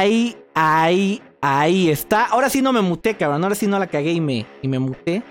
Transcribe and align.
ahí, 0.00 0.36
ahí, 0.54 1.22
ahí 1.42 1.90
está. 1.90 2.24
Ahora 2.24 2.48
sí 2.48 2.62
no 2.62 2.72
me 2.72 2.80
muté, 2.80 3.16
cabrón. 3.16 3.42
Ahora 3.42 3.54
sí 3.54 3.66
no 3.66 3.78
la 3.78 3.86
cagué 3.86 4.12
y 4.12 4.20
me, 4.20 4.46
y 4.62 4.68
me 4.68 4.78
muté. 4.78 5.22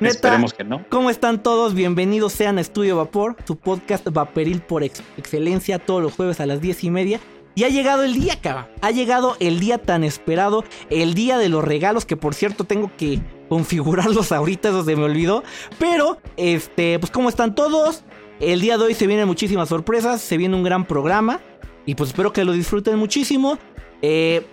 Neta, 0.00 0.14
Esperemos 0.14 0.54
que 0.54 0.64
no. 0.64 0.84
¿Cómo 0.88 1.10
están 1.10 1.42
todos? 1.42 1.74
Bienvenidos 1.74 2.32
sean 2.32 2.58
a 2.58 2.60
Estudio 2.62 2.96
Vapor, 2.96 3.34
tu 3.34 3.56
podcast 3.56 4.06
vaporil 4.10 4.60
por 4.60 4.82
excelencia, 4.82 5.78
todos 5.78 6.02
los 6.02 6.14
jueves 6.14 6.40
a 6.40 6.46
las 6.46 6.60
diez 6.60 6.82
y 6.84 6.90
media. 6.90 7.20
Y 7.54 7.64
ha 7.64 7.68
llegado 7.68 8.04
el 8.04 8.14
día, 8.14 8.38
cabrón. 8.40 8.66
Ha 8.82 8.90
llegado 8.90 9.36
el 9.38 9.60
día 9.60 9.78
tan 9.78 10.04
esperado, 10.04 10.64
el 10.90 11.14
día 11.14 11.38
de 11.38 11.48
los 11.48 11.64
regalos, 11.64 12.04
que 12.04 12.16
por 12.16 12.34
cierto 12.34 12.64
tengo 12.64 12.90
que 12.96 13.20
configurarlos 13.48 14.32
ahorita, 14.32 14.70
eso 14.70 14.84
se 14.84 14.96
me 14.96 15.04
olvidó. 15.04 15.42
Pero, 15.78 16.18
este, 16.38 16.98
pues 16.98 17.10
¿cómo 17.10 17.28
están 17.28 17.54
todos? 17.54 18.02
El 18.40 18.60
día 18.60 18.78
de 18.78 18.84
hoy 18.84 18.94
se 18.94 19.06
vienen 19.06 19.26
muchísimas 19.26 19.68
sorpresas, 19.68 20.20
se 20.22 20.38
viene 20.38 20.56
un 20.56 20.62
gran 20.62 20.86
programa. 20.86 21.40
Y 21.86 21.94
pues 21.94 22.10
espero 22.10 22.32
que 22.32 22.44
lo 22.44 22.52
disfruten 22.52 22.98
muchísimo. 22.98 23.58
Eh, 24.02 24.44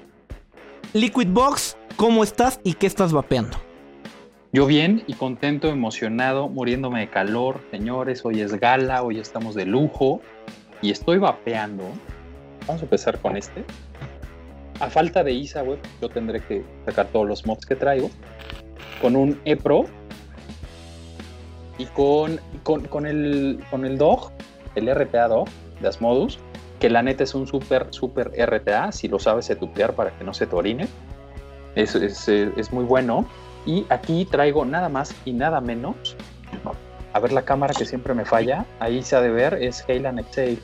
Liquid 0.94 1.28
Box, 1.30 1.76
¿cómo 1.98 2.24
estás 2.24 2.60
y 2.64 2.74
qué 2.74 2.88
estás 2.88 3.12
vapeando? 3.12 3.58
Yo 4.54 4.66
bien 4.68 5.04
y 5.08 5.14
contento, 5.16 5.68
emocionado, 5.68 6.48
muriéndome 6.48 7.02
de 7.02 7.10
calor, 7.10 7.60
señores. 7.72 8.24
Hoy 8.24 8.40
es 8.40 8.54
gala, 8.60 9.04
hoy 9.04 9.20
estamos 9.20 9.56
de 9.56 9.66
lujo 9.66 10.22
y 10.82 10.92
estoy 10.92 11.18
vapeando. 11.18 11.84
Vamos 12.68 12.82
a 12.82 12.86
empezar 12.86 13.20
con 13.20 13.36
este. 13.36 13.66
A 14.80 14.90
falta 14.90 15.24
de 15.24 15.34
ISA, 15.34 15.64
web, 15.64 15.80
yo 16.02 16.10
tendré 16.10 16.40
que 16.42 16.64
sacar 16.86 17.08
todos 17.08 17.28
los 17.28 17.46
mods 17.46 17.66
que 17.66 17.76
traigo. 17.76 18.10
Con 19.02 19.16
un 19.16 19.42
ePro 19.44 19.86
y 21.78 21.86
con, 21.88 22.40
con, 22.64 23.06
el, 23.06 23.60
con 23.70 23.86
el 23.86 23.98
DOG, 23.98 24.32
el 24.76 24.94
RTA 24.94 25.28
DOG 25.28 25.50
de 25.82 25.88
Asmodus, 25.88 26.40
que 26.84 26.90
la 26.90 27.02
neta 27.02 27.24
es 27.24 27.34
un 27.34 27.48
súper, 27.48 27.88
súper 27.92 28.34
RTA, 28.38 28.92
si 28.92 29.08
lo 29.08 29.18
sabes 29.18 29.46
setupear 29.46 29.94
para 29.94 30.12
que 30.18 30.26
no 30.26 30.34
se 30.34 30.48
te 30.48 30.54
orine. 30.54 30.90
Es, 31.76 31.96
es, 31.96 32.28
es 32.28 32.74
muy 32.74 32.84
bueno 32.84 33.26
y 33.66 33.86
aquí 33.88 34.26
traigo 34.26 34.66
nada 34.66 34.90
más 34.90 35.16
y 35.24 35.32
nada 35.32 35.62
menos. 35.62 36.18
A 37.14 37.20
ver 37.22 37.32
la 37.32 37.44
cámara 37.44 37.74
que 37.74 37.86
siempre 37.86 38.14
me 38.14 38.26
falla. 38.26 38.66
Ahí 38.82 39.02
se 39.02 39.16
ha 39.16 39.22
de 39.22 39.30
ver, 39.30 39.54
es 39.64 39.86
Heyland 39.88 40.20
Exhale. 40.20 40.60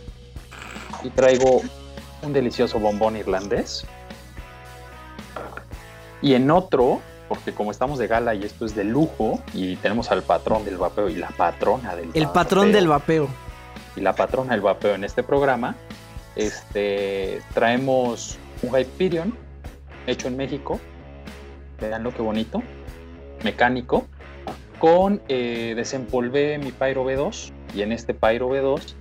Y 1.06 1.10
traigo 1.12 1.62
un 2.22 2.34
delicioso 2.34 2.80
bombón 2.80 3.16
irlandés. 3.16 3.86
Y 6.22 6.34
en 6.34 6.52
otro, 6.52 7.00
porque 7.30 7.54
como 7.54 7.72
estamos 7.72 7.98
de 7.98 8.08
gala 8.08 8.36
y 8.36 8.44
esto 8.44 8.66
es 8.66 8.76
de 8.76 8.84
lujo, 8.84 9.40
y 9.54 9.78
tenemos 9.78 10.12
al 10.12 10.24
patrón 10.24 10.66
del 10.66 10.76
vapeo 10.76 11.08
y 11.08 11.16
la 11.16 11.30
patrona 11.30 11.96
del 11.96 12.10
El 12.14 12.28
patrón 12.28 12.74
del 12.74 12.90
vapeo. 12.90 13.30
Y 13.96 14.02
la 14.02 14.16
patrona 14.16 14.52
del 14.52 14.60
vapeo 14.60 14.96
en 14.96 15.06
este 15.06 15.24
programa, 15.24 15.78
este, 16.36 17.42
traemos 17.54 18.38
un 18.62 18.78
Hyperion 18.78 19.36
hecho 20.08 20.28
en 20.28 20.38
México. 20.38 20.80
Veanlo 21.80 22.14
qué 22.14 22.22
bonito 22.22 22.62
mecánico 23.44 24.06
con 24.80 25.22
eh, 25.28 25.74
desempolvé 25.76 26.58
mi 26.58 26.72
Pyro 26.72 27.06
B2 27.06 27.52
y 27.76 27.82
en 27.82 27.92
este 27.92 28.14
Pyro 28.14 28.50
B2 28.50 28.96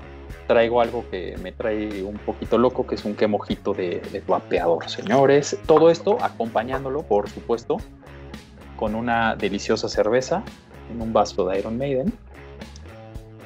traigo 0.47 0.81
algo 0.81 1.05
que 1.11 1.37
me 1.43 1.53
trae 1.53 2.03
un 2.03 2.19
poquito 2.19 2.59
loco, 2.59 2.87
que 2.87 2.95
es 2.95 3.05
un 3.05 3.15
quemojito 3.15 3.75
de, 3.75 4.01
de 4.13 4.23
señores. 4.89 5.59
Todo 5.67 5.91
esto 5.91 6.19
acompañándolo, 6.23 7.03
por 7.03 7.29
supuesto, 7.29 7.77
con 8.77 8.95
una 8.95 9.37
deliciosa 9.37 9.89
cerveza 9.89 10.43
en 10.91 11.03
un 11.03 11.13
vaso 11.13 11.47
de 11.47 11.59
Iron 11.59 11.77
Maiden. 11.77 12.13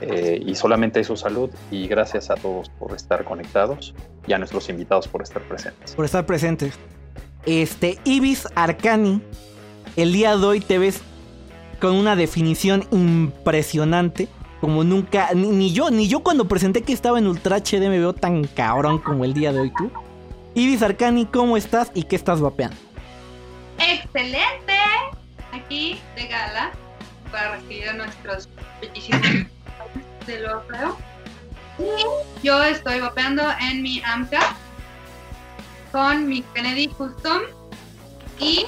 Eh, 0.03 0.43
y 0.45 0.55
solamente 0.57 1.01
eso 1.01 1.17
salud 1.17 1.51
y 1.71 1.87
gracias 1.87 2.29
a 2.31 2.35
todos 2.35 2.69
por 2.71 2.95
estar 2.95 3.25
conectados 3.25 3.95
y 4.27 4.33
a 4.33 4.39
nuestros 4.39 4.69
invitados 4.69 5.07
por 5.07 5.23
estar 5.23 5.43
presentes. 5.43 5.95
Por 5.95 6.05
estar 6.05 6.27
presentes. 6.27 6.75
Este, 7.47 7.99
Ibis 8.05 8.49
Arcani 8.55 9.23
el 9.97 10.13
día 10.13 10.37
de 10.37 10.47
hoy 10.47 10.61
te 10.61 10.79
ves 10.79 11.03
con 11.81 11.95
una 11.95 12.17
definición 12.17 12.87
impresionante. 12.91 14.29
Como 14.61 14.85
nunca, 14.85 15.31
ni, 15.35 15.73
yo, 15.73 15.91
ni 15.91 16.09
yo 16.09 16.21
cuando 16.21 16.47
presenté 16.47 16.83
que 16.83 16.93
estaba 16.93 17.19
en 17.19 17.27
Ultra 17.27 17.57
HD 17.57 17.89
me 17.89 17.99
veo 17.99 18.15
tan 18.15 18.45
cabrón 18.45 18.99
como 18.99 19.25
el 19.25 19.35
día 19.35 19.53
de 19.53 19.61
hoy 19.61 19.73
tú. 19.77 19.91
Ibis 20.55 20.83
Arcani, 20.83 21.27
¿cómo 21.27 21.57
estás 21.57 21.91
y 21.95 22.05
qué 22.05 22.15
estás 22.15 22.41
vapeando? 22.41 22.77
Excelente. 23.79 24.73
Aquí 25.53 25.99
de 26.15 26.27
gala 26.29 26.71
para 27.33 27.57
recibir 27.57 27.89
a 27.89 27.95
nuestros 27.95 28.49
peticiones 28.81 29.47
de 30.27 30.41
lo 30.41 30.63
Y 31.79 32.47
yo 32.47 32.63
estoy 32.63 33.01
vapeando 33.01 33.43
en 33.61 33.83
mi 33.83 34.03
AMCA 34.03 34.55
con 35.91 36.27
mi 36.27 36.43
Kennedy 36.55 36.89
Custom 36.89 37.43
y 38.39 38.67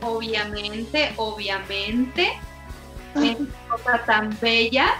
obviamente, 0.00 1.12
obviamente, 1.16 2.32
esta 3.14 3.44
cosa 3.68 4.04
tan 4.04 4.36
bella. 4.40 4.96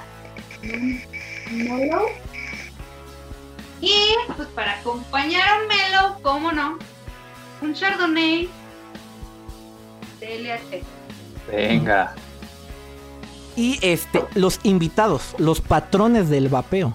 Melo. 1.50 2.06
Y 3.80 4.14
pues 4.36 4.48
para 4.48 4.72
acompañar 4.80 5.48
a 5.48 5.58
Melo, 5.66 6.18
cómo 6.22 6.52
no, 6.52 6.78
un 7.60 7.74
Chardonnay 7.74 8.48
de 10.20 10.38
LH. 10.40 10.82
Venga. 11.50 12.14
Y 13.58 13.80
este, 13.82 14.24
los 14.36 14.60
invitados, 14.62 15.34
los 15.36 15.60
patrones 15.60 16.28
del 16.28 16.48
vapeo. 16.48 16.94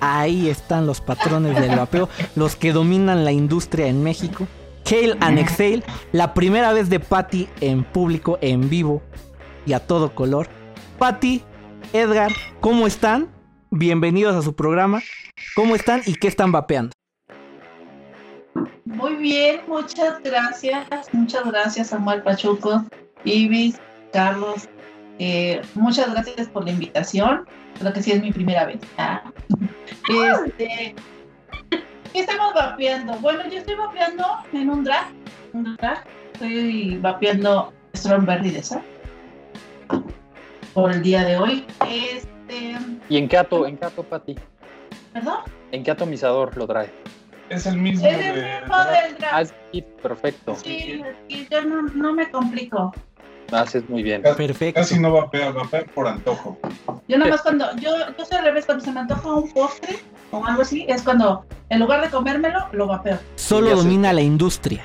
Ahí 0.00 0.48
están 0.48 0.84
los 0.84 1.00
patrones 1.00 1.54
del 1.60 1.76
vapeo, 1.76 2.08
los 2.34 2.56
que 2.56 2.72
dominan 2.72 3.24
la 3.24 3.30
industria 3.30 3.86
en 3.86 4.02
México. 4.02 4.48
Hail 4.90 5.16
and 5.20 5.38
Exhale, 5.38 5.84
la 6.10 6.34
primera 6.34 6.72
vez 6.72 6.90
de 6.90 6.98
Patty 6.98 7.48
en 7.60 7.84
público, 7.84 8.40
en 8.40 8.68
vivo 8.68 9.02
y 9.66 9.72
a 9.72 9.86
todo 9.86 10.12
color. 10.12 10.48
Patty, 10.98 11.44
Edgar, 11.92 12.32
¿cómo 12.58 12.88
están? 12.88 13.28
Bienvenidos 13.70 14.34
a 14.34 14.42
su 14.42 14.56
programa. 14.56 15.02
¿Cómo 15.54 15.76
están 15.76 16.02
y 16.06 16.14
qué 16.14 16.26
están 16.26 16.50
vapeando? 16.50 16.90
Muy 18.84 19.14
bien, 19.14 19.60
muchas 19.68 20.20
gracias. 20.24 20.88
Muchas 21.12 21.46
gracias, 21.46 21.86
Samuel 21.90 22.24
Pachuco, 22.24 22.84
Ibis, 23.22 23.78
Carlos. 24.12 24.68
Eh, 25.22 25.60
muchas 25.74 26.10
gracias 26.12 26.48
por 26.48 26.64
la 26.64 26.70
invitación. 26.70 27.46
Creo 27.78 27.92
que 27.92 28.02
sí 28.02 28.10
es 28.10 28.22
mi 28.22 28.32
primera 28.32 28.64
vez. 28.64 28.80
Ah. 28.96 29.22
Este, 30.08 30.94
¿Qué 32.12 32.20
estamos 32.20 32.54
vapeando? 32.54 33.12
Bueno, 33.18 33.44
yo 33.48 33.58
estoy 33.58 33.76
vapeando 33.76 34.24
en 34.52 34.70
un 34.70 34.82
drag. 34.82 35.06
Un 35.52 35.76
drag. 35.76 36.04
Estoy 36.32 36.96
vapeando 36.96 37.72
Strawberry 37.94 38.50
de 38.50 38.62
Sal. 38.62 38.82
Por 40.74 40.90
el 40.90 41.02
día 41.02 41.22
de 41.24 41.36
hoy. 41.36 41.64
Este... 41.86 42.76
¿Y 43.08 43.18
en 43.18 43.28
qué 43.28 43.36
ato, 43.36 43.66
en 43.66 43.76
qué 43.76 43.84
ato, 43.84 44.02
Pati? 44.02 44.36
¿Perdón? 45.12 45.40
¿En 45.70 45.84
qué 45.84 45.90
atomizador 45.92 46.56
lo 46.56 46.66
trae? 46.66 46.90
Es 47.50 47.66
el 47.66 47.76
mismo. 47.76 48.06
Es 48.06 48.18
el 48.18 48.34
mismo 48.34 48.76
del 48.78 49.16
drag. 49.18 49.32
Ah, 49.32 49.44
sí, 49.44 49.84
perfecto. 50.02 50.56
Sí, 50.56 51.02
y 51.28 51.46
yo 51.48 51.62
no, 51.62 51.82
no 51.82 52.14
me 52.14 52.28
complico. 52.30 52.92
Haces 53.52 53.88
muy 53.88 54.02
bien. 54.02 54.22
Perfecto. 54.22 54.80
Casi 54.80 54.98
no 54.98 55.12
vapeo, 55.12 55.52
vapeo 55.52 55.84
por 55.94 56.06
antojo. 56.06 56.58
Yo 57.08 57.18
nada 57.18 57.30
más 57.32 57.42
cuando, 57.42 57.66
yo, 57.76 57.90
yo 58.16 58.24
soy 58.24 58.38
al 58.38 58.44
revés, 58.44 58.66
cuando 58.66 58.84
se 58.84 58.92
me 58.92 59.00
antoja 59.00 59.32
un 59.34 59.52
postre 59.52 59.98
o 60.30 60.44
algo 60.44 60.62
así, 60.62 60.86
es 60.88 61.02
cuando 61.02 61.44
en 61.68 61.80
lugar 61.80 62.00
de 62.02 62.10
comérmelo, 62.10 62.66
lo 62.72 62.86
vapeo. 62.86 63.18
Solo 63.36 63.74
domina 63.74 64.12
la 64.12 64.20
industria. 64.20 64.84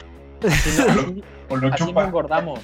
O 1.49 1.57
lo 1.57 1.73
Así 1.73 1.91
no 1.93 2.01
engordamos. 2.01 2.59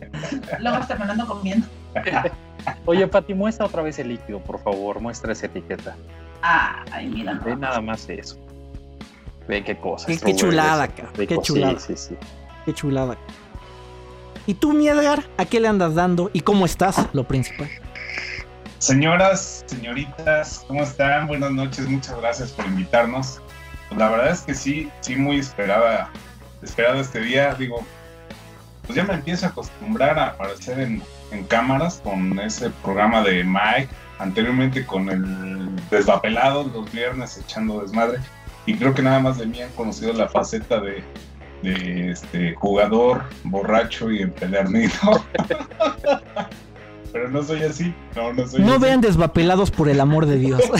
Luego 0.60 0.78
ando 0.88 1.26
comiendo. 1.26 1.66
Oye, 2.86 3.06
Pati, 3.06 3.34
muestra 3.34 3.66
otra 3.66 3.82
vez 3.82 3.98
el 3.98 4.08
líquido, 4.08 4.40
por 4.40 4.58
favor. 4.60 5.00
Muestra 5.00 5.32
esa 5.32 5.46
etiqueta. 5.46 5.96
Ay, 6.42 7.06
mira. 7.08 7.34
no. 7.34 7.44
Ve 7.44 7.56
nada 7.56 7.80
más 7.80 8.08
eso. 8.08 8.36
Ve 9.48 9.62
qué 9.62 9.76
cosa. 9.78 10.06
Qué- 10.06 10.18
qué 10.18 10.34
chulada, 10.34 10.88
cabrón, 10.88 11.26
qué 11.26 11.38
chulada. 11.38 11.78
Sí, 11.78 11.94
sí, 11.96 12.08
sí. 12.08 12.16
Qué 12.64 12.74
chulada. 12.74 13.16
¿Y 14.46 14.54
tú, 14.54 14.72
mi 14.72 14.88
Edgar, 14.88 15.24
a 15.38 15.44
qué 15.44 15.58
le 15.58 15.66
andas 15.66 15.96
dando 15.96 16.30
y 16.32 16.40
cómo 16.40 16.66
estás? 16.66 17.08
Lo 17.12 17.26
principal. 17.26 17.68
Señoras, 18.78 19.64
señoritas, 19.66 20.64
¿cómo 20.68 20.84
están? 20.84 21.26
Buenas 21.26 21.50
noches, 21.50 21.88
muchas 21.88 22.16
gracias 22.20 22.52
por 22.52 22.64
invitarnos. 22.66 23.40
La 23.96 24.08
verdad 24.08 24.30
es 24.30 24.42
que 24.42 24.54
sí, 24.54 24.88
sí, 25.00 25.16
muy 25.16 25.40
esperada, 25.40 26.10
esperado 26.62 27.00
este 27.00 27.20
día. 27.22 27.54
Digo, 27.54 27.84
pues 28.86 28.96
ya 28.96 29.02
me 29.02 29.14
empiezo 29.14 29.46
a 29.46 29.48
acostumbrar 29.48 30.16
a 30.16 30.26
aparecer 30.28 30.78
en 30.78 31.44
cámaras 31.48 32.00
con 32.04 32.38
ese 32.38 32.70
programa 32.84 33.22
de 33.22 33.42
Mike, 33.42 33.88
anteriormente 34.20 34.86
con 34.86 35.10
el 35.10 35.74
Desvapelado, 35.90 36.70
los 36.72 36.92
viernes 36.92 37.36
echando 37.36 37.80
desmadre. 37.80 38.20
Y 38.64 38.76
creo 38.76 38.94
que 38.94 39.02
nada 39.02 39.18
más 39.18 39.38
de 39.38 39.46
mí 39.46 39.60
han 39.60 39.72
conocido 39.72 40.12
la 40.12 40.28
faceta 40.28 40.78
de, 40.78 41.02
de 41.62 42.10
este 42.10 42.54
jugador 42.54 43.22
borracho 43.44 44.10
y 44.10 44.22
empedernido. 44.22 44.92
Pero 47.12 47.30
no 47.30 47.42
soy 47.42 47.62
así. 47.62 47.94
No, 48.14 48.32
no 48.32 48.46
soy 48.46 48.60
No 48.62 48.72
así. 48.74 48.82
vean 48.82 49.00
desvapelados 49.00 49.70
por 49.70 49.88
el 49.88 50.00
amor 50.00 50.26
de 50.26 50.38
Dios. 50.38 50.62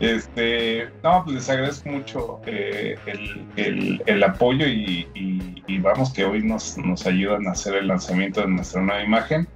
Este, 0.00 0.88
no, 1.02 1.22
pues 1.24 1.34
les 1.36 1.50
agradezco 1.50 1.90
mucho 1.90 2.40
eh, 2.46 2.96
el, 3.04 3.46
el- 3.56 4.02
el 4.06 4.22
apoyo 4.24 4.66
y, 4.66 5.06
y- 5.14 5.62
y 5.66 5.78
vamos 5.78 6.10
que 6.14 6.24
hoy 6.24 6.42
nos, 6.42 6.78
nos 6.78 7.06
ayudan 7.06 7.46
a 7.46 7.50
hacer 7.50 7.74
el 7.74 7.88
lanzamiento 7.88 8.40
de 8.40 8.48
nuestra 8.48 8.80
nueva 8.80 9.02
imagen. 9.02 9.46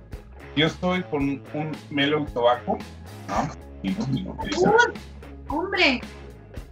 Yo 0.55 0.67
estoy 0.67 1.03
con 1.05 1.23
un 1.55 1.73
Melo 1.91 2.27
Tobacco, 2.35 2.77
¿no? 3.29 3.49
Y, 3.83 3.89
y- 3.93 4.27
Hombre, 5.49 6.01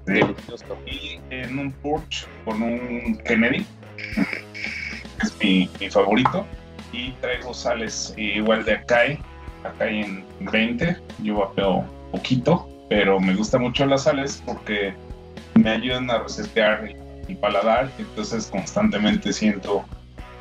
Delicioso. 0.06 0.76
y 0.87 1.20
en 1.31 1.58
un 1.58 1.72
Porsche 1.72 2.26
con 2.44 2.62
un 2.62 3.16
Kennedy, 3.25 3.64
que 4.14 5.22
es 5.22 5.38
mi, 5.40 5.70
mi 5.81 5.90
favorito. 5.90 6.46
Y 6.93 7.12
traigo 7.22 7.54
sales 7.54 8.12
igual 8.19 8.64
de 8.64 8.75
Akai, 8.75 9.19
Akai 9.64 10.02
en 10.02 10.26
20. 10.40 10.96
Yo 11.22 11.37
vapeo 11.37 11.84
poquito, 12.10 12.69
pero 12.90 13.19
me 13.19 13.34
gusta 13.34 13.58
mucho 13.58 13.87
las 13.87 14.04
sales 14.04 14.43
porque 14.44 14.94
me 15.54 15.70
ayudan 15.70 16.10
a 16.10 16.19
resetear 16.19 16.84
el, 16.84 16.96
el 17.28 17.37
paladar. 17.38 17.90
Entonces 17.98 18.48
constantemente 18.48 19.32
siento 19.32 19.84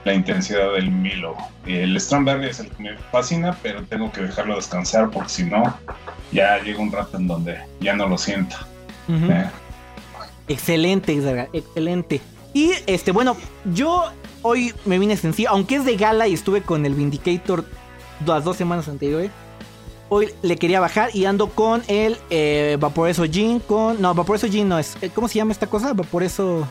la 0.03 0.13
intensidad 0.13 0.73
del 0.73 0.91
Milo. 0.91 1.35
El 1.65 1.99
Strawberry 1.99 2.47
es 2.47 2.59
el 2.59 2.69
que 2.71 2.83
me 2.83 2.97
fascina, 3.11 3.55
pero 3.61 3.83
tengo 3.83 4.11
que 4.11 4.21
dejarlo 4.21 4.55
descansar 4.55 5.09
porque 5.09 5.29
si 5.29 5.43
no, 5.45 5.77
ya 6.31 6.57
llega 6.59 6.79
un 6.79 6.91
rato 6.91 7.17
en 7.17 7.27
donde 7.27 7.57
ya 7.79 7.95
no 7.95 8.07
lo 8.07 8.17
siento. 8.17 8.57
Ujú. 9.15 9.31
¿eh? 9.31 9.49
Excelente, 10.47 11.13
excelente. 11.53 12.21
Y 12.53 12.71
este, 12.87 13.11
bueno, 13.11 13.37
yo 13.73 14.03
hoy 14.41 14.73
me 14.85 14.99
vine 14.99 15.15
sencillo, 15.15 15.49
aunque 15.49 15.75
es 15.75 15.85
de 15.85 15.95
gala 15.95 16.27
y 16.27 16.33
estuve 16.33 16.61
con 16.61 16.85
el 16.85 16.93
Vindicator 16.93 17.65
las 18.25 18.43
dos 18.43 18.57
semanas 18.57 18.87
anteriores. 18.87 19.31
Hoy 20.09 20.29
le 20.41 20.57
quería 20.57 20.81
bajar 20.81 21.15
y 21.15 21.23
ando 21.23 21.47
con 21.51 21.83
el 21.87 22.17
eh, 22.29 22.75
Vaporeso 22.79 23.23
Gin 23.23 23.59
con. 23.59 24.01
No, 24.01 24.13
Vaporeso 24.13 24.47
Gin 24.47 24.67
no 24.67 24.77
es. 24.77 24.97
eh, 25.01 25.09
¿Cómo 25.13 25.29
se 25.29 25.35
llama 25.35 25.53
esta 25.53 25.67
cosa? 25.67 25.93
Vaporeso. 25.93 26.67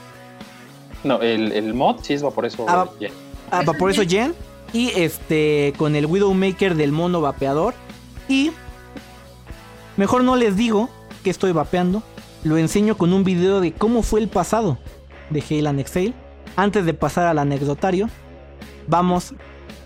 No, 1.04 1.22
el, 1.22 1.52
el 1.52 1.72
mod 1.72 2.00
sí 2.02 2.12
es 2.12 2.22
por 2.22 2.44
eso. 2.44 2.66
Ah. 2.68 2.86
Ah, 3.50 3.62
Vaporeso 3.64 4.02
Gen. 4.06 4.34
Y 4.74 4.90
este. 4.90 5.72
Con 5.78 5.96
el 5.96 6.04
Widowmaker 6.04 6.74
del 6.74 6.92
mono 6.92 7.22
vapeador. 7.22 7.72
Y. 8.28 8.52
Mejor 9.96 10.22
no 10.22 10.36
les 10.36 10.56
digo 10.56 10.90
que 11.24 11.30
estoy 11.30 11.52
vapeando. 11.52 12.02
Lo 12.42 12.56
enseño 12.56 12.96
con 12.96 13.12
un 13.12 13.24
video 13.24 13.60
de 13.60 13.72
cómo 13.72 14.02
fue 14.02 14.20
el 14.20 14.28
pasado 14.28 14.78
de 15.30 15.42
Hail 15.48 15.66
and 15.66 15.80
Exhale. 15.80 16.14
Antes 16.56 16.84
de 16.84 16.94
pasar 16.94 17.26
al 17.26 17.38
anecdotario. 17.38 18.08
Vamos 18.86 19.34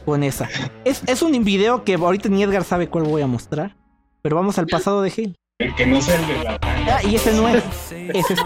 con 0.05 0.23
esa. 0.23 0.49
Es, 0.85 1.03
es 1.07 1.23
un 1.23 1.45
video 1.45 1.85
que 1.85 1.95
ahorita 1.95 2.29
ni 2.29 2.43
Edgar 2.43 2.65
sabe 2.65 2.89
cuál 2.89 3.05
voy 3.05 3.23
a 3.23 3.27
mostrar. 3.27 3.77
Pero 4.23 4.37
vamos 4.37 4.59
al 4.59 4.67
pasado 4.67 5.03
de 5.03 5.13
Hail. 5.17 5.37
El 5.59 5.75
que 5.77 5.87
no 5.87 6.01
sea 6.01 6.17
el 6.17 6.27
de 6.27 6.45
la 6.45 6.59
Ah, 6.63 7.01
y 7.03 7.15
ese 7.15 7.33
no 7.33 7.49
es. 7.49 7.63
Es 7.91 8.31
este. 8.31 8.43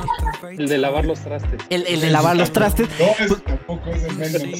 El 0.56 0.68
de 0.68 0.78
lavar 0.78 1.04
los 1.04 1.20
trastes. 1.20 1.60
El, 1.70 1.86
el 1.86 2.00
de 2.00 2.10
lavar 2.10 2.36
los 2.36 2.52
trastes. 2.52 2.88
No, 2.98 3.24
ese 3.24 3.36
tampoco 3.36 3.90
es 3.90 4.04
el 4.04 4.16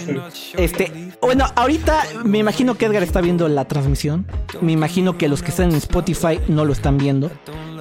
menos. 0.06 0.52
Este, 0.56 1.12
bueno, 1.20 1.46
ahorita 1.54 2.04
me 2.24 2.38
imagino 2.38 2.76
que 2.76 2.86
Edgar 2.86 3.02
está 3.02 3.20
viendo 3.20 3.48
la 3.48 3.66
transmisión. 3.66 4.26
Me 4.60 4.72
imagino 4.72 5.16
que 5.16 5.28
los 5.28 5.42
que 5.42 5.50
están 5.50 5.70
en 5.70 5.76
Spotify 5.76 6.40
no 6.48 6.64
lo 6.64 6.72
están 6.72 6.98
viendo. 6.98 7.30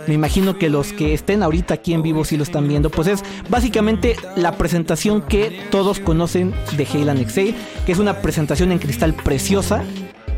Me 0.07 0.13
imagino 0.13 0.57
que 0.57 0.69
los 0.69 0.93
que 0.93 1.13
estén 1.13 1.43
ahorita 1.43 1.73
aquí 1.73 1.93
en 1.93 2.01
vivo 2.01 2.23
sí 2.23 2.37
lo 2.37 2.43
están 2.43 2.67
viendo. 2.67 2.89
Pues 2.89 3.07
es 3.09 3.23
básicamente 3.49 4.15
la 4.37 4.53
presentación 4.53 5.21
que 5.21 5.61
todos 5.69 5.99
conocen 5.99 6.53
de 6.77 6.87
and 7.09 7.21
Exhale, 7.21 7.53
que 7.85 7.91
es 7.91 7.99
una 7.99 8.21
presentación 8.21 8.71
en 8.71 8.79
cristal 8.79 9.13
preciosa. 9.13 9.83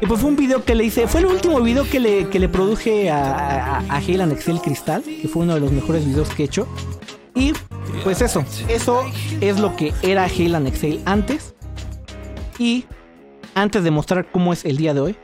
Y 0.01 0.07
pues 0.07 0.21
fue 0.21 0.29
un 0.29 0.37
video 0.37 0.63
que 0.63 0.75
le 0.75 0.85
hice, 0.85 1.07
fue 1.07 1.19
el 1.19 1.27
último 1.27 1.61
video 1.61 1.87
que 1.87 1.99
le, 1.99 2.29
que 2.29 2.39
le 2.39 2.49
produje 2.49 3.09
a, 3.09 3.79
a, 3.79 3.99
Exhale 3.99 4.61
Cristal, 4.61 5.03
que 5.03 5.27
fue 5.27 5.43
uno 5.43 5.55
de 5.55 5.59
los 5.59 5.71
mejores 5.71 6.05
videos 6.05 6.29
que 6.29 6.43
he 6.43 6.45
hecho. 6.45 6.67
Y 7.35 7.53
pues 8.03 8.21
eso, 8.21 8.45
eso 8.69 9.03
es 9.41 9.59
lo 9.59 9.75
que 9.75 9.93
era 10.01 10.23
and 10.23 10.67
Exhale 10.67 11.01
antes. 11.05 11.53
Y 12.57 12.85
antes 13.55 13.83
de 13.83 13.91
mostrar 13.91 14.31
cómo 14.31 14.53
es 14.53 14.65
el 14.65 14.77
día 14.77 14.93
de 14.93 15.01
hoy, 15.01 15.15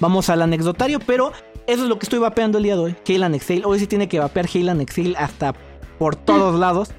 vamos 0.00 0.28
al 0.28 0.42
anecdotario, 0.42 0.98
pero 0.98 1.32
eso 1.66 1.82
es 1.82 1.88
lo 1.88 1.98
que 1.98 2.04
estoy 2.04 2.18
vapeando 2.18 2.58
el 2.58 2.64
día 2.64 2.76
de 2.76 2.82
hoy. 2.82 2.96
Hail 3.06 3.22
and 3.22 3.34
Exhale. 3.34 3.62
Hoy 3.64 3.78
sí 3.78 3.86
tiene 3.86 4.08
que 4.08 4.18
vapear 4.18 4.46
Hail 4.52 4.68
and 4.68 4.80
Exhale 4.80 5.14
hasta 5.16 5.54
por 5.98 6.16
todos 6.16 6.58
lados. 6.58 6.90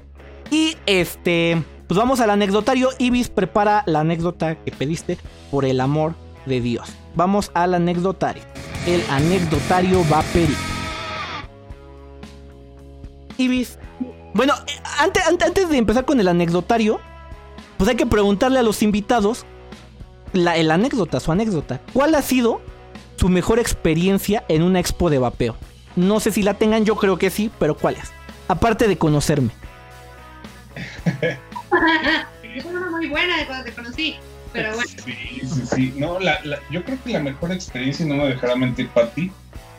Y 0.50 0.76
este, 0.86 1.62
pues 1.86 1.98
vamos 1.98 2.20
al 2.20 2.30
anecdotario. 2.30 2.90
Ibis 2.98 3.28
prepara 3.28 3.82
la 3.86 4.00
anécdota 4.00 4.56
que 4.56 4.72
pediste 4.72 5.18
por 5.50 5.64
el 5.64 5.80
amor 5.80 6.14
de 6.46 6.60
Dios. 6.60 6.88
Vamos 7.14 7.50
al 7.54 7.74
anecdotario. 7.74 8.42
El 8.86 9.02
anecdotario 9.10 10.04
vaperí. 10.10 10.56
Ibis. 13.38 13.78
Bueno, 14.34 14.54
eh, 14.66 14.72
antes, 14.98 15.26
antes, 15.26 15.46
antes 15.48 15.68
de 15.68 15.78
empezar 15.78 16.04
con 16.04 16.20
el 16.20 16.28
anecdotario, 16.28 17.00
pues 17.78 17.88
hay 17.88 17.96
que 17.96 18.06
preguntarle 18.06 18.58
a 18.58 18.62
los 18.62 18.82
invitados 18.82 19.44
la, 20.32 20.56
el 20.56 20.70
anécdota, 20.70 21.20
su 21.20 21.32
anécdota. 21.32 21.80
¿Cuál 21.92 22.14
ha 22.14 22.22
sido 22.22 22.60
su 23.16 23.28
mejor 23.28 23.58
experiencia 23.58 24.44
en 24.48 24.62
una 24.62 24.80
expo 24.80 25.10
de 25.10 25.18
vapeo? 25.18 25.56
No 25.96 26.20
sé 26.20 26.30
si 26.30 26.42
la 26.42 26.54
tengan, 26.54 26.84
yo 26.84 26.96
creo 26.96 27.18
que 27.18 27.30
sí, 27.30 27.50
pero 27.58 27.74
¿cuál 27.76 27.96
es? 27.96 28.10
Aparte 28.48 28.86
de 28.88 28.98
conocerme. 28.98 29.50
es 31.22 32.64
una 32.64 32.90
muy 32.90 33.08
buena 33.08 33.38
de 33.38 33.46
cuando 33.46 33.64
te 33.64 33.72
conocí. 33.72 34.16
Pero 34.52 34.74
bueno, 34.74 34.90
Sí, 35.04 35.40
sí, 35.42 35.62
sí. 35.74 35.94
No, 35.96 36.18
la, 36.18 36.38
la- 36.44 36.58
yo 36.70 36.84
creo 36.84 36.98
que 37.02 37.10
la 37.12 37.20
mejor 37.20 37.52
experiencia, 37.52 38.04
y 38.06 38.08
no 38.08 38.16
me 38.16 38.26
dejará 38.28 38.56
mentir 38.56 38.88
Pati, 38.88 39.30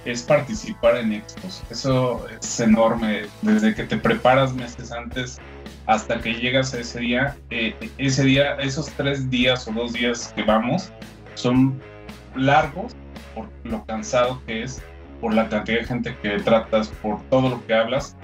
es 0.06 0.22
participar 0.24 0.98
en 0.98 1.14
expos. 1.14 1.64
Eso 1.70 2.26
es 2.30 2.60
enorme. 2.60 3.24
Desde 3.42 3.74
que 3.74 3.84
te 3.84 3.98
preparas 3.98 4.54
meses 4.54 4.92
antes 4.92 5.38
hasta 5.86 6.20
que 6.20 6.34
llegas 6.34 6.74
a 6.74 6.80
ese 6.80 7.00
día, 7.00 7.38
eh, 7.50 7.74
ese 7.98 8.24
día, 8.24 8.56
esos 8.56 8.88
tres 8.92 9.30
días 9.30 9.68
o 9.68 9.72
dos 9.72 9.94
días 9.94 10.34
que 10.36 10.44
vamos, 10.44 10.92
son 11.36 11.82
largos 12.36 12.94
por 13.38 13.50
lo 13.64 13.86
cansado 13.86 14.42
que 14.46 14.64
es, 14.64 14.82
por 15.22 15.34
la 15.34 15.50
cantidad 15.50 15.80
de 15.80 15.86
gente 15.86 16.18
que 16.22 16.40
tratas, 16.40 16.90
por 17.02 17.22
todo 17.30 17.50
lo 17.50 17.66
que 17.66 17.74
hablas, 17.74 18.16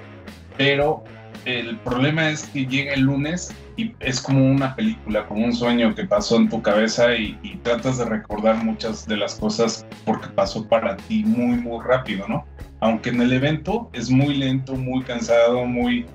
pero 0.57 1.03
el 1.45 1.77
problema 1.79 2.29
es 2.29 2.45
que 2.47 2.65
llega 2.65 2.93
el 2.93 3.01
lunes 3.01 3.53
y 3.75 3.93
es 3.99 4.21
como 4.21 4.45
una 4.45 4.75
película, 4.75 5.25
como 5.27 5.45
un 5.45 5.53
sueño 5.53 5.93
que 5.95 6.05
pasó 6.05 6.37
en 6.37 6.49
tu 6.49 6.61
cabeza 6.61 7.15
y, 7.15 7.59
tratas 7.63 7.97
de 7.97 8.05
recordar 8.05 8.63
muchas 8.63 9.07
de 9.07 9.17
las 9.17 9.35
cosas 9.35 9.85
porque 10.05 10.27
pasó 10.29 10.67
para 10.67 10.95
ti 10.97 11.23
muy, 11.23 11.57
muy 11.57 11.83
rápido, 11.83 12.27
¿no? 12.27 12.45
Aunque 12.81 13.09
en 13.09 13.21
el 13.21 13.33
evento 13.33 13.89
es 13.93 14.09
muy 14.09 14.35
lento, 14.35 14.75
muy 14.75 15.01
cansado, 15.03 15.65
muy, 15.65 16.05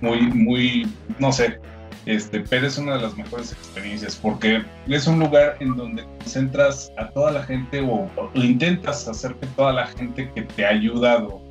muy, 0.00 0.20
muy, 0.22 0.92
no 1.18 1.32
sé, 1.32 1.58
este, 2.06 2.40
pero 2.40 2.66
es 2.66 2.78
una 2.78 2.94
de 2.94 3.02
las 3.02 3.16
mejores 3.16 3.52
experiencias 3.52 4.16
porque 4.16 4.62
es 4.88 5.06
un 5.06 5.18
lugar 5.18 5.56
en 5.60 5.76
donde 5.76 6.04
concentras 6.18 6.92
a 6.96 7.08
toda 7.10 7.32
la 7.32 7.42
gente 7.42 7.80
o, 7.80 8.08
o 8.16 8.30
intentas 8.34 9.06
hacer 9.08 9.34
que 9.34 9.46
toda 9.48 9.72
la 9.72 9.86
gente 9.88 10.30
que 10.34 10.42
te 10.42 10.64
ha 10.64 10.70
ayudado 10.70 11.42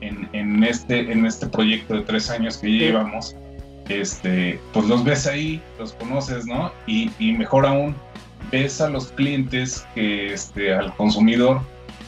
en, 0.00 0.28
en 0.32 0.64
este, 0.64 1.12
en 1.12 1.26
este 1.26 1.46
proyecto 1.46 1.94
de 1.94 2.02
tres 2.02 2.30
años 2.30 2.56
que 2.56 2.68
llevamos, 2.68 3.36
este, 3.88 4.58
pues 4.72 4.86
los 4.86 5.04
ves 5.04 5.26
ahí, 5.26 5.62
los 5.78 5.92
conoces, 5.92 6.46
¿no? 6.46 6.72
Y, 6.86 7.10
y 7.18 7.32
mejor 7.32 7.66
aún, 7.66 7.94
ves 8.50 8.80
a 8.80 8.88
los 8.88 9.08
clientes, 9.12 9.86
que, 9.94 10.32
este, 10.32 10.72
al 10.72 10.94
consumidor, 10.96 11.60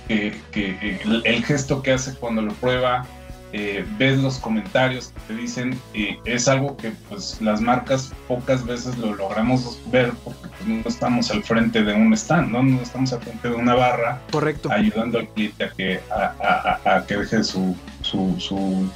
que, 0.09 0.35
que 0.53 0.99
el, 1.05 1.23
el 1.25 1.45
gesto 1.45 1.83
que 1.83 1.93
hace 1.93 2.15
cuando 2.15 2.43
lo 2.43 2.53
prueba, 2.55 3.07
eh, 3.53 3.85
ves 3.99 4.19
los 4.19 4.39
comentarios 4.39 5.09
que 5.09 5.35
te 5.35 5.41
dicen, 5.41 5.81
eh, 5.95 6.19
es 6.25 6.47
algo 6.49 6.77
que 6.77 6.93
pues 7.09 7.41
las 7.41 7.61
marcas 7.61 8.13
pocas 8.29 8.65
veces 8.65 8.97
lo 8.99 9.15
logramos 9.15 9.81
ver 9.91 10.13
porque 10.25 10.49
pues, 10.49 10.67
no 10.69 10.83
estamos 10.87 11.31
al 11.31 11.43
frente 11.43 11.83
de 11.83 11.93
un 11.95 12.13
stand, 12.15 12.51
¿no? 12.53 12.63
No 12.63 12.81
estamos 12.81 13.13
al 13.13 13.21
frente 13.23 13.49
de 13.49 13.55
una 13.57 13.75
barra 13.75 14.21
Correcto. 14.31 14.71
ayudando 14.71 15.19
al 15.19 15.29
cliente 15.29 15.65
a 15.65 15.71
que, 15.71 16.01
a, 16.11 16.79
a- 16.85 16.97
a- 16.97 17.07
que 17.07 17.17
deje 17.17 17.43
su, 17.43 17.77
su, 18.03 18.37
su, 18.39 18.89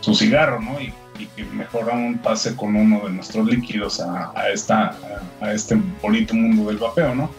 su 0.00 0.14
cigarro, 0.14 0.60
¿no? 0.60 0.80
Y, 0.80 0.92
y 1.18 1.26
que 1.36 1.44
mejor 1.44 1.88
aún 1.92 2.18
pase 2.18 2.56
con 2.56 2.74
uno 2.74 2.98
de 3.06 3.10
nuestros 3.12 3.46
líquidos 3.46 4.00
a, 4.00 4.32
a 4.34 4.48
esta, 4.48 4.96
a 5.40 5.52
este 5.52 5.80
bonito 6.02 6.34
mundo 6.34 6.66
del 6.66 6.78
vapeo, 6.78 7.14
¿no? 7.14 7.30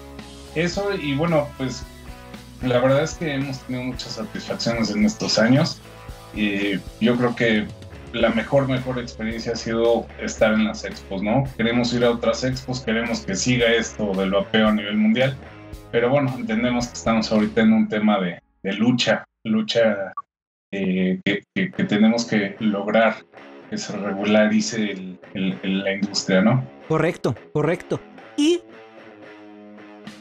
Eso, 0.56 0.94
y 0.96 1.14
bueno, 1.16 1.50
pues 1.58 1.84
la 2.62 2.80
verdad 2.80 3.04
es 3.04 3.16
que 3.16 3.36
hemos 3.36 3.60
tenido 3.60 3.84
muchas 3.84 4.14
satisfacciones 4.14 4.90
en 4.92 5.04
estos 5.06 5.38
años. 5.38 5.82
Y 6.36 6.80
yo 7.00 7.16
creo 7.18 7.36
que 7.36 7.66
la 8.14 8.30
mejor, 8.30 8.68
mejor 8.68 9.00
experiencia 9.00 9.54
ha 9.54 9.56
sido 9.56 10.06
estar 10.22 10.54
en 10.54 10.66
las 10.66 10.84
expos, 10.86 11.22
¿no? 11.24 11.44
Queremos 11.58 11.94
ir 11.94 12.04
a 12.06 12.12
otras 12.12 12.44
expos, 12.44 12.82
queremos 12.82 13.22
que 13.22 13.36
siga 13.36 13.68
esto 13.74 14.14
del 14.14 14.32
vapeo 14.32 14.68
a 14.70 14.72
nivel 14.74 14.98
mundial, 14.98 15.36
pero 15.92 16.10
bueno, 16.10 16.34
entendemos 16.38 16.88
que 16.88 16.94
estamos 16.94 17.32
ahorita 17.32 17.62
en 17.62 17.74
un 17.74 17.88
tema 17.88 18.20
de, 18.20 18.40
de 18.64 18.74
lucha, 18.74 19.26
lucha 19.44 20.14
eh, 20.72 21.20
que, 21.24 21.42
que- 21.54 21.84
tenemos 21.84 22.26
que 22.26 22.56
lograr 22.60 23.16
que 23.70 23.78
se 23.78 23.96
regularice 23.98 25.18
la 25.34 25.94
industria, 25.94 26.42
¿no? 26.42 26.64
Correcto, 26.88 27.36
correcto. 27.54 28.00
Y 28.38 28.62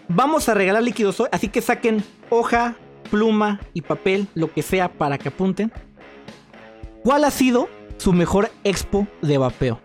vamos 0.09 0.49
a 0.49 0.55
regalar 0.55 0.83
líquidos 0.83 1.21
hoy, 1.21 1.29
así 1.33 1.49
que 1.49 1.61
saquen 1.61 2.03
hoja, 2.31 2.75
pluma 3.11 3.61
y 3.73 3.83
papel, 3.83 4.27
lo 4.35 4.53
que 4.53 4.63
sea 4.63 4.89
para 4.89 5.19
que 5.19 5.29
apunten. 5.29 5.71
¿Cuál 7.05 7.25
ha 7.25 7.31
sido 7.31 7.69
su 7.99 8.15
mejor 8.15 8.51
expo 8.65 9.07
de 9.21 9.37
vapeo? 9.37 9.79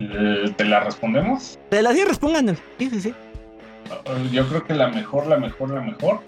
Eh, 0.00 0.52
¿Te 0.56 0.64
la 0.64 0.80
respondemos? 0.80 1.56
De 1.70 1.82
las 1.82 1.94
10 1.94 2.08
respondan. 2.08 2.56
Sí, 2.78 2.90
sí, 2.90 3.00
sí. 3.00 3.08
Eh, 3.90 4.28
Yo 4.32 4.46
creo 4.48 4.64
que 4.64 4.74
la 4.74 4.88
mejor, 4.88 5.28
la 5.28 5.38
mejor, 5.38 5.70
la 5.70 5.80
mejor, 5.82 6.20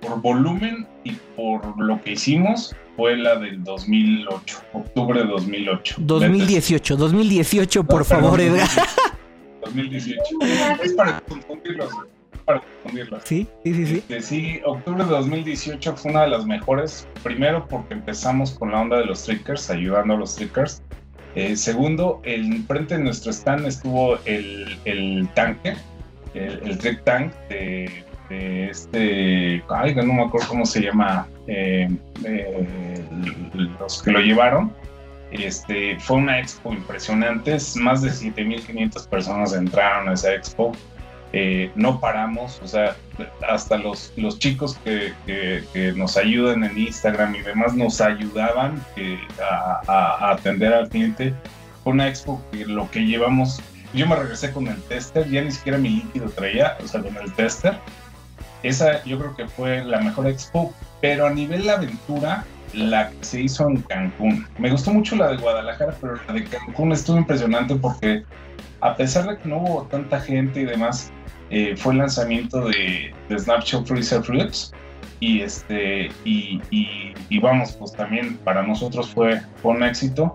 por 0.00 0.20
volumen 0.22 0.86
y 1.04 1.12
por 1.36 1.78
lo 1.78 2.00
que 2.00 2.12
hicimos, 2.12 2.74
fue 2.96 3.14
la 3.16 3.36
del 3.36 3.62
2008, 3.62 4.62
octubre 4.72 5.20
de 5.22 5.26
2008. 5.28 5.96
2018, 5.98 6.96
2018, 6.96 7.84
por 7.84 7.98
No, 7.98 8.04
favor, 8.04 8.40
Edgar. 8.40 8.68
2018. 9.60 10.22
Es 10.82 10.94
para 10.94 11.20
confundirlos. 11.20 11.90
Para 12.44 12.60
confundirlos. 12.60 13.22
Sí, 13.24 13.46
sí, 13.64 13.74
sí, 13.74 13.86
sí. 13.86 13.96
Este, 13.96 14.20
sí, 14.22 14.60
octubre 14.64 15.04
de 15.04 15.10
2018 15.10 15.96
fue 15.96 16.10
una 16.10 16.22
de 16.22 16.28
las 16.28 16.46
mejores. 16.46 17.06
Primero, 17.22 17.66
porque 17.68 17.94
empezamos 17.94 18.52
con 18.52 18.72
la 18.72 18.80
onda 18.80 18.98
de 18.98 19.06
los 19.06 19.24
trickers, 19.24 19.70
ayudando 19.70 20.14
a 20.14 20.16
los 20.18 20.36
trickers. 20.36 20.82
Eh, 21.34 21.56
segundo, 21.56 22.20
el 22.24 22.62
frente 22.64 22.96
de 22.98 23.04
nuestro 23.04 23.32
stand 23.32 23.66
estuvo 23.66 24.18
el, 24.26 24.78
el 24.84 25.28
tanque, 25.34 25.74
el, 26.34 26.60
el 26.64 26.78
trick 26.78 27.02
tank 27.04 27.32
de, 27.48 28.04
de 28.28 28.68
este. 28.68 29.64
Ay, 29.70 29.94
no 29.94 30.12
me 30.12 30.22
acuerdo 30.24 30.48
cómo 30.48 30.66
se 30.66 30.82
llama. 30.82 31.26
eh, 31.46 31.88
eh, 32.24 33.04
los 33.80 34.02
que 34.02 34.10
lo 34.10 34.20
llevaron. 34.20 34.72
Este, 35.30 35.98
fue 35.98 36.18
una 36.18 36.38
expo 36.40 36.74
impresionante, 36.74 37.54
es 37.54 37.74
más 37.76 38.02
de 38.02 38.10
7.500 38.10 39.08
personas 39.08 39.54
entraron 39.54 40.10
a 40.10 40.12
esa 40.12 40.34
expo. 40.34 40.72
Eh, 41.34 41.70
no 41.76 41.98
paramos, 41.98 42.60
o 42.62 42.66
sea, 42.66 42.94
hasta 43.48 43.78
los, 43.78 44.12
los 44.16 44.38
chicos 44.38 44.76
que, 44.84 45.14
que- 45.24 45.64
que 45.72 45.92
nos 45.92 46.16
ayudan 46.18 46.62
en 46.64 46.76
Instagram 46.76 47.34
y 47.34 47.40
demás 47.40 47.74
nos 47.74 48.00
ayudaban 48.02 48.84
eh, 48.96 49.18
a, 49.42 49.80
a- 49.86 50.26
a 50.28 50.32
atender 50.32 50.74
al 50.74 50.88
cliente. 50.90 51.32
Fue 51.82 51.94
una 51.94 52.06
expo 52.08 52.42
que 52.52 52.66
lo 52.66 52.90
que 52.90 53.00
llevamos, 53.06 53.60
yo 53.94 54.06
me 54.06 54.14
regresé 54.14 54.52
con 54.52 54.68
el 54.68 54.80
tester, 54.82 55.28
ya 55.30 55.40
ni 55.42 55.50
siquiera 55.50 55.78
mi 55.78 55.88
líquido 55.88 56.28
traía, 56.30 56.76
o 56.84 56.86
sea, 56.86 57.00
con 57.00 57.16
el 57.16 57.32
tester. 57.32 57.76
Esa 58.62 59.02
yo 59.04 59.18
creo 59.18 59.34
que 59.34 59.48
fue 59.48 59.82
la 59.84 60.00
mejor 60.00 60.26
expo, 60.28 60.72
pero 61.00 61.26
a 61.26 61.30
nivel 61.30 61.68
aventura, 61.68 62.44
la 62.74 63.10
que 63.10 63.24
se 63.24 63.40
hizo 63.42 63.68
en 63.68 63.82
Cancún. 63.82 64.46
Me 64.58 64.70
gustó 64.70 64.92
mucho 64.92 65.16
la 65.16 65.28
de 65.28 65.36
Guadalajara, 65.38 65.94
pero 66.00 66.14
la 66.28 66.32
de 66.34 66.44
Cancún 66.44 66.92
estuvo 66.92 67.16
impresionante 67.18 67.74
porque 67.74 68.22
a 68.80 68.96
pesar 68.96 69.26
de 69.26 69.38
que 69.38 69.48
no 69.48 69.58
hubo 69.58 69.82
tanta 69.84 70.20
gente 70.20 70.60
y 70.60 70.64
demás, 70.64 71.10
eh, 71.52 71.76
fue 71.76 71.92
el 71.92 71.98
lanzamiento 72.00 72.66
de, 72.66 73.14
de 73.28 73.38
Snapshot 73.38 73.86
Freezer 73.86 74.22
Fruits. 74.24 74.72
Y, 75.20 75.40
este, 75.42 76.06
y, 76.24 76.60
y- 76.72 77.14
y 77.28 77.38
vamos, 77.38 77.72
pues 77.78 77.92
también 77.92 78.36
para 78.38 78.64
nosotros 78.64 79.08
fue, 79.10 79.40
fue 79.62 79.70
un 79.72 79.84
éxito, 79.84 80.34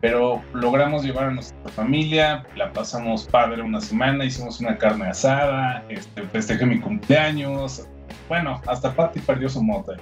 pero 0.00 0.40
logramos 0.52 1.02
llevar 1.02 1.24
a 1.24 1.30
nuestra 1.32 1.68
familia, 1.72 2.44
la 2.54 2.72
pasamos 2.72 3.24
padre 3.24 3.62
una 3.62 3.80
semana, 3.80 4.24
hicimos 4.24 4.60
una 4.60 4.78
carne 4.78 5.06
asada, 5.06 5.82
este, 5.88 6.22
festejé 6.28 6.64
mi 6.66 6.78
cumpleaños. 6.78 7.88
Bueno, 8.28 8.60
hasta 8.68 8.94
Patty 8.94 9.18
perdió 9.20 9.48
su 9.48 9.60
moto. 9.60 9.94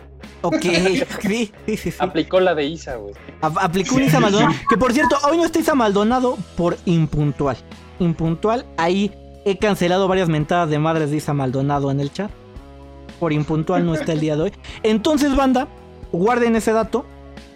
Ok, 0.42 0.60
sí, 0.62 1.02
sí, 1.22 1.52
sí. 1.66 1.76
sí. 1.78 1.92
Aplicó 1.98 2.38
la 2.40 2.54
de 2.54 2.64
Isa, 2.66 2.96
güey. 2.96 3.14
Aplicó 3.40 3.98
Isa 4.00 4.20
Maldonado. 4.20 4.52
sí. 4.52 4.58
Que 4.68 4.76
por 4.76 4.92
cierto, 4.92 5.16
hoy 5.30 5.38
no 5.38 5.46
está 5.46 5.60
Isa 5.60 5.74
Maldonado 5.74 6.36
por 6.58 6.76
impuntual. 6.84 7.56
Impuntual, 8.00 8.66
ahí 8.76 9.10
he 9.46 9.58
cancelado 9.58 10.08
varias 10.08 10.28
mentadas 10.28 10.68
de 10.68 10.78
madres 10.80 11.10
de 11.10 11.18
Isa 11.18 11.32
Maldonado 11.32 11.92
en 11.92 12.00
el 12.00 12.12
chat. 12.12 12.30
Por 13.20 13.32
impuntual 13.32 13.86
no 13.86 13.94
está 13.94 14.12
el 14.12 14.20
día 14.20 14.34
de 14.34 14.42
hoy. 14.42 14.52
Entonces, 14.82 15.36
banda, 15.36 15.68
guarden 16.10 16.56
ese 16.56 16.72
dato. 16.72 17.06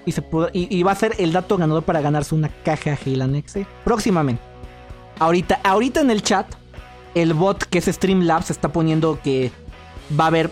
Y, 0.07 0.13
se 0.13 0.25
y, 0.53 0.83
va 0.85 0.93
a 0.93 0.95
ser 0.95 1.15
el 1.19 1.33
dato 1.33 1.59
ganador 1.59 1.83
para 1.83 2.01
ganarse 2.01 2.35
una 2.35 2.49
caja 2.49 2.97
Heyland 3.05 3.35
X 3.37 3.67
próximamente. 3.85 4.41
Ahorita, 5.19 5.61
ahorita 5.65 6.01
en 6.01 6.11
el 6.11 6.23
chat, 6.23 6.47
el 7.15 7.35
bot 7.35 7.65
que 7.65 7.79
es 7.79 7.87
Streamlabs 7.87 8.51
está 8.51 8.73
poniendo 8.73 9.19
que 9.23 9.51
va 10.19 10.25
a 10.25 10.29
haber 10.29 10.51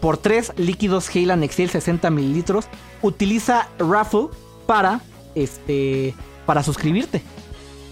por 0.00 0.16
3 0.16 0.54
líquidos 0.56 1.14
Heyland 1.14 1.44
Excel 1.44 1.68
60 1.68 2.10
mililitros. 2.10 2.66
Utiliza 3.02 3.68
Raffle 3.78 4.28
para 4.66 5.02
este 5.34 6.14
para 6.46 6.62
suscribirte. 6.62 7.22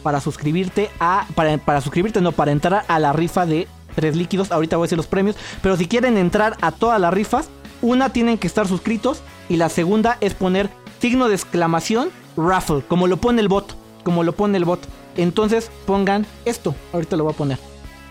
Para 0.07 0.21
suscribirte 0.21 0.89
a. 1.01 1.27
Para, 1.35 1.59
para 1.59 1.81
suscribirte, 1.81 2.21
no, 2.21 2.31
para 2.31 2.53
entrar 2.53 2.85
a 2.87 3.01
la 3.01 3.13
rifa 3.13 3.45
de 3.45 3.67
tres 3.97 4.15
líquidos. 4.15 4.53
Ahorita 4.53 4.77
voy 4.77 4.85
a 4.85 4.87
decir 4.87 4.97
los 4.97 5.09
premios. 5.09 5.35
Pero 5.63 5.77
si 5.77 5.89
quieren 5.89 6.17
entrar 6.17 6.57
a 6.61 6.71
todas 6.71 7.01
las 7.01 7.13
rifas, 7.13 7.49
una 7.83 8.11
tienen 8.11 8.39
que 8.39 8.47
estar 8.47 8.69
suscritos. 8.69 9.21
Y 9.49 9.57
la 9.57 9.69
segunda 9.69 10.17
es 10.21 10.35
poner 10.35 10.71
signo 11.01 11.27
de 11.27 11.35
exclamación 11.35 12.11
raffle. 12.37 12.85
Como 12.87 13.09
lo 13.09 13.17
pone 13.17 13.41
el 13.41 13.49
bot. 13.49 13.75
Como 14.05 14.23
lo 14.23 14.33
pone 14.37 14.57
el 14.57 14.65
bot. 14.65 14.79
Entonces 15.17 15.73
pongan 15.87 16.25
esto. 16.45 16.77
Ahorita 16.93 17.17
lo 17.17 17.25
voy 17.25 17.33
a 17.33 17.37
poner. 17.37 17.59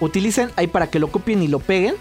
Utilicen 0.01 0.51
ahí 0.57 0.67
para 0.67 0.87
que 0.87 0.99
lo 0.99 1.07
copien 1.13 1.43
y 1.43 1.47
lo 1.47 1.59
peguen. 1.59 1.95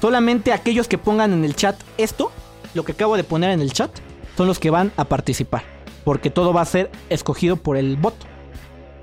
Solamente 0.00 0.52
aquellos 0.52 0.88
que 0.88 0.98
pongan 0.98 1.32
en 1.32 1.44
el 1.44 1.54
chat 1.54 1.76
esto, 1.98 2.32
lo 2.74 2.84
que 2.84 2.90
acabo 2.90 3.16
de 3.16 3.22
poner 3.22 3.50
en 3.50 3.60
el 3.60 3.72
chat, 3.72 3.92
son 4.36 4.48
los 4.48 4.58
que 4.58 4.70
van 4.70 4.90
a 4.96 5.04
participar. 5.04 5.62
Porque 6.02 6.30
todo 6.30 6.52
va 6.52 6.62
a 6.62 6.64
ser 6.64 6.90
escogido 7.10 7.58
por 7.58 7.76
el 7.76 7.96
bot. 7.96 8.16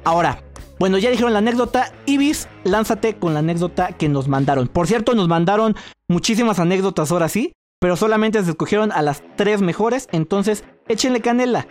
Ahora, 0.06 0.40
bueno, 0.80 0.98
ya 1.00 1.10
dijeron 1.10 1.34
la 1.34 1.40
anécdota. 1.40 1.92
Ibis, 2.06 2.48
lánzate 2.64 3.16
con 3.18 3.34
la 3.34 3.40
anécdota 3.40 3.94
que 3.94 4.08
nos 4.08 4.28
mandaron. 4.28 4.68
Por 4.68 4.88
cierto, 4.88 5.16
nos 5.16 5.28
mandaron 5.28 5.76
muchísimas 6.08 6.60
anécdotas 6.60 7.12
ahora 7.12 7.28
sí. 7.28 7.54
Pero 7.80 7.98
solamente 7.98 8.42
se 8.44 8.52
escogieron 8.52 8.92
a 8.92 9.02
las 9.02 9.24
tres 9.36 9.62
mejores. 9.62 10.08
Entonces, 10.12 10.64
échenle 10.88 11.22
canela. 11.22 11.68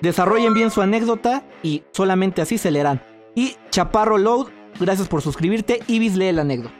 Desarrollen 0.00 0.54
bien 0.54 0.70
su 0.70 0.82
anécdota 0.82 1.44
y 1.62 1.82
solamente 1.92 2.42
así 2.42 2.58
se 2.58 2.70
leerán. 2.70 3.02
Y 3.34 3.56
Chaparro 3.70 4.18
Load, 4.18 4.48
gracias 4.78 5.08
por 5.08 5.22
suscribirte. 5.22 5.80
Ibis 5.86 6.14
lee 6.14 6.32
la 6.32 6.42
anécdota. 6.42 6.74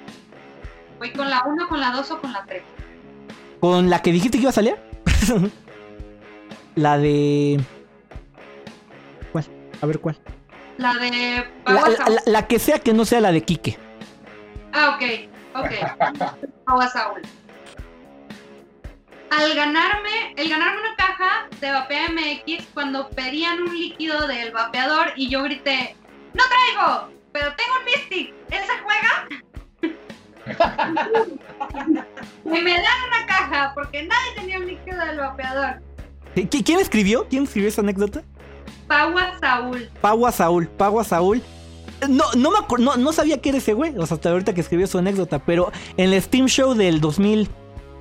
Voy 0.98 1.12
con 1.12 1.28
la 1.28 1.42
1, 1.44 1.68
con 1.68 1.80
la 1.80 1.92
2 1.92 2.10
o 2.10 2.20
con 2.20 2.32
la 2.32 2.44
3. 2.46 2.62
¿Con 3.60 3.90
la 3.90 4.00
que 4.00 4.12
dijiste 4.12 4.38
que 4.38 4.42
iba 4.42 4.50
a 4.50 4.54
salir? 4.54 4.76
la 6.74 6.98
de. 6.98 7.60
¿Cuál? 9.32 9.44
A 9.80 9.86
ver 9.86 10.00
cuál. 10.00 10.18
La 10.78 10.94
de 10.94 11.46
La, 11.66 12.20
la- 12.26 12.46
que 12.48 12.58
sea 12.58 12.78
que 12.78 12.92
no 12.92 13.04
sea 13.04 13.20
la 13.20 13.30
de 13.32 13.42
Quique. 13.42 13.78
Ah, 14.72 14.96
ok, 14.96 15.02
ok. 15.54 15.70
Pagua 16.64 16.88
Saúl. 16.88 17.22
Al 19.30 19.54
ganarme, 19.54 20.32
el 20.36 20.48
ganarme 20.48 20.80
una 20.80 20.96
caja 20.96 21.48
de 21.60 21.70
Vapea 21.70 22.08
MX 22.10 22.66
cuando 22.74 23.08
pedían 23.10 23.60
un 23.62 23.74
líquido 23.76 24.26
del 24.28 24.52
vapeador 24.52 25.12
y 25.16 25.28
yo 25.28 25.42
grité, 25.42 25.96
¡No 26.34 26.42
traigo! 26.48 27.08
Pero 27.32 27.52
tengo 27.56 27.72
un 27.78 27.84
Mystic, 27.84 28.34
¿él 28.50 28.62
se 28.64 28.78
juega? 28.84 29.28
y 32.44 32.62
me 32.62 32.72
dan 32.74 33.08
una 33.08 33.26
caja 33.26 33.72
porque 33.74 34.02
nadie 34.04 34.34
tenía 34.36 34.58
un 34.58 34.66
líquido 34.66 35.04
del 35.04 35.18
vapeador. 35.18 35.80
¿Qui- 36.36 36.64
¿Quién 36.64 36.80
escribió? 36.80 37.26
¿Quién 37.28 37.44
escribió 37.44 37.68
esa 37.68 37.80
anécdota? 37.80 38.22
Pagua 38.94 39.36
Saúl. 39.40 39.90
Pagua 40.00 40.32
Saúl, 40.32 40.68
Pagua 40.68 41.04
Saúl. 41.04 41.42
No, 42.08 42.24
no 42.36 42.52
me 42.52 42.58
acuerdo, 42.58 42.84
no, 42.84 42.96
no 42.96 43.12
sabía 43.12 43.40
que 43.40 43.48
era 43.48 43.58
ese 43.58 43.72
güey, 43.72 43.96
o 43.98 44.06
sea, 44.06 44.14
hasta 44.16 44.30
ahorita 44.30 44.54
que 44.54 44.60
escribió 44.60 44.86
su 44.86 44.98
anécdota, 44.98 45.40
pero 45.40 45.72
en 45.96 46.12
el 46.12 46.22
Steam 46.22 46.46
Show 46.46 46.74
del 46.74 47.00
2000, 47.00 47.48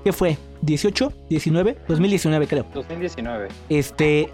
¿qué 0.03 0.13
fue? 0.13 0.37
¿18? 0.61 1.11
¿19? 1.31 1.77
2019 1.87 2.47
creo. 2.47 2.65
2019. 2.75 3.47
Este, 3.69 4.29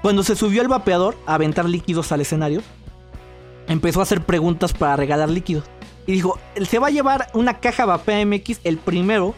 cuando 0.00 0.22
se 0.22 0.36
subió 0.36 0.62
el 0.62 0.68
vapeador 0.68 1.16
a 1.26 1.34
aventar 1.34 1.68
líquidos 1.68 2.12
al 2.12 2.20
escenario, 2.20 2.62
empezó 3.66 3.98
a 3.98 4.04
hacer 4.04 4.20
preguntas 4.20 4.72
para 4.72 4.94
regalar 4.94 5.28
líquidos. 5.28 5.64
Y 6.06 6.12
dijo, 6.12 6.38
él 6.54 6.68
se 6.68 6.78
va 6.78 6.88
a 6.88 6.90
llevar 6.90 7.28
una 7.32 7.58
caja 7.58 7.84
Vapea 7.84 8.24
MX 8.24 8.60
el 8.62 8.78
primero 8.78 9.34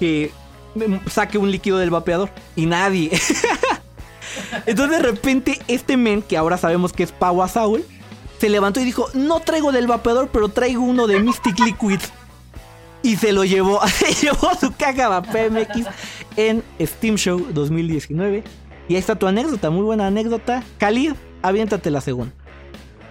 que 0.00 0.32
mm, 0.74 1.08
saque 1.08 1.38
un 1.38 1.50
líquido 1.50 1.78
del 1.78 1.90
vapeador. 1.90 2.28
Y 2.56 2.66
nadie. 2.66 3.10
Entonces 4.66 4.98
de 4.98 5.02
repente 5.02 5.58
este 5.68 5.96
men, 5.96 6.22
que 6.22 6.36
ahora 6.36 6.56
sabemos 6.56 6.92
que 6.92 7.02
es 7.02 7.12
Pau 7.12 7.46
Saul, 7.48 7.84
se 8.38 8.48
levantó 8.48 8.80
y 8.80 8.84
dijo, 8.84 9.08
no 9.14 9.40
traigo 9.40 9.72
del 9.72 9.86
vapeador, 9.86 10.28
pero 10.32 10.48
traigo 10.48 10.82
uno 10.82 11.06
de 11.06 11.20
Mystic 11.20 11.58
Liquid. 11.58 12.00
Y 13.02 13.16
se 13.16 13.32
lo 13.32 13.44
llevó, 13.44 13.80
se 13.86 14.12
llevó 14.14 14.54
su 14.54 14.72
caja 14.72 15.08
Vapea 15.08 15.50
MX 15.50 15.86
en 16.36 16.62
Steam 16.80 17.16
Show 17.16 17.46
2019. 17.52 18.44
Y 18.88 18.94
ahí 18.94 19.00
está 19.00 19.16
tu 19.16 19.26
anécdota, 19.26 19.70
muy 19.70 19.82
buena 19.82 20.06
anécdota. 20.06 20.62
Khalid, 20.78 21.12
aviéntate 21.42 21.90
la 21.90 22.00
segunda. 22.00 22.32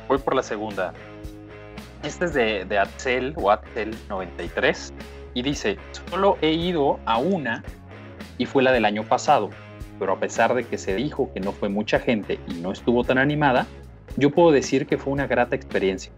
Voy 0.08 0.18
por 0.18 0.36
la 0.36 0.44
segunda. 0.44 0.94
Este 2.04 2.26
es 2.26 2.34
de, 2.34 2.66
de 2.66 3.34
o 3.36 3.52
Atzel 3.52 3.96
93 4.10 4.94
y 5.34 5.42
dice, 5.42 5.78
solo 6.10 6.38
he 6.42 6.52
ido 6.52 7.00
a 7.06 7.18
una 7.18 7.64
y 8.38 8.46
fue 8.46 8.64
la 8.64 8.72
del 8.72 8.86
año 8.86 9.04
pasado, 9.04 9.50
pero 10.00 10.14
a 10.14 10.20
pesar 10.20 10.54
de 10.54 10.64
que 10.64 10.78
se 10.78 10.96
dijo 10.96 11.32
que 11.34 11.40
no 11.40 11.52
fue 11.52 11.70
mucha 11.70 12.00
gente 12.00 12.40
y 12.48 12.56
no 12.56 12.72
estuvo 12.72 13.04
tan 13.04 13.18
animada, 13.18 13.68
yo 14.16 14.32
puedo 14.32 14.52
decir 14.52 14.88
que 14.88 14.98
fue 14.98 15.14
una 15.14 15.28
grata 15.28 15.56
experiencia, 15.56 16.12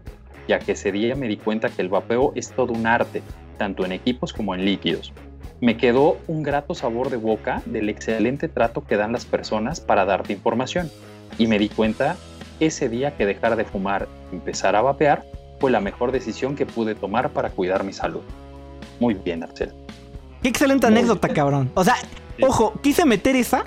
ya 0.48 0.58
que 0.58 0.72
ese 0.72 0.92
día 0.92 1.14
me 1.14 1.28
di 1.28 1.36
cuenta 1.36 1.68
que 1.68 1.82
el 1.82 1.88
vapeo 1.88 2.32
es 2.34 2.50
todo 2.50 2.72
un 2.72 2.86
arte, 2.86 3.22
tanto 3.58 3.84
en 3.84 3.92
equipos 3.92 4.32
como 4.32 4.54
en 4.54 4.64
líquidos. 4.64 5.12
me 5.60 5.76
quedó 5.76 6.16
un 6.26 6.42
grato 6.42 6.74
sabor 6.74 7.10
de 7.10 7.18
boca 7.18 7.62
del 7.66 7.90
excelente 7.90 8.48
trato 8.48 8.86
que 8.86 8.96
dan 8.96 9.12
las 9.12 9.26
personas 9.26 9.80
para 9.80 10.06
darte 10.06 10.32
información. 10.32 10.90
Y 11.38 11.46
me 11.46 11.58
di 11.58 11.68
cuenta 11.68 12.16
ese 12.60 12.88
día 12.88 13.16
que 13.16 13.26
dejar 13.26 13.56
de 13.56 13.64
fumar 13.64 14.08
y 14.32 14.36
empezar 14.36 14.74
a 14.74 14.82
vapear 14.82 15.24
fue 15.58 15.70
la 15.70 15.80
mejor 15.80 16.12
decisión 16.12 16.56
que 16.56 16.64
pude 16.64 16.94
tomar 16.94 17.30
para 17.30 17.50
cuidar 17.50 17.84
mi 17.84 17.92
salud. 17.92 18.22
Muy 18.98 19.14
bien, 19.14 19.42
Arcel. 19.42 19.72
Qué 20.42 20.48
excelente 20.48 20.86
anécdota, 20.86 21.28
cabrón. 21.28 21.70
O 21.74 21.84
sea, 21.84 21.96
ojo, 22.40 22.74
quise 22.82 23.04
meter 23.04 23.36
esa 23.36 23.64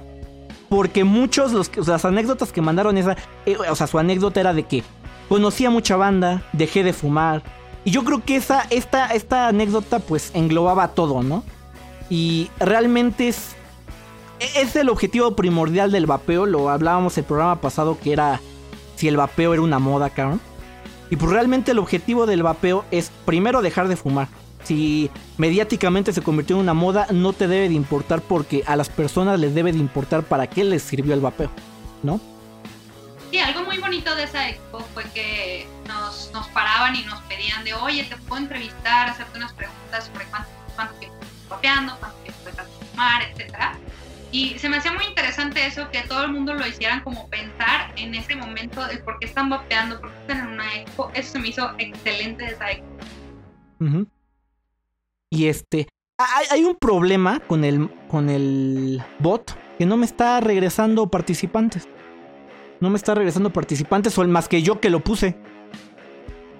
porque 0.69 1.03
muchos, 1.03 1.51
los, 1.51 1.69
o 1.77 1.83
sea, 1.83 1.93
las 1.93 2.05
anécdotas 2.05 2.51
que 2.51 2.61
mandaron 2.61 2.97
esa, 2.97 3.15
eh, 3.45 3.57
o 3.57 3.75
sea, 3.75 3.85
su 3.85 3.99
anécdota 3.99 4.39
era 4.39 4.53
de 4.53 4.63
que 4.63 4.83
conocí 5.29 5.65
a 5.65 5.69
mucha 5.69 5.95
banda, 5.95 6.43
dejé 6.51 6.83
de 6.83 6.93
fumar. 6.93 7.43
Y 7.85 7.91
yo 7.91 8.03
creo 8.03 8.23
que 8.23 8.35
esa, 8.35 8.61
esta, 8.69 9.07
esta 9.07 9.49
anécdota 9.49 9.99
pues 9.99 10.31
englobaba 10.33 10.89
todo, 10.89 11.21
¿no? 11.21 11.43
Y 12.09 12.49
realmente 12.59 13.27
es, 13.27 13.55
es 14.55 14.75
el 14.75 14.89
objetivo 14.89 15.35
primordial 15.35 15.91
del 15.91 16.05
vapeo. 16.05 16.45
Lo 16.45 16.69
hablábamos 16.69 17.17
el 17.17 17.23
programa 17.23 17.61
pasado 17.61 17.99
que 17.99 18.13
era 18.13 18.41
si 18.95 19.07
el 19.07 19.17
vapeo 19.17 19.53
era 19.53 19.61
una 19.61 19.79
moda, 19.79 20.09
cabrón. 20.09 20.41
Y 21.09 21.17
pues 21.17 21.31
realmente 21.31 21.71
el 21.71 21.79
objetivo 21.79 22.25
del 22.25 22.41
vapeo 22.41 22.85
es 22.89 23.11
primero 23.25 23.61
dejar 23.61 23.87
de 23.87 23.95
fumar. 23.95 24.27
Si 24.63 25.09
mediáticamente 25.37 26.13
se 26.13 26.21
convirtió 26.21 26.55
en 26.55 26.61
una 26.61 26.73
moda, 26.73 27.07
no 27.11 27.33
te 27.33 27.47
debe 27.47 27.69
de 27.69 27.75
importar 27.75 28.21
porque 28.21 28.63
a 28.65 28.75
las 28.75 28.89
personas 28.89 29.39
les 29.39 29.53
debe 29.53 29.71
de 29.71 29.79
importar 29.79 30.23
para 30.23 30.47
qué 30.47 30.63
les 30.63 30.83
sirvió 30.83 31.13
el 31.13 31.21
vapeo, 31.21 31.49
¿no? 32.01 32.19
Sí, 33.31 33.39
algo 33.39 33.63
muy 33.63 33.79
bonito 33.79 34.15
de 34.15 34.23
esa 34.23 34.47
expo 34.47 34.79
fue 34.93 35.03
que 35.13 35.67
nos, 35.87 36.29
nos 36.33 36.47
paraban 36.49 36.95
y 36.95 37.03
nos 37.03 37.19
pedían 37.21 37.63
de, 37.63 37.73
oye, 37.73 38.03
te 38.03 38.15
puedo 38.15 38.41
entrevistar, 38.41 39.09
hacerte 39.09 39.37
unas 39.37 39.53
preguntas 39.53 40.09
sobre 40.11 40.25
cuánto, 40.25 40.49
cuánto 40.75 40.93
tiempo 40.95 41.17
estás 41.21 41.49
vapeando, 41.49 41.97
cuánto 41.99 42.17
tiempo 42.19 42.43
de 42.45 42.87
fumar, 42.91 43.23
etcétera. 43.23 43.77
Y 44.33 44.57
se 44.57 44.67
me 44.67 44.77
hacía 44.77 44.91
muy 44.91 45.05
interesante 45.05 45.63
eso, 45.65 45.89
que 45.91 46.01
todo 46.01 46.23
el 46.23 46.31
mundo 46.31 46.55
lo 46.55 46.65
hicieran 46.65 47.01
como 47.01 47.27
pensar 47.29 47.93
en 47.97 48.15
ese 48.15 48.35
momento 48.35 48.83
el 48.87 48.99
por 49.03 49.19
qué 49.19 49.27
están 49.27 49.49
vapeando, 49.49 50.01
por 50.01 50.11
qué 50.11 50.19
están 50.21 50.39
en 50.39 50.53
una 50.53 50.75
expo. 50.75 51.11
Eso 51.13 51.33
se 51.33 51.39
me 51.39 51.49
hizo 51.49 51.71
excelente 51.77 52.43
de 52.43 52.51
esa 52.51 52.71
expo. 52.71 52.87
Ujú. 53.79 54.07
Y 55.33 55.47
este, 55.47 55.87
hay, 56.51 56.63
un 56.63 56.75
problema 56.75 57.39
con 57.39 57.63
el, 57.63 57.89
con 58.07 58.29
el 58.29 59.01
bot 59.17 59.57
que 59.79 59.87
no 59.87 59.97
me 59.97 60.05
está 60.05 60.39
regresando 60.41 61.07
participantes. 61.07 61.87
No 62.79 62.91
me 62.91 62.97
está 62.97 63.15
regresando 63.15 63.51
participantes, 63.51 64.15
o 64.19 64.21
el 64.21 64.27
más 64.27 64.47
que 64.47 64.61
yo 64.61 64.79
que 64.79 64.91
lo 64.91 64.99
puse. 64.99 65.35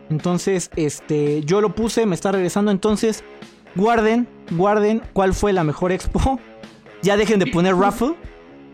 Entonces, 0.10 0.72
este, 0.75 1.44
yo 1.44 1.62
lo 1.62 1.75
puse, 1.75 2.08
me 2.08 2.15
está 2.15 2.32
regresando. 2.32 2.72
Entonces, 2.72 3.24
guarden, 3.75 4.27
guarden 4.50 5.03
cuál 5.13 5.36
fue 5.36 5.53
la 5.53 5.63
mejor 5.63 5.92
expo. 5.92 6.39
Ya 7.03 7.18
dejen 7.18 7.38
de 7.38 7.48
poner 7.48 7.75
raffle. 7.75 8.15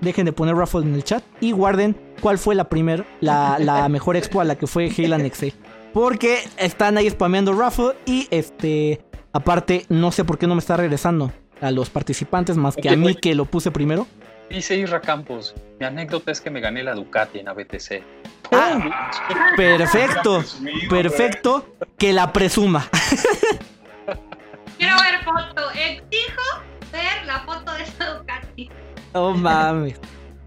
Dejen 0.01 0.24
de 0.27 0.32
poner 0.32 0.56
raffle 0.56 0.82
en 0.82 0.94
el 0.94 1.03
chat. 1.03 1.24
Y 1.41 1.51
guarden 1.51 2.00
cuál 2.22 2.38
fue 2.38 2.53
la 2.53 2.70
primer, 2.70 3.03
la, 3.22 3.58
la 3.58 3.89
mejor 3.89 4.15
expo 4.15 4.39
a 4.39 4.44
la 4.44 4.56
que 4.56 4.68
fue 4.68 4.86
Heyland 4.86 5.25
Excel. 5.25 5.51
Porque 5.96 6.38
están 6.58 7.00
ahí 7.00 7.10
spameando 7.10 7.53
raffle. 7.53 7.94
Y 8.06 8.27
este, 8.29 9.01
aparte, 9.34 9.86
no 9.90 10.12
sé 10.12 10.24
por 10.24 10.38
qué 10.38 10.48
no 10.48 10.56
me 10.56 10.60
está 10.60 10.78
regresando 10.78 11.32
a 11.62 11.72
los 11.72 11.90
participantes 11.90 12.58
más 12.58 12.76
que 12.76 12.90
a 12.90 12.96
mí 12.96 13.16
que 13.16 13.36
lo 13.36 13.46
puse 13.46 13.72
primero. 13.72 14.08
Dice 14.50 14.76
Isra 14.78 15.00
Campos, 15.02 15.54
mi 15.80 15.86
anécdota 15.86 16.32
es 16.32 16.42
que 16.42 16.50
me 16.50 16.60
gané 16.60 16.82
la 16.82 16.96
Ducati 16.96 17.40
en 17.40 17.50
ABTC. 17.50 18.02
Ah, 18.52 19.12
perfecto, 19.56 20.44
perfecto. 20.90 21.76
Que 21.98 22.14
la 22.14 22.34
presuma. 22.34 22.90
Quiero 24.78 24.96
ver 24.96 25.24
foto, 25.24 25.70
exijo 25.72 26.42
ver 26.92 27.26
la 27.28 27.42
foto 27.42 27.74
de 27.74 27.84
esa 27.84 28.18
Ducati. 28.18 28.70
Oh 29.13 29.34
mames. 29.34 30.00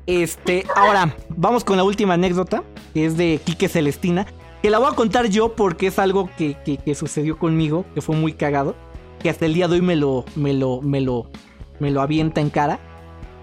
Este, 0.06 0.66
ahora, 0.74 1.14
vamos 1.28 1.62
con 1.62 1.76
la 1.76 1.84
última 1.84 2.14
anécdota, 2.14 2.64
que 2.92 3.06
es 3.06 3.16
de 3.16 3.40
Quique 3.44 3.68
Celestina, 3.68 4.26
que 4.62 4.70
la 4.70 4.78
voy 4.78 4.88
a 4.92 4.94
contar 4.96 5.26
yo 5.28 5.54
porque 5.54 5.88
es 5.88 5.98
algo 5.98 6.30
que, 6.38 6.56
que- 6.64 6.94
sucedió 6.94 7.36
conmigo, 7.38 7.84
que 7.94 8.00
fue 8.00 8.16
muy 8.16 8.32
cagado, 8.32 8.74
que 9.20 9.28
hasta 9.28 9.44
el 9.46 9.54
día 9.54 9.68
de 9.68 9.74
hoy 9.74 9.82
me 9.82 9.96
lo, 9.96 10.24
me 10.36 10.52
lo, 10.54 10.80
me 10.80 11.00
lo, 11.00 11.26
me 11.80 11.90
lo 11.90 12.00
avienta 12.00 12.40
en 12.40 12.48
cara, 12.50 12.78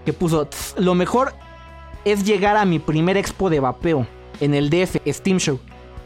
que 0.04 0.12
puso, 0.12 0.46
"Tss, 0.46 0.74
lo 0.78 0.94
mejor 0.94 1.34
es 2.06 2.24
llegar 2.24 2.56
a 2.56 2.64
mi 2.64 2.78
primer 2.78 3.16
expo 3.18 3.50
de 3.50 3.60
vapeo, 3.60 4.06
en 4.40 4.54
el 4.54 4.70
DF, 4.70 4.96
Steam 5.06 5.38
Show. 5.38 5.58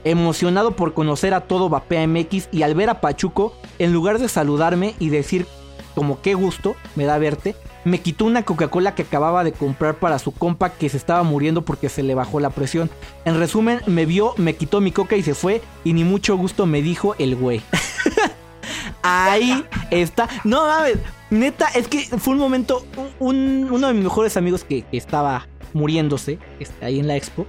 Emocionado 0.02 0.72
por 0.72 0.92
conocer 0.92 1.32
a 1.32 1.42
todo 1.42 1.68
Vapea 1.70 2.06
MX 2.06 2.48
y 2.52 2.62
al 2.62 2.74
ver 2.74 2.90
a 2.90 3.00
Pachuco, 3.00 3.54
en 3.78 3.92
lugar 3.92 4.18
de 4.18 4.28
saludarme 4.28 4.94
y 4.98 5.08
decir 5.08 5.46
como 5.94 6.20
qué 6.20 6.34
gusto 6.34 6.74
me 6.96 7.04
da 7.04 7.16
verte, 7.18 7.54
me 7.84 8.00
quitó 8.00 8.24
una 8.24 8.42
Coca-Cola 8.44 8.94
que 8.94 9.02
acababa 9.02 9.44
de 9.44 9.52
comprar 9.52 9.96
para 9.96 10.18
su 10.18 10.32
compa 10.32 10.70
que 10.70 10.88
se 10.88 10.96
estaba 10.96 11.22
muriendo 11.22 11.62
porque 11.64 11.88
se 11.88 12.02
le 12.02 12.14
bajó 12.14 12.40
la 12.40 12.50
presión. 12.50 12.90
En 13.24 13.38
resumen, 13.38 13.80
me 13.86 14.06
vio, 14.06 14.34
me 14.36 14.56
quitó 14.56 14.80
mi 14.80 14.90
coca 14.92 15.16
y 15.16 15.22
se 15.22 15.34
fue 15.34 15.60
y 15.84 15.92
ni 15.92 16.04
mucho 16.04 16.36
gusto 16.36 16.66
me 16.66 16.80
dijo 16.82 17.14
el 17.18 17.36
güey. 17.36 17.60
Ahí 19.02 19.64
está. 19.90 20.28
No 20.44 20.66
mames, 20.66 20.96
neta, 21.30 21.66
es 21.74 21.88
que 21.88 22.00
fue 22.18 22.32
un 22.34 22.38
momento, 22.40 22.86
un- 23.18 23.68
uno 23.70 23.88
de 23.88 23.94
mis 23.94 24.04
mejores 24.04 24.36
amigos 24.36 24.64
que, 24.64 24.84
estaba 24.92 25.46
muriéndose 25.74 26.38
ahí 26.80 27.00
en 27.00 27.08
la 27.08 27.16
expo. 27.16 27.46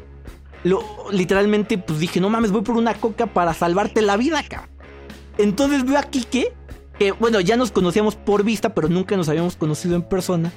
Literalmente, 1.12 1.78
pues 1.78 2.00
dije, 2.00 2.20
no 2.20 2.30
mames, 2.30 2.52
voy 2.52 2.64
por 2.64 2.76
una 2.76 2.94
coca 2.96 3.28
para 3.28 3.54
salvarte 3.54 4.02
la 4.02 4.18
vida, 4.18 4.44
cabrón. 4.48 4.70
Entonces 5.38 5.86
veo 5.86 5.98
a 6.00 6.04
Kike, 6.04 6.54
que 7.00 7.12
bueno, 7.14 7.40
ya 7.40 7.58
nos 7.58 7.72
conocíamos 7.72 8.16
por 8.16 8.44
vista, 8.44 8.74
pero 8.74 8.88
nunca 8.90 9.16
nos 9.18 9.30
habíamos 9.30 9.56
conocido 9.56 9.96
en 9.96 10.04
persona. 10.04 10.52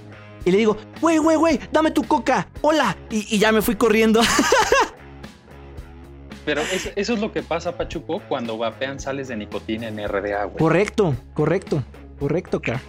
Y 0.44 0.50
le 0.52 0.58
digo, 0.58 0.76
güey, 1.00 1.18
güey, 1.18 1.36
güey, 1.36 1.60
dame 1.72 1.90
tu 1.90 2.02
coca, 2.04 2.48
hola. 2.62 2.96
Y, 3.10 3.26
y 3.34 3.38
ya 3.38 3.52
me 3.52 3.60
fui 3.62 3.74
corriendo. 3.76 4.20
Pero 6.44 6.62
es- 6.62 6.92
eso 6.96 7.12
es 7.14 7.20
lo 7.20 7.32
que 7.32 7.42
pasa, 7.42 7.76
Pachuco, 7.76 8.20
cuando 8.28 8.56
vapean 8.56 8.98
sales 9.00 9.28
de 9.28 9.36
nicotina 9.36 9.88
en 9.88 9.98
RDA, 10.08 10.44
güey. 10.44 10.56
correcto, 10.58 11.14
correcto, 11.34 11.82
correcto, 12.18 12.60
cara. 12.62 12.80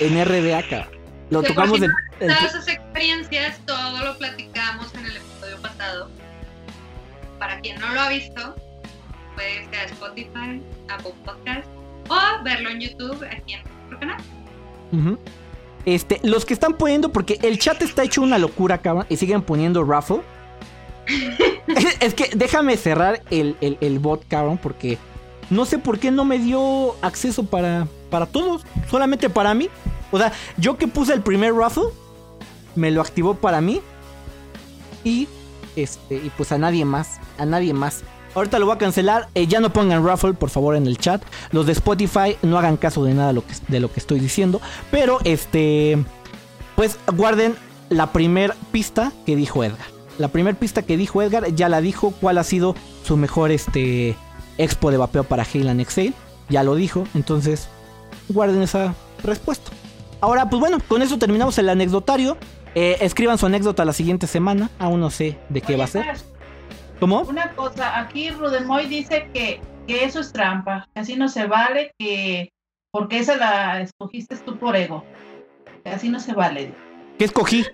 En 0.00 0.22
RDA, 0.24 0.62
cara. 0.68 0.88
Lo 1.30 1.42
Que 1.42 1.48
tocamos 1.48 1.80
el- 1.82 1.90
Todas 2.20 2.44
esas 2.44 2.68
experiencias, 2.68 3.58
todo 3.66 4.04
lo 4.04 4.16
platicamos 4.18 4.94
en 4.94 5.06
el 5.06 5.16
episodio 5.16 5.56
pasado. 5.60 6.08
Para 7.40 7.60
quien 7.60 7.80
no 7.80 7.92
lo 7.92 8.00
ha 8.00 8.08
visto, 8.10 8.54
puede 9.34 9.62
irse 9.62 9.76
a 9.76 9.84
Spotify, 9.86 10.62
Apple 10.88 11.14
Podcast 11.24 11.66
o 12.08 12.44
verlo 12.44 12.70
en 12.70 12.80
YouTube 12.80 13.24
aquí 13.30 13.54
en 13.54 13.62
nuestro 13.64 13.98
canal. 14.00 15.18
Este, 15.86 16.20
los 16.22 16.44
que 16.46 16.54
están 16.54 16.74
poniendo, 16.74 17.12
porque 17.12 17.38
el 17.42 17.58
chat 17.58 17.82
está 17.82 18.04
hecho 18.04 18.22
una 18.22 18.38
locura, 18.38 18.78
cabrón, 18.78 19.06
y 19.08 19.16
siguen 19.16 19.42
poniendo 19.42 19.84
raffle. 19.84 20.20
es 22.00 22.14
que 22.14 22.30
déjame 22.34 22.76
cerrar 22.76 23.22
el, 23.30 23.56
el- 23.60 23.76
el 23.80 23.98
bot, 23.98 24.26
cabrón, 24.28 24.58
porque 24.62 24.96
no 25.50 25.66
sé 25.66 25.78
por 25.78 25.98
qué 25.98 26.10
no 26.10 26.24
me 26.24 26.38
dio 26.38 26.94
acceso 27.02 27.44
para, 27.44 27.86
para 28.10 28.26
todos, 28.26 28.62
solamente 28.90 29.28
para 29.28 29.52
mí. 29.52 29.68
O 30.10 30.18
sea, 30.18 30.32
yo 30.56 30.78
que 30.78 30.86
puse 30.88 31.12
el 31.12 31.20
primer 31.20 31.52
raffle, 31.54 31.84
me 32.74 32.90
lo 32.90 33.00
activó 33.02 33.34
para 33.34 33.60
mí. 33.60 33.80
Y, 35.02 35.28
este, 35.76 36.14
y 36.14 36.30
pues 36.36 36.50
a 36.52 36.56
nadie 36.58 36.84
más, 36.86 37.18
a 37.36 37.44
nadie 37.44 37.74
más. 37.74 38.04
Ahorita 38.34 38.58
lo 38.58 38.66
voy 38.66 38.74
a 38.74 38.78
cancelar. 38.78 39.28
eh, 39.34 39.46
ya 39.46 39.60
no 39.60 39.72
pongan 39.72 40.04
raffle, 40.04 40.34
por 40.34 40.50
favor, 40.50 40.76
en 40.76 40.86
el 40.86 40.98
chat. 40.98 41.22
Los 41.52 41.66
de 41.66 41.72
Spotify 41.72 42.36
no 42.42 42.58
hagan 42.58 42.76
caso 42.76 43.04
de 43.04 43.14
nada 43.14 43.32
lo 43.32 43.46
que, 43.46 43.54
de 43.68 43.80
lo 43.80 43.92
que 43.92 44.00
estoy 44.00 44.18
diciendo. 44.20 44.60
Pero, 44.90 45.18
este, 45.24 46.02
pues 46.76 46.98
guarden 47.14 47.54
la 47.90 48.12
primer 48.12 48.54
pista 48.72 49.12
que 49.24 49.36
dijo 49.36 49.62
Edgar. 49.62 49.86
La 50.18 50.28
primer 50.28 50.56
pista 50.56 50.82
que 50.82 50.96
dijo 50.96 51.22
Edgar 51.22 51.54
ya 51.54 51.68
la 51.68 51.80
dijo. 51.80 52.12
¿Cuál 52.20 52.38
ha 52.38 52.44
sido 52.44 52.74
su 53.04 53.16
mejor, 53.16 53.50
este, 53.50 54.16
expo 54.58 54.90
de 54.90 54.96
vapeo 54.96 55.24
para 55.24 55.44
Heyland 55.44 55.80
Excel? 55.80 56.14
Ya 56.48 56.62
lo 56.62 56.74
dijo. 56.74 57.06
Entonces, 57.14 57.68
guarden 58.28 58.62
esa 58.62 58.94
respuesta. 59.22 59.70
Ahora, 60.20 60.48
pues 60.48 60.58
bueno, 60.58 60.78
con 60.88 61.02
eso 61.02 61.18
terminamos 61.18 61.58
el 61.58 61.68
anecdotario. 61.68 62.36
Eh, 62.74 62.96
escriban 63.00 63.38
su 63.38 63.46
anécdota 63.46 63.84
la 63.84 63.92
siguiente 63.92 64.26
semana. 64.26 64.70
Aún 64.78 64.98
no 65.00 65.10
sé 65.10 65.38
de 65.48 65.60
qué 65.60 65.76
va 65.76 65.84
a 65.84 65.88
ser. 65.88 66.04
Una 67.28 67.52
cosa, 67.52 67.98
aquí 67.98 68.30
Rudemoy 68.30 68.86
dice 68.86 69.28
que, 69.32 69.60
que 69.86 70.04
eso 70.04 70.20
es 70.20 70.32
trampa, 70.32 70.88
que 70.94 71.00
así 71.00 71.16
no 71.16 71.28
se 71.28 71.46
vale, 71.46 71.92
que 71.98 72.52
porque 72.92 73.18
esa 73.18 73.36
la 73.36 73.80
escogiste 73.80 74.36
tú 74.36 74.56
por 74.58 74.76
ego. 74.76 75.04
Que 75.84 75.90
así 75.90 76.08
no 76.08 76.20
se 76.20 76.32
vale. 76.32 76.72
¿Qué 77.18 77.24
escogí? 77.26 77.64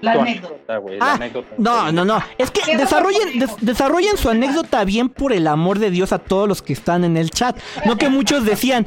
La 0.00 0.12
anécdota. 0.12 0.76
güey, 0.78 0.98
la 0.98 1.04
Ah, 1.12 1.14
anécdota. 1.14 1.48
No, 1.58 1.90
no, 1.90 2.04
no. 2.04 2.22
Es 2.38 2.50
que 2.52 2.60
¿Qué 2.60 2.66
fue 2.72 2.76
desarrollen, 2.76 3.38
des- 3.40 3.56
desarrollen 3.60 4.16
su 4.16 4.30
anécdota 4.30 4.84
bien 4.84 5.08
por 5.08 5.32
el 5.32 5.48
amor 5.48 5.80
de 5.80 5.90
Dios 5.90 6.12
a 6.12 6.18
todos 6.20 6.46
los 6.48 6.62
que 6.62 6.72
están 6.72 7.02
en 7.02 7.16
el 7.16 7.30
chat. 7.30 7.58
No 7.84 7.96
que 7.96 8.08
muchos 8.08 8.44
decían, 8.44 8.86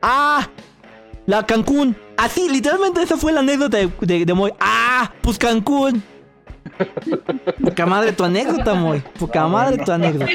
ah, 0.00 0.48
la 1.26 1.44
Cancún. 1.44 1.94
Así, 2.16 2.48
literalmente 2.48 3.02
esa 3.02 3.18
fue 3.18 3.32
la 3.32 3.40
anécdota 3.40 3.76
de, 3.76 3.90
de, 4.00 4.24
de 4.24 4.32
Moy. 4.34 4.52
Ah, 4.58 5.12
pues 5.20 5.36
Cancún. 5.36 6.02
Poca 7.62 7.86
madre 7.86 8.12
tu 8.12 8.24
anécdota, 8.24 8.74
Moy. 8.74 9.02
Poca 9.18 9.40
No, 9.40 9.48
madre 9.50 9.76
no. 9.78 9.84
tu 9.84 9.92
anécdota. 9.92 10.26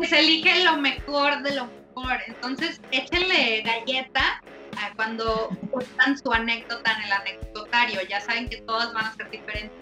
Que 0.00 0.06
se 0.06 0.18
elige 0.20 0.64
lo 0.64 0.76
mejor 0.78 1.42
de 1.42 1.54
lo 1.56 1.66
mejor. 1.66 2.16
Entonces, 2.26 2.80
échenle 2.90 3.62
galleta 3.62 4.42
ah, 4.78 4.90
cuando 4.96 5.50
cuentan 5.70 6.16
su 6.18 6.32
anécdota 6.32 6.92
en 6.92 7.04
el 7.04 7.12
anecdotario. 7.12 8.00
Ya 8.08 8.20
saben 8.20 8.48
que 8.48 8.58
todas 8.62 8.92
van 8.94 9.06
a 9.06 9.14
ser 9.14 9.30
diferentes. 9.30 9.72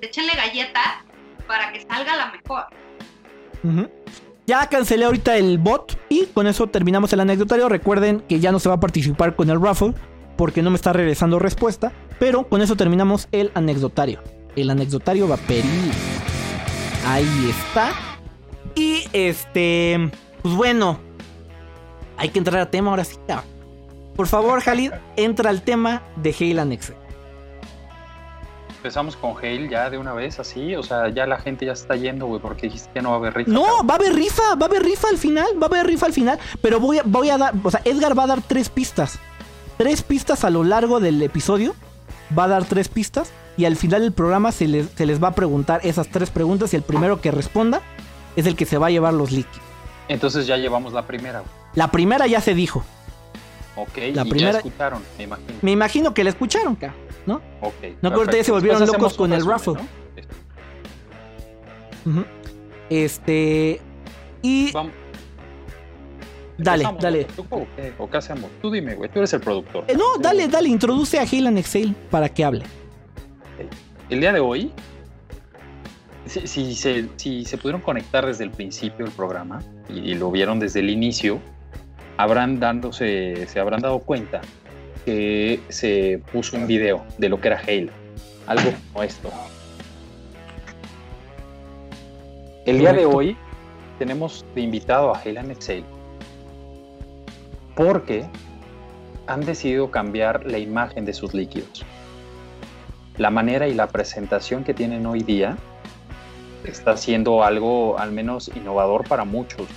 Échenle 0.00 0.32
galletas 0.34 1.04
para 1.46 1.72
que 1.72 1.80
salga 1.88 2.16
la 2.16 2.32
mejor. 2.32 2.64
Ujú. 3.62 3.88
Ya 4.46 4.66
cancelé 4.66 5.04
ahorita 5.04 5.36
el 5.36 5.58
bot 5.58 5.96
y 6.08 6.26
con 6.26 6.46
eso 6.48 6.66
terminamos 6.66 7.12
el 7.12 7.20
anecdotario. 7.20 7.68
Recuerden 7.68 8.20
que 8.20 8.40
ya 8.40 8.50
no 8.50 8.58
se 8.58 8.68
va 8.68 8.76
a 8.76 8.80
participar 8.80 9.36
con 9.36 9.48
el 9.50 9.60
raffle 9.62 9.94
porque 10.36 10.62
no 10.62 10.70
me 10.70 10.76
está 10.76 10.92
regresando 10.92 11.38
respuesta. 11.38 11.92
Pero 12.18 12.48
con 12.48 12.60
eso 12.60 12.74
terminamos 12.76 13.28
el 13.30 13.52
anecdotario. 13.54 14.20
El 14.56 14.70
anecdotario 14.70 15.28
vaporil. 15.28 15.92
Ahí 17.06 17.50
está. 17.50 17.92
Y 18.74 19.04
este. 19.12 20.10
Pues 20.42 20.54
bueno. 20.54 20.98
Hay 22.16 22.28
que 22.28 22.38
entrar 22.38 22.60
a 22.60 22.70
tema 22.70 22.90
ahora 22.90 23.04
sí. 23.04 23.16
Por 24.14 24.26
favor, 24.26 24.60
Jalid, 24.60 24.92
entra 25.16 25.48
al 25.48 25.62
tema 25.62 26.02
de 26.16 26.36
Halo 26.38 26.66
Next. 26.66 26.90
Empezamos 28.76 29.16
con 29.16 29.36
Hale 29.38 29.68
ya 29.70 29.88
de 29.88 29.96
una 29.96 30.12
vez, 30.12 30.38
así. 30.38 30.74
O 30.74 30.82
sea, 30.82 31.08
ya 31.08 31.26
la 31.26 31.38
gente 31.38 31.64
ya 31.64 31.74
se 31.74 31.82
está 31.82 31.96
yendo, 31.96 32.26
güey, 32.26 32.40
porque 32.40 32.66
dijiste 32.66 32.90
que 32.92 33.00
no 33.00 33.10
va 33.10 33.16
a 33.16 33.18
haber 33.18 33.34
rifa. 33.34 33.50
No, 33.50 33.62
cabrón. 33.62 33.88
va 33.88 33.94
a 33.94 33.96
haber 33.96 34.14
rifa, 34.14 34.54
va 34.56 34.66
a 34.66 34.68
haber 34.68 34.82
rifa 34.82 35.08
al 35.08 35.16
final, 35.16 35.46
va 35.62 35.66
a 35.66 35.68
haber 35.68 35.86
rifa 35.86 36.06
al 36.06 36.12
final, 36.12 36.38
pero 36.60 36.80
voy 36.80 36.98
a, 36.98 37.02
voy 37.04 37.30
a 37.30 37.38
dar, 37.38 37.54
o 37.62 37.70
sea, 37.70 37.80
Edgar 37.84 38.18
va 38.18 38.24
a 38.24 38.26
dar 38.26 38.42
tres 38.42 38.68
pistas. 38.68 39.18
Tres 39.78 40.02
pistas 40.02 40.44
a 40.44 40.50
lo 40.50 40.64
largo 40.64 41.00
del 41.00 41.22
episodio, 41.22 41.74
va 42.38 42.44
a 42.44 42.48
dar 42.48 42.64
tres 42.64 42.88
pistas 42.88 43.32
y 43.56 43.64
al 43.64 43.76
final 43.76 44.02
del 44.02 44.12
programa 44.12 44.52
se 44.52 44.66
les, 44.68 44.88
se 44.90 45.06
les 45.06 45.22
va 45.22 45.28
a 45.28 45.34
preguntar 45.34 45.80
esas 45.84 46.08
tres 46.08 46.30
preguntas 46.30 46.72
y 46.72 46.76
el 46.76 46.82
primero 46.82 47.20
que 47.20 47.30
responda 47.30 47.82
es 48.36 48.46
el 48.46 48.56
que 48.56 48.64
se 48.66 48.78
va 48.78 48.86
a 48.86 48.90
llevar 48.90 49.12
los 49.14 49.32
líquidos. 49.32 49.60
Entonces 50.08 50.46
ya 50.46 50.56
llevamos 50.56 50.92
la 50.92 51.06
primera, 51.06 51.40
güey. 51.40 51.50
La 51.74 51.90
primera 51.90 52.26
ya 52.26 52.40
se 52.40 52.54
dijo, 52.54 52.84
Ok, 53.76 53.96
La 54.14 54.22
y 54.26 54.30
primera- 54.30 54.52
ya 54.52 54.58
escucharon, 54.58 55.02
me 55.16 55.24
imagino. 55.24 55.54
me 55.62 55.70
imagino 55.70 56.12
que 56.14 56.24
la 56.24 56.30
escucharon, 56.30 56.76
¿no? 57.26 57.36
Ok. 57.60 57.74
No, 58.02 58.10
que 58.10 58.16
ahorita 58.16 58.36
ya 58.36 58.44
se 58.44 58.52
volvieron 58.52 58.80
Después 58.80 59.00
locos 59.00 59.16
con 59.16 59.32
el 59.32 59.46
raffle. 59.46 59.74
¿no? 59.74 59.80
Ujú. 62.12 62.24
Este... 62.88 63.80
Y... 64.42 64.72
Vamos. 64.72 64.92
Dale, 66.62 66.84
¿Empezamos, 66.84 67.02
dale. 67.02 67.24
¿Tú 67.24 67.46
¿O 67.50 67.66
qué? 67.76 67.92
¿O 67.98 68.10
qué 68.10 68.16
hacemos? 68.16 68.50
Tú 68.60 68.70
dime, 68.70 68.94
güey. 68.94 69.10
Tú 69.10 69.18
eres 69.18 69.32
el 69.32 69.40
productor. 69.40 69.84
eh, 69.88 69.94
no, 69.96 70.18
dale, 70.20 70.48
dale, 70.48 70.68
introduce 70.68 71.18
a 71.18 71.22
Halo 71.22 71.56
Excel 71.58 71.94
para 72.10 72.28
que 72.28 72.44
hable. 72.44 72.64
El 74.08 74.20
día 74.20 74.32
de 74.32 74.40
hoy, 74.40 74.70
si, 76.26 76.46
si 76.46 76.74
se, 76.74 77.08
si 77.16 77.44
se 77.44 77.56
pudieron 77.58 77.80
conectar 77.80 78.26
desde 78.26 78.44
el 78.44 78.50
principio 78.50 79.06
del 79.06 79.14
programa 79.14 79.62
y, 79.88 80.10
y 80.10 80.14
lo 80.14 80.30
vieron 80.30 80.58
desde 80.58 80.80
el 80.80 80.90
inicio, 80.90 81.40
habrán 82.16 82.60
dándose, 82.60 83.46
se 83.46 83.60
habrán 83.60 83.80
dado 83.80 84.00
cuenta 84.00 84.40
que 85.04 85.60
se 85.68 86.20
puso 86.32 86.56
un 86.56 86.66
video 86.66 87.04
de 87.18 87.28
lo 87.28 87.40
que 87.40 87.48
era 87.48 87.60
Halo. 87.66 87.92
Algo 88.46 88.70
como 88.92 89.04
esto. 89.04 89.30
El 92.66 92.78
día 92.78 92.92
de 92.92 93.06
hoy 93.06 93.36
tenemos 93.98 94.44
de 94.54 94.60
invitado 94.60 95.14
a 95.14 95.18
Halo 95.18 95.40
Excel 95.50 95.84
porque 97.74 98.28
han 99.26 99.40
decidido 99.40 99.90
cambiar 99.90 100.46
la 100.46 100.58
imagen 100.58 101.04
de 101.04 101.12
sus 101.12 101.34
líquidos 101.34 101.84
la 103.20 103.30
manera 103.30 103.68
y 103.68 103.74
la 103.74 103.86
presentación 103.86 104.64
que 104.64 104.72
tienen 104.72 105.04
hoy 105.04 105.22
día 105.22 105.58
está 106.64 106.96
siendo 106.96 107.44
algo 107.44 107.98
al 107.98 108.12
menos 108.12 108.50
innovador 108.54 109.06
para 109.06 109.24
muchos, 109.24 109.68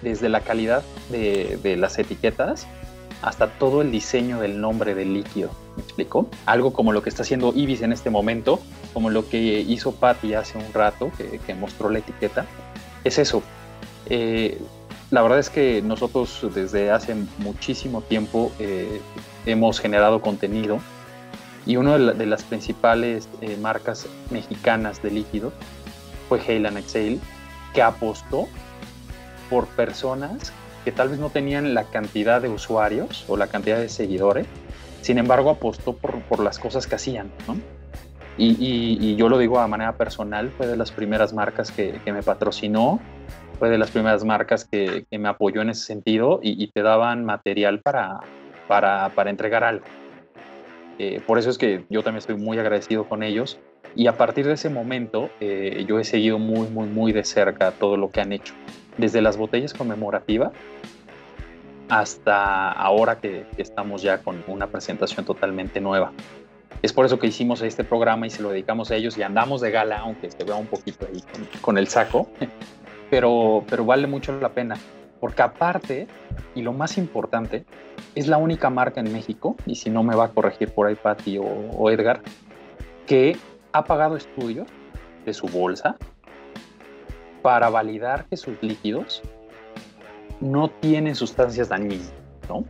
desde 0.00 0.30
la 0.30 0.40
calidad 0.40 0.82
de, 1.10 1.76
las 1.76 1.98
etiquetas 1.98 2.66
hasta 3.20 3.48
todo 3.48 3.82
el 3.82 3.90
diseño 3.90 4.40
del 4.40 4.62
nombre 4.62 4.94
del 4.94 5.12
líquido. 5.12 5.50
¿Me 5.76 5.82
explico? 5.82 6.28
Algo 6.46 6.72
como 6.72 6.92
lo 6.92 7.02
que 7.02 7.10
está 7.10 7.22
haciendo 7.22 7.52
Ibis 7.54 7.82
en 7.82 7.92
este 7.92 8.08
momento, 8.08 8.60
como 8.94 9.10
lo 9.10 9.28
que 9.28 9.60
hizo 9.60 9.92
Patty 9.92 10.32
hace 10.32 10.56
un 10.56 10.72
rato, 10.72 11.10
que, 11.18 11.38
que 11.38 11.54
mostró 11.54 11.90
la 11.90 11.98
etiqueta, 11.98 12.46
es 13.04 13.18
eso. 13.18 13.42
Eh, 14.08 14.58
la 15.10 15.22
verdad 15.22 15.38
es 15.38 15.50
que 15.50 15.82
nosotros 15.82 16.44
desde 16.54 16.90
hace 16.90 17.14
muchísimo 17.38 18.00
tiempo 18.02 18.50
eh, 18.58 19.00
hemos 19.44 19.78
generado 19.80 20.20
contenido 20.20 20.78
y 21.64 21.76
una 21.76 21.92
de, 21.94 21.98
la- 22.00 22.12
de 22.12 22.26
las 22.26 22.42
principales 22.44 23.28
eh, 23.40 23.56
marcas 23.60 24.06
mexicanas 24.30 25.02
de 25.02 25.10
líquidos 25.10 25.52
fue 26.28 26.40
Hale 26.40 26.68
and 26.68 26.78
Exhale, 26.78 27.18
que 27.72 27.82
apostó 27.82 28.48
por 29.48 29.66
personas 29.68 30.52
que 30.84 30.92
tal 30.92 31.08
vez 31.08 31.18
no 31.18 31.30
tenían 31.30 31.74
la 31.74 31.84
cantidad 31.84 32.40
de 32.40 32.48
usuarios 32.48 33.24
o 33.28 33.36
la 33.36 33.46
cantidad 33.48 33.78
de 33.78 33.88
seguidores, 33.88 34.46
sin 35.02 35.18
embargo 35.18 35.50
apostó 35.50 35.92
por, 35.96 36.20
por 36.22 36.40
las 36.40 36.58
cosas 36.58 36.86
que 36.86 36.94
hacían, 36.96 37.30
y 38.38 39.16
yo 39.16 39.28
lo 39.28 39.38
digo 39.38 39.58
a 39.60 39.66
manera 39.66 39.96
personal, 39.96 40.52
fue 40.56 40.66
de 40.66 40.76
las 40.76 40.90
primeras 40.92 41.32
marcas 41.32 41.70
que, 41.70 42.00
que 42.04 42.12
me 42.12 42.22
patrocinó, 42.22 43.00
fue 43.58 43.70
de 43.70 43.78
las 43.78 43.90
primeras 43.90 44.24
marcas 44.24 44.64
que, 44.64 45.06
que 45.10 45.18
me 45.18 45.28
apoyó 45.28 45.62
en 45.62 45.70
ese 45.70 45.84
sentido 45.84 46.40
y, 46.42 46.62
y 46.62 46.68
te 46.68 46.82
daban 46.82 47.24
material 47.24 47.80
para, 47.80 48.20
para, 48.68 49.10
para 49.10 49.30
entregar 49.30 49.64
algo. 49.64 49.84
Eh, 50.98 51.20
por 51.26 51.38
eso 51.38 51.50
es 51.50 51.58
que 51.58 51.84
yo 51.90 52.02
también 52.02 52.18
estoy 52.18 52.36
muy 52.36 52.58
agradecido 52.58 53.08
con 53.08 53.22
ellos. 53.22 53.58
Y 53.94 54.08
a 54.08 54.16
partir 54.16 54.46
de 54.46 54.54
ese 54.54 54.68
momento, 54.68 55.30
eh, 55.40 55.84
yo 55.88 55.98
he 55.98 56.04
seguido 56.04 56.38
muy, 56.38 56.68
muy, 56.68 56.86
muy 56.88 57.12
de 57.12 57.24
cerca 57.24 57.70
todo 57.72 57.96
lo 57.96 58.10
que 58.10 58.20
han 58.20 58.32
hecho. 58.32 58.54
Desde 58.98 59.20
las 59.22 59.36
botellas 59.36 59.72
conmemorativas 59.74 60.52
hasta 61.88 62.72
ahora 62.72 63.20
que, 63.20 63.46
estamos 63.58 64.02
ya 64.02 64.18
con 64.18 64.42
una 64.48 64.66
presentación 64.66 65.24
totalmente 65.24 65.80
nueva. 65.80 66.12
Es 66.82 66.92
por 66.92 67.06
eso 67.06 67.18
que 67.18 67.28
hicimos 67.28 67.62
este 67.62 67.84
programa 67.84 68.26
y 68.26 68.30
se 68.30 68.42
lo 68.42 68.50
dedicamos 68.50 68.90
a 68.90 68.96
ellos 68.96 69.16
y 69.16 69.22
andamos 69.22 69.60
de 69.60 69.70
gala, 69.70 69.98
aunque 69.98 70.30
se 70.30 70.44
vea 70.44 70.56
un 70.56 70.66
poquito 70.66 71.06
ahí 71.06 71.22
con, 71.32 71.60
con 71.60 71.78
el 71.78 71.86
saco, 71.86 72.28
pero, 73.10 73.64
pero 73.68 73.84
vale 73.84 74.06
mucho 74.06 74.38
la 74.40 74.50
pena. 74.50 74.76
Porque 75.20 75.42
aparte, 75.42 76.06
y 76.54 76.62
lo 76.62 76.72
más 76.72 76.98
importante, 76.98 77.64
es 78.14 78.28
la 78.28 78.36
única 78.36 78.68
marca 78.70 79.00
en 79.00 79.12
México, 79.12 79.56
y 79.64 79.76
si 79.76 79.90
no 79.90 80.02
me 80.02 80.14
va 80.14 80.26
a 80.26 80.28
corregir 80.28 80.72
por 80.72 80.86
ahí 80.86 80.94
Patti 80.94 81.38
o, 81.38 81.44
o 81.44 81.90
Edgar, 81.90 82.20
que 83.06 83.36
ha 83.72 83.84
pagado 83.84 84.16
estudios 84.16 84.68
de 85.24 85.32
su 85.32 85.46
bolsa 85.48 85.96
para 87.42 87.68
validar 87.70 88.26
que 88.26 88.36
sus 88.36 88.62
líquidos 88.62 89.22
no 90.40 90.68
tienen 90.68 91.14
sustancias 91.14 91.68
dañinas, 91.68 92.12
¿no? 92.48 92.64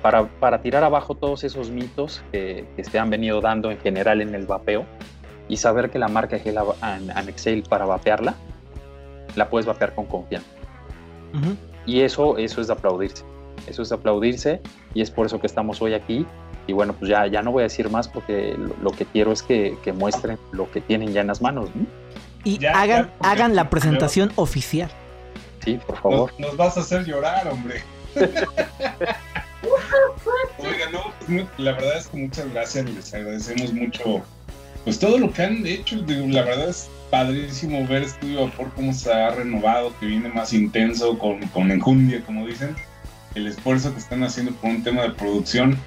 Para, 0.00 0.24
para 0.24 0.60
tirar 0.60 0.84
abajo 0.84 1.14
todos 1.14 1.44
esos 1.44 1.70
mitos 1.70 2.22
que, 2.30 2.66
que 2.76 2.84
se 2.84 2.98
han 2.98 3.10
venido 3.10 3.40
dando 3.40 3.70
en 3.70 3.78
general 3.78 4.20
en 4.20 4.34
el 4.34 4.46
vapeo 4.46 4.84
y 5.48 5.56
saber 5.56 5.90
que 5.90 5.98
la 5.98 6.08
marca 6.08 6.38
Gel 6.38 6.58
An- 6.80 7.10
Anexel 7.14 7.62
para 7.62 7.84
vapearla, 7.86 8.34
la 9.36 9.48
puedes 9.50 9.66
vapear 9.66 9.94
con 9.94 10.06
confianza. 10.06 10.46
Ujú. 11.34 11.56
Y 11.86 12.00
eso, 12.00 12.38
eso 12.38 12.60
es 12.60 12.66
de 12.68 12.72
aplaudirse. 12.72 13.24
Eso 13.66 13.82
es 13.82 13.88
de 13.88 13.94
aplaudirse 13.94 14.60
y 14.94 15.00
es 15.02 15.10
por 15.10 15.26
eso 15.26 15.40
que 15.40 15.46
estamos 15.46 15.80
hoy 15.82 15.94
aquí. 15.94 16.26
Y 16.66 16.72
bueno, 16.72 16.94
pues 16.94 17.10
ya, 17.10 17.26
ya 17.26 17.42
no 17.42 17.52
voy 17.52 17.60
a 17.60 17.64
decir 17.64 17.90
más 17.90 18.08
porque 18.08 18.56
lo, 18.58 18.74
lo 18.82 18.90
que 18.96 19.04
quiero 19.04 19.32
es 19.32 19.42
que, 19.42 19.76
que 19.84 19.92
muestren 19.92 20.38
lo 20.52 20.70
que 20.70 20.80
tienen 20.80 21.12
ya 21.12 21.20
en 21.20 21.26
las 21.26 21.42
manos. 21.42 21.68
¿no? 21.74 21.86
Y 22.44 22.58
Ya, 22.58 22.72
hagan, 22.72 23.04
ya, 23.06 23.12
porque- 23.18 23.28
hagan 23.28 23.54
la 23.56 23.68
presentación 23.70 24.32
oficial. 24.36 24.90
Sí, 25.64 25.78
por 25.86 25.96
favor. 26.00 26.30
Nos, 26.38 26.40
nos 26.50 26.56
vas 26.56 26.76
a 26.76 26.80
hacer 26.80 27.04
llorar, 27.04 27.48
hombre. 27.48 27.82
Oiga, 30.58 30.90
no, 30.92 31.00
pues, 31.18 31.28
mu- 31.28 31.46
la 31.58 31.72
verdad 31.72 31.98
es 31.98 32.08
que 32.08 32.16
muchas 32.18 32.50
gracias, 32.52 32.84
les 32.90 33.14
agradecemos 33.14 33.72
mucho 33.72 34.22
pues 34.84 34.98
todo 34.98 35.16
lo 35.18 35.32
que 35.32 35.42
han 35.42 35.66
hecho. 35.66 36.00
digo, 36.02 36.26
La 36.28 36.42
verdad 36.42 36.68
es 36.68 36.88
padrísimo 37.18 37.86
ver 37.86 38.02
Estudio 38.02 38.44
Vapor 38.46 38.72
cómo 38.74 38.92
se 38.92 39.12
ha 39.12 39.30
renovado, 39.30 39.92
que 40.00 40.06
viene 40.06 40.28
más 40.30 40.52
intenso, 40.52 41.16
con, 41.16 41.40
con 41.48 41.70
enjundia, 41.70 42.20
como 42.26 42.44
dicen. 42.44 42.74
El 43.36 43.46
esfuerzo 43.46 43.92
que 43.92 44.00
están 44.00 44.24
haciendo 44.24 44.52
por 44.52 44.70
un 44.70 44.82
tema 44.82 45.02
de 45.02 45.10
producción 45.10 45.78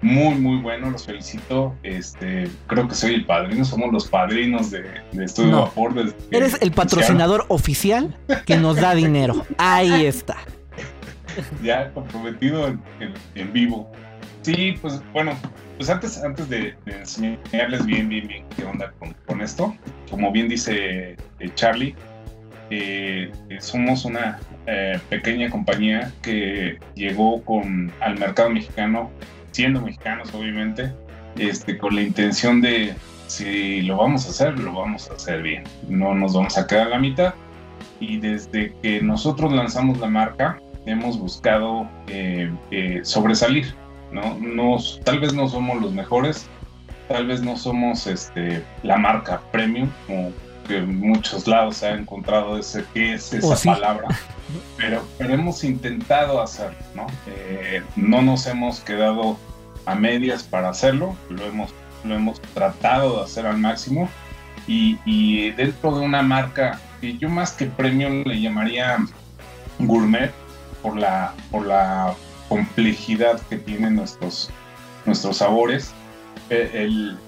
muy, 0.00 0.34
muy 0.36 0.62
bueno, 0.62 0.90
los 0.90 1.04
felicito. 1.04 1.74
Este, 1.82 2.50
creo 2.66 2.88
que 2.88 2.94
soy 2.94 3.12
el 3.14 3.26
padrino, 3.26 3.62
somos 3.66 3.92
los 3.92 4.08
padrinos 4.08 4.70
de, 4.70 4.84
de 5.12 5.24
Estudio 5.26 5.50
No. 5.50 5.60
Vapor. 5.64 5.92
desde 5.94 6.16
Eres 6.30 6.56
el 6.62 6.72
patrocinador 6.72 7.44
oficial 7.48 8.16
que 8.46 8.56
nos 8.56 8.76
da 8.76 8.94
dinero. 8.94 9.44
Ahí 9.58 10.06
está. 10.06 10.36
ya 11.62 11.90
comprometido 11.92 12.68
en, 12.68 12.80
en- 13.00 13.14
en 13.34 13.52
vivo. 13.52 13.90
Sí, 14.40 14.74
pues 14.80 15.00
bueno, 15.12 15.32
pues 15.76 15.90
antes, 15.90 16.22
antes 16.22 16.48
de, 16.48 16.74
enseñarles 16.86 17.84
bien, 17.86 18.08
bien, 18.08 18.26
bien 18.28 18.44
qué 18.56 18.64
onda 18.64 18.92
con, 18.98 19.14
con 19.26 19.40
esto, 19.40 19.74
como 20.10 20.30
bien 20.30 20.48
dice 20.48 21.16
eh, 21.38 21.50
Charlie, 21.54 21.94
eh, 22.70 23.30
somos 23.60 24.04
una 24.04 24.38
eh, 24.66 24.98
pequeña 25.10 25.50
compañía 25.50 26.10
que 26.22 26.78
llegó 26.94 27.42
con, 27.42 27.92
al 28.00 28.18
mercado 28.18 28.50
mexicano, 28.50 29.10
siendo 29.50 29.80
mexicanos 29.80 30.32
obviamente, 30.34 30.92
este, 31.36 31.76
con 31.76 31.94
la 31.94 32.02
intención 32.02 32.60
de 32.60 32.94
si 33.26 33.82
lo 33.82 33.96
vamos 33.96 34.26
a 34.26 34.30
hacer, 34.30 34.58
lo 34.58 34.72
vamos 34.72 35.10
a 35.10 35.14
hacer 35.14 35.42
bien. 35.42 35.64
No 35.88 36.14
nos 36.14 36.34
vamos 36.34 36.56
a 36.58 36.66
quedar 36.66 36.88
a 36.88 36.90
la 36.90 36.98
mitad. 36.98 37.34
Y 38.00 38.18
desde 38.18 38.72
que 38.82 39.00
nosotros 39.00 39.52
lanzamos 39.52 39.98
la 39.98 40.08
marca, 40.08 40.58
hemos 40.86 41.18
buscado 41.18 41.88
eh, 42.08 42.50
sobresalir, 43.02 43.74
¿no? 44.14 44.36
Nos, 44.38 45.00
tal 45.04 45.18
vez 45.20 45.34
no 45.34 45.48
somos 45.48 45.82
los 45.82 45.92
mejores, 45.92 46.46
tal 47.08 47.26
vez 47.26 47.42
no 47.42 47.56
somos 47.56 48.06
este, 48.06 48.64
la 48.82 48.96
marca 48.96 49.42
premium, 49.52 49.90
como 50.06 50.32
que 50.66 50.78
en 50.78 50.98
muchos 51.00 51.46
lados 51.46 51.76
se 51.78 51.88
ha 51.88 51.94
encontrado 51.94 52.56
ese, 52.56 52.84
qué 52.94 53.14
es 53.14 53.32
esa 53.34 53.48
Oh, 53.48 53.56
sí. 53.56 53.68
palabra, 53.68 54.08
pero, 54.78 55.02
pero 55.18 55.34
hemos 55.34 55.62
intentado 55.64 56.40
hacerlo, 56.40 56.78
¿no? 56.94 57.06
Eh, 57.26 57.82
no 57.96 58.22
nos 58.22 58.46
hemos 58.46 58.80
quedado 58.80 59.36
a 59.84 59.94
medias 59.94 60.42
para 60.44 60.70
hacerlo, 60.70 61.14
lo 61.28 61.44
hemos, 61.44 61.74
lo 62.04 62.14
hemos 62.14 62.40
tratado 62.54 63.18
de 63.18 63.24
hacer 63.24 63.46
al 63.46 63.58
máximo 63.58 64.08
y, 64.66 64.98
y 65.04 65.50
dentro 65.50 65.98
de 65.98 66.00
una 66.06 66.22
marca 66.22 66.80
que 67.02 67.18
yo 67.18 67.28
más 67.28 67.52
que 67.52 67.66
premium 67.66 68.22
le 68.24 68.40
llamaría 68.40 68.96
gourmet 69.80 70.32
por 70.82 70.96
la, 70.96 71.34
por 71.50 71.66
la 71.66 72.14
complejidad 72.48 73.40
que 73.48 73.56
tienen 73.56 73.96
nuestros, 73.96 74.50
nuestros 75.06 75.38
sabores. 75.38 75.92
Eh, 76.50 76.70
el- 76.74 77.18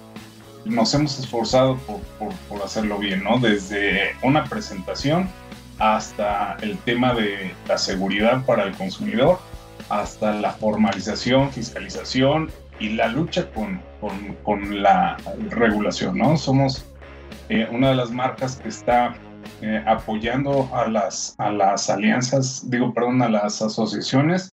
nos 0.64 0.92
hemos 0.94 1.18
esforzado 1.20 1.76
por, 1.78 2.00
por- 2.18 2.34
por 2.48 2.62
hacerlo 2.62 2.98
bien, 2.98 3.22
¿no? 3.22 3.38
Desde 3.38 4.16
una 4.22 4.44
presentación 4.44 5.28
hasta 5.78 6.56
el 6.60 6.76
tema 6.78 7.14
de 7.14 7.52
la 7.68 7.78
seguridad 7.78 8.44
para 8.44 8.64
el 8.64 8.72
consumidor, 8.72 9.38
hasta 9.90 10.32
la 10.32 10.50
formalización, 10.52 11.52
fiscalización 11.52 12.50
y 12.80 12.90
la 12.90 13.06
lucha 13.08 13.48
con, 13.52 13.80
con- 14.00 14.34
con 14.42 14.82
la 14.82 15.16
regulación, 15.50 16.18
¿no? 16.18 16.36
Somos 16.36 16.84
eh, 17.48 17.68
una 17.70 17.90
de 17.90 17.94
las 17.94 18.10
marcas 18.10 18.56
que 18.56 18.68
está 18.68 19.14
eh, 19.62 19.82
apoyando 19.86 20.68
a 20.74 20.88
las, 20.88 21.34
a 21.38 21.50
las 21.50 21.88
alianzas, 21.88 22.68
digo, 22.68 22.92
perdón, 22.92 23.22
a 23.22 23.28
las 23.28 23.62
asociaciones 23.62 24.50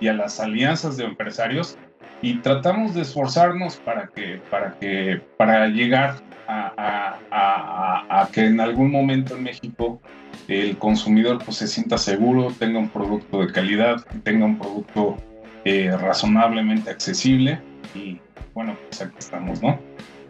y 0.00 0.08
a 0.08 0.12
las 0.14 0.40
alianzas 0.40 0.96
de 0.96 1.04
empresarios 1.04 1.76
y 2.20 2.36
tratamos 2.36 2.94
de 2.94 3.02
esforzarnos 3.02 3.76
para 3.76 4.08
que, 4.08 4.40
para 4.50 4.72
que, 4.78 5.20
para 5.36 5.66
llegar 5.68 6.16
a, 6.48 7.16
a- 7.30 8.22
a- 8.22 8.28
que 8.32 8.46
en 8.46 8.60
algún 8.60 8.90
momento 8.90 9.36
en 9.36 9.44
México 9.44 10.00
el 10.48 10.76
consumidor 10.78 11.38
pues, 11.44 11.56
se 11.58 11.66
sienta 11.68 11.98
seguro, 11.98 12.52
tenga 12.58 12.78
un 12.78 12.88
producto 12.88 13.40
de 13.44 13.52
calidad, 13.52 14.04
tenga 14.24 14.44
un 14.46 14.58
producto 14.58 15.16
eh, 15.64 15.96
razonablemente 15.96 16.90
accesible 16.90 17.60
y 17.94 18.18
bueno, 18.54 18.76
pues 18.88 19.02
aquí 19.02 19.14
estamos, 19.18 19.62
¿no? 19.62 19.78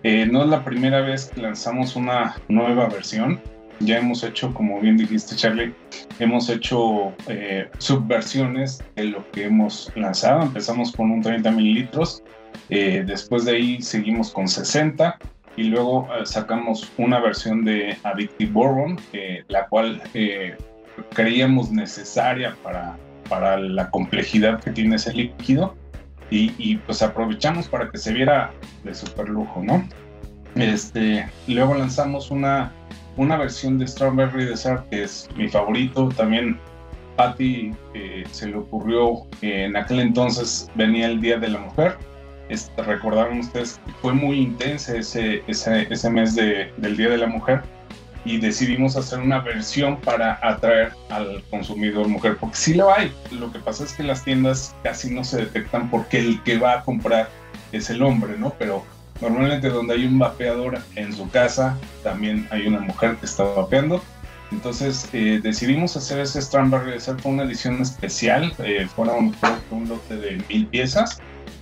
Eh, 0.03 0.27
no 0.27 0.43
es 0.43 0.49
la 0.49 0.65
primera 0.65 1.01
vez 1.01 1.31
que 1.35 1.41
lanzamos 1.43 1.97
una 1.97 2.37
nueva 2.49 2.89
versión. 2.89 3.41
Ya 3.85 3.99
hemos 3.99 4.23
hecho, 4.23 4.53
como 4.55 4.81
bien 4.81 4.97
dijiste, 4.97 5.35
Charlie, 5.37 5.75
hemos 6.19 6.49
hecho 6.49 7.13
eh, 7.29 7.69
subversiones 7.79 8.83
de 8.97 9.05
lo 9.05 9.31
que 9.33 9.47
hemos 9.47 9.91
lanzado. 9.97 10.43
Empezamos 10.43 10.93
con 10.93 11.11
un 11.11 11.21
30 11.23 11.51
mililitros, 11.51 12.23
eh, 12.69 13.03
después 13.07 13.45
de 13.45 13.53
ahí 13.53 13.83
seguimos 13.83 14.31
con 14.31 14.47
60 14.47 15.19
y 15.57 15.65
luego 15.65 16.09
eh, 16.15 16.25
sacamos 16.25 16.91
una 16.99 17.21
versión 17.21 17.65
de 17.65 17.97
Addictive 18.05 18.51
Bourbon, 18.51 18.99
eh, 19.13 19.45
la 19.49 19.67
cual 19.69 20.03
eh, 20.15 20.57
creíamos 21.15 21.71
necesaria 21.71 22.57
para, 22.63 22.97
para 23.29 23.59
la 23.59 23.91
complejidad 23.91 24.61
que 24.61 24.71
tiene 24.71 24.97
ese 24.97 25.13
líquido 25.13 25.75
y, 26.31 26.53
y, 26.57 26.77
pues 26.79 27.03
aprovechamos 27.03 27.69
para 27.69 27.91
que 27.91 27.99
se 27.99 28.13
viera 28.13 28.51
de 28.85 28.95
super 28.95 29.29
lujo, 29.29 29.63
¿no? 29.63 29.87
Este, 30.55 31.29
luego 31.47 31.75
lanzamos 31.75 32.31
una, 32.31 32.73
una 33.17 33.37
versión 33.37 33.79
de 33.79 33.87
Strawberry 33.87 34.47
Dessert 34.47 34.89
que 34.89 35.05
es 35.05 35.29
mi 35.37 35.49
favorito, 35.49 36.09
también 36.17 36.59
Patty 37.17 37.73
eh, 37.95 38.25
se 38.31 38.49
le 38.49 38.57
ocurrió 38.57 39.27
que 39.41 39.65
en 39.65 39.77
aquel 39.77 40.01
entonces 40.01 40.71
venía 40.75 41.07
el 41.07 41.21
Día 41.21 41.39
de 41.39 41.49
la 41.49 41.59
Mujer. 41.59 41.97
Este, 42.49 42.83
recordaron 42.83 43.39
ustedes 43.39 43.81
que 43.87 43.93
fue 44.03 44.13
muy 44.13 44.41
intenso 44.41 44.95
ese, 44.95 45.43
ese, 45.47 45.87
ese 45.91 46.11
mes 46.11 46.35
de, 46.35 46.73
del 46.77 46.97
Día 46.97 47.11
de 47.11 47.19
la 47.19 47.27
Mujer 47.27 47.63
y 48.25 48.39
decidimos 48.39 48.97
hacer 48.97 49.19
una 49.19 49.41
versión 49.41 49.97
para 50.01 50.39
atraer 50.43 50.93
al 51.11 51.43
consumidor 51.51 52.07
mujer, 52.09 52.37
porque 52.39 52.57
sí 52.57 52.75
lo 52.75 52.93
hay. 52.93 53.13
Lo 53.31 53.51
que 53.51 53.59
pasa 53.59 53.85
es 53.85 53.93
que 53.95 54.03
las 54.03 54.25
tiendas 54.25 54.75
casi 54.83 55.13
no 55.13 55.25
se 55.25 55.39
detectan 55.39 55.91
porque 55.91 56.19
el 56.19 56.43
que 56.43 56.59
va 56.59 56.75
a 56.75 56.83
comprar 56.83 57.29
es 57.73 57.91
el 57.91 58.03
hombre, 58.03 58.37
¿no? 58.39 58.55
Pero 58.59 58.85
normalmente 59.23 59.71
donde 59.71 59.95
hay 59.95 60.05
un 60.05 60.19
vapeador 60.19 60.79
en 60.97 61.13
su 61.13 61.31
casa, 61.31 61.79
también 62.03 62.47
hay 62.51 62.67
una 62.67 62.81
mujer 62.81 63.17
que 63.17 63.27
está 63.27 63.45
vapeando. 63.45 64.03
Entonces 64.51 65.09
eh, 65.13 65.41
decidimos 65.43 65.97
hacer 65.97 66.21
ese 66.21 66.43
Strawberry 66.43 66.91
Dessert 66.91 67.23
con 67.23 67.35
una 67.35 67.45
edición 67.45 67.81
especial, 67.81 68.53
eh, 68.59 68.87
creo 68.95 69.33
que 69.69 69.75
un 69.75 69.89
lote 69.89 70.17
de 70.17 70.43
mil 70.49 70.67
piezas 70.67 71.21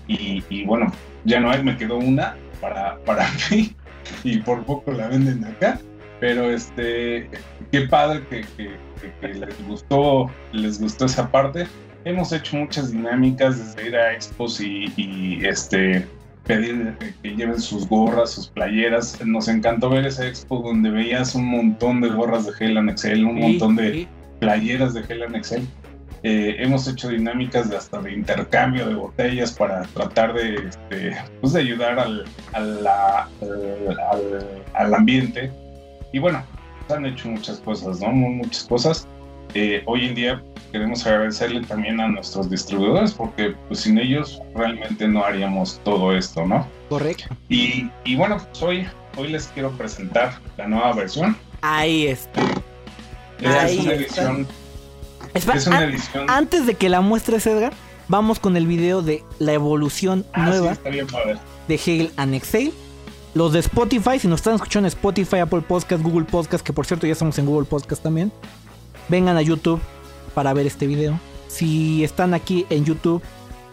y, 0.09 0.43
y, 0.49 0.65
bueno, 0.65 0.93
ya 1.25 1.39
no 1.39 1.51
hay, 1.51 1.63
me 1.63 1.77
quedó 1.77 1.99
una 1.99 2.35
para, 2.61 2.99
para 3.05 3.29
mí 3.51 3.77
y 4.25 4.39
por 4.39 4.65
poco 4.65 4.91
la 4.91 5.07
venden 5.07 5.45
acá, 5.45 5.79
pero 6.19 6.51
este, 6.51 7.31
qué 7.71 7.83
padre 7.83 8.25
que, 8.29 8.41
que, 8.57 8.77
que, 9.01 9.13
que 9.21 9.35
les 9.35 9.67
gustó, 9.69 10.29
les 10.53 10.81
gustó 10.81 11.05
esa 11.05 11.31
parte. 11.31 11.69
Hemos 12.05 12.33
hecho 12.33 12.57
muchas 12.57 12.91
dinámicas 12.91 13.59
desde 13.59 13.89
ir 13.89 13.97
a 13.97 14.15
expos 14.15 14.61
y, 14.61 14.93
y 14.97 15.45
este, 15.45 16.07
pedir 16.47 16.97
que 17.23 17.37
lleven 17.37 17.61
sus 17.61 17.89
gorras, 17.89 18.31
sus 18.31 18.49
playeras. 18.49 19.19
Nos 19.25 19.49
encantó 19.49 19.91
ver 19.91 20.07
esa 20.07 20.27
expo 20.27 20.61
donde 20.61 20.91
veías 20.91 21.35
un 21.35 21.47
montón 21.47 22.01
de 22.01 22.09
gorras 22.09 22.47
de 22.47 22.53
Hell 22.59 22.79
and 22.79 22.91
Excel, 22.91 23.25
un 23.25 23.37
Sí, 23.37 23.41
montón 23.43 23.77
de 23.77 23.93
sí. 23.93 24.09
playeras 24.41 24.95
de 24.95 25.01
Hell 25.09 25.23
and 25.23 25.37
Excel. 25.37 25.67
Eh, 26.23 26.57
hemos 26.59 26.87
hecho 26.87 27.09
dinámicas 27.09 27.71
de 27.71 27.77
hasta 27.79 28.01
de 28.03 28.13
intercambio 28.13 28.87
de 28.87 28.95
botellas 28.95 29.53
para 29.53 29.83
tratar 29.95 30.35
de, 30.35 30.55
este, 30.69 31.17
pues 31.41 31.55
de 31.55 31.61
ayudar 31.61 31.99
al, 31.99 32.25
al, 32.53 32.87
al- 32.87 34.63
al 34.75 34.95
ambiente. 34.95 35.51
Y 36.13 36.19
bueno, 36.19 36.43
han 36.91 37.07
hecho 37.07 37.29
muchas 37.29 37.59
cosas, 37.61 38.01
¿no? 38.01 38.09
Mu- 38.13 38.35
Muchas 38.35 38.65
cosas. 38.65 39.07
Eh, 39.55 39.83
hoy 39.87 40.07
en 40.07 40.15
día 40.15 40.43
queremos 40.71 41.07
agradecerle 41.07 41.63
también 41.63 42.01
a 42.01 42.09
nuestros 42.09 42.49
distribuidores 42.51 43.13
porque 43.13 43.55
pues 43.69 43.81
sin 43.81 43.99
ellos 43.99 44.41
realmente 44.55 45.07
no 45.09 45.25
haríamos 45.25 45.81
todo 45.85 46.17
esto, 46.17 46.47
¿no? 46.47 46.67
Correcto. 46.89 47.25
Y, 47.49 47.91
y 48.05 48.17
bueno, 48.17 48.39
pues 48.39 48.63
hoy, 48.63 48.87
hoy 49.17 49.29
les 49.29 49.47
quiero 49.49 49.71
presentar 49.73 50.39
la 50.57 50.67
nueva 50.69 50.93
versión. 50.93 51.37
Ahí 51.63 52.07
está. 52.07 52.43
Es 53.41 53.47
Ahí 53.47 53.79
una 53.79 53.93
edición, 53.95 54.47
es 55.35 55.67
una 55.67 55.85
edición 55.85 56.29
antes 56.29 56.67
de 56.67 56.75
que 56.75 56.89
la 56.89 57.01
muestres, 57.01 57.47
Edgar, 57.47 57.73
vamos 58.09 58.39
con 58.39 58.57
el 58.57 58.67
video 58.67 59.03
de 59.03 59.25
la 59.39 59.53
evolución 59.53 60.27
Ah, 60.33 60.47
nueva 60.47 60.77
bien 60.91 61.07
de 61.69 61.81
Hale 61.85 62.11
and 62.17 62.35
Exhale. 62.35 62.73
Los 63.33 63.53
de 63.53 63.61
Spotify, 63.61 64.19
si 64.19 64.27
nos 64.27 64.41
están 64.41 64.57
escuchando 64.57 64.89
en 64.89 64.93
Spotify, 64.95 65.39
Apple 65.39 65.61
Podcast, 65.61 66.03
Google 66.03 66.25
Podcast, 66.25 66.65
que 66.67 66.73
por 66.73 66.85
cierto 66.85 67.07
ya 67.07 67.13
estamos 67.13 67.39
en 67.39 67.47
Google 67.47 67.65
Podcast 67.65 68.03
también, 68.03 68.33
vengan 69.09 69.37
a 69.37 69.43
YouTube 69.43 69.81
para 70.35 70.53
ver 70.53 70.67
este 70.67 70.87
video. 70.87 71.19
Si 71.49 72.05
están 72.05 72.35
aquí 72.35 72.67
en 72.71 72.85
YouTube, 72.85 73.23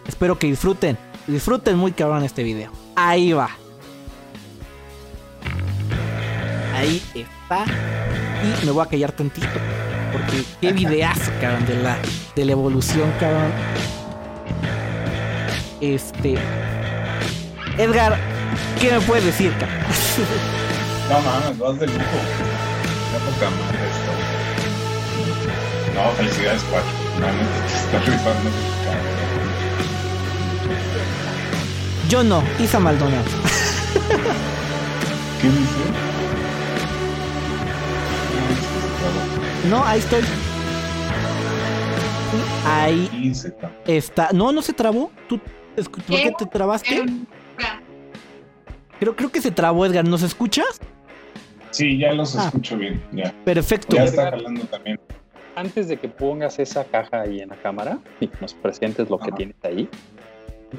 espero 0.06 0.38
que 0.38 0.46
disfruten. 0.46 0.98
Disfruten 1.26 1.76
muy 1.76 1.92
cabrón 1.92 2.24
este 2.24 2.42
video. 2.42 2.72
Ahí 2.96 3.32
va. 3.32 3.50
Ahí 6.74 7.02
está. 7.14 7.64
Y 8.62 8.66
me 8.66 8.72
voy 8.72 8.84
a 8.84 8.88
callar 8.88 9.12
tantito. 9.12 9.46
Porque 10.12 10.44
qué 10.60 10.72
videazo, 10.72 11.30
cabrón, 11.40 11.66
de 11.66 11.82
la, 11.82 11.98
de 12.34 12.44
la 12.44 12.52
evolución, 12.52 13.12
cabrón. 13.20 13.52
Este. 15.80 16.36
Edgar, 17.76 18.18
¿qué 18.80 18.92
me 18.92 19.00
puedes 19.00 19.24
decir, 19.24 19.52
cabrón? 19.58 19.78
No 21.08 21.22
mames, 21.22 21.58
vas 21.58 21.78
de 21.78 21.86
lujo. 21.86 21.98
No, 25.98 26.10
felicidades, 26.12 26.62
Pacho. 26.64 26.84
Realmente 27.18 27.52
te 27.66 27.74
estás 27.74 28.06
rifando. 28.06 28.50
Yo 32.08 32.22
no, 32.22 32.42
Isa 32.60 32.78
Maldonado. 32.78 33.24
¿Qué 35.42 35.48
dice? 35.48 35.58
No, 39.68 39.84
ahí 39.84 39.98
estoy. 39.98 40.22
Ahí 42.64 43.32
está. 43.34 43.70
está. 43.86 44.28
No, 44.32 44.52
no 44.52 44.62
se 44.62 44.72
trabó. 44.72 45.10
¿Tú 45.28 45.40
escu- 45.76 46.00
por 46.02 46.16
qué 46.16 46.32
te 46.38 46.46
trabaste? 46.46 47.04
Creo, 49.00 49.14
creo 49.16 49.30
que 49.32 49.40
se 49.42 49.50
trabó, 49.50 49.84
Edgar. 49.84 50.06
¿Nos 50.06 50.22
escuchas? 50.22 50.80
Sí, 51.70 51.98
ya 51.98 52.12
los 52.12 52.34
Ah. 52.36 52.44
escucho 52.46 52.76
bien. 52.76 53.02
Ya, 53.12 53.34
Perfecto. 53.44 53.94
ya 53.96 54.04
está 54.04 54.30
jalando 54.30 54.62
también. 54.64 54.98
Antes 55.58 55.88
de 55.88 55.96
que 55.96 56.08
pongas 56.08 56.60
esa 56.60 56.84
caja 56.84 57.22
ahí 57.22 57.40
en 57.40 57.48
la 57.48 57.56
cámara 57.56 57.98
y 58.20 58.30
nos 58.40 58.54
presentes 58.54 59.10
lo 59.10 59.18
que 59.18 59.32
tienes 59.32 59.56
ahí, 59.64 59.88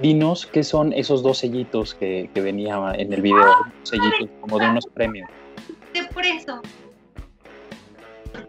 dinos 0.01 0.45
qué 0.45 0.63
son 0.63 0.93
esos 0.93 1.21
dos 1.21 1.39
sellitos 1.39 1.95
que, 1.95 2.29
que 2.33 2.39
venía 2.39 2.93
en 2.95 3.11
el 3.11 3.21
video, 3.21 3.57
sellitos 3.83 4.29
como 4.39 4.57
de 4.57 4.69
unos 4.69 4.85
premios. 4.87 5.29
de 5.93 6.05
preso. 6.15 6.61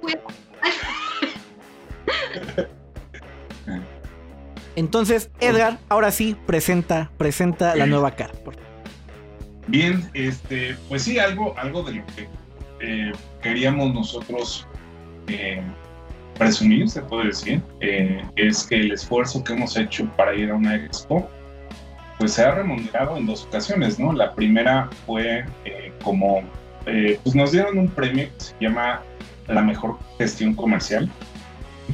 Pues, 0.01 0.19
Entonces, 4.77 5.33
Edgar, 5.41 5.79
ahora 5.89 6.13
sí, 6.13 6.37
presenta, 6.47 7.11
presenta 7.17 7.75
la 7.75 7.87
nueva 7.87 8.13
cara. 8.13 8.35
Bien, 9.67 10.09
este, 10.15 10.77
pues 10.89 11.03
sí, 11.03 11.19
algo, 11.19 11.59
algo 11.59 11.83
de 11.83 11.95
lo 11.95 12.07
que 12.07 12.29
eh, 12.79 13.13
queríamos 13.43 13.93
nosotros 13.93 14.65
eh, 15.27 15.61
presumir, 16.41 16.89
se 16.89 17.03
puede 17.03 17.27
decir, 17.27 17.63
eh, 17.81 18.25
es 18.37 18.65
que 18.65 18.77
el 18.77 18.93
esfuerzo 18.93 19.45
que 19.45 19.53
hemos 19.53 19.77
hecho 19.77 20.07
para 20.17 20.35
ir 20.35 20.51
a 20.51 20.55
una 20.55 20.75
expo, 20.75 21.29
pues 22.19 22.33
se 22.33 22.43
ha 22.43 22.55
remunerado 22.55 23.19
en 23.19 23.27
dos 23.27 23.45
ocasiones, 23.45 23.99
¿no? 23.99 24.13
La 24.13 24.35
primera 24.35 24.89
fue 25.07 25.45
eh, 25.67 25.93
como, 26.03 26.43
eh, 26.87 27.21
pues 27.23 27.37
nos 27.37 27.53
dieron 27.53 27.79
un 27.79 27.89
premio 27.89 28.25
que 28.25 28.45
se 28.45 28.55
llama 28.59 29.03
la 29.49 29.61
mejor 29.61 29.99
gestión 30.17 30.55
comercial. 30.55 31.11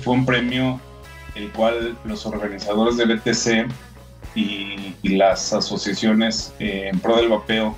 Fue 0.00 0.14
un 0.14 0.24
premio 0.24 0.80
el 1.34 1.50
cual 1.50 1.98
los 2.04 2.24
organizadores 2.24 2.96
del 2.96 3.10
ETC 3.10 3.68
y, 4.36 4.94
y 5.02 5.16
las 5.16 5.52
asociaciones 5.52 6.54
en 6.60 6.98
pro 7.00 7.16
del 7.16 7.28
vapeo 7.28 7.76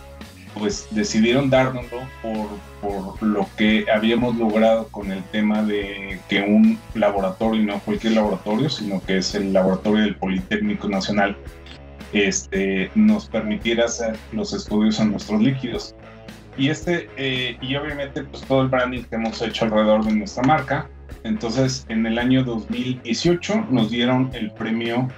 pues 0.58 0.86
decidieron 0.90 1.48
dárnoslo 1.50 2.00
por, 2.22 2.48
por 2.80 3.22
lo 3.22 3.46
que 3.56 3.86
habíamos 3.92 4.36
logrado 4.36 4.88
con 4.88 5.10
el 5.12 5.22
tema 5.24 5.62
de 5.62 6.18
que 6.28 6.40
un 6.42 6.78
laboratorio, 6.94 7.62
y 7.62 7.66
no 7.66 7.78
cualquier 7.80 8.14
laboratorio, 8.14 8.68
sino 8.68 9.00
que 9.04 9.18
es 9.18 9.34
el 9.34 9.52
laboratorio 9.52 10.02
del 10.04 10.16
Politécnico 10.16 10.88
Nacional, 10.88 11.36
este, 12.12 12.90
nos 12.94 13.26
permitiera 13.28 13.84
hacer 13.86 14.16
los 14.32 14.52
estudios 14.52 14.98
en 15.00 15.10
nuestros 15.12 15.40
líquidos. 15.40 15.94
Y, 16.56 16.70
este, 16.70 17.08
eh, 17.16 17.56
y 17.60 17.76
obviamente 17.76 18.24
pues 18.24 18.42
todo 18.44 18.62
el 18.62 18.68
branding 18.68 19.02
que 19.04 19.14
hemos 19.16 19.40
hecho 19.42 19.64
alrededor 19.66 20.04
de 20.04 20.12
nuestra 20.12 20.42
marca. 20.42 20.88
Entonces 21.24 21.84
en 21.88 22.04
el 22.06 22.18
año 22.18 22.42
2018 22.44 23.66
nos 23.70 23.90
dieron 23.90 24.30
el 24.32 24.50
premio 24.52 25.08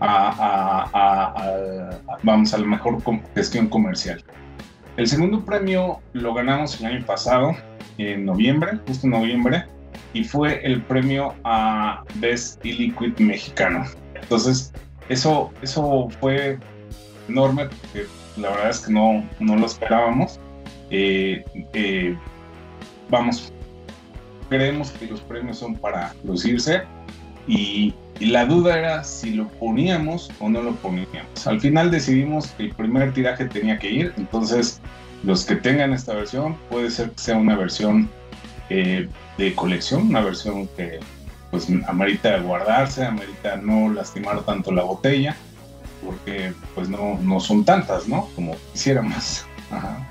a, 0.00 0.28
a- 0.28 0.90
a- 0.94 2.18
vamos, 2.22 2.52
a 2.54 2.58
la 2.58 2.66
mejor 2.66 2.98
gestión 3.34 3.66
comercial. 3.68 4.22
El 4.96 5.06
segundo 5.06 5.44
premio 5.44 6.00
lo 6.14 6.32
ganamos 6.32 6.80
el 6.80 6.86
año 6.86 7.04
pasado, 7.04 7.54
en 7.98 8.24
noviembre, 8.24 8.78
justo 8.86 9.06
en 9.06 9.12
noviembre, 9.12 9.64
y 10.14 10.24
fue 10.24 10.64
el 10.64 10.82
premio 10.82 11.34
a 11.44 12.02
Best 12.14 12.64
E-Liquid 12.64 13.18
mexicano. 13.18 13.84
Entonces, 14.14 14.72
eso, 15.08 15.52
eso 15.60 16.08
fue 16.20 16.58
enorme 17.28 17.66
porque 17.66 18.06
la 18.36 18.50
verdad 18.50 18.70
es 18.70 18.80
que 18.80 18.92
no, 18.92 19.28
no 19.38 19.56
lo 19.56 19.66
esperábamos. 19.66 20.40
Eh, 20.90 21.44
eh, 21.74 22.16
vamos, 23.10 23.52
creemos 24.48 24.90
que 24.92 25.06
los 25.06 25.20
premios 25.20 25.58
son 25.58 25.74
para 25.76 26.14
lucirse 26.24 26.82
y, 27.46 27.94
y 28.18 28.26
la 28.26 28.46
duda 28.46 28.78
era 28.78 29.04
si 29.04 29.30
lo 29.30 29.48
poníamos 29.48 30.30
o 30.40 30.48
no 30.48 30.62
lo 30.62 30.74
poníamos. 30.76 31.46
Al 31.46 31.60
final 31.60 31.90
decidimos 31.90 32.48
que 32.48 32.64
el 32.64 32.74
primer 32.74 33.12
tiraje 33.12 33.44
tenía 33.46 33.78
que 33.78 33.90
ir, 33.90 34.14
entonces 34.16 34.80
los 35.22 35.44
que 35.44 35.56
tengan 35.56 35.92
esta 35.92 36.14
versión 36.14 36.56
puede 36.70 36.90
ser 36.90 37.10
que 37.10 37.18
sea 37.18 37.36
una 37.36 37.56
versión 37.56 38.08
eh, 38.70 39.08
de 39.38 39.54
colección, 39.54 40.08
una 40.08 40.20
versión 40.20 40.68
que 40.76 41.00
pues 41.50 41.68
amerita 41.86 42.38
guardarse, 42.38 43.04
amerita 43.04 43.56
no 43.56 43.92
lastimar 43.92 44.40
tanto 44.42 44.72
la 44.72 44.82
botella, 44.82 45.36
porque 46.04 46.52
pues 46.74 46.88
no, 46.88 47.18
no 47.22 47.40
son 47.40 47.64
tantas, 47.64 48.08
¿no? 48.08 48.28
Como 48.34 48.56
quisiéramos. 48.72 49.46
Ajá. 49.70 50.06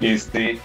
Este, 0.00 0.58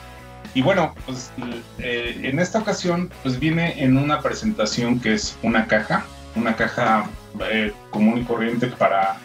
y 0.53 0.61
bueno, 0.61 0.95
pues 1.05 1.31
eh, 1.79 2.19
en 2.23 2.39
esta 2.39 2.59
ocasión 2.59 3.11
pues 3.21 3.39
viene 3.39 3.83
en 3.83 3.97
una 3.97 4.21
presentación 4.21 4.99
que 4.99 5.13
es 5.13 5.37
una 5.43 5.67
caja, 5.67 6.05
una 6.37 6.55
caja 6.55 7.09
eh, 7.51 7.73
común 7.89 8.19
y 8.19 8.23
corriente 8.23 8.67
para, 8.67 9.17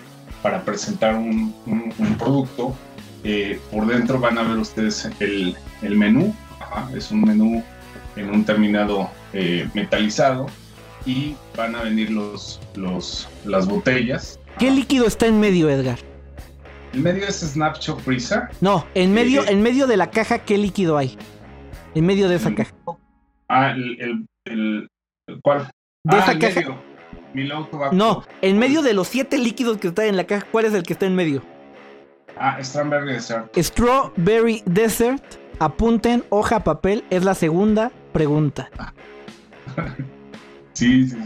para 0.42 0.62
presentar 0.62 1.14
un, 1.14 1.54
un- 1.66 1.92
un 1.98 2.14
producto. 2.18 2.74
Eh, 3.24 3.60
por 3.70 3.86
dentro 3.86 4.18
van 4.18 4.36
a 4.38 4.42
ver 4.42 4.58
ustedes 4.58 5.08
el, 5.20 5.56
el 5.82 5.96
menú, 5.96 6.34
ajá, 6.60 6.88
es 6.96 7.10
un 7.12 7.22
menú 7.22 7.62
en 8.16 8.30
un 8.30 8.44
terminado 8.44 9.08
eh, 9.32 9.68
metalizado 9.74 10.46
y 11.06 11.36
van 11.56 11.76
a 11.76 11.82
venir 11.82 12.10
los, 12.10 12.60
los, 12.74 13.28
las 13.44 13.66
botellas. 13.68 14.40
¿Qué 14.58 14.70
líquido 14.72 15.06
está 15.06 15.26
en 15.26 15.38
medio, 15.38 15.70
Edgar? 15.70 15.98
El 16.92 17.00
medio 17.00 17.26
es 17.26 17.40
Snapshot 17.40 18.00
Freezer. 18.00 18.48
No, 18.60 18.84
en 18.94 19.14
medio, 19.14 19.46
en 19.48 19.62
medio 19.62 19.86
de 19.86 19.96
la 19.96 20.10
caja, 20.10 20.40
¿qué 20.40 20.58
líquido 20.58 20.98
hay? 20.98 21.16
En 21.94 22.04
medio 22.04 22.28
de 22.28 22.36
esa 22.36 22.50
Mm. 22.50 22.54
caja. 22.54 22.72
Ah, 23.48 23.70
el, 23.70 24.00
el, 24.00 24.26
el- 24.46 24.88
¿cuál? 25.42 25.70
De 26.04 26.16
ah, 26.16 26.20
esa 26.20 26.32
el 26.32 26.38
caja. 26.40 26.60
medio. 26.60 26.91
No, 27.92 28.24
en 28.42 28.58
medio 28.58 28.82
de 28.82 28.92
los 28.94 29.08
siete 29.08 29.38
líquidos 29.38 29.78
que 29.78 29.88
están 29.88 30.06
en 30.06 30.16
la 30.16 30.24
caja, 30.24 30.46
¿cuál 30.50 30.64
es 30.66 30.74
el 30.74 30.82
que 30.82 30.92
está 30.92 31.06
en 31.06 31.14
medio? 31.14 31.42
Ah, 32.38 32.58
Strawberry 32.62 33.12
Dessert. 33.14 33.56
Strawberry 33.56 34.62
Desert. 34.66 35.22
Apunten, 35.58 36.24
hoja, 36.30 36.60
papel, 36.64 37.04
es 37.10 37.24
la 37.24 37.34
segunda 37.34 37.92
pregunta. 38.12 38.70
Sí, 40.74 41.06
sí. 41.06 41.16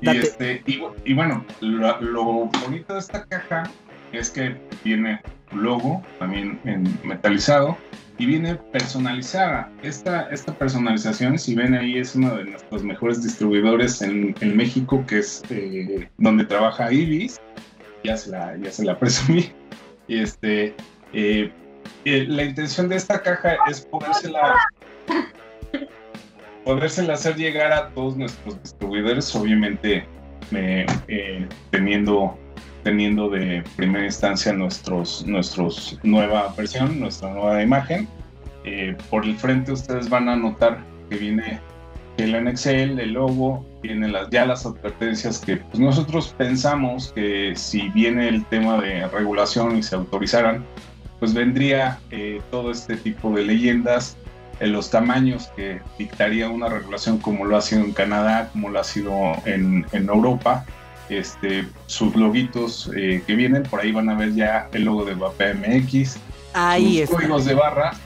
Y, 0.00 0.06
Date. 0.06 0.18
este, 0.20 0.62
y, 0.66 0.80
bu- 0.80 0.92
y 1.04 1.14
bueno, 1.14 1.44
lo, 1.60 2.00
lo 2.00 2.24
bonito 2.24 2.94
de 2.94 2.98
esta 2.98 3.24
caja 3.26 3.70
es 4.12 4.28
que 4.28 4.56
tiene 4.82 5.20
logo 5.52 6.02
también 6.18 6.60
en 6.64 6.82
metalizado 7.04 7.78
y 8.18 8.26
viene 8.26 8.54
personalizada. 8.72 9.70
Esta, 9.82 10.28
esta 10.30 10.54
personalización, 10.54 11.38
si 11.38 11.54
ven 11.54 11.74
ahí, 11.74 11.98
es 11.98 12.14
uno 12.14 12.36
de 12.36 12.44
nuestros 12.44 12.82
mejores 12.82 13.22
distribuidores 13.22 14.00
en, 14.02 14.34
en 14.40 14.56
México, 14.56 15.04
que 15.06 15.18
es 15.18 15.42
eh, 15.50 16.08
donde 16.18 16.44
trabaja 16.44 16.92
Ibis. 16.92 17.40
Ya 18.04 18.16
se 18.16 18.30
la, 18.30 18.56
ya 18.56 18.70
se 18.70 18.84
la 18.84 18.98
presumí. 18.98 19.52
Este, 20.08 20.74
eh, 21.12 21.50
eh, 22.04 22.24
la 22.28 22.44
intención 22.44 22.88
de 22.88 22.96
esta 22.96 23.20
caja 23.20 23.56
es 23.68 23.80
podérsela 23.80 24.54
podérsela 26.64 27.14
hacer 27.14 27.36
llegar 27.36 27.72
a 27.72 27.90
todos 27.90 28.16
nuestros 28.16 28.60
distribuidores, 28.62 29.34
obviamente 29.34 30.06
teniendo, 31.70 32.38
teniendo 32.86 33.28
de 33.28 33.64
primera 33.74 34.04
instancia 34.04 34.52
nuestros, 34.52 35.26
nuestros 35.26 35.98
nueva 36.04 36.54
versión, 36.56 37.00
nuestra 37.00 37.34
nueva 37.34 37.60
imagen. 37.60 38.06
Eh, 38.62 38.96
por 39.10 39.24
el 39.24 39.36
frente 39.36 39.72
ustedes 39.72 40.08
van 40.08 40.28
a 40.28 40.36
notar 40.36 40.84
que 41.10 41.16
viene 41.16 41.58
el 42.16 42.44
NXL, 42.44 43.00
el 43.00 43.14
logo, 43.14 43.66
vienen 43.82 44.12
las, 44.12 44.30
ya 44.30 44.46
las 44.46 44.64
advertencias 44.66 45.40
que 45.40 45.56
pues, 45.56 45.80
nosotros 45.80 46.32
pensamos 46.38 47.10
que 47.12 47.54
si 47.56 47.88
viene 47.88 48.28
el 48.28 48.44
tema 48.44 48.80
de 48.80 49.08
regulación 49.08 49.76
y 49.76 49.82
se 49.82 49.96
autorizaran, 49.96 50.64
pues 51.18 51.34
vendría 51.34 51.98
eh, 52.12 52.40
todo 52.52 52.70
este 52.70 52.96
tipo 52.96 53.32
de 53.32 53.46
leyendas 53.46 54.16
en 54.60 54.70
los 54.70 54.92
tamaños 54.92 55.48
que 55.56 55.80
dictaría 55.98 56.48
una 56.48 56.68
regulación 56.68 57.18
como 57.18 57.46
lo 57.46 57.56
ha 57.56 57.62
sido 57.62 57.82
en 57.82 57.92
Canadá, 57.92 58.48
como 58.52 58.68
lo 58.68 58.78
ha 58.78 58.84
sido 58.84 59.32
en, 59.44 59.84
en 59.90 60.08
Europa. 60.08 60.64
Este, 61.08 61.66
sus 61.86 62.16
loguitos 62.16 62.90
eh, 62.96 63.22
que 63.26 63.34
vienen, 63.36 63.62
por 63.62 63.80
ahí 63.80 63.92
van 63.92 64.08
a 64.08 64.14
ver 64.14 64.34
ya 64.34 64.68
el 64.72 64.84
logo 64.84 65.04
de 65.04 65.14
VapeMX, 65.14 66.18
Ahí 66.52 67.06
sus 67.06 67.16
códigos 67.16 67.44
de 67.44 67.54
barras, 67.54 67.96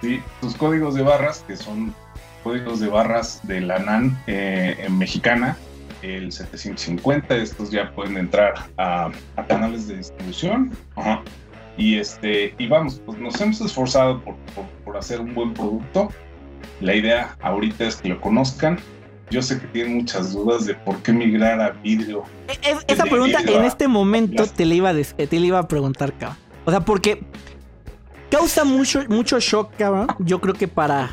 sí, 0.00 0.22
sus 0.40 0.54
códigos 0.56 0.94
de 0.94 1.02
barras, 1.02 1.44
que 1.46 1.56
son 1.56 1.94
códigos 2.42 2.80
de 2.80 2.88
barras 2.88 3.40
de 3.42 3.60
la 3.60 3.78
NAN 3.78 4.18
eh, 4.26 4.76
en 4.78 4.96
mexicana, 4.96 5.56
el 6.02 6.32
750, 6.32 7.36
estos 7.36 7.70
ya 7.70 7.90
pueden 7.92 8.16
entrar 8.16 8.54
a, 8.78 9.10
a 9.36 9.46
canales 9.46 9.86
de 9.86 9.98
distribución. 9.98 10.72
Ajá. 10.96 11.22
Y 11.76 11.98
este, 11.98 12.54
y 12.58 12.66
vamos, 12.68 13.00
pues 13.04 13.18
nos 13.18 13.40
hemos 13.40 13.60
esforzado 13.60 14.20
por, 14.22 14.36
por, 14.54 14.64
por 14.84 14.96
hacer 14.96 15.20
un 15.20 15.34
buen 15.34 15.52
producto. 15.54 16.10
La 16.80 16.94
idea 16.94 17.36
ahorita 17.42 17.84
es 17.84 17.96
que 17.96 18.08
lo 18.08 18.20
conozcan. 18.20 18.78
Yo 19.30 19.42
sé 19.42 19.58
que 19.60 19.66
tienen 19.68 19.96
muchas 19.96 20.32
dudas 20.32 20.66
de 20.66 20.74
por 20.74 20.98
qué 21.02 21.12
migrar 21.12 21.60
a 21.60 21.70
vidrio. 21.70 22.24
E- 22.48 22.70
es- 22.70 22.84
esa 22.86 23.04
pregunta 23.04 23.38
vidrio 23.38 23.58
en 23.58 23.64
este 23.64 23.88
momento 23.88 24.46
te 24.46 24.64
la 24.66 24.74
iba 24.74 24.90
a, 24.90 24.94
eh, 24.98 25.04
te 25.04 25.40
la 25.40 25.46
iba 25.46 25.58
a 25.58 25.66
preguntar, 25.68 26.12
cabrón. 26.12 26.38
O 26.64 26.70
sea, 26.70 26.80
porque 26.80 27.22
causa 28.30 28.64
mucho, 28.64 29.02
mucho 29.08 29.38
shock, 29.40 29.74
cabrón. 29.76 30.08
Yo 30.20 30.40
creo 30.40 30.54
que 30.54 30.68
para, 30.68 31.10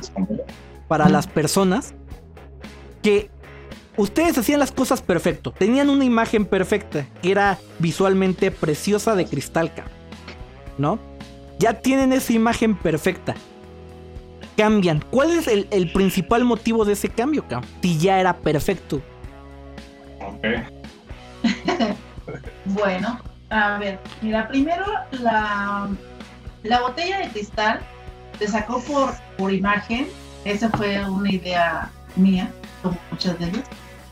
para 0.87 1.07
las 1.09 1.27
personas 1.27 1.93
que 3.01 3.29
ustedes 3.97 4.37
hacían 4.37 4.59
las 4.59 4.71
cosas 4.71 5.01
perfecto. 5.01 5.51
Tenían 5.51 5.89
una 5.89 6.03
imagen 6.05 6.45
perfecta, 6.45 7.05
que 7.21 7.31
era 7.31 7.57
visualmente 7.79 8.51
preciosa 8.51 9.15
de 9.15 9.25
cristal, 9.25 9.73
cabrón. 9.73 9.93
¿No? 10.77 10.99
Ya 11.59 11.73
tienen 11.79 12.11
esa 12.13 12.33
imagen 12.33 12.75
perfecta. 12.75 13.35
Cambian. 14.57 15.03
¿Cuál 15.09 15.31
es 15.31 15.47
el, 15.47 15.67
el 15.71 15.91
principal 15.91 16.43
motivo 16.43 16.85
de 16.85 16.93
ese 16.93 17.09
cambio, 17.09 17.47
cabrón? 17.47 17.69
Si 17.81 17.97
ya 17.97 18.19
era 18.19 18.37
perfecto. 18.37 19.01
Ok. 20.19 20.45
Bueno, 22.65 23.19
a 23.49 23.77
ver, 23.79 23.99
mira, 24.21 24.47
primero 24.47 24.85
la, 25.11 25.89
la 26.63 26.81
botella 26.81 27.19
de 27.19 27.29
cristal 27.29 27.81
se 28.39 28.47
sacó 28.47 28.81
por, 28.83 29.13
por 29.37 29.51
imagen. 29.51 30.07
Esa 30.45 30.69
fue 30.69 31.03
una 31.09 31.29
idea 31.31 31.91
mía, 32.15 32.51
como 32.81 32.97
muchas 33.11 33.37
de 33.39 33.45
ellas. 33.47 33.67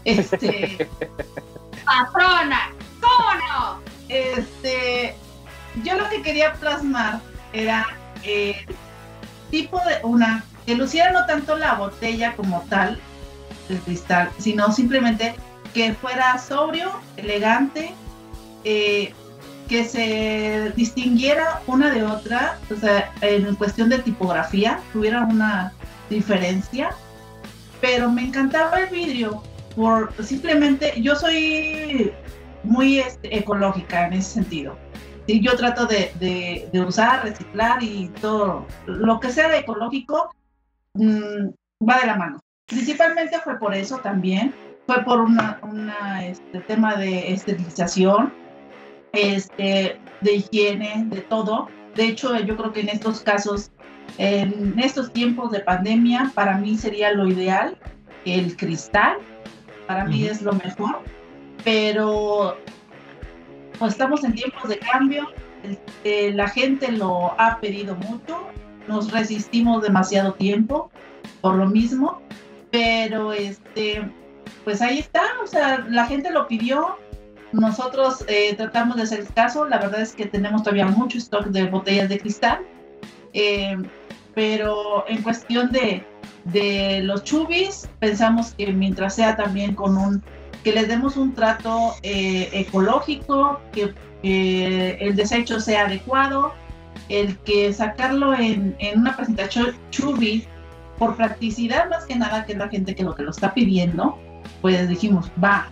Este, 0.05 0.89
patrona! 1.85 2.71
¿Cómo 2.99 3.33
no? 3.47 3.79
Este, 4.09 5.15
yo 5.83 5.97
lo 5.97 6.09
que 6.09 6.21
quería 6.21 6.53
plasmar 6.53 7.21
era 7.53 7.85
eh, 8.23 8.65
tipo 9.49 9.79
de 9.79 9.99
una 10.03 10.43
que 10.65 10.75
luciera 10.75 11.11
no 11.11 11.25
tanto 11.25 11.57
la 11.57 11.73
botella 11.73 12.35
como 12.35 12.61
tal, 12.69 12.99
el 13.69 13.77
cristal, 13.79 14.29
sino 14.37 14.71
simplemente 14.71 15.35
que 15.73 15.93
fuera 15.93 16.37
sobrio, 16.37 16.91
elegante, 17.17 17.93
eh, 18.63 19.13
que 19.67 19.85
se 19.85 20.73
distinguiera 20.75 21.61
una 21.67 21.91
de 21.91 22.03
otra, 22.03 22.57
o 22.71 22.79
sea, 22.79 23.11
en 23.21 23.53
cuestión 23.55 23.89
de 23.89 23.99
tipografía, 23.99 24.79
tuviera 24.91 25.21
una 25.21 25.73
diferencia, 26.09 26.89
pero 27.79 28.09
me 28.09 28.23
encantaba 28.23 28.79
el 28.79 28.89
vidrio, 28.89 29.43
por 29.75 30.11
simplemente, 30.23 30.93
yo 31.01 31.15
soy 31.15 32.11
muy 32.63 32.99
este, 32.99 33.37
ecológica 33.37 34.07
en 34.07 34.13
ese 34.13 34.31
sentido. 34.31 34.75
Y 35.29 35.41
yo 35.41 35.55
trato 35.55 35.85
de, 35.85 36.11
de, 36.71 36.81
usar, 36.81 37.23
reciclar 37.23 37.83
y 37.83 38.09
todo, 38.19 38.65
lo 38.87 39.19
que 39.19 39.29
sea 39.29 39.47
de 39.49 39.59
ecológico, 39.59 40.33
mm, 40.95 41.49
va 41.87 41.99
de 41.99 42.07
la 42.07 42.15
mano. 42.15 42.39
Principalmente 42.65 43.37
fue 43.39 43.59
por 43.59 43.75
eso 43.75 43.99
también, 43.99 44.53
fue 44.87 45.03
por 45.03 45.21
una 45.21 46.25
este, 46.25 46.61
tema 46.61 46.95
de 46.95 47.31
esterilización, 47.31 48.33
este, 49.13 49.99
de 50.21 50.33
higiene, 50.33 51.05
de 51.09 51.21
todo. 51.21 51.67
De 51.95 52.05
hecho, 52.07 52.35
yo 52.39 52.57
creo 52.57 52.73
que 52.73 52.81
en 52.81 52.89
estos 52.89 53.21
casos, 53.21 53.71
en 54.17 54.79
estos 54.79 55.13
tiempos 55.13 55.51
de 55.51 55.59
pandemia, 55.59 56.31
para 56.33 56.57
mí 56.57 56.75
sería 56.75 57.13
lo 57.13 57.27
ideal 57.27 57.77
el 58.25 58.57
cristal, 58.57 59.17
para 59.87 60.05
mí 60.05 60.25
es 60.25 60.41
lo 60.41 60.53
mejor, 60.53 61.01
pero 61.63 62.57
pues, 63.79 63.93
estamos 63.93 64.23
en 64.23 64.33
tiempos 64.33 64.69
de 64.69 64.77
cambio, 64.77 65.29
este, 65.63 66.33
la 66.33 66.47
gente 66.49 66.91
lo 66.91 67.33
ha 67.39 67.59
pedido 67.59 67.95
mucho, 67.95 68.47
nos 68.87 69.11
resistimos 69.11 69.81
demasiado 69.81 70.33
tiempo 70.33 70.91
por 71.41 71.55
lo 71.55 71.67
mismo, 71.67 72.21
pero 72.71 73.33
este, 73.33 74.09
pues 74.63 74.81
ahí 74.81 74.99
está, 74.99 75.23
o 75.43 75.47
sea, 75.47 75.85
la 75.89 76.05
gente 76.05 76.29
lo 76.29 76.47
pidió, 76.47 76.97
nosotros 77.51 78.23
eh, 78.27 78.53
tratamos 78.55 78.97
de 78.97 79.03
hacer 79.03 79.25
caso, 79.33 79.65
la 79.65 79.79
verdad 79.79 80.01
es 80.01 80.13
que 80.13 80.25
tenemos 80.25 80.63
todavía 80.63 80.85
mucho 80.85 81.17
stock 81.17 81.45
de 81.45 81.65
botellas 81.65 82.09
de 82.09 82.19
cristal, 82.19 82.59
eh, 83.33 83.77
pero 84.35 85.05
en 85.07 85.21
cuestión 85.23 85.71
de, 85.71 86.05
de 86.45 87.01
los 87.03 87.23
chubis, 87.23 87.89
pensamos 87.99 88.53
que 88.53 88.71
mientras 88.71 89.15
sea 89.15 89.35
también 89.35 89.73
con 89.73 89.97
un, 89.97 90.23
que 90.63 90.71
les 90.71 90.87
demos 90.87 91.17
un 91.17 91.33
trato 91.33 91.95
eh, 92.03 92.49
ecológico, 92.53 93.59
que, 93.71 93.93
el 94.21 95.15
desecho 95.15 95.61
sea 95.61 95.85
adecuado, 95.85 96.53
el 97.07 97.37
que 97.37 97.71
sacarlo 97.71 98.33
en, 98.33 98.75
en 98.79 98.99
una 98.99 99.15
presentación 99.15 99.77
chubi, 99.91 100.45
por 100.99 101.15
practicidad 101.15 101.89
más 101.89 102.05
que 102.05 102.15
nada, 102.15 102.45
que 102.45 102.51
es 102.51 102.57
la 102.57 102.67
gente 102.67 102.93
que 102.93 103.03
lo 103.03 103.15
que 103.15 103.23
lo 103.23 103.31
está 103.31 103.53
pidiendo, 103.53 104.19
pues 104.61 104.87
dijimos, 104.89 105.31
va, 105.41 105.69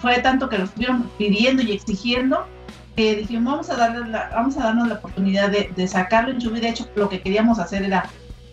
fue 0.00 0.20
tanto 0.20 0.48
que 0.48 0.58
lo 0.58 0.64
estuvieron 0.64 1.10
pidiendo 1.16 1.62
y 1.62 1.72
exigiendo 1.72 2.46
que 2.94 3.16
dijimos, 3.16 3.52
vamos 3.52 3.70
a, 3.70 3.76
darle 3.76 4.10
vamos 4.10 4.56
a 4.56 4.64
darnos 4.64 4.88
la 4.88 4.94
oportunidad 4.94 5.50
de, 5.50 5.88
sacarlo 5.88 6.32
en 6.32 6.38
Chubi. 6.38 6.60
De 6.60 6.68
hecho, 6.68 6.88
lo 6.96 7.08
que 7.08 7.20
queríamos 7.20 7.58
hacer 7.58 7.82
era 7.82 8.04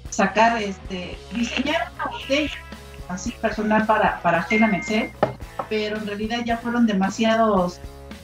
sacar, 0.09 0.61
este, 0.61 1.17
diseñar 1.33 1.91
una 1.95 2.05
botella 2.05 2.51
así 3.10 3.32
personal 3.41 3.86
para, 3.86 4.22
para 4.22 4.43
Gena 4.43 4.72
pero 5.70 5.97
en 5.97 6.08
realidad 6.08 6.39
ya 6.45 6.58
fueron 6.58 6.86
demasiados 6.86 7.80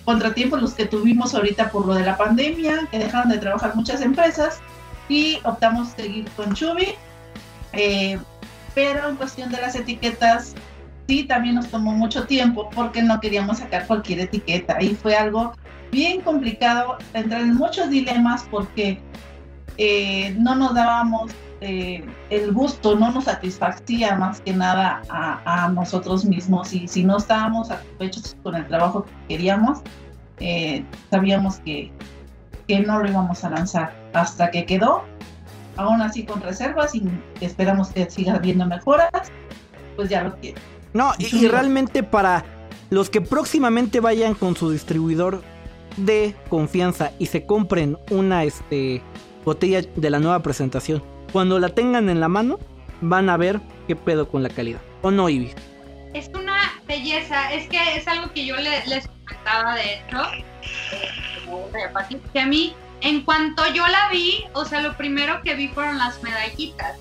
contratiempos 0.06 0.62
los 0.62 0.74
que 0.74 0.86
tuvimos 0.86 1.34
ahorita 1.34 1.70
por 1.70 1.86
lo 1.86 1.94
de 1.94 2.06
la 2.06 2.18
pandemia, 2.18 2.88
que 2.90 3.00
dejaron 3.00 3.30
de 3.30 3.38
trabajar 3.38 3.76
muchas 3.76 4.02
empresas 4.02 4.60
y 5.08 5.40
optamos 5.44 5.90
seguir 5.90 6.30
con 6.32 6.54
Chubi. 6.54 6.96
Eh, 7.74 8.20
pero 8.74 9.10
en 9.10 9.16
cuestión 9.16 9.52
de 9.52 9.62
las 9.62 9.76
etiquetas, 9.76 10.56
sí, 11.08 11.24
también 11.26 11.56
nos 11.56 11.68
tomó 11.68 11.92
mucho 11.92 12.26
tiempo 12.26 12.70
porque 12.74 13.02
no 13.02 13.20
queríamos 13.20 13.60
sacar 13.60 13.86
cualquier 13.88 14.22
etiqueta 14.22 14.82
y 14.82 14.96
fue 14.96 15.16
algo 15.16 15.54
bien 15.92 16.22
complicado, 16.22 16.98
entrar 17.14 17.42
en 17.42 17.56
muchos 17.56 17.90
dilemas 17.90 18.46
porque 18.50 19.00
eh, 19.78 20.34
no 20.40 20.56
nos 20.56 20.74
dábamos 20.74 21.32
eh, 21.62 22.04
el 22.32 22.52
gusto, 22.54 22.96
no 22.96 23.12
nos 23.12 23.26
satisfacía 23.26 24.16
más 24.16 24.42
que 24.42 24.52
nada 24.54 25.02
a, 25.10 25.70
nosotros 25.70 26.26
mismos 26.26 26.74
y 26.74 26.88
si 26.88 27.04
no 27.04 27.18
estábamos 27.18 27.68
satisfechos 27.68 28.36
con 28.44 28.56
el 28.56 28.68
trabajo 28.68 29.06
que 29.06 29.12
queríamos, 29.36 29.80
eh, 30.40 30.84
sabíamos 31.12 31.60
que, 31.60 31.92
que 32.68 32.80
no 32.80 33.00
lo 33.00 33.08
íbamos 33.08 33.44
a 33.44 33.52
lanzar 33.52 33.94
hasta 34.14 34.50
que 34.50 34.66
quedó 34.66 35.04
aún 35.78 36.02
así 36.02 36.24
con 36.24 36.42
reservas 36.42 36.96
y 36.96 37.04
esperamos 37.40 37.90
que 37.90 38.10
siga 38.10 38.36
habiendo 38.36 38.66
mejoras, 38.66 39.12
pues 39.96 40.10
ya 40.10 40.24
lo 40.24 40.34
tiene. 40.34 40.60
No, 40.94 41.12
y, 41.18 41.48
realmente 41.48 42.04
para 42.04 42.44
los 42.90 43.10
que 43.10 43.22
próximamente 43.22 44.00
vayan 44.00 44.34
con 44.34 44.56
su 44.56 44.72
distribuidor 44.72 45.42
de 45.98 46.36
confianza 46.50 47.12
y 47.20 47.28
se 47.28 47.46
compren 47.46 47.98
una 48.10 48.44
este, 48.44 49.02
botella 49.46 49.82
de 49.96 50.10
la 50.10 50.20
nueva 50.20 50.42
presentación, 50.42 51.02
cuando 51.32 51.60
la 51.60 51.70
tengan 51.70 52.10
en 52.10 52.20
la 52.20 52.28
mano, 52.28 52.60
van 53.02 53.30
a 53.30 53.38
ver 53.38 53.60
qué 53.88 53.96
pedo 53.96 54.28
con 54.28 54.44
la 54.44 54.50
calidad. 54.50 54.82
¿O 55.02 55.12
no, 55.12 55.30
Ivy? 55.30 55.54
Es 56.14 56.30
una 56.34 56.74
belleza, 56.88 57.54
es 57.54 57.68
que 57.70 57.78
es 57.96 58.08
algo 58.08 58.32
que 58.34 58.46
yo 58.46 58.56
les 58.58 59.08
comentaba 59.08 59.76
de 59.76 59.96
hecho, 59.96 60.18
que 62.34 62.40
a 62.40 62.46
mí 62.46 62.76
en 63.02 63.22
cuanto 63.22 63.64
yo 63.74 63.88
la 63.88 64.10
vi, 64.10 64.44
o 64.54 64.66
sea, 64.66 64.82
lo 64.82 64.96
primero 64.96 65.42
que 65.42 65.56
vi 65.56 65.68
fueron 65.70 65.98
las 65.98 66.22
medallitas. 66.22 66.98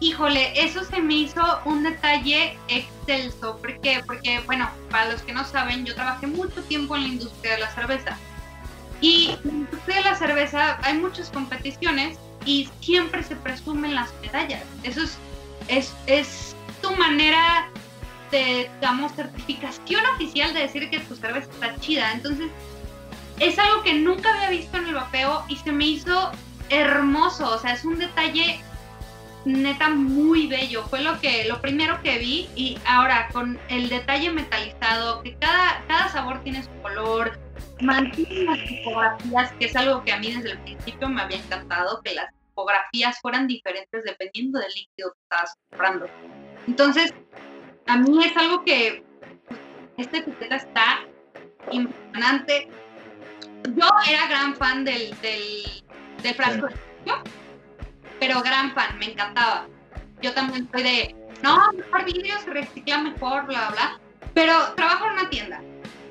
Híjole, 0.00 0.52
eso 0.64 0.82
se 0.82 1.02
me 1.02 1.14
hizo 1.14 1.42
un 1.66 1.82
detalle 1.82 2.56
excelso. 2.68 3.58
¿Por 3.58 3.78
qué? 3.80 4.00
Porque, 4.06 4.40
bueno, 4.46 4.70
para 4.90 5.12
los 5.12 5.20
que 5.20 5.34
no 5.34 5.44
saben, 5.44 5.84
yo 5.84 5.94
trabajé 5.94 6.26
mucho 6.26 6.62
tiempo 6.62 6.96
en 6.96 7.02
la 7.02 7.08
industria 7.08 7.52
de 7.52 7.58
la 7.58 7.70
cerveza. 7.70 8.16
Y 9.02 9.36
en 9.44 9.48
la 9.48 9.52
industria 9.52 9.96
de 9.96 10.04
la 10.04 10.14
cerveza 10.14 10.78
hay 10.82 10.96
muchas 10.96 11.28
competiciones 11.28 12.18
y 12.44 12.68
siempre 12.80 13.22
se 13.22 13.36
presumen 13.36 13.94
las 13.94 14.10
medallas. 14.22 14.62
Eso 14.82 15.02
es, 15.02 15.18
es, 15.68 15.94
es 16.06 16.56
tu 16.82 16.94
manera 16.96 17.68
de, 18.30 18.70
digamos, 18.80 19.12
certificación 19.12 20.04
oficial 20.14 20.54
de 20.54 20.60
decir 20.60 20.88
que 20.90 21.00
tu 21.00 21.16
cerveza 21.16 21.50
está 21.50 21.76
chida. 21.80 22.12
Entonces, 22.12 22.50
es 23.38 23.58
algo 23.58 23.82
que 23.82 23.94
nunca 23.94 24.30
había 24.30 24.50
visto 24.50 24.76
en 24.76 24.86
el 24.86 24.94
vapeo 24.94 25.44
y 25.48 25.56
se 25.56 25.72
me 25.72 25.86
hizo 25.86 26.30
hermoso, 26.68 27.50
o 27.50 27.58
sea, 27.58 27.72
es 27.72 27.84
un 27.84 27.98
detalle 27.98 28.62
neta 29.44 29.90
muy 29.90 30.46
bello, 30.46 30.84
fue 30.84 31.02
lo 31.02 31.18
que 31.20 31.44
lo 31.46 31.60
primero 31.60 32.02
que 32.02 32.18
vi 32.18 32.48
y 32.54 32.78
ahora 32.86 33.28
con 33.32 33.58
el 33.68 33.88
detalle 33.88 34.30
metalizado, 34.30 35.22
que 35.22 35.36
cada, 35.36 35.82
cada 35.88 36.08
sabor 36.08 36.42
tiene 36.42 36.62
su 36.62 36.70
color, 36.82 37.38
mantiene 37.80 38.44
las 38.44 38.58
tipografías, 38.64 39.52
que 39.52 39.64
es 39.66 39.76
algo 39.76 40.04
que 40.04 40.12
a 40.12 40.18
mí 40.18 40.32
desde 40.32 40.52
el 40.52 40.58
principio 40.58 41.08
me 41.08 41.22
había 41.22 41.38
encantado, 41.38 42.00
que 42.02 42.14
las 42.14 42.30
tipografías 42.48 43.18
fueran 43.20 43.46
diferentes 43.46 44.04
dependiendo 44.04 44.58
del 44.58 44.72
líquido 44.74 45.12
que 45.12 45.20
estabas 45.22 45.54
comprando. 45.70 46.06
Entonces, 46.66 47.14
a 47.86 47.96
mí 47.96 48.24
es 48.24 48.36
algo 48.36 48.64
que 48.64 49.02
esta 49.96 50.18
etiqueta 50.18 50.56
está 50.56 51.00
impresionante, 51.70 52.68
yo 53.76 53.86
era 54.08 54.26
gran 54.28 54.54
fan 54.56 54.84
del, 54.84 55.14
del, 55.20 56.34
frasco 56.34 56.68
pero 58.20 58.42
gran 58.42 58.72
fan, 58.72 58.98
me 58.98 59.06
encantaba. 59.06 59.66
Yo 60.22 60.32
también 60.34 60.68
soy 60.70 60.82
de, 60.82 61.16
no, 61.42 61.72
mejor 61.72 62.04
vidrio, 62.04 62.38
se 62.44 62.50
recicla 62.50 62.98
mejor, 62.98 63.46
bla, 63.46 63.70
bla. 63.70 64.00
Pero 64.34 64.74
trabajo 64.74 65.06
en 65.06 65.12
una 65.12 65.30
tienda. 65.30 65.60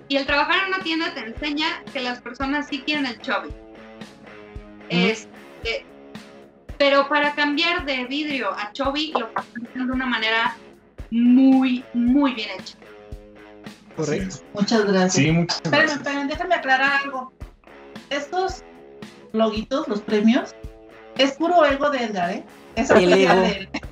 Y 0.09 0.17
el 0.17 0.25
trabajar 0.25 0.63
en 0.63 0.73
una 0.73 0.83
tienda 0.83 1.13
te 1.13 1.21
enseña 1.21 1.83
que 1.93 2.01
las 2.01 2.19
personas 2.19 2.67
sí 2.67 2.79
quieren 2.79 3.05
el 3.05 3.21
chubby. 3.21 3.49
Este, 4.89 5.85
pero 6.79 7.07
para 7.07 7.35
cambiar 7.35 7.85
de 7.85 8.05
vidrio 8.05 8.51
a 8.51 8.71
chubby 8.73 9.13
lo 9.17 9.29
hacen 9.35 9.87
de 9.87 9.93
una 9.93 10.07
manera 10.07 10.57
muy, 11.11 11.85
muy 11.93 12.33
bien 12.33 12.49
hecha. 12.59 12.75
Correcto. 13.95 14.37
Muchas 14.53 14.85
gracias. 14.85 15.13
Sí, 15.13 15.31
muchas 15.31 15.61
gracias. 15.63 15.97
Esperen, 15.97 16.27
déjame 16.27 16.55
aclarar 16.55 17.01
algo 17.03 17.31
estos 18.09 18.63
loguitos, 19.33 19.87
los 19.87 20.01
premios, 20.01 20.55
es 21.19 21.33
puro 21.33 21.65
ego 21.65 21.89
de 21.89 22.03
Edgar, 22.05 22.31
¿eh? 22.31 22.43
el 22.95 23.13
ego, 23.13 23.43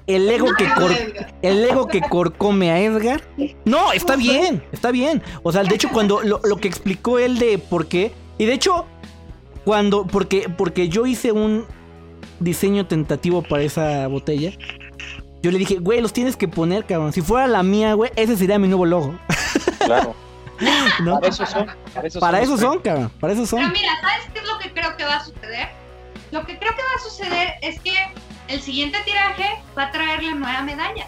el 0.08 0.30
ego 0.30 0.48
que 0.58 0.68
el 1.42 1.66
ego 1.66 1.88
que 1.88 2.02
corcome 2.02 2.72
a 2.72 2.80
Edgar. 2.80 3.22
No, 3.66 3.92
está 3.92 4.16
bien, 4.16 4.64
está 4.72 4.92
bien. 4.92 5.22
O 5.44 5.52
sea, 5.52 5.64
de 5.64 5.76
hecho, 5.76 5.90
cuando 5.90 6.22
lo, 6.22 6.58
que 6.58 6.68
explicó 6.68 7.20
él 7.20 7.38
de 7.38 7.58
por 7.58 7.88
qué. 7.88 8.14
Y 8.38 8.46
de 8.46 8.54
hecho, 8.54 8.86
cuando. 9.66 10.06
Porque, 10.06 10.50
porque 10.50 10.90
yo 10.90 11.06
hice 11.06 11.32
un 11.32 11.66
diseño 12.40 12.88
tentativo 12.88 13.42
para 13.42 13.64
esa 13.64 14.08
botella. 14.08 14.52
Yo 15.42 15.52
le 15.52 15.60
dije, 15.60 15.76
güey, 15.76 16.02
los 16.02 16.14
tienes 16.14 16.36
que 16.38 16.48
poner, 16.48 16.86
cabrón. 16.86 17.14
Si 17.14 17.22
fuera 17.22 17.46
la 17.48 17.62
mía, 17.64 17.94
güey, 17.94 18.12
ese 18.16 18.38
sería 18.38 18.58
mi 18.58 18.68
nuevo 18.68 18.86
logo. 18.86 19.20
claro. 19.86 20.16
¿no? 21.04 21.20
Para 21.20 21.28
eso 21.28 21.46
son. 21.46 21.68
Para 21.94 22.08
eso 22.08 22.20
Para 22.20 22.38
son 22.38 22.46
eso 22.46 22.58
son, 22.58 22.80
cabrón. 22.80 23.12
Para 23.20 23.34
eso 23.34 23.44
Pero 23.50 23.64
son. 23.64 23.74
mira, 23.74 23.92
¿sabes 24.02 24.28
qué 24.34 24.40
es 24.40 24.46
lo 24.46 24.58
que 24.60 24.72
creo 24.72 24.98
que 24.98 25.04
va 25.04 25.18
a 25.18 25.24
suceder? 25.24 25.70
Lo 26.32 26.46
que 26.46 26.58
creo 26.60 26.76
que 26.76 26.82
va 26.82 26.96
a 26.98 27.04
suceder 27.04 27.54
es 27.62 27.80
que 27.82 27.94
el 28.48 28.62
siguiente 28.62 28.98
tiraje 29.06 29.62
va 29.78 29.84
a 29.84 29.92
traer 29.92 30.24
la 30.24 30.32
nueva 30.36 30.62
medalla. 30.62 31.08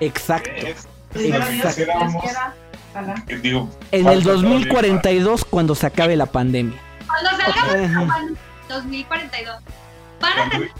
Exacto. 0.00 0.50
Es- 0.54 0.88
Primero 1.12 1.46
si 1.46 1.52
Dios, 1.54 1.66
quisiéramos, 1.68 2.12
Dios 2.12 2.22
quiera. 2.24 2.54
Ojalá. 2.92 3.14
eh, 3.28 3.36
digo, 3.38 3.70
En 3.92 4.06
el 4.06 4.22
todavía 4.22 4.32
2042, 4.42 5.44
cuando 5.46 5.74
se 5.74 5.86
acabe 5.86 6.16
la 6.16 6.26
pandemia. 6.26 6.78
Cuando 7.06 7.30
salgamos 7.42 7.74
Ajá. 8.10 8.18
en 8.20 8.38
2042, 8.68 9.56
van 10.20 10.38
a 10.38 10.50
tener 10.50 10.70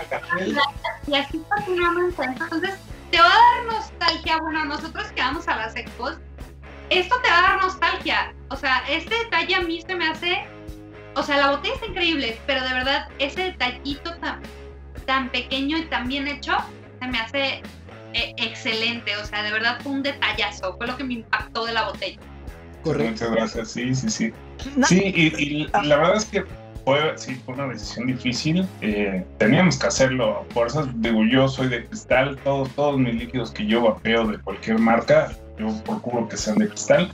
y 1.07 1.15
así 1.15 1.41
continuamos. 1.49 2.15
Entonces, 2.19 2.75
te 3.11 3.19
va 3.19 3.27
a 3.27 3.29
dar 3.29 3.75
nostalgia. 3.75 4.39
Bueno, 4.39 4.65
nosotros 4.67 5.07
que 5.13 5.21
vamos 5.23 5.47
a 5.49 5.57
las 5.57 5.77
expos, 5.77 6.19
esto 6.91 7.17
te 7.23 7.31
va 7.31 7.39
a 7.39 7.43
dar 7.43 7.63
nostalgia. 7.63 8.35
O 8.51 8.57
sea, 8.57 8.83
este 8.89 9.15
detalle 9.15 9.55
a 9.55 9.61
mí 9.63 9.81
se 9.87 9.95
me 9.95 10.09
hace. 10.09 10.47
O 11.17 11.23
sea, 11.23 11.39
la 11.39 11.51
botella 11.51 11.75
está 11.75 11.87
increíble, 11.87 12.39
pero 12.47 12.63
de 12.63 12.75
verdad, 12.75 13.09
ese 13.19 13.45
detallito 13.45 14.15
tan, 14.17 14.41
tan 15.07 15.31
pequeño 15.31 15.79
y 15.79 15.87
tan 15.87 16.09
bien 16.09 16.29
hecho, 16.29 16.53
se 17.01 17.09
me 17.09 17.19
hace 17.19 17.63
eh, 18.13 18.35
excelente. 18.37 19.17
O 19.17 19.25
sea, 19.25 19.43
de 19.43 19.51
verdad 19.51 19.79
fue 19.83 19.93
un 19.93 20.03
detallazo. 20.03 20.77
Fue 20.77 20.87
lo 20.87 20.97
que 20.97 21.05
me 21.05 21.15
impactó 21.15 21.65
de 21.65 21.73
la 21.73 21.85
botella. 21.89 22.19
Muchas 22.85 23.31
gracias, 23.31 23.71
sí, 23.73 23.95
sí, 23.95 24.11
sí. 24.11 24.33
Sí, 24.87 25.03
y, 25.17 25.43
y 25.43 25.67
la 25.83 25.97
verdad 25.97 26.17
es 26.17 26.27
que 26.27 26.45
fue, 26.85 27.13
sí, 27.17 27.35
fue 27.45 27.55
una 27.55 27.67
decisión 27.69 28.07
difícil. 28.07 28.69
Eh, 28.81 29.25
teníamos 29.39 29.79
que 29.79 29.87
hacerlo 29.87 30.41
a 30.41 30.53
fuerzas. 30.53 30.87
Digo, 31.01 31.25
yo 31.25 31.49
soy 31.49 31.69
de 31.69 31.87
cristal, 31.87 32.39
todos, 32.45 32.69
todos 32.77 32.99
mis 32.99 33.15
líquidos 33.15 33.51
que 33.51 33.67
yo 33.67 33.81
vapeo 33.83 34.27
de 34.29 34.39
cualquier 34.39 34.79
marca, 34.79 35.33
yo 35.59 35.67
procuro 35.83 36.29
que 36.29 36.37
sean 36.37 36.59
de 36.59 36.69
cristal. 36.69 37.11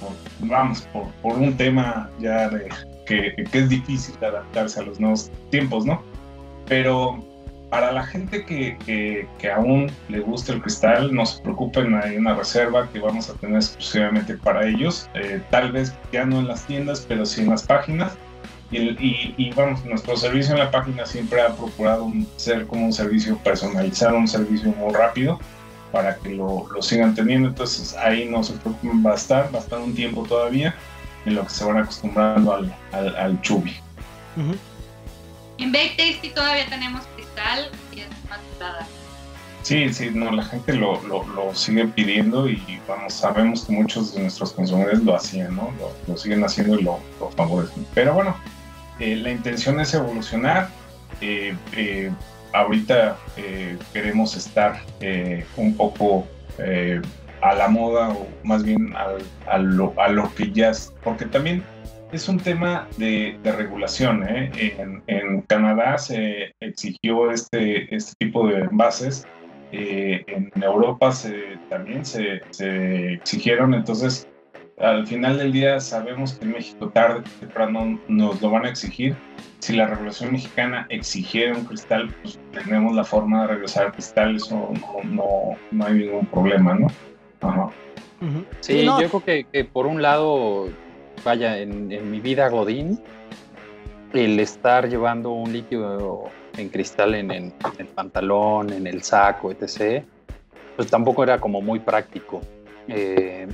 Por- 0.00 0.48
vamos, 0.48 0.82
por, 0.92 1.08
por 1.22 1.38
un 1.38 1.56
tema 1.56 2.08
ya 2.20 2.48
de 2.50 2.68
que, 3.10 3.44
que 3.50 3.58
es 3.58 3.68
difícil 3.68 4.14
adaptarse 4.24 4.78
a 4.80 4.84
los 4.84 5.00
nuevos 5.00 5.30
tiempos, 5.50 5.84
¿no? 5.84 6.00
Pero 6.66 7.24
para 7.68 7.92
la 7.92 8.04
gente 8.04 8.44
que, 8.44 8.76
que, 8.84 9.26
que 9.38 9.50
aún 9.50 9.90
le 10.08 10.20
gusta 10.20 10.52
el 10.52 10.60
cristal, 10.62 11.12
no 11.14 11.26
se 11.26 11.40
preocupen, 11.42 11.94
hay 11.94 12.16
una 12.16 12.34
reserva 12.34 12.88
que 12.92 12.98
vamos 13.00 13.28
a 13.28 13.34
tener 13.34 13.56
exclusivamente 13.56 14.34
para 14.36 14.66
ellos. 14.66 15.08
Eh, 15.14 15.40
tal 15.50 15.72
vez 15.72 15.92
ya 16.12 16.24
no 16.24 16.38
en 16.40 16.48
las 16.48 16.64
tiendas, 16.66 17.04
pero 17.08 17.24
sí 17.26 17.42
en 17.42 17.50
las 17.50 17.64
páginas. 17.64 18.12
Y, 18.72 18.78
y- 18.78 19.34
y, 19.36 19.52
vamos, 19.52 19.84
nuestro 19.84 20.16
servicio 20.16 20.52
en 20.54 20.60
la 20.60 20.70
página 20.70 21.04
siempre 21.04 21.40
ha 21.42 21.48
procurado 21.56 22.12
ser 22.36 22.66
como 22.66 22.86
un 22.86 22.92
servicio 22.92 23.36
personalizado, 23.38 24.16
un 24.16 24.28
servicio 24.28 24.72
muy 24.72 24.92
rápido 24.94 25.38
para 25.92 26.16
que 26.18 26.30
lo, 26.30 26.68
lo 26.72 26.80
sigan 26.82 27.14
teniendo. 27.14 27.48
Entonces 27.48 27.96
ahí 27.96 28.28
no 28.28 28.42
se 28.44 28.52
preocupen, 28.54 29.04
va 29.04 29.12
a 29.12 29.16
estar, 29.16 29.52
va 29.52 29.58
a 29.58 29.62
estar 29.62 29.80
un 29.80 29.94
tiempo 29.94 30.22
todavía 30.28 30.74
en 31.26 31.34
lo 31.34 31.44
que 31.44 31.50
se 31.50 31.64
van 31.64 31.78
acostumbrando 31.78 32.54
al, 32.54 32.74
al, 32.92 33.16
al 33.16 33.40
chubi. 33.42 33.76
En 35.58 35.72
Bake 35.72 35.94
Tasty 35.96 36.30
todavía 36.30 36.66
tenemos 36.68 37.02
cristal 37.16 37.68
y 37.94 38.00
es 38.00 38.08
más. 38.28 38.40
Sí, 39.62 39.92
sí, 39.92 40.10
no, 40.12 40.30
la 40.32 40.42
gente 40.42 40.72
lo, 40.72 41.00
lo, 41.02 41.22
lo 41.28 41.54
sigue 41.54 41.84
pidiendo 41.86 42.48
y 42.48 42.80
vamos, 42.88 43.12
sabemos 43.12 43.66
que 43.66 43.72
muchos 43.72 44.14
de 44.14 44.22
nuestros 44.22 44.52
consumidores 44.52 45.00
lo 45.00 45.14
hacían, 45.14 45.54
¿no? 45.54 45.70
Lo, 45.78 45.92
lo 46.06 46.18
siguen 46.18 46.42
haciendo 46.42 46.80
y 46.80 46.82
lo, 46.82 46.98
lo 47.20 47.30
favorecen. 47.30 47.86
Pero 47.94 48.14
bueno, 48.14 48.34
eh, 48.98 49.16
la 49.16 49.30
intención 49.30 49.78
es 49.78 49.92
evolucionar. 49.92 50.70
Eh, 51.20 51.54
eh, 51.74 52.10
ahorita 52.54 53.18
eh, 53.36 53.76
queremos 53.92 54.34
estar 54.34 54.82
eh, 55.00 55.46
un 55.56 55.76
poco 55.76 56.26
eh, 56.58 57.02
a 57.42 57.54
la 57.54 57.68
moda 57.68 58.10
o 58.10 58.26
más 58.44 58.64
bien 58.64 58.94
al- 58.96 59.22
a, 59.48 59.58
lo, 59.58 59.92
a 59.98 60.08
lo 60.08 60.32
que 60.34 60.50
ya 60.52 60.70
es, 60.70 60.92
porque 61.02 61.26
también 61.26 61.62
es 62.12 62.28
un 62.28 62.38
tema 62.38 62.88
de, 62.96 63.36
de 63.42 63.52
regulación. 63.52 64.24
¿eh? 64.28 64.50
En, 64.78 65.02
en 65.06 65.42
Canadá 65.42 65.96
se 65.98 66.52
exigió 66.60 67.30
este, 67.30 67.94
este 67.94 68.12
tipo 68.18 68.46
de 68.48 68.60
envases 68.60 69.24
eh, 69.72 70.24
en 70.26 70.50
Europa 70.62 71.12
se, 71.12 71.56
también 71.68 72.04
se, 72.04 72.40
se 72.50 73.12
exigieron, 73.12 73.72
entonces 73.72 74.26
al 74.78 75.06
final 75.06 75.38
del 75.38 75.52
día 75.52 75.78
sabemos 75.78 76.34
que 76.34 76.44
en 76.46 76.52
México 76.52 76.88
tarde 76.88 77.20
o 77.20 77.40
temprano 77.40 78.00
nos 78.08 78.40
lo 78.42 78.50
van 78.50 78.64
a 78.64 78.70
exigir. 78.70 79.14
Si 79.60 79.76
la 79.76 79.86
regulación 79.86 80.32
mexicana 80.32 80.86
exigiera 80.88 81.54
un 81.56 81.66
cristal, 81.66 82.12
pues 82.22 82.38
tenemos 82.50 82.96
la 82.96 83.04
forma 83.04 83.42
de 83.42 83.48
regresar 83.48 83.86
al 83.86 83.92
cristal, 83.92 84.36
eso 84.36 84.72
no, 84.72 85.04
no, 85.04 85.28
no 85.70 85.84
hay 85.86 85.94
ningún 85.94 86.26
problema, 86.26 86.74
¿no? 86.74 86.86
Ajá. 87.40 87.70
Sí, 88.60 88.84
no, 88.84 89.00
yo 89.00 89.08
creo 89.08 89.24
que, 89.24 89.44
que 89.44 89.64
por 89.64 89.86
un 89.86 90.02
lado, 90.02 90.68
vaya, 91.24 91.58
en, 91.58 91.90
en 91.90 92.10
mi 92.10 92.20
vida 92.20 92.48
Godín, 92.48 93.00
el 94.12 94.38
estar 94.40 94.88
llevando 94.88 95.30
un 95.30 95.52
líquido 95.52 96.24
en 96.56 96.68
cristal 96.68 97.14
en, 97.14 97.30
en- 97.30 97.44
en 97.46 97.72
el 97.78 97.86
pantalón, 97.86 98.72
en 98.72 98.86
el 98.86 99.02
saco, 99.02 99.50
etc., 99.52 100.04
pues 100.76 100.90
tampoco 100.90 101.22
era 101.22 101.38
como 101.40 101.60
muy 101.60 101.78
práctico 101.78 102.40
eh, 102.88 103.46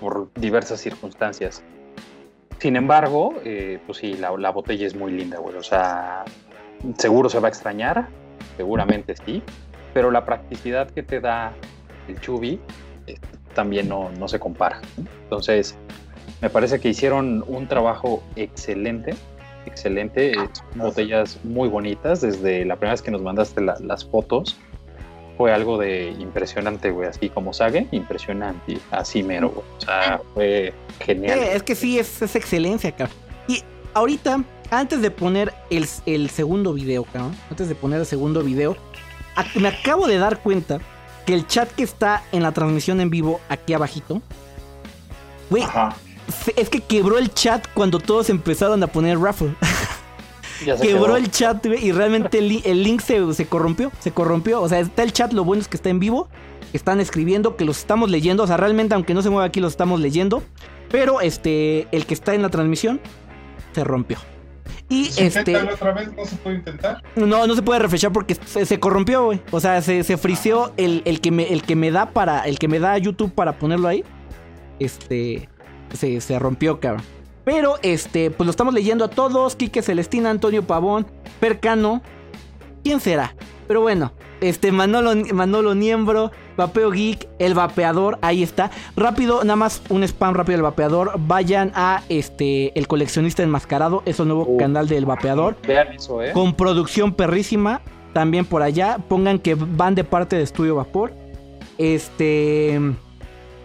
por 0.00 0.30
diversas 0.34 0.80
circunstancias. 0.80 1.62
Sin 2.58 2.76
embargo, 2.76 3.34
eh, 3.44 3.78
pues 3.86 3.98
sí, 3.98 4.14
la, 4.14 4.30
la 4.36 4.50
botella 4.50 4.86
es 4.86 4.94
muy 4.94 5.12
linda, 5.12 5.38
güey. 5.38 5.56
O 5.56 5.62
sea, 5.62 6.24
seguro 6.98 7.28
se 7.30 7.40
va 7.40 7.48
a 7.48 7.50
extrañar, 7.50 8.08
seguramente 8.56 9.14
sí, 9.26 9.42
pero 9.94 10.10
la 10.10 10.24
practicidad 10.24 10.90
que 10.90 11.02
te 11.02 11.20
da 11.20 11.52
el 12.08 12.20
Chubi 12.20 12.60
también 13.54 13.88
no, 13.88 14.10
no 14.18 14.28
se 14.28 14.38
compara. 14.38 14.80
Entonces, 15.24 15.76
me 16.40 16.50
parece 16.50 16.80
que 16.80 16.88
hicieron 16.88 17.44
un 17.46 17.66
trabajo 17.68 18.22
excelente, 18.36 19.14
excelente, 19.66 20.32
eh, 20.32 20.48
son 20.52 20.78
botellas 20.78 21.38
muy 21.44 21.68
bonitas, 21.68 22.20
desde 22.20 22.64
la 22.64 22.76
primera 22.76 22.92
vez 22.94 23.02
que 23.02 23.10
nos 23.10 23.22
mandaste 23.22 23.60
la- 23.60 23.78
las 23.80 24.04
fotos, 24.04 24.56
fue 25.36 25.52
algo 25.52 25.78
de 25.78 26.10
impresionante, 26.18 26.90
güey, 26.90 27.08
así 27.08 27.28
como 27.30 27.52
Sage, 27.54 27.86
impresionante, 27.92 28.78
así 28.90 29.22
mero, 29.22 29.48
güey. 29.50 29.66
O 29.78 29.80
sea, 29.80 30.20
fue 30.34 30.74
genial. 31.00 31.38
Eh, 31.38 31.52
es 31.54 31.62
que 31.62 31.74
sí, 31.74 31.98
es, 31.98 32.20
es 32.20 32.36
excelencia, 32.36 32.92
cabrón. 32.92 33.16
Y 33.48 33.62
ahorita, 33.94 34.42
antes 34.70 35.00
de 35.00 35.10
poner 35.10 35.52
el, 35.70 35.86
el 36.06 36.28
segundo 36.30 36.74
video, 36.74 37.04
cabrón, 37.04 37.34
antes 37.50 37.68
de 37.70 37.74
poner 37.74 38.00
el 38.00 38.06
segundo 38.06 38.42
video, 38.42 38.76
me 39.58 39.68
acabo 39.68 40.06
de 40.06 40.18
dar 40.18 40.40
cuenta 40.42 40.78
que 41.26 41.34
el 41.34 41.46
chat 41.46 41.70
que 41.70 41.82
está 41.82 42.22
en 42.32 42.42
la 42.42 42.52
transmisión 42.52 43.00
en 43.00 43.10
vivo, 43.10 43.40
aquí 43.48 43.74
abajito, 43.74 44.22
güey, 45.48 45.64
es 46.56 46.68
que 46.68 46.80
quebró 46.80 47.18
el 47.18 47.32
chat 47.32 47.66
cuando 47.74 47.98
todos 47.98 48.30
empezaron 48.30 48.82
a 48.82 48.86
poner 48.86 49.18
raffle. 49.18 49.54
Quebró 50.60 50.78
quedó. 50.78 51.16
el 51.16 51.30
chat, 51.30 51.64
güey, 51.64 51.86
y 51.86 51.92
realmente 51.92 52.38
el 52.38 52.82
link 52.82 53.00
se, 53.00 53.32
se 53.32 53.46
corrompió, 53.46 53.90
se 53.98 54.12
corrompió. 54.12 54.60
O 54.60 54.68
sea, 54.68 54.80
está 54.80 55.02
el 55.02 55.12
chat, 55.12 55.32
lo 55.32 55.42
bueno 55.42 55.62
es 55.62 55.68
que 55.68 55.76
está 55.76 55.88
en 55.88 55.98
vivo, 55.98 56.28
que 56.70 56.76
están 56.76 57.00
escribiendo, 57.00 57.56
que 57.56 57.64
los 57.64 57.78
estamos 57.78 58.10
leyendo. 58.10 58.42
O 58.42 58.46
sea, 58.46 58.58
realmente, 58.58 58.94
aunque 58.94 59.14
no 59.14 59.22
se 59.22 59.30
mueva 59.30 59.46
aquí, 59.46 59.60
los 59.60 59.72
estamos 59.72 60.00
leyendo. 60.00 60.42
Pero 60.90 61.22
este, 61.22 61.88
el 61.92 62.04
que 62.04 62.12
está 62.12 62.34
en 62.34 62.42
la 62.42 62.50
transmisión 62.50 63.00
se 63.72 63.84
rompió. 63.84 64.18
Y 64.90 65.04
Si 65.06 65.22
este, 65.22 65.56
otra 65.56 65.92
vez, 65.92 66.12
no 66.14 66.24
se 66.26 66.36
puede 66.36 66.56
intentar. 66.56 67.02
no, 67.14 67.46
no 67.46 67.54
se 67.54 67.62
puede 67.62 67.78
refrescar 67.78 68.12
porque 68.12 68.34
se, 68.34 68.66
se 68.66 68.80
corrompió, 68.80 69.24
güey. 69.24 69.40
O 69.52 69.60
sea, 69.60 69.80
se, 69.80 70.02
se 70.02 70.16
friseó 70.18 70.72
el, 70.76 71.02
el 71.04 71.20
que 71.20 71.30
me, 71.30 71.44
el 71.52 71.62
que 71.62 71.76
me 71.76 71.92
da 71.92 72.10
para, 72.10 72.40
el 72.42 72.58
que 72.58 72.66
me 72.66 72.80
da 72.80 72.98
YouTube 72.98 73.32
para 73.32 73.52
ponerlo 73.56 73.86
ahí. 73.86 74.04
Este, 74.80 75.48
se, 75.94 76.20
se 76.20 76.38
rompió, 76.40 76.80
cabrón. 76.80 77.04
Pero, 77.44 77.76
este, 77.82 78.32
pues 78.32 78.46
lo 78.46 78.50
estamos 78.50 78.74
leyendo 78.74 79.04
a 79.04 79.08
todos. 79.08 79.54
Quique 79.54 79.80
Celestina, 79.80 80.28
Antonio 80.30 80.66
Pavón, 80.66 81.06
Percano. 81.38 82.02
¿Quién 82.82 82.98
será? 83.00 83.34
Pero 83.68 83.82
bueno, 83.82 84.12
este, 84.40 84.72
Manolo, 84.72 85.14
Manolo 85.32 85.74
Niembro, 85.76 86.32
Vapeo 86.60 86.90
Geek, 86.90 87.28
El 87.38 87.54
Vapeador, 87.54 88.18
ahí 88.22 88.42
está. 88.42 88.70
Rápido, 88.96 89.42
nada 89.44 89.56
más 89.56 89.82
un 89.88 90.02
spam 90.04 90.34
rápido 90.34 90.58
del 90.58 90.62
Vapeador. 90.62 91.12
Vayan 91.18 91.72
a, 91.74 92.02
este, 92.08 92.78
El 92.78 92.86
Coleccionista 92.86 93.42
Enmascarado, 93.42 94.02
es 94.06 94.20
el 94.20 94.28
nuevo 94.28 94.44
Uh. 94.46 94.56
canal 94.56 94.88
del 94.88 95.06
Vapeador 95.06 95.56
Vean 95.66 95.88
eso, 95.94 96.22
¿eh? 96.22 96.32
con 96.32 96.54
producción 96.54 97.12
perrísima. 97.12 97.80
También 98.12 98.44
por 98.44 98.62
allá. 98.62 98.98
Pongan 99.08 99.38
que 99.38 99.54
van 99.54 99.94
de 99.94 100.04
parte 100.04 100.36
de 100.36 100.42
Estudio 100.42 100.74
Vapor. 100.76 101.12
Este. 101.78 102.78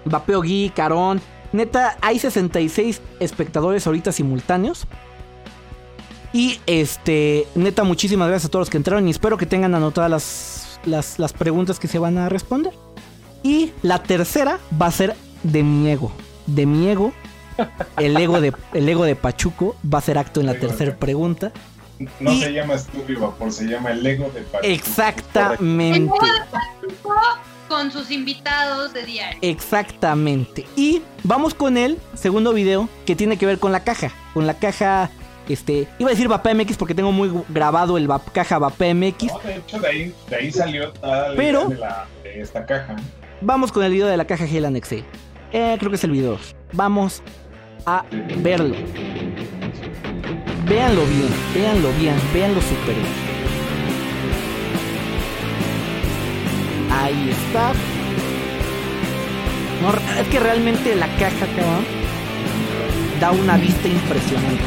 Vapeo 0.05 0.41
Geek, 0.41 0.73
Carón. 0.73 1.19
Neta, 1.51 1.97
hay 2.01 2.19
66 2.19 3.01
espectadores 3.19 3.87
ahorita 3.87 4.11
simultáneos. 4.11 4.87
Y 6.31 6.59
este. 6.67 7.47
Neta, 7.55 7.83
muchísimas 7.83 8.27
gracias 8.27 8.49
a 8.49 8.51
todos 8.51 8.61
los 8.61 8.69
que 8.69 8.77
entraron. 8.77 9.07
Y 9.07 9.11
espero 9.11 9.37
que 9.37 9.45
tengan 9.45 9.73
anotadas 9.73 10.11
las, 10.11 10.79
las, 10.85 11.17
las 11.17 11.33
preguntas 11.33 11.79
que 11.79 11.87
se 11.87 11.97
van 11.97 12.17
a 12.17 12.29
responder. 12.29 12.73
Y 13.45 13.71
la 13.83 14.01
tercera 14.01 14.57
va 14.81 14.87
a 14.87 14.91
ser 14.91 15.15
de 15.43 15.61
mi 15.61 15.87
ego. 15.91 16.11
De 16.47 16.65
mi 16.65 16.87
ego. 16.87 17.13
El 17.97 18.17
ego 18.17 18.41
de, 18.41 18.51
el 18.73 18.89
ego 18.89 19.05
de 19.05 19.15
Pachuco 19.15 19.75
va 19.91 19.99
a 19.99 20.01
ser 20.01 20.17
acto 20.17 20.39
en 20.41 20.47
la 20.47 20.55
tercera 20.55 20.95
pregunta. 20.97 21.51
No 22.19 22.33
Y- 22.33 22.39
se 22.41 22.51
llama 22.53 22.73
Estudio 22.73 23.19
Vapor, 23.19 23.51
se 23.51 23.65
llama 23.65 23.91
el 23.91 24.01
Lego 24.01 24.31
de 24.31 24.41
Pachuco. 24.41 24.67
Exactamente. 24.73 25.97
El 25.99 26.05
nuevo 26.07 26.25
de 26.25 26.31
Pachuco 26.51 27.13
con 27.69 27.91
sus 27.91 28.09
invitados 28.11 28.93
de 28.93 29.03
diario. 29.05 29.37
Exactamente. 29.43 30.65
Y 30.75 31.03
vamos 31.23 31.53
con 31.53 31.77
el 31.77 31.99
segundo 32.15 32.51
video 32.51 32.89
que 33.05 33.15
tiene 33.15 33.37
que 33.37 33.45
ver 33.45 33.59
con 33.59 33.71
la 33.71 33.83
caja. 33.83 34.11
Con 34.33 34.45
la 34.47 34.55
caja, 34.55 35.09
este, 35.47 35.87
iba 35.99 36.09
a 36.09 36.13
decir 36.13 36.27
Vapea 36.27 36.53
MX 36.55 36.77
porque 36.77 36.95
tengo 36.95 37.11
muy 37.11 37.31
grabado 37.49 37.97
el 37.97 38.07
vap- 38.07 38.31
caja 38.33 38.57
Vapea 38.57 38.93
MX. 38.93 39.27
No, 39.31 39.39
de 39.39 39.55
hecho, 39.57 39.79
de 39.79 39.87
ahí, 39.87 40.13
de 40.29 40.35
ahí 40.35 40.51
salió 40.51 40.91
toda 40.93 41.29
la 41.29 41.35
Pero- 41.35 41.59
idea 41.67 41.69
de, 41.69 41.75
la- 41.77 42.07
de 42.23 42.41
esta 42.41 42.65
caja. 42.65 42.95
Vamos 43.41 43.71
con 43.71 43.83
el 43.83 43.91
video 43.91 44.07
de 44.07 44.17
la 44.17 44.25
caja 44.25 44.45
Hell 44.45 44.75
Excel. 44.75 45.03
Eh, 45.51 45.75
creo 45.77 45.89
que 45.89 45.97
es 45.97 46.03
el 46.03 46.11
video. 46.11 46.37
Vamos 46.71 47.21
a 47.85 48.05
verlo. 48.37 48.75
Véanlo 50.67 51.05
bien, 51.05 51.29
véanlo 51.53 51.89
bien, 51.99 52.15
véanlo 52.33 52.61
súper 52.61 52.95
bien. 52.95 53.07
Ahí 56.91 57.29
está. 57.29 57.73
No, 59.81 59.91
es 60.19 60.27
que 60.29 60.39
realmente 60.39 60.95
la 60.95 61.07
caja, 61.17 61.45
cabrón, 61.55 61.85
da 63.19 63.31
una 63.31 63.57
vista 63.57 63.87
impresionante. 63.87 64.63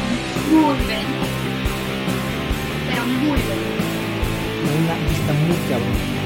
Muy 0.53 0.77
bien. 0.87 1.07
Pero 2.89 3.05
muy 3.07 3.39
bien. 3.39 3.59
Una 4.85 4.95
vista 5.09 5.33
muy 5.33 5.57
cabrón. 5.69 6.19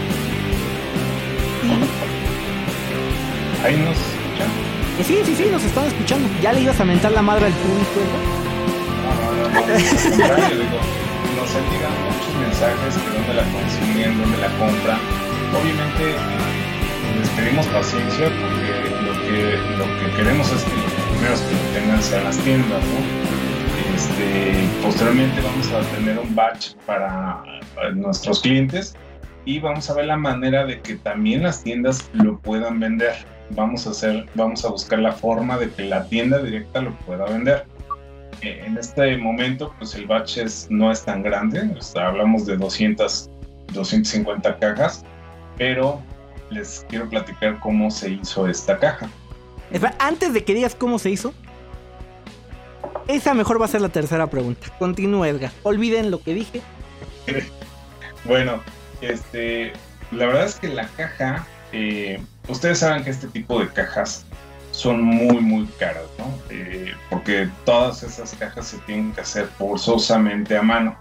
Ahí 3.65 3.77
nos 3.77 3.97
escuchan. 3.97 4.51
Y 4.99 5.05
sí, 5.05 5.19
sí, 5.25 5.35
sí, 5.37 5.49
nos 5.51 5.63
están 5.63 5.87
escuchando. 5.87 6.29
Ya 6.43 6.53
le 6.53 6.61
ibas 6.61 6.81
a 6.81 6.85
mentar 6.85 7.13
la 7.13 7.23
madre 7.23 7.47
al 7.47 7.53
público, 7.53 8.01
¿no? 8.11 8.43
No, 9.03 9.15
no, 9.15 9.49
no, 9.49 9.61
no, 9.61 10.49
digo, 10.51 10.79
nos 11.37 11.55
han 11.55 11.65
llegado 11.71 11.95
muchos 12.11 12.35
mensajes 12.41 12.95
de 12.97 13.19
dónde 13.19 13.35
la 13.35 13.45
consiguen, 13.53 14.21
dónde 14.21 14.39
la 14.39 14.49
compran. 14.59 14.99
Obviamente 15.55 16.11
eh, 16.11 17.19
les 17.19 17.29
pedimos 17.31 17.67
paciencia 17.67 18.31
porque 18.41 18.73
lo 19.05 19.13
que, 19.23 19.59
lo 19.79 19.85
que 19.99 20.17
queremos 20.17 20.51
es 20.51 20.65
que 20.65 20.75
los 20.75 21.05
primeros 21.13 21.41
que 21.41 21.55
lo 21.55 21.81
tengan 21.81 22.03
sean 22.03 22.25
las 22.25 22.37
tiendas, 22.39 22.83
¿no? 22.83 23.33
Este, 23.95 24.69
posteriormente 24.83 25.41
vamos 25.41 25.71
a 25.73 25.81
tener 25.95 26.19
un 26.19 26.35
batch 26.35 26.75
para, 26.87 27.43
para 27.75 27.91
nuestros 27.93 28.41
clientes 28.41 28.95
y 29.45 29.59
vamos 29.61 29.91
a 29.91 29.95
ver 29.95 30.07
la 30.07 30.17
manera 30.17 30.65
de 30.65 30.81
que 30.81 30.95
también 30.97 31.43
las 31.43 31.63
tiendas 31.63 32.11
lo 32.13 32.39
puedan 32.39 32.81
vender. 32.81 33.15
Vamos 33.55 33.86
a 33.86 33.90
hacer, 33.90 34.26
vamos 34.34 34.64
a 34.64 34.68
buscar 34.70 34.98
la 34.98 35.12
forma 35.12 35.59
de 35.59 35.70
que 35.70 35.84
la 35.84 36.05
tienda 36.07 36.38
directa 36.38 36.80
lo 36.80 36.96
pueda 36.98 37.24
vender. 37.26 37.64
Eh, 38.40 38.62
en 38.66 38.76
este 38.78 39.16
momento, 39.18 39.74
pues 39.78 39.94
el 39.94 40.07
batch 40.07 40.38
es- 40.38 40.66
no 40.70 40.90
es 40.90 41.05
tan 41.05 41.22
grande, 41.22 41.70
o 41.78 41.82
sea, 41.82 42.09
hablamos 42.09 42.46
de 42.46 42.57
200, 42.57 43.30
250 43.72 44.59
cajas, 44.59 45.05
pero 45.59 46.00
les 46.50 46.84
quiero 46.88 47.09
platicar 47.09 47.59
cómo 47.61 47.90
se 47.90 48.11
hizo 48.11 48.48
esta 48.48 48.78
caja. 48.78 49.09
Antes 49.98 50.34
de 50.34 50.44
que 50.44 50.55
digas 50.55 50.74
cómo 50.74 50.98
se 50.98 51.11
hizo, 51.11 51.32
esa 53.09 53.32
mejor 53.34 53.61
va 53.61 53.64
a 53.66 53.68
ser 53.68 53.80
la 53.80 53.88
tercera 53.88 54.26
pregunta. 54.28 54.66
Continúa, 54.78 55.28
Edgar. 55.28 55.50
Olviden 55.62 56.11
lo 56.11 56.20
que 56.22 56.34
dije. 56.34 56.62
Bueno, 58.24 58.61
este, 59.00 59.72
la 60.12 60.26
verdad 60.26 60.44
es 60.44 60.55
que 60.55 60.68
la 60.68 60.86
caja, 60.86 61.44
eh, 61.73 62.20
ustedes 62.49 62.79
saben 62.79 63.05
que 63.05 63.11
este 63.11 63.29
tipo 63.29 63.59
de 63.61 63.68
cajas 63.68 64.25
son 64.70 65.03
muy, 65.03 65.41
muy 65.41 65.66
caras, 65.79 66.05
¿no? 66.18 66.27
Eh, 66.51 66.93
porque 67.11 67.49
todas 67.64 68.03
esas 68.03 68.35
cajas 68.35 68.68
se 68.68 68.79
tienen 68.79 69.12
que 69.12 69.20
hacer 69.20 69.47
forzosamente 69.59 70.57
a 70.57 70.62
mano. 70.62 70.97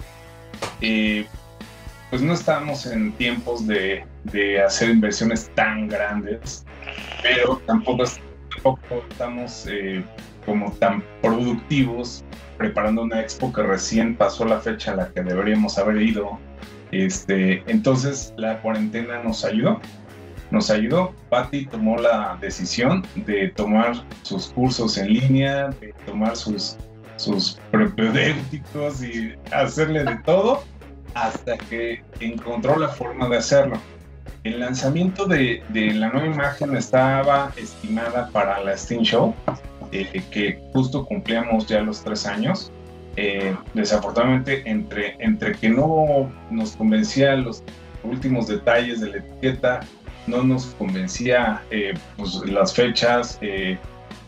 Eh, 0.81 1.25
pues 2.09 2.21
no 2.21 2.33
estamos 2.33 2.85
en 2.85 3.13
tiempos 3.13 3.65
de, 3.65 4.05
hacer 4.65 4.89
inversiones 4.89 5.49
tan 5.55 5.87
grandes, 5.87 6.65
pero 7.23 7.61
tampoco, 7.65 8.03
es- 8.03 8.19
tampoco 8.53 9.05
estamos 9.09 9.65
como 10.45 10.71
tan 10.73 11.03
productivos 11.21 12.23
preparando 12.57 13.03
una 13.03 13.21
expo 13.21 13.51
que 13.51 13.63
recién 13.63 14.15
pasó 14.15 14.45
la 14.45 14.59
fecha 14.59 14.91
a 14.91 14.95
la 14.95 15.09
que 15.09 15.23
deberíamos 15.23 15.77
haber 15.77 16.01
ido. 16.01 16.39
Este, 16.91 17.63
entonces 17.65 18.33
la 18.37 18.61
cuarentena 18.61 19.23
nos 19.23 19.45
ayudó. 19.45 19.79
Nos 20.51 20.69
ayudó. 20.69 21.13
Patty 21.29 21.65
tomó 21.65 21.97
la 21.97 22.37
decisión 22.41 23.05
de 23.15 23.49
tomar 23.49 23.93
sus 24.21 24.47
cursos 24.47 24.97
en 24.97 25.13
línea, 25.13 25.69
de 25.79 25.93
tomar 26.05 26.35
sus, 26.35 26.77
sus 27.15 27.57
propedéuticos 27.71 29.03
y 29.03 29.33
hacerle 29.51 30.03
de 30.03 30.17
todo 30.17 30.63
hasta 31.13 31.57
que 31.57 32.03
encontró 32.19 32.77
la 32.77 32.89
forma 32.89 33.27
de 33.29 33.37
hacerlo. 33.37 33.77
El 34.43 34.59
lanzamiento 34.59 35.25
de, 35.25 35.63
de 35.69 35.93
la 35.93 36.09
nueva 36.09 36.27
imagen 36.27 36.75
estaba 36.75 37.51
estimada 37.57 38.29
para 38.29 38.63
la 38.63 38.75
Steam 38.75 39.03
Show, 39.03 39.35
eh, 39.91 40.23
que 40.31 40.59
justo 40.73 41.05
cumplíamos 41.05 41.67
ya 41.67 41.81
los 41.81 42.03
tres 42.03 42.25
años. 42.25 42.71
Eh, 43.17 43.55
desafortunadamente, 43.73 44.63
entre, 44.65 45.15
entre 45.19 45.53
que 45.53 45.69
no 45.69 46.31
nos 46.49 46.75
convencía 46.77 47.35
los 47.35 47.61
últimos 48.03 48.47
detalles 48.47 49.01
de 49.01 49.09
la 49.09 49.17
etiqueta, 49.17 49.81
no 50.27 50.43
nos 50.43 50.65
convencía 50.77 51.61
eh, 51.71 51.93
pues, 52.17 52.35
las 52.45 52.73
fechas, 52.73 53.37
eh, 53.41 53.77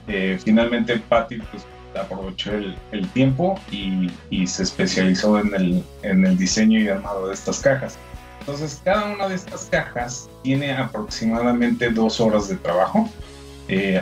eh, 0.07 0.39
finalmente 0.43 0.97
Patty 0.97 1.37
pues, 1.51 1.63
aprovechó 1.95 2.51
el, 2.53 2.75
el 2.91 3.07
tiempo 3.09 3.59
y, 3.71 4.11
y 4.29 4.47
se 4.47 4.63
especializó 4.63 5.39
en 5.39 5.53
el, 5.55 5.83
en 6.01 6.25
el 6.25 6.37
diseño 6.37 6.79
y 6.79 6.87
armado 6.87 7.27
de 7.27 7.33
estas 7.33 7.59
cajas. 7.59 7.97
Entonces, 8.39 8.81
cada 8.83 9.13
una 9.13 9.29
de 9.29 9.35
estas 9.35 9.67
cajas 9.71 10.29
tiene 10.43 10.73
aproximadamente 10.73 11.89
dos 11.89 12.19
horas 12.19 12.49
de 12.49 12.57
trabajo. 12.57 13.09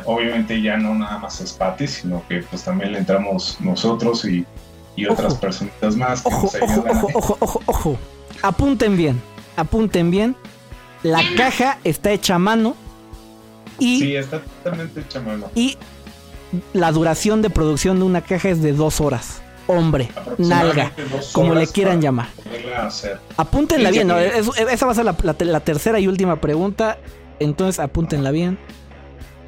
Obviamente 0.05 0.59
ya 0.61 0.77
no 0.77 0.95
nada 0.95 1.19
más 1.19 1.39
es 1.39 1.51
Patty, 1.53 1.87
sino 1.87 2.23
que 2.27 2.41
pues 2.41 2.63
también 2.63 2.93
le 2.93 2.97
entramos 2.97 3.57
nosotros 3.61 4.25
y, 4.25 4.43
y 4.95 5.05
otras 5.05 5.33
Ojo. 5.33 5.41
personitas 5.41 5.95
más 5.95 6.21
que 6.23 6.29
Ojo, 6.29 6.41
nos 6.43 6.55
ojo, 6.55 6.85
ojo, 6.89 7.07
ojo, 7.13 7.37
ojo, 7.39 7.61
ojo. 7.67 7.97
Apunten 8.41 8.97
bien. 8.97 9.21
Apunten 9.55 10.09
bien. 10.09 10.35
La 11.03 11.21
caja 11.35 11.79
está 11.83 12.11
hecha 12.11 12.35
a 12.35 12.39
mano. 12.39 12.75
Y, 13.79 13.99
Sí, 13.99 14.15
está 14.15 14.39
totalmente 14.41 14.99
hecha 15.01 15.19
a 15.19 15.21
mano. 15.23 15.49
y 15.55 15.77
la 16.73 16.91
duración 16.91 17.41
de 17.41 17.49
producción 17.49 17.97
de 17.99 18.05
una 18.05 18.21
caja 18.21 18.49
es 18.49 18.61
de 18.61 18.73
dos 18.73 19.01
horas. 19.01 19.41
Hombre, 19.67 20.09
nalga, 20.37 20.91
como 21.33 21.55
le 21.55 21.65
quieran 21.67 22.01
llamar. 22.01 22.27
Apúntenla 23.37 23.89
Sí, 23.89 23.95
bien, 23.95 24.07
¿no? 24.07 24.17
Es- 24.17 24.49
esa 24.57 24.85
va 24.85 24.91
a 24.91 24.95
ser 24.95 25.05
la, 25.05 25.15
la- 25.23 25.35
la 25.39 25.59
tercera 25.61 25.99
y 25.99 26.07
última 26.07 26.41
pregunta. 26.41 26.97
Entonces 27.39 27.79
apúntenla 27.79 28.31
bien. 28.31 28.59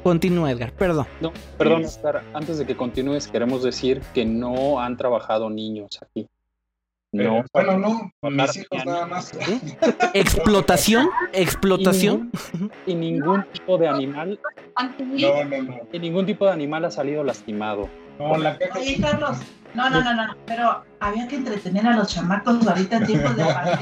Continúa, 0.02 0.50
Edgar, 0.50 0.72
perdón. 0.72 1.06
No, 1.20 1.32
perdón. 1.58 1.84
Oscar, 1.84 2.22
antes 2.34 2.58
de 2.58 2.66
que 2.66 2.76
continúes, 2.76 3.26
queremos 3.28 3.62
decir 3.62 4.02
que 4.12 4.24
no 4.24 4.80
han 4.80 4.96
trabajado 4.96 5.48
niños 5.50 5.98
aquí. 6.02 6.26
No, 7.14 7.38
Eh, 7.38 7.44
bueno, 7.52 7.78
no, 7.78 8.30
mis 8.30 8.56
hijos 8.56 8.84
nada 8.84 9.06
más. 9.06 9.32
Explotación, 10.14 11.08
explotación. 11.32 12.30
Y 12.86 12.94
ningún 12.94 13.44
tipo 13.52 13.78
de 13.78 13.88
animal, 13.88 14.40
No, 14.98 15.44
no, 15.44 15.62
no. 15.62 15.78
y 15.92 15.98
ningún 16.00 16.26
tipo 16.26 16.44
de 16.46 16.52
animal 16.52 16.84
ha 16.84 16.90
salido 16.90 17.22
lastimado. 17.22 17.88
No, 18.18 18.36
la 18.36 18.58
caja 18.58 18.78
Oye. 18.80 18.98
Carlos, 19.00 19.38
no, 19.74 19.90
no, 19.90 20.02
no, 20.02 20.14
no, 20.14 20.36
pero 20.46 20.84
había 21.00 21.26
que 21.28 21.36
entretener 21.36 21.86
a 21.86 21.96
los 21.96 22.12
chamacos 22.12 22.66
ahorita 22.66 22.96
en 22.98 23.06
tiempos 23.06 23.36
de 23.36 23.44
pandemia, 23.44 23.78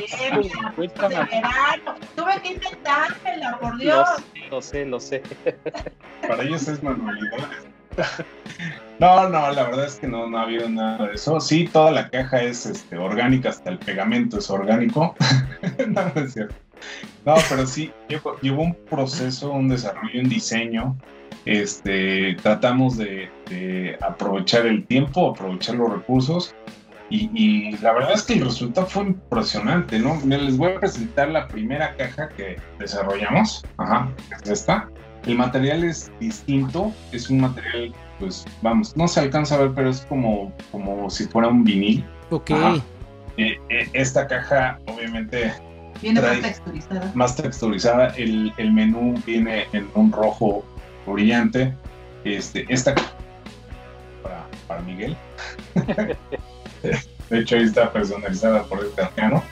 tiempos 0.76 1.08
de 1.08 1.16
verano. 1.16 1.94
Tuve 2.16 2.40
que 2.42 2.48
inventármela, 2.52 3.58
por 3.60 3.78
Dios. 3.78 4.08
Lo 4.50 4.60
sé, 4.62 4.84
lo 4.84 5.00
sé. 5.00 5.22
Para 6.28 6.42
ellos 6.42 6.68
es 6.68 6.82
manualidad. 6.82 7.48
No, 8.98 9.28
no, 9.28 9.50
la 9.50 9.64
verdad 9.64 9.86
es 9.86 9.96
que 9.96 10.06
no, 10.06 10.28
no 10.28 10.38
ha 10.38 10.42
habido 10.42 10.68
nada 10.68 11.08
de 11.08 11.14
eso. 11.14 11.40
Sí, 11.40 11.68
toda 11.72 11.90
la 11.90 12.08
caja 12.08 12.40
es 12.40 12.66
este, 12.66 12.96
orgánica, 12.96 13.48
hasta 13.48 13.70
el 13.70 13.78
pegamento 13.78 14.38
es 14.38 14.48
orgánico. 14.48 15.16
no, 15.88 16.12
no 16.14 16.20
es 16.20 16.34
cierto. 16.34 16.54
No, 17.24 17.34
pero 17.48 17.66
sí, 17.66 17.90
llevó, 18.08 18.38
llevó 18.40 18.62
un 18.62 18.74
proceso, 18.74 19.50
un 19.50 19.68
desarrollo, 19.68 20.20
un 20.20 20.28
diseño. 20.28 20.96
Este, 21.46 22.36
tratamos 22.42 22.96
de, 22.96 23.28
aprovechar 24.00 24.66
el 24.66 24.86
tiempo, 24.86 25.30
aprovechar 25.30 25.74
los 25.76 25.90
recursos. 25.90 26.54
Y, 27.10 27.76
la 27.78 27.92
verdad 27.92 28.12
es 28.14 28.22
que 28.22 28.34
el 28.34 28.44
resultado 28.44 28.86
fue 28.86 29.02
impresionante, 29.02 29.98
¿no? 29.98 30.18
Les 30.24 30.56
voy 30.56 30.72
a 30.72 30.80
presentar 30.80 31.28
la 31.28 31.46
primera 31.46 31.94
caja 31.96 32.28
que 32.30 32.56
desarrollamos. 32.78 33.64
Ajá, 33.76 34.08
es 34.42 34.48
esta. 34.48 34.88
El 35.26 35.36
material 35.36 35.84
es 35.84 36.10
distinto, 36.18 36.92
es 37.12 37.30
un 37.30 37.40
material, 37.40 37.94
pues 38.18 38.44
vamos, 38.60 38.96
no 38.96 39.06
se 39.06 39.20
alcanza 39.20 39.54
a 39.54 39.58
ver, 39.58 39.72
pero 39.74 39.90
es 39.90 40.00
como, 40.02 40.52
como 40.70 41.08
si 41.10 41.26
fuera 41.26 41.48
un 41.48 41.64
vinil. 41.64 42.04
Ok. 42.30 42.50
Eh, 42.50 43.56
eh, 43.68 43.88
esta 43.92 44.26
caja, 44.26 44.78
obviamente, 44.86 45.52
Viene 46.00 46.20
más 46.20 46.40
texturizada. 46.40 47.12
más 47.14 47.36
texturizada, 47.36 48.08
el, 48.16 48.52
el 48.56 48.72
menú 48.72 49.14
viene 49.24 49.66
en 49.72 49.88
un 49.94 50.10
rojo 50.10 50.64
brillante. 51.06 51.74
Este, 52.24 52.66
esta 52.68 52.94
caja 52.94 53.12
para, 54.22 54.46
para 54.66 54.80
Miguel. 54.82 55.16
De 57.30 57.38
hecho, 57.38 57.56
ahí 57.56 57.62
está 57.62 57.92
personalizada 57.92 58.64
por 58.64 58.84
este 58.84 59.02
arcano. 59.02 59.42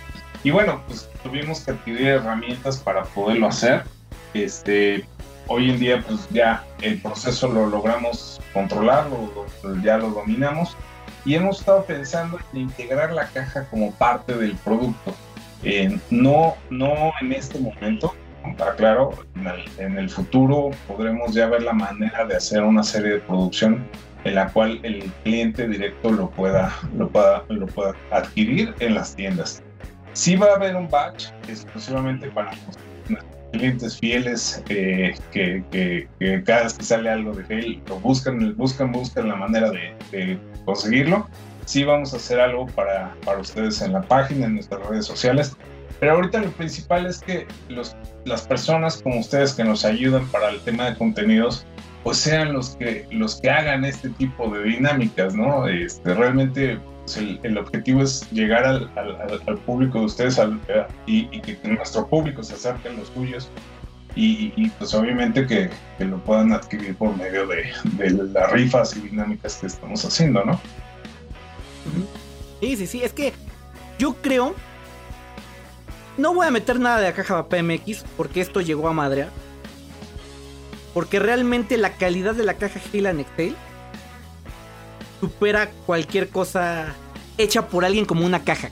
Y 0.42 0.50
bueno, 0.50 0.82
pues 0.86 1.08
tuvimos 1.22 1.60
que 1.60 1.70
adquirir 1.72 2.06
herramientas 2.08 2.78
para 2.78 3.04
poderlo 3.04 3.46
hacer. 3.46 3.84
Este, 4.34 5.04
hoy 5.50 5.68
en 5.68 5.80
día, 5.80 6.02
pues 6.06 6.28
ya 6.30 6.64
el 6.80 6.98
proceso 7.00 7.48
lo 7.48 7.66
logramos 7.66 8.40
controlar, 8.52 9.06
ya 9.82 9.98
lo 9.98 10.10
dominamos 10.10 10.76
y 11.24 11.34
hemos 11.34 11.58
estado 11.58 11.84
pensando 11.84 12.38
en 12.52 12.60
integrar 12.60 13.12
la 13.12 13.26
caja 13.26 13.64
como 13.68 13.90
parte 13.92 14.32
del 14.32 14.54
producto. 14.56 15.12
no, 16.10 16.54
no 16.70 17.12
en 17.20 17.32
este 17.32 17.58
momento, 17.58 18.14
está 18.48 18.76
claro, 18.76 19.10
en 19.78 19.98
el, 19.98 20.08
futuro 20.08 20.70
podremos 20.86 21.34
ya 21.34 21.48
ver 21.48 21.64
la 21.64 21.72
manera 21.72 22.24
de 22.24 22.36
hacer 22.36 22.62
una 22.62 22.84
serie 22.84 23.14
de 23.14 23.18
producción 23.18 23.84
en 24.22 24.36
la 24.36 24.52
cual 24.52 24.78
el 24.84 25.10
cliente 25.24 25.66
directo 25.66 26.12
lo 26.12 26.30
pueda, 26.30 26.72
lo 26.96 27.08
pueda, 27.08 27.42
lo 27.48 27.66
pueda 27.66 27.94
adquirir 28.12 28.72
en 28.78 28.94
las 28.94 29.16
tiendas. 29.16 29.62
Sí 30.12 30.36
va 30.36 30.46
a 30.46 30.54
haber 30.54 30.76
un 30.76 30.88
batch 30.88 31.26
exclusivamente 31.48 32.28
para 32.28 32.52
los 32.52 32.76
clientes 33.52 33.98
fieles 33.98 34.62
eh, 34.68 35.14
que, 35.32 35.62
que, 35.70 36.42
cada 36.44 36.64
vez 36.64 36.74
que 36.74 36.84
sale 36.84 37.10
algo 37.10 37.32
de 37.32 37.44
él 37.54 37.82
lo 37.88 37.98
buscan, 38.00 38.56
buscan, 38.56 38.92
buscan 38.92 39.28
la 39.28 39.36
manera 39.36 39.70
de, 39.70 39.94
de 40.12 40.38
conseguirlo. 40.64 41.28
Sí 41.66 41.84
vamos 41.84 42.12
a 42.14 42.16
hacer 42.16 42.40
algo 42.40 42.66
para, 42.66 43.14
para 43.24 43.38
ustedes 43.38 43.80
en 43.82 43.92
la 43.92 44.02
página, 44.02 44.46
en 44.46 44.54
nuestras 44.54 44.84
redes 44.86 45.06
sociales. 45.06 45.56
Pero 46.00 46.12
ahorita 46.12 46.40
lo 46.40 46.50
principal 46.52 47.06
es 47.06 47.20
que 47.20 47.46
los, 47.68 47.94
las 48.24 48.42
personas 48.46 49.02
como 49.02 49.20
ustedes 49.20 49.52
que 49.52 49.64
nos 49.64 49.84
ayudan 49.84 50.26
para 50.28 50.48
el 50.48 50.60
tema 50.60 50.90
de 50.90 50.96
contenidos, 50.96 51.66
pues 52.02 52.16
sean 52.16 52.54
los 52.54 52.70
que, 52.76 53.06
los 53.10 53.40
que 53.40 53.50
hagan 53.50 53.84
este 53.84 54.08
tipo 54.10 54.48
de 54.48 54.64
dinámicas, 54.64 55.34
¿no? 55.34 55.68
Este, 55.68 56.14
realmente 56.14 56.78
pues, 57.14 57.38
el, 57.42 57.58
objetivo 57.58 58.02
es 58.02 58.30
llegar 58.30 58.64
al, 58.64 58.90
al, 58.96 59.58
público 59.58 60.00
de 60.00 60.04
ustedes 60.04 60.38
eh, 60.38 60.86
y, 61.06 61.40
que 61.40 61.58
nuestro 61.64 62.06
público 62.06 62.42
se 62.42 62.54
acerque 62.54 62.88
a 62.88 62.92
los 62.92 63.08
suyos 63.08 63.48
y, 64.14 64.52
y, 64.56 64.68
pues 64.70 64.94
obviamente 64.94 65.46
que, 65.46 65.70
lo 66.04 66.18
puedan 66.18 66.52
adquirir 66.52 66.94
por 66.96 67.16
medio 67.16 67.46
de, 67.46 67.72
las 68.32 68.52
rifas 68.52 68.96
y 68.96 69.00
dinámicas 69.00 69.56
que 69.56 69.66
estamos 69.66 70.04
haciendo, 70.04 70.44
¿no? 70.44 70.60
Sí, 72.60 72.76
sí, 72.76 72.86
sí, 72.86 73.02
es 73.02 73.12
que 73.12 73.32
yo 73.98 74.14
creo 74.14 74.54
no 76.16 76.34
voy 76.34 76.46
a 76.46 76.50
meter 76.50 76.78
nada 76.78 76.98
de 76.98 77.04
la 77.08 77.12
caja 77.14 77.48
PMX 77.48 78.04
porque 78.16 78.40
esto 78.40 78.60
llegó 78.60 78.88
a 78.88 78.92
madre. 78.92 79.26
Porque 80.92 81.18
realmente 81.18 81.76
la 81.76 81.92
calidad 81.92 82.34
de 82.34 82.44
la 82.44 82.54
caja 82.54 82.80
Hila 82.92 83.12
Excel 83.12 83.56
supera 85.20 85.70
cualquier 85.86 86.28
cosa 86.28 86.94
hecha 87.42 87.68
por 87.68 87.84
alguien 87.84 88.04
como 88.04 88.24
una 88.24 88.44
caja. 88.44 88.70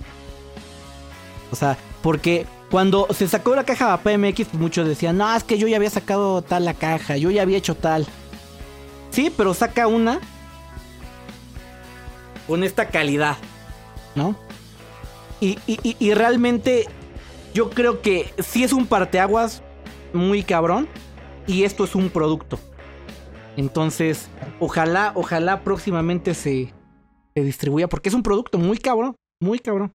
O 1.51 1.57
sea, 1.57 1.77
porque 2.03 2.47
cuando 2.71 3.07
se 3.11 3.27
sacó 3.29 3.55
la 3.55 3.65
caja 3.65 3.97
PMX, 3.99 4.49
pues 4.49 4.55
muchos 4.55 4.87
decían, 4.87 5.17
no, 5.17 5.35
es 5.35 5.45
que 5.45 5.59
yo 5.59 5.69
ya 5.69 5.77
había 5.77 5.91
sacado 5.91 6.43
tal 6.43 6.65
la 6.65 6.75
caja, 6.75 7.17
yo 7.17 7.31
ya 7.31 7.43
había 7.43 7.59
hecho 7.59 7.75
tal. 7.75 8.07
Sí, 9.11 9.33
pero 9.35 9.55
saca 9.55 9.87
una 9.87 10.21
con 12.47 12.63
esta 12.63 12.89
calidad, 12.89 13.37
¿no? 14.15 14.37
Y, 15.41 15.59
y, 15.67 15.97
y 15.99 16.15
realmente 16.15 16.87
yo 17.55 17.71
creo 17.71 18.03
que 18.03 18.33
sí 18.39 18.65
es 18.65 18.73
un 18.73 18.87
parteaguas 18.87 19.63
muy 20.13 20.43
cabrón 20.43 20.89
y 21.47 21.65
esto 21.65 21.85
es 21.85 21.95
un 21.95 22.11
producto. 22.11 22.59
Entonces, 23.57 24.29
ojalá, 24.61 25.13
ojalá 25.15 25.63
próximamente 25.63 26.35
se, 26.35 26.73
se 27.39 27.45
distribuya 27.45 27.89
porque 27.89 28.09
es 28.09 28.15
un 28.15 28.23
producto 28.23 28.59
muy 28.59 28.79
cabrón, 28.79 29.15
muy 29.41 29.59
cabrón. 29.59 29.93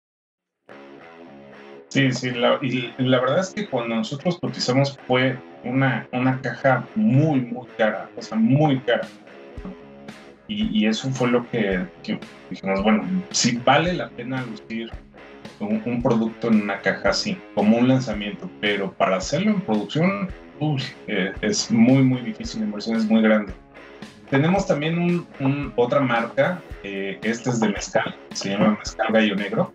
Sí, 1.89 2.11
sí, 2.11 2.31
la, 2.31 2.59
y 2.61 2.93
la 2.99 3.19
verdad 3.19 3.39
es 3.39 3.49
que 3.49 3.67
cuando 3.67 3.95
nosotros 3.95 4.37
cotizamos 4.39 4.99
fue 5.07 5.37
una, 5.63 6.07
una 6.11 6.39
caja 6.41 6.87
muy, 6.95 7.41
muy 7.41 7.67
cara, 7.77 8.09
o 8.15 8.21
sea, 8.21 8.37
muy 8.37 8.79
cara. 8.81 9.07
Y, 10.47 10.87
eso 10.87 11.11
fue 11.11 11.29
lo 11.29 11.47
que, 11.51 11.85
dijimos, 12.49 12.81
bueno, 12.81 13.03
si 13.29 13.57
vale 13.57 13.93
la 13.93 14.09
pena 14.09 14.43
lucir 14.43 14.89
un, 15.59 16.01
producto 16.01 16.47
en 16.47 16.63
una 16.63 16.79
caja 16.79 17.09
así, 17.09 17.37
como 17.53 17.77
un 17.77 17.87
lanzamiento, 17.87 18.49
pero 18.59 18.91
para 18.93 19.17
hacerlo 19.17 19.51
en 19.51 19.61
producción 19.61 20.29
eh, 21.05 21.33
es 21.41 21.69
muy, 21.69 22.01
muy 22.01 22.21
difícil, 22.21 22.61
la 22.61 22.65
inversión 22.65 22.97
es 22.97 23.05
muy 23.05 23.21
grande. 23.21 23.53
Tenemos 24.29 24.67
también 24.67 25.25
un, 25.39 25.73
otra 25.75 26.01
marca, 26.01 26.61
eh, 26.83 27.19
este 27.23 27.49
es 27.49 27.59
de 27.59 27.69
mezcal, 27.69 28.15
se 28.33 28.49
llama 28.49 28.77
Mezcal 28.77 29.07
Gallo 29.11 29.35
Negro, 29.35 29.73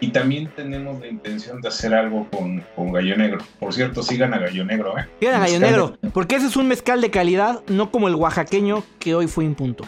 y 0.00 0.08
también 0.08 0.50
tenemos 0.56 1.00
la 1.00 1.06
intención 1.06 1.60
de 1.60 1.68
hacer 1.68 1.94
algo 1.94 2.26
con, 2.30 2.64
con, 2.74 2.92
Gallo 2.92 3.16
Negro. 3.16 3.38
Por 3.60 3.72
cierto, 3.72 4.02
sigan 4.02 4.34
a 4.34 4.38
Gallo 4.38 4.64
Negro, 4.64 4.98
¿eh? 4.98 5.06
Sigan 5.20 5.36
a 5.36 5.38
Gallo 5.46 5.60
Negro, 5.60 5.98
porque 6.12 6.34
ese 6.34 6.46
es 6.46 6.56
un 6.56 6.66
mezcal 6.66 7.00
de 7.00 7.10
calidad, 7.12 7.60
no 7.68 7.92
como 7.92 8.08
el 8.08 8.16
oaxaqueño 8.16 8.82
que 8.98 9.14
hoy 9.14 9.28
fue 9.28 9.48
punto 9.50 9.84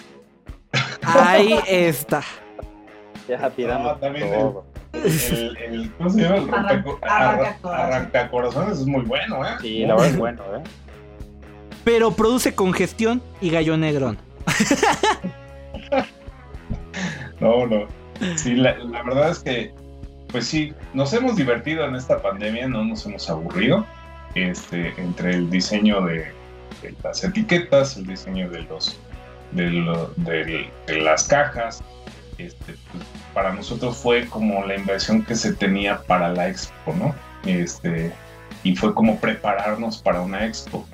Ahí 1.02 1.58
está. 1.66 2.22
Ya 3.28 3.50
tirando 3.50 3.96
todo. 3.96 4.64
El, 4.92 5.56
el, 5.56 5.92
¿Cómo 5.98 6.10
se 6.10 6.20
llama? 6.20 6.70
El 6.70 6.84
arranca, 7.02 8.30
corazones 8.30 8.78
es 8.78 8.86
muy 8.86 9.02
bueno, 9.02 9.44
¿eh? 9.44 9.50
Sí, 9.60 9.80
la 9.80 9.94
verdad 9.94 10.10
es 10.10 10.16
bueno, 10.16 10.42
¿eh? 10.54 10.62
Pero 11.84 12.12
produce 12.12 12.54
congestión 12.54 13.22
y 13.40 13.50
gallo 13.50 13.76
negrón. 13.76 14.18
no, 17.40 17.66
no. 17.66 17.86
Sí, 18.36 18.54
la, 18.54 18.74
verdad 19.02 19.30
es 19.30 19.40
que, 19.40 19.74
pues 20.28 20.46
sí, 20.46 20.72
nos 20.94 21.12
hemos 21.12 21.36
divertido 21.36 21.84
en 21.84 21.94
esta 21.94 22.22
pandemia, 22.22 22.68
no 22.68 22.84
nos 22.84 23.04
hemos 23.06 23.28
aburrido. 23.28 23.84
Este, 24.34 24.92
entre 24.96 25.34
el 25.34 25.50
diseño 25.50 26.00
de, 26.06 26.32
las 27.02 27.22
etiquetas, 27.22 27.96
el 27.96 28.06
diseño 28.06 28.50
de 28.50 28.62
los 28.62 28.98
de, 29.52 29.70
lo, 29.70 30.08
de, 30.16 30.68
de 30.86 31.00
las 31.00 31.28
cajas, 31.28 31.82
este, 32.38 32.74
pues, 32.90 33.04
para 33.32 33.52
nosotros 33.52 33.96
fue 33.96 34.26
como 34.26 34.64
la 34.64 34.76
inversión 34.76 35.24
que 35.24 35.34
se 35.34 35.54
tenía 35.54 36.02
para 36.02 36.30
la 36.30 36.48
expo, 36.48 36.94
¿no? 36.94 37.14
Este, 37.44 38.12
y 38.62 38.74
fue 38.74 38.94
como 38.94 39.18
prepararnos 39.20 39.98
para 39.98 40.20
una 40.20 40.46
expo. 40.46 40.86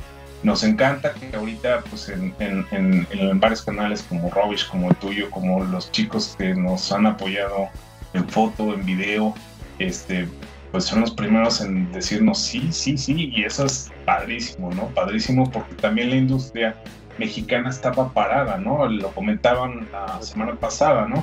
Nos 0.42 0.64
encanta 0.64 1.12
que 1.12 1.36
ahorita, 1.36 1.82
pues 1.90 2.08
en, 2.08 2.34
en, 2.38 2.66
en, 3.10 3.40
varios 3.40 3.62
canales 3.62 4.02
como 4.02 4.30
Robish, 4.30 4.68
como 4.68 4.88
el 4.88 4.96
tuyo, 4.96 5.30
como 5.30 5.62
los 5.64 5.90
chicos 5.92 6.34
que 6.38 6.54
nos 6.54 6.90
han 6.92 7.06
apoyado 7.06 7.68
en 8.14 8.26
foto, 8.28 8.72
en 8.72 8.84
video, 8.86 9.34
este, 9.78 10.26
pues 10.72 10.84
son 10.84 11.00
los 11.00 11.10
primeros 11.10 11.60
en 11.60 11.92
decirnos 11.92 12.38
sí, 12.38 12.68
sí, 12.72 12.96
sí, 12.96 13.30
y 13.34 13.44
eso 13.44 13.66
es 13.66 13.90
padrísimo, 14.04 14.72
¿no? 14.72 14.86
Padrísimo 14.88 15.50
porque 15.50 15.74
también 15.74 16.10
la 16.10 16.16
industria 16.16 16.76
mexicana 17.18 17.68
estaba 17.68 18.12
parada, 18.12 18.56
¿no? 18.58 18.88
Lo 18.88 19.10
comentaban 19.12 19.88
la 19.92 20.22
semana 20.22 20.54
pasada, 20.54 21.06
¿no? 21.06 21.22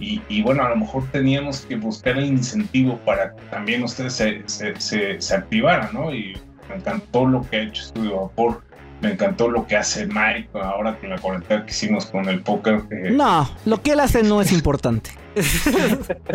Y, 0.00 0.42
bueno, 0.42 0.64
a 0.64 0.70
lo 0.70 0.76
mejor 0.76 1.08
teníamos 1.12 1.60
que 1.60 1.76
buscar 1.76 2.18
el 2.18 2.26
incentivo 2.26 2.98
para 3.04 3.34
que 3.34 3.42
también 3.44 3.82
ustedes 3.84 4.14
se, 4.14 4.42
se, 4.46 5.20
se, 5.20 5.34
activaran, 5.34 5.90
¿no? 5.92 6.12
Y 6.12 6.36
me 6.68 6.76
encantó 6.76 7.26
lo 7.26 7.42
que 7.48 7.56
ha 7.56 7.62
hecho 7.62 7.82
Estudio 7.82 8.22
Vapor, 8.22 8.62
me 9.00 9.12
encantó 9.12 9.48
lo 9.48 9.66
que 9.66 9.76
hace 9.76 10.06
Mike 10.06 10.48
ahora 10.54 10.96
con 10.98 11.10
la 11.10 11.18
cuarentena 11.18 11.64
que 11.64 11.70
hicimos 11.70 12.06
con 12.06 12.28
el 12.28 12.42
póker. 12.42 12.84
no, 13.12 13.48
lo 13.64 13.82
que 13.82 13.92
él 13.92 14.00
hace 14.00 14.22
no 14.22 14.40
es 14.40 14.52
importante. 14.52 15.10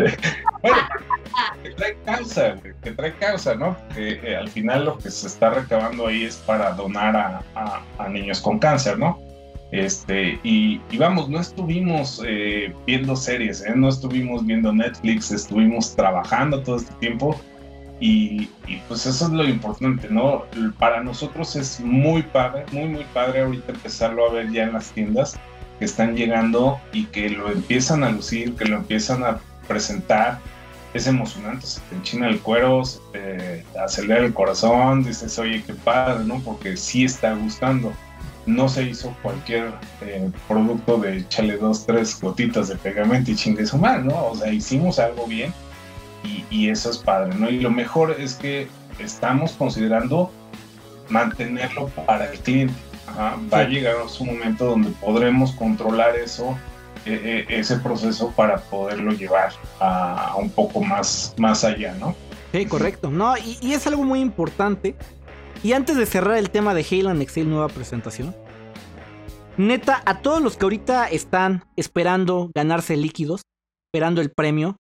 bueno, 0.61 0.77
que 1.63 1.69
trae 1.71 1.97
causa, 2.05 2.55
que 2.83 2.91
trae 2.91 3.13
causa, 3.13 3.55
¿no? 3.55 3.77
Que 3.95 4.19
eh, 4.23 4.35
al 4.35 4.49
final 4.49 4.85
lo 4.85 4.97
que 4.97 5.09
se 5.09 5.27
está 5.27 5.51
recabando 5.51 6.07
ahí 6.07 6.25
es 6.25 6.35
para 6.35 6.71
donar 6.71 7.15
a, 7.15 7.81
a 7.97 8.09
niños 8.09 8.41
con 8.41 8.59
cáncer, 8.59 8.99
¿no? 8.99 9.19
Este, 9.71 10.39
y, 10.43 10.79
vamos, 10.97 11.29
no 11.29 11.39
estuvimos 11.39 12.23
eh, 12.25 12.73
viendo 12.87 13.15
series, 13.15 13.63
¿eh? 13.63 13.73
no 13.75 13.89
estuvimos 13.89 14.43
viendo 14.45 14.73
Netflix, 14.73 15.31
estuvimos 15.31 15.95
trabajando 15.95 16.63
todo 16.63 16.77
este 16.77 16.93
tiempo 16.95 17.39
y, 17.99 18.47
pues 18.87 19.05
eso 19.05 19.25
es 19.25 19.31
lo 19.31 19.43
importante, 19.43 20.07
¿no? 20.09 20.45
Para 20.77 21.03
nosotros 21.03 21.55
es 21.55 21.79
muy 21.81 22.23
padre, 22.23 22.65
muy, 22.71 22.87
muy 22.87 23.03
padre 23.13 23.41
ahorita 23.41 23.73
empezarlo 23.73 24.29
a 24.29 24.33
ver 24.33 24.51
ya 24.51 24.63
en 24.63 24.73
las 24.73 24.91
tiendas 24.91 25.37
que 25.79 25.85
están 25.85 26.15
llegando 26.15 26.79
y 26.93 27.05
que 27.05 27.29
lo 27.29 27.51
empiezan 27.51 28.03
a 28.03 28.11
lucir, 28.11 28.55
que 28.55 28.65
lo 28.65 28.77
empiezan 28.77 29.23
a 29.23 29.39
presentar. 29.67 30.39
Es 30.93 31.07
emocionante, 31.07 31.67
se 31.67 31.81
te 31.81 31.95
enchina 31.95 32.29
el 32.29 32.39
cuero, 32.39 32.83
se 32.83 32.99
te 33.11 33.65
acelera 33.79 34.25
el 34.25 34.33
corazón, 34.33 35.03
dices, 35.03 35.37
oye, 35.37 35.63
qué 35.65 35.73
padre, 35.73 36.23
¿no? 36.25 36.39
Porque 36.39 36.77
sí 36.77 37.03
está 37.03 37.33
gustando 37.33 37.93
no 38.45 38.67
se 38.67 38.83
hizo 38.83 39.15
cualquier 39.21 39.71
eh, 40.01 40.31
producto 40.47 40.97
de 40.97 41.17
echarle 41.17 41.57
dos, 41.57 41.85
tres 41.85 42.19
gotitas 42.19 42.69
de 42.69 42.75
pegamento 42.77 43.29
y 43.29 43.35
chingue 43.35 43.65
su 43.65 43.77
¿no? 43.77 44.25
O 44.27 44.35
sea, 44.35 44.51
hicimos 44.51 44.97
algo 44.97 45.27
bien 45.27 45.53
y, 46.23 46.69
eso 46.69 46.89
es 46.89 46.97
padre, 46.97 47.33
¿no? 47.35 47.49
Y 47.49 47.59
lo 47.59 47.71
mejor 47.71 48.15
es 48.19 48.35
que 48.35 48.67
estamos 48.99 49.53
considerando 49.53 50.31
mantenerlo 51.09 51.87
para 52.05 52.31
el 52.31 52.39
cliente. 52.39 52.73
Va 53.51 53.59
a 53.59 53.63
llegar 53.63 53.95
un 54.19 54.27
momento 54.27 54.65
donde 54.65 54.89
podremos 54.91 55.51
controlar 55.53 56.15
eso, 56.15 56.57
e, 57.05 57.45
e, 57.49 57.59
ese 57.59 57.77
proceso 57.77 58.31
para 58.35 58.57
poderlo 58.57 59.11
llevar 59.13 59.51
a, 59.79 60.35
un 60.37 60.49
poco 60.49 60.81
más, 60.81 61.33
más 61.37 61.63
allá, 61.63 61.95
¿no? 61.99 62.15
Sí, 62.51 62.65
correcto. 62.65 63.09
No, 63.09 63.37
y, 63.37 63.57
y 63.61 63.73
es 63.73 63.87
algo 63.87 64.03
muy 64.03 64.19
importante 64.19 64.95
Y 65.63 65.73
antes 65.73 65.97
de 65.97 66.05
cerrar 66.05 66.37
el 66.37 66.51
tema 66.51 66.73
de 66.73 66.85
Halo 66.89 67.09
and 67.09 67.21
Excel 67.21 67.49
nueva 67.49 67.67
presentación, 67.67 68.35
neta, 69.57 70.01
a 70.05 70.21
todos 70.21 70.41
los 70.41 70.55
que 70.55 70.63
ahorita 70.63 71.07
están 71.09 71.65
esperando 71.75 72.49
ganarse 72.55 72.95
líquidos, 72.95 73.41
esperando 73.91 74.21
el 74.21 74.31
premio, 74.31 74.77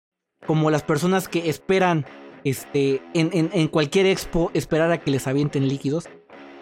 como 0.46 0.70
las 0.72 0.84
personas 0.84 1.28
que 1.28 1.50
esperan 1.50 2.06
este, 2.44 3.02
en, 3.14 3.30
en- 3.34 3.50
en 3.54 3.68
cualquier 3.68 4.06
expo 4.06 4.52
esperar 4.54 4.92
a 4.92 4.98
que 5.00 5.12
les 5.12 5.28
avienten 5.28 5.68
líquidos, 5.68 6.10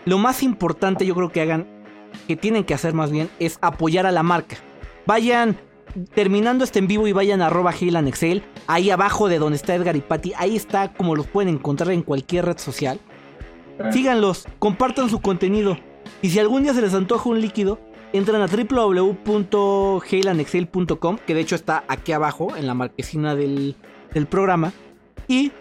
lo 0.05 0.17
más 0.17 0.43
importante 0.43 1.05
yo 1.05 1.15
creo 1.15 1.29
que 1.31 1.41
hagan, 1.41 1.67
que 2.27 2.35
tienen 2.35 2.63
que 2.63 2.73
hacer 2.73 2.93
más 2.93 3.11
bien, 3.11 3.29
es 3.39 3.57
apoyar 3.61 4.05
a 4.05 4.11
la 4.11 4.23
marca. 4.23 4.57
Vayan 5.05 5.57
terminando 6.13 6.63
este 6.63 6.79
en 6.79 6.87
vivo 6.87 7.07
y 7.07 7.11
vayan 7.11 7.41
a 7.41 7.47
arroba 7.47 7.73
Excel, 7.73 8.43
ahí 8.67 8.89
abajo 8.91 9.27
de 9.27 9.39
donde 9.39 9.57
está 9.57 9.75
Edgar 9.75 9.95
y 9.95 10.01
Patty, 10.01 10.33
ahí 10.37 10.55
está 10.55 10.93
como 10.93 11.15
los 11.15 11.27
pueden 11.27 11.55
encontrar 11.55 11.91
en 11.91 12.01
cualquier 12.03 12.45
red 12.45 12.57
social. 12.57 12.99
Síganlos, 13.91 14.47
compartan 14.59 15.09
su 15.09 15.19
contenido. 15.21 15.77
Y 16.21 16.29
si 16.29 16.39
algún 16.39 16.63
día 16.63 16.73
se 16.73 16.81
les 16.81 16.93
antoja 16.93 17.29
un 17.29 17.41
líquido, 17.41 17.79
entran 18.13 18.41
a 18.41 18.47
www.heilandexcel.com, 18.47 21.17
que 21.25 21.33
de 21.33 21.41
hecho 21.41 21.55
está 21.55 21.83
aquí 21.87 22.11
abajo 22.11 22.55
en 22.55 22.67
la 22.67 22.73
marquesina 22.73 23.35
del, 23.35 23.75
programa. 24.29 24.73
Y 25.27 25.51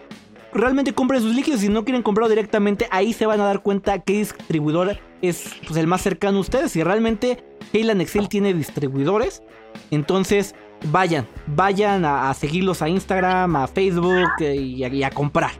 realmente 0.53 0.93
compren 0.93 1.21
sus 1.21 1.35
líquidos. 1.35 1.61
Si 1.61 1.69
no 1.69 1.85
quieren 1.85 2.03
comprarlo 2.03 2.29
directamente, 2.29 2.87
ahí 2.91 3.13
se 3.13 3.25
van 3.25 3.39
a 3.39 3.45
dar 3.45 3.61
cuenta 3.61 3.99
qué 3.99 4.13
distribuidor 4.13 4.97
es 5.21 5.53
pues, 5.65 5.77
el 5.77 5.87
más 5.87 6.01
cercano 6.01 6.39
a 6.39 6.41
ustedes. 6.41 6.71
Si 6.71 6.83
realmente 6.83 7.43
Heyland 7.73 8.01
Excel 8.01 8.27
tiene 8.27 8.53
distribuidores, 8.53 9.43
entonces 9.91 10.55
vayan, 10.91 11.27
vayan 11.47 12.03
a, 12.05 12.33
seguirlos 12.33 12.81
a 12.81 12.89
Instagram, 12.89 13.55
a 13.55 13.67
Facebook 13.67 14.27
eh, 14.39 14.55
y, 14.55 15.03
a, 15.03 15.11
comprar. 15.11 15.51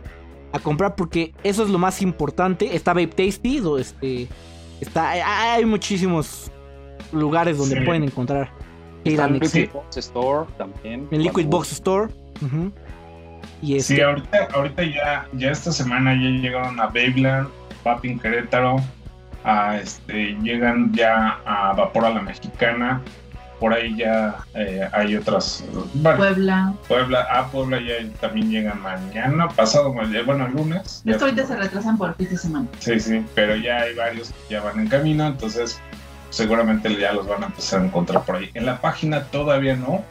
A 0.52 0.60
comprar 0.60 0.96
porque 0.96 1.34
eso 1.44 1.64
es 1.64 1.70
lo 1.70 1.78
más 1.78 2.02
importante. 2.02 2.76
Está 2.76 2.94
Vape 2.94 3.08
Tasty, 3.08 3.62
este, 3.80 4.28
está, 4.82 5.12
hay 5.54 5.66
muchísimos 5.66 6.51
lugares 7.12 7.58
donde 7.58 7.80
Sí. 7.80 7.86
pueden 7.86 8.04
encontrar 8.04 8.50
Heyland 9.04 9.36
en. 9.36 9.42
Liquid 9.42 9.70
Box 9.74 9.98
Store 9.98 10.48
también. 10.58 11.08
En 11.12 11.24
Liquid 11.24 11.48
Box 11.48 11.72
Store. 11.74 12.12
Y 13.62 13.78
este, 13.78 13.96
Sí, 13.96 14.02
ahorita, 14.02 14.48
ahorita 14.54 14.84
ya, 14.84 15.28
ya 15.34 15.52
esta 15.52 15.72
semana 15.72 16.14
ya 16.14 16.30
llegaron 16.30 16.80
a 16.80 16.88
Babeland, 16.88 17.48
Vaping 17.84 18.20
Querétaro, 18.20 18.78
a 19.44 19.78
este, 19.78 20.36
llegan 20.42 20.92
ya 20.94 21.40
a 21.46 21.74
Vapor 21.74 22.06
a 22.06 22.10
la 22.12 22.22
Mexicana, 22.22 23.02
por 23.60 23.74
ahí 23.74 23.96
ya 23.96 24.38
eh, 24.56 24.88
hay 24.92 25.16
otras, 25.16 25.64
bueno, 25.94 26.18
Puebla. 26.18 26.74
Puebla, 26.88 27.22
a 27.32 27.48
Puebla 27.48 27.80
ya 27.80 28.08
también 28.20 28.50
llegan 28.50 28.82
mañana, 28.82 29.48
pasado, 29.50 29.94
mañana, 29.94 30.24
bueno, 30.26 30.48
el 30.48 30.54
lunes. 30.54 31.02
ya- 31.06 31.12
Esto 31.14 31.26
ahorita 31.26 31.46
se 31.46 31.56
retrasan 31.56 31.98
por 31.98 32.10
el 32.10 32.16
fin 32.16 32.30
de 32.30 32.38
semana. 32.38 32.68
Sí, 32.80 33.00
sí, 33.00 33.24
pero 33.36 33.56
ya 33.56 33.82
hay 33.82 33.94
varios 33.96 34.30
que 34.48 34.56
ya 34.56 34.62
van 34.64 34.80
en 34.80 34.88
camino, 34.88 35.28
entonces 35.28 35.80
seguramente 36.32 36.96
ya 36.98 37.14
los 37.14 37.28
van 37.28 37.44
a 37.44 37.48
empezar 37.48 37.82
a 37.82 37.86
encontrar 37.86 38.24
por 38.26 38.38
ahí. 38.38 38.50
En 38.56 38.66
la 38.66 38.82
página 38.82 39.26
todavía 39.26 39.76
no. 39.76 40.04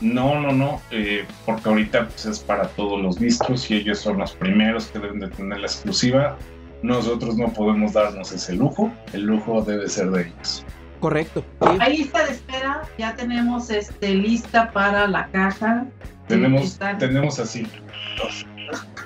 No, 0.00 0.40
no, 0.40 0.50
no, 0.50 0.82
eh, 0.90 1.24
porque 1.46 1.68
ahorita 1.68 2.08
pues, 2.08 2.26
es 2.26 2.40
para 2.40 2.66
todos 2.70 3.00
los 3.00 3.20
distros 3.20 3.70
y 3.70 3.74
ellos 3.76 4.00
son 4.00 4.18
los 4.18 4.32
primeros 4.32 4.86
que 4.86 4.98
deben 4.98 5.20
de 5.20 5.28
tener 5.28 5.60
la 5.60 5.68
exclusiva. 5.68 6.36
Nosotros 6.82 7.36
no 7.36 7.52
podemos 7.52 7.92
darnos 7.92 8.32
ese 8.32 8.54
lujo, 8.56 8.92
el 9.12 9.22
lujo 9.22 9.62
debe 9.62 9.88
ser 9.88 10.10
de 10.10 10.22
ellos. 10.22 10.66
correcto. 10.98 11.44
sí. 11.60 11.68
Hay 11.78 11.98
lista 11.98 12.24
de 12.24 12.32
espera, 12.32 12.82
ya 12.98 13.14
tenemos 13.14 13.70
este 13.70 14.14
lista 14.14 14.72
para 14.72 15.06
la 15.06 15.28
caja. 15.28 15.86
Tenemos, 16.26 16.62
están- 16.64 16.98
tenemos 16.98 17.38
así. 17.38 17.64
dos. 18.18 18.44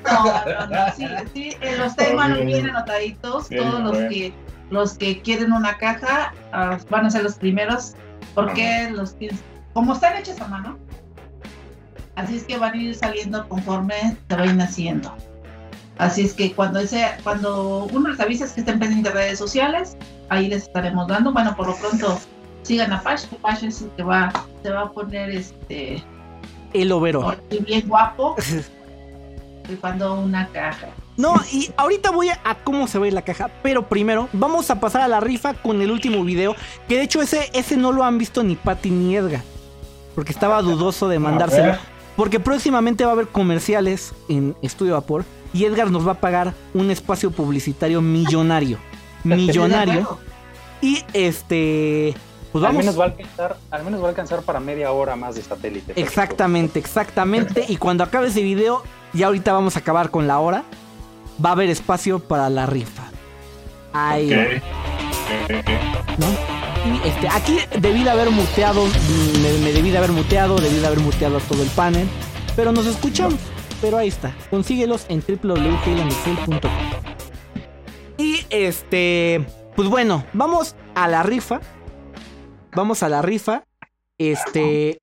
No, 0.05 0.25
no, 0.25 0.67
no, 0.69 0.93
sí, 0.97 1.07
sí, 1.35 1.57
los 1.79 1.95
temas 1.97 2.33
Bien. 2.35 2.47
bien 2.47 2.71
anotaditos, 2.71 3.49
Bien, 3.51 3.65
todos 3.65 3.81
los 3.83 3.97
que 4.09 4.33
los 4.71 4.95
que 4.95 5.21
quieren 5.23 5.53
una 5.53 5.77
caja 5.79 6.35
ah, 6.53 6.79
van 6.91 7.07
a 7.07 7.11
ser 7.11 7.23
los 7.23 7.35
primeros, 7.35 7.95
porque 8.35 8.91
los 8.91 9.17
como 9.73 9.93
están 9.93 10.17
hechos 10.17 10.41
a 10.41 10.49
mano, 10.49 10.79
así 12.15 12.37
es 12.37 12.45
que 12.45 12.57
van 12.57 12.75
a 12.75 12.77
ir 12.77 12.95
saliendo 12.95 13.49
conforme 13.49 14.17
se 14.29 14.37
vayan 14.37 14.61
haciendo. 14.61 15.15
Así 15.99 16.23
es 16.23 16.35
que 16.35 16.53
cuando 16.53 16.81
ese, 16.81 17.07
cuando 17.23 17.85
uno 17.93 18.11
les 18.11 18.21
avisa 18.21 18.53
que 18.53 18.61
estén 18.61 18.79
pendientes 18.79 19.13
de 19.13 19.19
redes 19.19 19.39
sociales, 19.39 19.97
ahí 20.29 20.49
les 20.49 20.65
estaremos 20.65 21.09
dando. 21.09 21.33
Bueno, 21.33 21.57
por 21.57 21.69
lo 21.69 21.77
pronto 21.77 22.19
sigan 22.63 22.93
a 22.93 23.01
Pash, 23.03 23.25
que 23.27 23.37
Pash 23.37 23.65
es 23.65 23.81
el 23.81 23.91
que 23.93 24.03
va, 24.03 24.31
se 24.63 24.71
va 24.71 24.83
a 24.83 24.91
poner 24.91 25.31
este 25.31 26.03
El 26.75 26.93
overo. 26.93 27.35
bien 27.67 27.89
guapo, 27.89 28.37
rifando 29.69 30.21
una 30.21 30.47
caja. 30.49 30.89
No, 31.17 31.35
y 31.51 31.71
ahorita 31.77 32.11
voy 32.11 32.29
a, 32.29 32.41
a 32.45 32.57
cómo 32.63 32.87
se 32.87 32.99
va 32.99 33.07
a 33.07 33.09
ir 33.09 33.15
la 33.15 33.23
caja, 33.23 33.51
pero 33.63 33.89
primero 33.89 34.29
vamos 34.33 34.71
a 34.71 34.81
pasar 34.81 35.01
a 35.03 35.09
la 35.09 35.21
rifa 35.21 35.55
con 35.55 35.81
el 35.81 35.91
último 35.91 36.23
video, 36.25 36.55
que 36.89 36.97
de 36.97 37.03
hecho 37.03 37.23
ese, 37.23 37.51
ese 37.55 37.77
no 37.77 37.93
lo 37.93 38.05
han 38.05 38.19
visto 38.19 38.43
ni 38.43 38.55
Patty 38.55 38.91
ni 38.91 39.17
Edgar, 39.17 39.43
porque 40.15 40.33
estaba 40.33 40.61
dudoso 40.61 41.09
de 41.09 41.19
mandárselo, 41.19 41.75
porque 42.17 42.39
próximamente 42.39 43.05
va 43.05 43.11
a 43.11 43.15
haber 43.15 43.29
comerciales 43.29 44.13
en 44.29 44.55
Estudio 44.61 44.93
Vapor 44.93 45.25
y 45.55 45.65
Edgar 45.65 45.91
nos 45.91 46.07
va 46.07 46.13
a 46.13 46.21
pagar 46.21 46.53
un 46.75 46.91
espacio 46.91 47.31
publicitario 47.31 48.01
millonario, 48.03 48.79
millonario, 49.25 50.19
y 50.83 51.03
este, 51.15 52.15
pues 52.53 52.63
Al 52.63 52.69
vamos. 52.73 52.85
menos, 52.85 53.01
va 53.01 53.05
a 53.05 53.07
alcanzar, 53.09 53.57
al 53.71 53.85
menos 53.85 54.01
va 54.03 54.07
a 54.07 54.09
alcanzar 54.11 54.43
para 54.43 54.61
media 54.61 54.93
hora 54.93 55.17
más 55.17 55.35
de 55.35 55.43
satélite. 55.43 55.95
Exactamente, 55.99 56.79
exactamente. 56.79 57.65
Y 57.69 57.79
cuando 57.79 58.05
acabe 58.05 58.29
ese 58.29 58.43
video, 58.43 58.83
ya 59.15 59.29
ahorita 59.29 59.55
vamos 59.55 59.77
a 59.77 59.79
acabar 59.79 60.11
con 60.11 60.27
la 60.27 60.39
hora. 60.41 60.65
Va 61.45 61.51
a 61.51 61.53
haber 61.53 61.71
espacio 61.71 62.19
para 62.19 62.49
la 62.51 62.67
rifa. 62.67 63.05
Ahí. 63.93 64.31
¿no? 66.19 66.27
Y 66.87 67.09
este, 67.09 67.29
aquí 67.29 67.59
debí 67.81 68.05
de 68.05 68.11
haber 68.11 68.31
muteado, 68.31 68.85
me, 69.43 69.53
me 69.65 69.73
debí 69.73 69.91
de 69.91 69.99
haber 69.99 70.13
muteado, 70.13 70.57
debí 70.57 70.79
de 70.79 70.87
haber 70.87 71.01
muteado 71.01 71.39
a 71.39 71.41
todo 71.41 71.63
el 71.63 71.69
panel. 71.71 72.07
Pero 72.55 72.73
nos 72.73 72.87
escuchamos. 72.87 73.39
Pero 73.81 73.99
ahí 73.99 74.09
está. 74.09 74.35
Consíguelos 74.51 75.07
en 75.09 75.21
www.helandexcel.com. 75.21 76.71
Y 78.19 78.47
este, 78.51 79.45
pues 79.75 79.89
bueno, 79.89 80.25
vamos 80.33 80.75
a 80.95 81.09
la 81.09 81.23
rifa. 81.23 81.61
Vamos 82.75 83.03
a 83.03 83.09
la 83.09 83.21
rifa. 83.23 83.65
Este, 84.19 84.99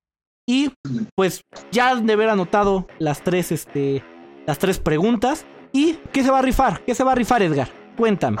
y 0.46 0.72
pues 1.14 1.42
ya 1.70 1.94
de 1.94 2.12
haber 2.12 2.28
anotado 2.28 2.88
las 2.98 3.22
tres, 3.22 3.52
este, 3.52 4.02
las 4.46 4.58
tres 4.58 4.80
preguntas. 4.80 5.46
¿Y 5.76 5.98
qué 6.12 6.22
se 6.22 6.30
va 6.30 6.38
a 6.38 6.42
rifar? 6.42 6.82
¿Qué 6.82 6.94
se 6.94 7.02
va 7.02 7.10
a 7.10 7.14
rifar, 7.16 7.42
Edgar? 7.42 7.68
Cuéntame. 7.96 8.38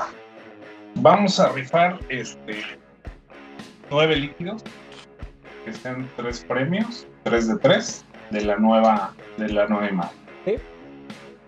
Vamos 0.94 1.40
a 1.40 1.48
rifar 1.50 1.98
este 2.08 2.62
nueve 3.90 4.14
líquidos, 4.14 4.62
que 5.64 5.72
sean 5.72 6.08
tres 6.14 6.44
premios, 6.44 7.08
tres 7.24 7.48
de 7.48 7.56
tres, 7.56 8.04
de 8.30 8.42
la 8.42 8.56
nueva, 8.56 9.14
de 9.36 9.48
la 9.48 9.66
nueva 9.66 9.88
imagen. 9.88 10.16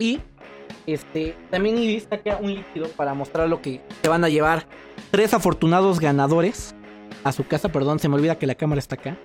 Y 0.01 0.19
este 0.89 1.37
también 1.53 1.79
Ibis 1.79 2.09
saca 2.11 2.37
un 2.39 2.53
líquido 2.53 2.89
para 2.89 3.15
mostrar 3.15 3.49
lo 3.49 3.63
que 3.63 3.81
se 4.03 4.09
van 4.09 4.25
a 4.25 4.29
llevar 4.29 4.67
tres 5.13 5.35
afortunados 5.35 6.01
ganadores 6.01 6.75
a 7.23 7.31
su 7.31 7.47
casa. 7.47 7.69
Perdón, 7.71 8.01
se 8.01 8.09
me 8.09 8.17
olvida 8.17 8.41
que 8.41 8.49
la 8.49 8.57
cámara 8.57 8.81
está 8.81 8.97
acá. 8.97 9.17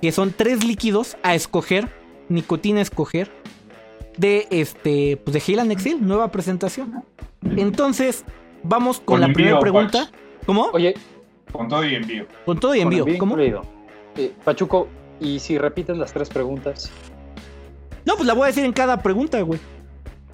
Que 0.00 0.10
son 0.10 0.32
tres 0.32 0.64
líquidos 0.64 1.18
a 1.22 1.34
escoger, 1.34 1.90
nicotina 2.30 2.78
a 2.78 2.82
escoger, 2.82 3.30
de 4.16 4.46
este, 4.50 5.16
pues 5.18 5.34
de 5.34 5.42
Heyland 5.52 5.72
Excel, 5.72 6.06
nueva 6.06 6.30
presentación. 6.30 7.04
Entonces, 7.56 8.24
vamos 8.62 8.98
con, 8.98 9.20
Con 9.20 9.20
la 9.28 9.32
primera 9.32 9.58
pregunta. 9.60 10.10
¿Cómo? 10.46 10.70
Oye, 10.72 10.94
Con 11.52 11.68
todo 11.68 11.84
y 11.84 11.94
envío. 11.94 12.26
Con 12.44 12.58
todo 12.58 12.74
y 12.74 12.80
envío. 12.80 13.00
con 13.04 13.08
envío 13.08 13.18
¿Cómo? 13.20 13.32
incluido. 13.34 13.62
Eh, 14.16 14.32
Pachuco, 14.44 14.88
y 15.20 15.38
si 15.38 15.58
repites 15.58 15.96
las 15.96 16.12
tres 16.12 16.28
preguntas, 16.28 16.90
No, 18.04 18.14
pues 18.14 18.26
la 18.26 18.34
voy 18.34 18.44
a 18.44 18.46
decir 18.46 18.64
en 18.64 18.72
cada 18.72 19.02
pregunta, 19.02 19.40
güey. 19.42 19.58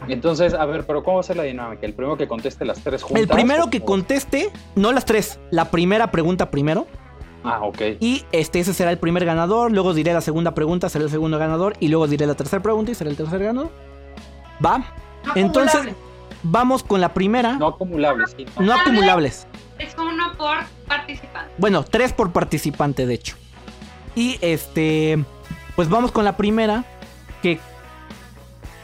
entonces, 0.08 0.54
a 0.54 0.64
ver, 0.66 0.84
pero 0.86 1.02
¿cómo 1.02 1.16
va 1.16 1.20
a 1.20 1.24
ser 1.24 1.36
la 1.36 1.42
dinámica? 1.44 1.86
El 1.86 1.94
primero 1.94 2.16
que 2.16 2.28
conteste 2.28 2.64
las 2.64 2.80
tres 2.80 3.02
juntas. 3.02 3.22
El 3.22 3.28
primero 3.28 3.64
¿o 3.64 3.70
que 3.70 3.80
conteste, 3.80 4.50
no 4.76 4.92
las 4.92 5.04
tres, 5.04 5.38
la 5.50 5.70
primera 5.70 6.10
pregunta 6.10 6.50
primero. 6.50 6.86
Ah, 7.44 7.60
ok. 7.62 7.80
Y 8.00 8.24
este, 8.32 8.60
ese 8.60 8.74
será 8.74 8.90
el 8.90 8.98
primer 8.98 9.24
ganador. 9.24 9.72
Luego 9.72 9.94
diré 9.94 10.12
la 10.12 10.20
segunda 10.20 10.54
pregunta, 10.54 10.88
será 10.88 11.04
el 11.04 11.10
segundo 11.10 11.38
ganador. 11.38 11.74
Y 11.80 11.88
luego 11.88 12.06
diré 12.06 12.26
la 12.26 12.34
tercera 12.34 12.62
pregunta 12.62 12.92
y 12.92 12.94
será 12.94 13.10
el 13.10 13.16
tercer 13.16 13.42
ganador. 13.42 13.70
Va. 14.64 14.78
No 15.24 15.32
Entonces- 15.34 15.74
acumulable. 15.74 16.12
Vamos 16.44 16.82
con 16.82 17.00
la 17.00 17.14
primera. 17.14 17.52
No 17.52 17.68
acumulables, 17.68 18.34
sí. 18.36 18.46
no. 18.58 18.72
acumulables. 18.74 19.46
Es 19.78 19.94
uno 19.96 20.32
por 20.36 20.58
participante. 20.88 21.52
Bueno, 21.56 21.84
tres 21.84 22.12
por 22.12 22.32
participante, 22.32 23.06
de 23.06 23.14
hecho. 23.14 23.36
Y 24.16 24.38
este. 24.40 25.24
Pues 25.76 25.88
vamos 25.88 26.10
con 26.10 26.24
la 26.24 26.36
primera. 26.36 26.84
Que. 27.42 27.60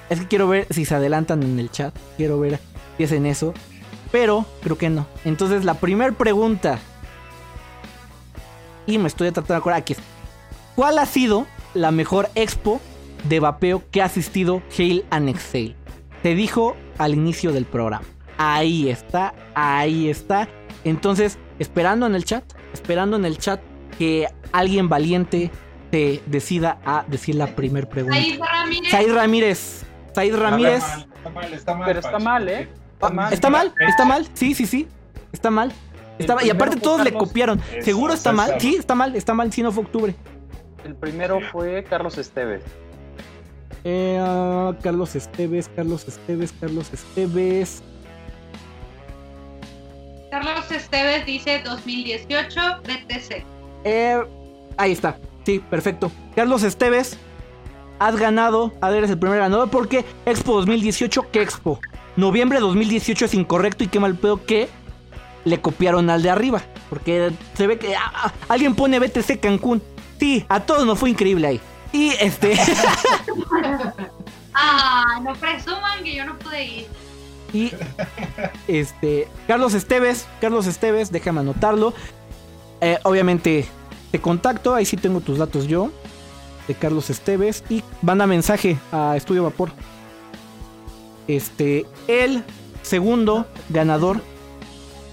Es 0.08 0.20
que 0.20 0.28
quiero 0.28 0.46
ver 0.48 0.66
si 0.70 0.84
se 0.84 0.94
adelantan 0.94 1.42
en 1.42 1.58
el 1.58 1.70
chat. 1.70 1.94
Quiero 2.16 2.38
ver 2.38 2.60
si 2.96 3.04
hacen 3.04 3.26
eso. 3.26 3.54
Pero 4.12 4.46
creo 4.62 4.78
que 4.78 4.88
no. 4.88 5.06
Entonces, 5.24 5.64
la 5.64 5.74
primera 5.74 6.12
pregunta. 6.12 6.78
Y 8.88 8.96
me 8.96 9.06
estoy 9.06 9.30
tratando 9.30 9.52
de 9.52 9.58
acordar. 9.58 9.80
Aquí 9.80 9.92
está. 9.92 10.04
¿Cuál 10.74 10.98
ha 10.98 11.04
sido 11.04 11.46
la 11.74 11.90
mejor 11.90 12.30
expo 12.34 12.80
de 13.28 13.38
vapeo 13.38 13.82
que 13.90 14.00
ha 14.00 14.06
asistido 14.06 14.62
Hail 14.76 15.04
and 15.10 15.28
Exhale? 15.28 15.76
Te 16.22 16.34
dijo 16.34 16.74
al 16.96 17.12
inicio 17.12 17.52
del 17.52 17.66
programa. 17.66 18.06
Ahí 18.38 18.88
está, 18.88 19.34
ahí 19.54 20.08
está. 20.08 20.48
Entonces, 20.84 21.38
esperando 21.58 22.06
en 22.06 22.14
el 22.14 22.24
chat, 22.24 22.44
esperando 22.72 23.16
en 23.16 23.26
el 23.26 23.36
chat 23.36 23.60
que 23.98 24.26
alguien 24.52 24.88
valiente 24.88 25.50
se 25.90 26.22
decida 26.24 26.78
a 26.86 27.04
decir 27.08 27.34
la 27.34 27.48
primer 27.48 27.90
pregunta. 27.90 28.16
Said 28.16 28.40
Ramírez. 28.40 28.90
Said 28.90 29.12
Ramírez. 29.12 29.82
Said 30.14 30.34
Ramírez. 30.34 30.84
Está 30.84 31.30
mal, 31.30 31.52
está 31.52 31.74
mal, 31.74 31.86
Pero 31.86 31.98
está 31.98 32.12
Pacho, 32.12 32.24
mal, 32.24 32.48
¿eh? 32.48 32.68
Está 32.92 33.10
mal. 33.10 33.32
¿Está 33.34 33.50
mal? 33.50 33.74
¿Está 33.86 34.04
mal? 34.06 34.28
Sí, 34.32 34.54
sí, 34.54 34.66
sí. 34.66 34.88
Está 35.30 35.50
mal. 35.50 35.72
Está 36.18 36.34
mal. 36.34 36.46
Y 36.46 36.50
aparte 36.50 36.76
todos 36.76 37.02
le 37.04 37.12
copiaron. 37.12 37.60
¿Seguro 37.82 38.12
está 38.14 38.32
mal? 38.32 38.54
Sí, 38.58 38.76
está 38.76 38.94
mal, 38.94 39.14
está 39.16 39.34
mal. 39.34 39.52
Si 39.52 39.62
no 39.62 39.72
fue 39.72 39.84
octubre. 39.84 40.14
El 40.84 40.94
primero 40.94 41.40
fue 41.52 41.84
Carlos 41.84 42.18
Esteves. 42.18 42.62
Eh, 43.84 44.18
ah, 44.20 44.74
Carlos 44.82 45.14
Esteves, 45.14 45.70
Carlos 45.74 46.06
Esteves, 46.08 46.52
Carlos 46.60 46.92
Esteves. 46.92 47.82
Carlos 50.30 50.70
Esteves 50.70 51.26
dice 51.26 51.62
2018 51.64 52.60
BTC. 52.82 53.44
Eh, 53.84 54.20
ahí 54.76 54.92
está. 54.92 55.18
Sí, 55.44 55.60
perfecto. 55.70 56.10
Carlos 56.34 56.62
Esteves, 56.62 57.18
has 57.98 58.16
ganado. 58.16 58.72
A 58.80 58.90
ver, 58.90 58.98
eres 58.98 59.10
el 59.10 59.18
primer 59.18 59.38
ganador 59.38 59.70
porque 59.70 60.04
Expo 60.26 60.54
2018, 60.54 61.26
¿qué 61.32 61.42
Expo? 61.42 61.80
Noviembre 62.16 62.60
2018 62.60 63.24
es 63.24 63.34
incorrecto 63.34 63.84
y 63.84 63.88
qué 63.88 64.00
mal 64.00 64.14
pedo 64.16 64.44
que 64.44 64.68
le 65.48 65.60
copiaron 65.60 66.10
al 66.10 66.22
de 66.22 66.30
arriba. 66.30 66.62
Porque 66.88 67.32
se 67.54 67.66
ve 67.66 67.78
que 67.78 67.96
ah, 67.96 68.12
ah, 68.14 68.32
alguien 68.48 68.74
pone 68.74 68.98
BTC 68.98 69.40
Cancún. 69.40 69.82
Sí, 70.18 70.44
a 70.48 70.60
todos 70.60 70.86
nos 70.86 70.98
fue 70.98 71.10
increíble 71.10 71.46
ahí. 71.46 71.60
Y 71.92 72.10
este. 72.20 72.58
Ah, 74.60 75.20
no 75.22 75.34
presuman 75.34 76.02
que 76.02 76.16
yo 76.16 76.24
no 76.24 76.36
pude 76.38 76.64
ir. 76.64 76.86
Y 77.54 77.72
este, 78.66 79.26
Carlos 79.46 79.72
Esteves, 79.72 80.26
Carlos 80.40 80.66
Esteves, 80.66 81.10
déjame 81.10 81.40
anotarlo. 81.40 81.94
Eh, 82.80 82.98
obviamente 83.04 83.66
te 84.10 84.20
contacto, 84.20 84.74
ahí 84.74 84.84
sí 84.84 84.96
tengo 84.96 85.20
tus 85.20 85.38
datos 85.38 85.66
yo, 85.66 85.90
de 86.66 86.74
Carlos 86.74 87.08
Esteves. 87.08 87.64
Y 87.70 87.82
manda 88.02 88.26
mensaje 88.26 88.78
a 88.92 89.16
Estudio 89.16 89.44
Vapor. 89.44 89.70
Este, 91.26 91.86
el 92.06 92.42
segundo 92.82 93.46
ganador, 93.70 94.20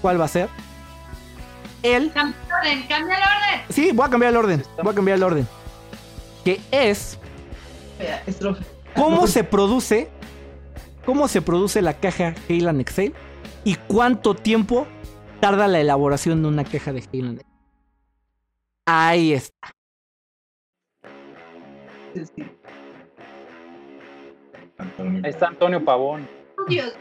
¿cuál 0.06 0.20
va 0.20 0.26
a 0.26 0.28
ser? 0.28 0.48
El, 1.82 2.12
Cambia 2.12 2.36
el 2.46 2.52
orden, 2.52 2.86
cambia 2.86 3.16
el 3.16 3.22
orden. 3.22 3.66
sí, 3.70 3.90
voy 3.92 4.06
a 4.06 4.08
cambiar 4.08 4.30
el 4.30 4.36
orden, 4.36 4.62
voy 4.80 4.92
a 4.92 4.94
cambiar 4.94 5.16
el 5.16 5.22
orden. 5.24 5.48
Que 6.44 6.60
es. 6.70 7.18
¿Cómo 8.94 9.26
se 9.26 9.42
produce? 9.42 10.08
¿Cómo 11.04 11.26
se 11.26 11.42
produce 11.42 11.82
la 11.82 11.94
caja 11.94 12.36
Heyland 12.48 12.82
Excel? 12.82 13.14
¿Y 13.64 13.74
cuánto 13.74 14.34
tiempo 14.36 14.86
tarda 15.40 15.66
la 15.66 15.80
elaboración 15.80 16.40
de 16.40 16.48
una 16.50 16.62
caja 16.62 16.92
de 16.92 17.02
Heyland 17.12 17.40
Excel? 17.40 17.52
Ahí 18.86 19.32
está. 19.32 19.72
Sí, 22.14 22.22
sí. 22.36 22.44
Antonio. 24.78 25.20
Ahí 25.24 25.30
está 25.30 25.48
Antonio 25.48 25.84
Pavón. 25.84 26.28
Oh, 26.58 26.64
Dios. 26.68 26.94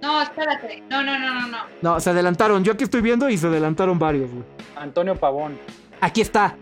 No, 0.00 0.22
espérate. 0.22 0.82
No, 0.88 1.02
no, 1.02 1.18
no, 1.18 1.34
no, 1.34 1.48
no. 1.48 1.58
No, 1.82 2.00
se 2.00 2.10
adelantaron. 2.10 2.62
Yo 2.64 2.72
aquí 2.72 2.84
estoy 2.84 3.00
viendo 3.00 3.28
y 3.28 3.36
se 3.36 3.46
adelantaron 3.46 3.98
varios. 3.98 4.30
güey. 4.30 4.44
Antonio 4.76 5.16
Pavón. 5.16 5.58
Aquí 6.00 6.20
está. 6.20 6.56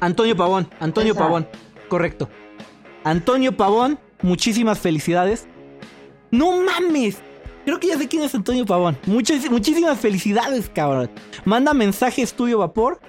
Antonio 0.00 0.36
Pavón. 0.36 0.68
Antonio 0.80 1.12
Esa. 1.12 1.22
Pavón. 1.22 1.48
Correcto. 1.88 2.28
Antonio 3.04 3.56
Pavón, 3.56 3.98
muchísimas 4.22 4.78
felicidades. 4.78 5.48
No 6.30 6.60
mames. 6.62 7.18
Creo 7.64 7.78
que 7.78 7.88
ya 7.88 7.98
sé 7.98 8.08
quién 8.08 8.22
es 8.22 8.34
Antonio 8.34 8.64
Pavón. 8.64 8.96
Muchas, 9.06 9.48
muchísimas 9.50 9.98
felicidades, 9.98 10.70
cabrón. 10.72 11.10
Manda 11.44 11.74
mensaje 11.74 12.22
Estudio 12.22 12.58
Vapor 12.58 13.00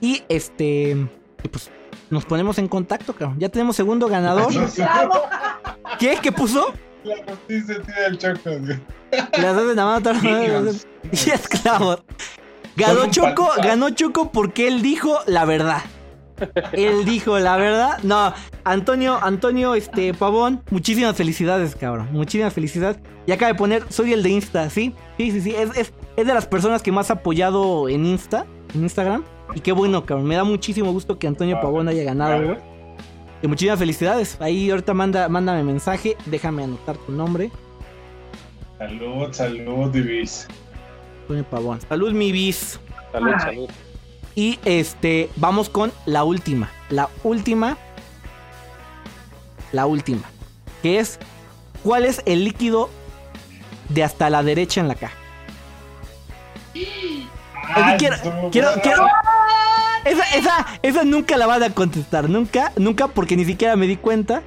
y 0.00 0.22
este. 0.28 0.90
y 1.42 1.48
pues 1.48 1.70
nos 2.10 2.24
ponemos 2.24 2.58
en 2.58 2.68
contacto, 2.68 3.14
cabrón. 3.14 3.38
Ya 3.38 3.48
tenemos 3.48 3.76
segundo 3.76 4.06
ganador. 4.08 4.52
¿Qué? 5.98 6.18
¿Qué 6.22 6.32
puso? 6.32 6.72
La 7.08 7.24
noticia 7.32 7.82
tiene 7.82 8.06
el 8.06 8.18
choco. 8.18 8.50
güey. 8.60 8.80
Las 9.40 9.56
dos 9.56 9.68
de 9.68 9.74
la 9.74 9.84
mano, 9.84 10.02
todas 10.02 10.22
las. 10.22 10.86
Y 11.26 11.30
esclavos. 11.30 12.02
Ganó 12.76 13.10
Choco, 13.10 13.50
ganó 13.60 13.90
Choco 13.90 14.30
porque 14.30 14.68
él 14.68 14.82
dijo 14.82 15.18
la 15.26 15.44
verdad. 15.44 15.82
Él 16.72 17.04
dijo 17.04 17.36
la 17.40 17.56
verdad. 17.56 17.98
No, 18.04 18.32
Antonio, 18.62 19.18
Antonio, 19.20 19.74
este, 19.74 20.14
Pavón, 20.14 20.62
muchísimas 20.70 21.16
felicidades, 21.16 21.74
cabrón. 21.74 22.08
Muchísimas 22.12 22.52
felicidades. 22.54 22.98
Y 23.26 23.32
acaba 23.32 23.50
de 23.52 23.58
poner, 23.58 23.82
soy 23.88 24.12
el 24.12 24.22
de 24.22 24.30
Insta, 24.30 24.70
¿sí? 24.70 24.94
Sí, 25.16 25.32
sí, 25.32 25.40
sí. 25.40 25.54
Es, 25.56 25.76
es, 25.76 25.92
es 26.16 26.24
de 26.26 26.32
las 26.34 26.46
personas 26.46 26.80
que 26.80 26.92
más 26.92 27.10
ha 27.10 27.14
apoyado 27.14 27.88
en 27.88 28.06
Insta, 28.06 28.46
en 28.72 28.82
Instagram. 28.82 29.24
Y 29.56 29.60
qué 29.60 29.72
bueno, 29.72 30.06
cabrón. 30.06 30.28
Me 30.28 30.36
da 30.36 30.44
muchísimo 30.44 30.92
gusto 30.92 31.18
que 31.18 31.26
Antonio 31.26 31.56
Ah, 31.56 31.60
Pavón 31.60 31.88
haya 31.88 32.04
ganado, 32.04 32.44
güey. 32.44 32.58
Y 33.42 33.46
muchísimas 33.46 33.78
felicidades. 33.78 34.36
Ahí 34.40 34.70
ahorita 34.70 34.94
manda, 34.94 35.28
mándame 35.28 35.62
mensaje. 35.62 36.16
Déjame 36.26 36.64
anotar 36.64 36.96
tu 36.96 37.12
nombre. 37.12 37.50
Salud, 38.78 39.32
salud, 39.32 39.90
Divis. 39.90 40.46
Antonio 41.22 41.44
Pavón. 41.44 41.80
Salud, 41.80 42.12
mi 42.12 42.32
bis. 42.32 42.80
Salud, 43.12 43.32
Ay. 43.34 43.40
salud. 43.40 43.70
Y 44.34 44.58
este, 44.64 45.30
vamos 45.36 45.68
con 45.68 45.92
la 46.06 46.24
última. 46.24 46.70
La 46.90 47.08
última. 47.24 47.76
La 49.72 49.86
última. 49.86 50.22
Que 50.82 50.98
es, 51.00 51.18
¿cuál 51.82 52.04
es 52.06 52.22
el 52.24 52.44
líquido 52.44 52.88
de 53.88 54.04
hasta 54.04 54.30
la 54.30 54.42
derecha 54.42 54.80
en 54.80 54.88
la 54.88 54.94
caja? 54.94 55.14
Ah, 57.74 57.96
quiero- 57.98 58.16
quiero- 58.50 59.06
Esa, 60.08 60.24
esa, 60.36 60.66
esa 60.82 61.04
nunca 61.04 61.36
la 61.36 61.46
van 61.46 61.62
a 61.62 61.70
contestar. 61.70 62.28
Nunca, 62.30 62.72
nunca, 62.76 63.08
porque 63.08 63.36
ni 63.36 63.44
siquiera 63.44 63.76
me 63.76 63.86
di 63.86 63.96
cuenta. 63.96 64.42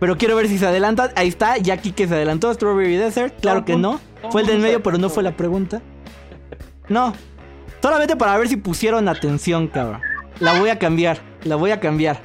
Pero 0.00 0.16
quiero 0.16 0.36
ver 0.36 0.48
si 0.48 0.58
se 0.58 0.66
adelanta. 0.66 1.10
Ahí 1.16 1.28
está, 1.28 1.56
Jackie 1.58 1.92
que 1.92 2.08
se 2.08 2.14
adelantó. 2.14 2.52
Strawberry 2.52 2.96
Desert. 2.96 3.40
Claro 3.40 3.64
que 3.64 3.76
no. 3.76 4.00
Fue 4.30 4.42
el 4.42 4.46
del 4.46 4.58
medio, 4.58 4.82
pero 4.82 4.98
no 4.98 5.10
fue 5.10 5.22
la 5.22 5.36
pregunta. 5.36 5.80
No. 6.88 7.14
Solamente 7.82 8.16
para 8.16 8.36
ver 8.36 8.48
si 8.48 8.56
pusieron 8.56 9.08
atención, 9.08 9.68
cabrón. 9.68 10.00
La 10.40 10.58
voy 10.58 10.70
a 10.70 10.78
cambiar. 10.78 11.20
La 11.44 11.56
voy 11.56 11.70
a 11.70 11.80
cambiar. 11.80 12.20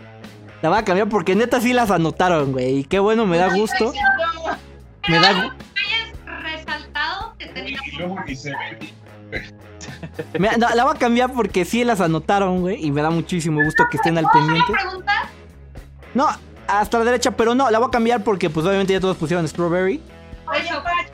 La 0.62 0.70
voy 0.70 0.78
a 0.78 0.86
cambiar 0.86 1.10
porque 1.10 1.36
neta 1.36 1.62
sí 1.62 1.74
las 1.74 1.92
anotaron, 1.92 2.52
güey. 2.52 2.80
Y 2.80 2.84
qué 2.86 3.00
bueno, 3.00 3.26
me 3.26 3.38
da 3.38 3.54
gusto. 3.54 3.94
Me 5.10 5.20
da 5.20 5.56
resaltado 6.42 7.36
que 7.38 7.48
me- 10.40 10.58
no, 10.58 10.70
la 10.74 10.84
voy 10.84 10.96
a 10.96 11.00
cambiar 11.00 11.32
porque 11.34 11.66
sí 11.66 11.84
las 11.84 12.02
anotaron, 12.02 12.62
güey. 12.62 12.84
Y 12.86 12.92
me 12.92 13.02
da 13.02 13.10
muchísimo 13.10 13.64
gusto 13.64 13.84
que 13.90 13.98
estén 13.98 14.18
al 14.18 14.26
¿Puedo 14.26 14.46
hacer 14.46 14.62
pendiente. 14.66 15.04
No, 16.14 16.28
hasta 16.68 17.00
la 17.00 17.06
derecha, 17.06 17.32
pero 17.32 17.56
no, 17.56 17.70
la 17.72 17.80
voy 17.80 17.88
a 17.88 17.92
cambiar 17.92 18.24
porque 18.24 18.50
pues 18.50 18.66
obviamente 18.66 18.94
ya 18.94 19.00
todos 19.00 19.18
pusieron 19.18 19.48
Strawberry. 19.48 20.02
Oye, 20.48 20.70
Pach, 20.84 21.08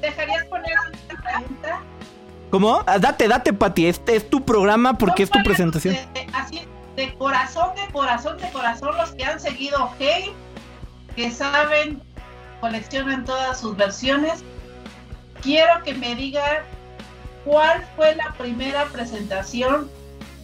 ¿dejarías 0.00 0.44
poner 0.46 0.72
una 1.10 1.22
pregunta? 1.22 1.80
¿Cómo? 2.50 2.82
Ah, 2.86 2.98
Date, 2.98 3.28
date, 3.28 3.52
Pati. 3.52 3.86
Este 3.86 4.16
es 4.16 4.28
tu 4.28 4.44
programa 4.44 4.96
porque 4.98 5.22
es 5.22 5.30
tu 5.30 5.42
presentación. 5.42 5.94
de- 5.94 6.20
de- 6.20 6.26
así, 6.34 6.62
de 6.96 7.14
corazón, 7.14 7.70
de 7.76 7.90
corazón, 7.92 8.36
de 8.38 8.50
corazón, 8.50 8.96
los 8.96 9.12
que 9.12 9.24
han 9.24 9.40
seguido 9.40 9.90
Hey, 9.98 10.32
que 11.16 11.30
saben, 11.30 12.02
coleccionan 12.60 13.24
todas 13.24 13.58
sus 13.60 13.76
versiones. 13.76 14.44
Quiero 15.42 15.82
que 15.82 15.94
me 15.94 16.14
digan 16.14 16.58
cuál 17.44 17.84
fue 17.96 18.14
la 18.16 18.32
primera 18.38 18.84
presentación 18.86 19.90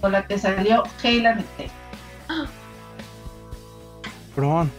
con 0.01 0.13
la 0.13 0.27
que 0.27 0.39
salió 0.39 0.85
Heyland 1.03 1.41
Excel. 1.41 1.71
Cabrón. 4.35 4.71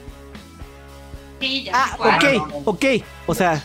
Sí, 1.40 1.64
ya 1.64 1.72
Ah, 1.76 1.94
cuál. 1.98 2.16
ok, 2.38 2.52
ok. 2.66 2.86
O 3.28 3.36
sea, 3.36 3.62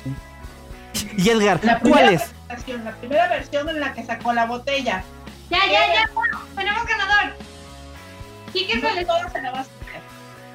y 1.17 1.29
Edgar, 1.29 1.61
La 1.65 1.79
¿cuál 1.81 1.93
primera 1.93 2.11
es? 2.13 2.23
presentación, 2.23 2.85
la 2.85 2.93
primera 2.93 3.29
versión 3.29 3.69
en 3.69 3.81
la 3.81 3.93
que 3.93 4.05
sacó 4.05 4.33
la 4.33 4.47
botella. 4.47 5.03
Ya, 5.51 5.59
ya, 5.67 5.95
ya. 5.95 6.11
bueno, 6.15 6.41
tenemos 6.57 6.87
ganador. 6.87 7.35
Quique 8.53 8.77
No 8.77 8.89
se 8.89 8.95
le 8.95 9.05
todas 9.05 9.33
se 9.33 9.43
la 9.43 9.51
vas 9.51 9.59
a 9.59 9.61
hacer. 9.63 10.01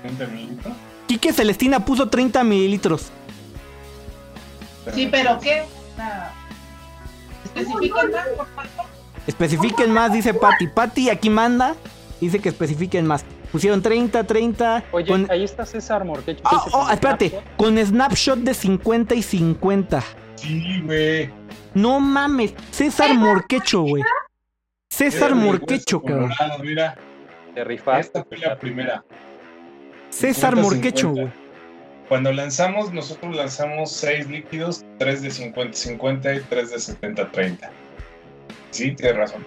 20 0.03 0.27
minutos. 0.27 0.73
Quique 1.07 1.33
Celestina 1.33 1.83
puso 1.83 2.07
30 2.09 2.43
mililitros. 2.43 3.11
Sí, 4.93 5.07
pero 5.11 5.39
¿qué? 5.39 5.65
Nada. 5.97 6.33
Especifiquen 7.55 8.11
más, 8.11 8.27
por 8.37 8.47
favor. 8.47 8.85
Especifiquen 9.27 9.91
más, 9.91 10.13
dice 10.13 10.33
Pati. 10.33 10.67
Pati 10.67 11.09
aquí 11.09 11.29
manda. 11.29 11.75
Dice 12.19 12.39
que 12.39 12.49
especifiquen 12.49 13.05
más. 13.07 13.23
Pusieron 13.51 13.81
30, 13.81 14.23
30. 14.25 14.83
Oye, 14.91 15.07
con- 15.07 15.31
ahí 15.31 15.43
está 15.43 15.65
César 15.65 16.03
Morquecho. 16.05 16.41
Oh, 16.51 16.65
oh, 16.73 16.89
espérate. 16.91 17.29
Snapchat. 17.29 17.55
Con 17.57 17.77
snapshot 17.77 18.39
de 18.39 18.53
50 18.53 19.15
y 19.15 19.23
50. 19.23 20.03
Sí, 20.35 20.81
güey. 20.85 21.29
No 21.73 21.99
mames. 21.99 22.53
César 22.71 23.13
Morquecho, 23.15 23.81
güey. 23.81 24.03
César 24.89 25.33
Mira, 25.33 25.45
Morquecho, 25.45 26.01
cabrón. 26.01 26.31
Mira, 26.61 26.95
Te 27.55 27.63
rifaste. 27.63 28.01
esta 28.01 28.23
fue 28.25 28.37
la 28.37 28.57
primera. 28.59 29.03
César 30.09 30.55
50, 30.55 30.61
Morquecho, 30.61 31.07
50. 31.09 31.21
güey. 31.21 31.38
Cuando 32.09 32.33
lanzamos, 32.33 32.91
nosotros 32.91 33.35
lanzamos 33.35 33.91
seis 33.91 34.27
líquidos, 34.27 34.83
tres 34.97 35.21
de 35.21 35.29
50-50 35.29 36.37
y 36.37 36.41
tres 36.49 36.71
de 36.71 36.77
70-30. 36.77 37.69
Sí, 38.71 38.91
tienes 38.93 39.15
razón. 39.15 39.45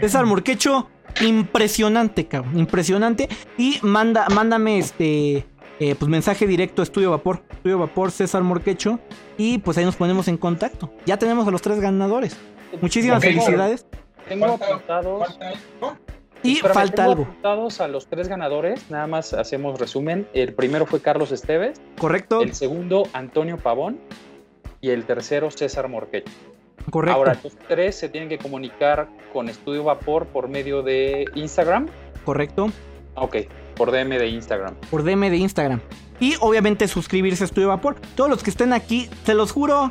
César 0.00 0.24
Morquecho, 0.24 0.88
impresionante, 1.20 2.26
cabrón, 2.26 2.58
impresionante. 2.58 3.28
Y 3.56 3.78
manda, 3.82 4.28
mándame 4.28 4.78
este 4.78 5.44
eh, 5.80 5.94
pues 5.98 6.08
mensaje 6.08 6.46
directo 6.46 6.82
a 6.82 6.84
Estudio 6.84 7.10
Vapor, 7.10 7.42
Estudio 7.50 7.78
Vapor, 7.78 8.12
César 8.12 8.42
Morquecho. 8.42 9.00
Y 9.36 9.58
pues 9.58 9.76
ahí 9.76 9.84
nos 9.84 9.96
ponemos 9.96 10.28
en 10.28 10.36
contacto. 10.36 10.92
Ya 11.04 11.16
tenemos 11.16 11.48
a 11.48 11.50
los 11.50 11.62
tres 11.62 11.80
ganadores. 11.80 12.36
Muchísimas 12.80 13.22
felicidades. 13.22 13.86
Tengo 14.28 14.46
apuntados. 14.46 15.38
Y 16.42 16.56
Espérame, 16.56 16.74
falta 16.74 17.04
algo, 17.04 17.22
apuntados 17.24 17.80
a 17.80 17.88
los 17.88 18.06
tres 18.06 18.28
ganadores. 18.28 18.90
Nada 18.90 19.06
más 19.06 19.32
hacemos 19.34 19.78
resumen. 19.80 20.28
El 20.34 20.54
primero 20.54 20.86
fue 20.86 21.00
Carlos 21.00 21.32
Esteves. 21.32 21.80
¿correcto? 21.98 22.42
El 22.42 22.54
segundo, 22.54 23.08
Antonio 23.12 23.56
Pavón. 23.58 23.98
Y 24.80 24.90
el 24.90 25.04
tercero, 25.04 25.50
César 25.50 25.88
Morquecho. 25.88 26.30
Correcto. 26.90 27.16
Ahora, 27.16 27.36
los 27.42 27.56
tres 27.56 27.96
se 27.96 28.08
tienen 28.08 28.28
que 28.28 28.38
comunicar 28.38 29.08
con 29.32 29.48
Estudio 29.48 29.84
Vapor 29.84 30.26
por 30.26 30.48
medio 30.48 30.82
de 30.82 31.24
Instagram. 31.34 31.88
Correcto. 32.24 32.70
Ok, 33.16 33.36
por 33.76 33.90
DM 33.90 34.18
de 34.18 34.28
Instagram. 34.28 34.74
por 34.90 35.02
DM 35.02 35.30
de 35.30 35.36
Instagram. 35.38 35.80
Y 36.20 36.34
obviamente 36.40 36.88
suscribirse 36.88 37.44
a 37.44 37.46
Estudio 37.46 37.68
Vapor. 37.68 37.96
Todos 38.14 38.30
los 38.30 38.42
que 38.42 38.50
estén 38.50 38.72
aquí, 38.72 39.08
se 39.24 39.34
los 39.34 39.52
juro, 39.52 39.90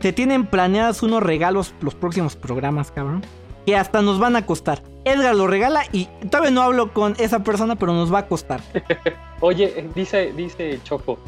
se 0.00 0.12
tienen 0.12 0.46
planeados 0.46 1.02
unos 1.02 1.22
regalos 1.22 1.74
los 1.80 1.94
próximos 1.94 2.36
programas, 2.36 2.90
cabrón. 2.90 3.22
Que 3.64 3.76
hasta 3.76 4.02
nos 4.02 4.18
van 4.18 4.36
a 4.36 4.44
costar. 4.44 4.82
Edgar 5.04 5.34
lo 5.34 5.46
regala 5.46 5.84
y 5.92 6.06
todavía 6.30 6.50
no 6.50 6.62
hablo 6.62 6.92
con 6.92 7.14
esa 7.18 7.42
persona, 7.42 7.76
pero 7.76 7.92
nos 7.92 8.12
va 8.12 8.20
a 8.20 8.26
costar. 8.26 8.60
Oye, 9.40 9.88
dice, 9.94 10.32
dice 10.36 10.80
Choco, 10.82 11.18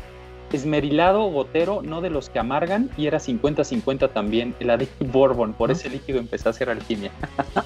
esmerilado 0.53 1.24
gotero, 1.24 1.83
no 1.83 2.01
de 2.01 2.09
los 2.09 2.31
que 2.31 2.39
amargan, 2.39 2.89
y 2.97 3.07
era 3.07 3.18
50-50 3.18 4.12
también, 4.12 4.55
el 4.61 4.70
Addictive 4.70 5.11
Bourbon, 5.11 5.53
por 5.53 5.70
ese 5.70 5.91
líquido 5.91 6.18
empecé 6.18 6.49
a 6.49 6.51
hacer 6.51 6.70
alquimia. 6.70 7.11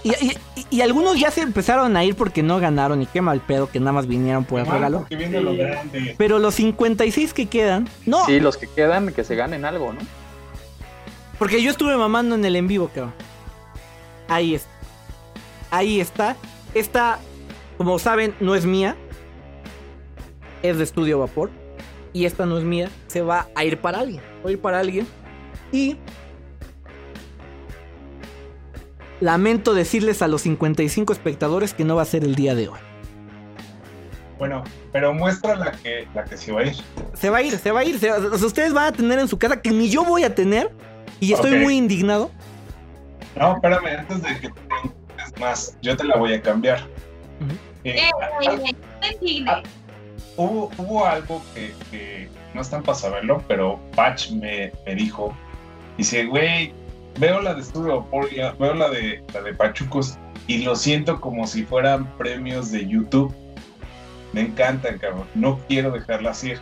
Y, 0.03 0.09
y- 0.25 0.37
y- 0.57 0.67
y 0.71 0.81
algunos 0.81 1.19
ya 1.21 1.31
se 1.31 1.43
empezaron 1.43 1.97
a 1.97 2.05
ir 2.05 2.17
porque 2.17 2.43
no 2.43 2.59
ganaron 2.59 3.03
y 3.03 3.07
qué 3.07 3.21
mal 3.21 3.41
pedo 3.41 3.69
que 3.71 3.79
nada 3.81 3.93
más 3.93 4.07
vinieron 4.07 4.45
por 4.45 4.61
el 4.61 4.67
Ah, 4.69 4.73
regalo. 4.73 4.99
porque 5.01 5.17
viene 5.17 5.41
lo 5.41 5.55
grande. 5.55 6.15
Pero 6.19 6.39
los 6.39 6.55
56 6.55 7.35
que 7.35 7.47
quedan, 7.47 7.89
no, 8.07 8.25
Sí, 8.27 8.41
los 8.41 8.57
que 8.57 8.67
quedan, 8.67 9.13
que 9.13 9.25
se 9.25 9.37
ganen 9.37 9.65
algo, 9.65 9.93
¿no? 9.93 10.01
Porque 11.39 11.63
yo 11.63 11.71
estuve 11.71 11.97
mamando 11.97 12.35
en 12.35 12.45
el 12.45 12.57
en 12.57 12.67
vivo, 12.67 12.91
cabrón. 12.95 13.15
Ahí 14.29 14.55
está. 14.55 14.69
Ahí 15.71 16.01
está. 16.01 16.37
Esta, 16.75 17.19
como 17.79 17.99
saben, 17.99 18.35
no 18.41 18.55
es 18.55 18.67
mía. 18.67 18.97
Es 20.63 20.79
de 20.79 20.85
Estudio 20.85 21.19
Vapor. 21.19 21.51
Y 22.13 22.25
esta 22.25 22.45
no 22.47 22.59
es 22.59 22.65
mía. 22.65 22.91
Se 23.07 23.23
va 23.23 23.49
a 23.55 23.65
ir 23.65 23.79
para 23.79 24.01
alguien. 24.01 24.23
Va 24.45 24.49
a 24.49 24.53
ir 24.53 24.61
para 24.61 24.81
alguien. 24.81 25.07
Y... 25.73 25.97
Lamento 29.21 29.75
decirles 29.75 30.23
a 30.23 30.29
los 30.29 30.43
55 30.43 31.13
espectadores 31.13 31.75
que 31.75 31.85
no 31.85 31.97
va 31.97 32.03
a 32.03 32.07
ser 32.07 32.25
el 32.25 32.35
día 32.35 32.55
de 32.55 32.69
hoy. 32.69 32.79
Bueno, 34.39 34.65
pero 34.93 35.13
muestra 35.13 35.55
la 35.57 35.73
que, 35.73 36.09
la 36.15 36.25
que 36.25 36.39
se 36.39 36.51
va 36.51 36.61
a 36.61 36.65
ir. 36.65 36.75
Se 37.13 37.29
va 37.29 37.39
a 37.39 37.43
ir, 37.43 37.59
se 37.59 37.71
va 37.71 37.81
a 37.81 37.85
ir. 37.85 37.99
se- 37.99 38.07
sea, 38.09 38.19
ustedes 38.47 38.73
van 38.73 38.87
a 38.87 38.93
tener 38.93 39.19
en 39.19 39.29
su 39.29 39.39
casa 39.39 39.61
que 39.61 39.71
ni 39.71 39.91
yo 39.91 40.03
voy 40.05 40.25
a 40.25 40.35
tener. 40.35 40.71
Y 41.21 41.35
estoy 41.35 41.59
muy 41.59 41.77
indignado. 41.77 42.31
No, 43.39 43.55
espérame, 43.57 43.99
antes 43.99 44.23
de 44.23 44.41
que 44.41 44.49
más, 45.39 45.77
yo 45.83 45.97
te 45.97 46.05
la 46.05 46.17
voy 46.17 46.35
a 46.35 46.43
cambiar. 46.43 46.81
Eh, 47.85 48.11
Eh, 49.03 49.63
hubo, 50.37 50.71
hubo 50.77 51.07
algo 51.07 51.43
que, 51.55 51.73
que 51.91 52.29
no 52.55 52.61
están 52.61 52.83
para 52.83 52.97
saberlo, 52.99 53.43
pero 53.49 53.81
Patch 53.97 54.31
me, 54.33 54.73
me 54.87 54.95
dijo, 54.95 55.35
dice, 55.97 56.27
güey, 56.27 56.73
veo 57.19 57.41
la 57.41 57.55
de 57.55 57.61
Estudio 57.63 58.01
Vapor, 58.03 58.31
ya- 58.31 58.53
veo 58.53 58.75
la 58.75 58.89
de, 58.91 59.23
la 59.33 59.43
de 59.43 59.55
Pachucos 59.55 60.19
y 60.47 60.59
lo 60.65 60.75
siento 60.77 61.21
como 61.21 61.47
si 61.47 61.65
fueran 61.65 62.07
premios 62.19 62.71
de 62.71 62.87
YouTube. 62.87 63.35
Me 64.33 64.43
encantan, 64.43 64.99
cabrón. 64.99 65.27
No 65.35 65.59
quiero 65.69 65.91
dejarlas 65.91 66.45
ir. 66.45 66.61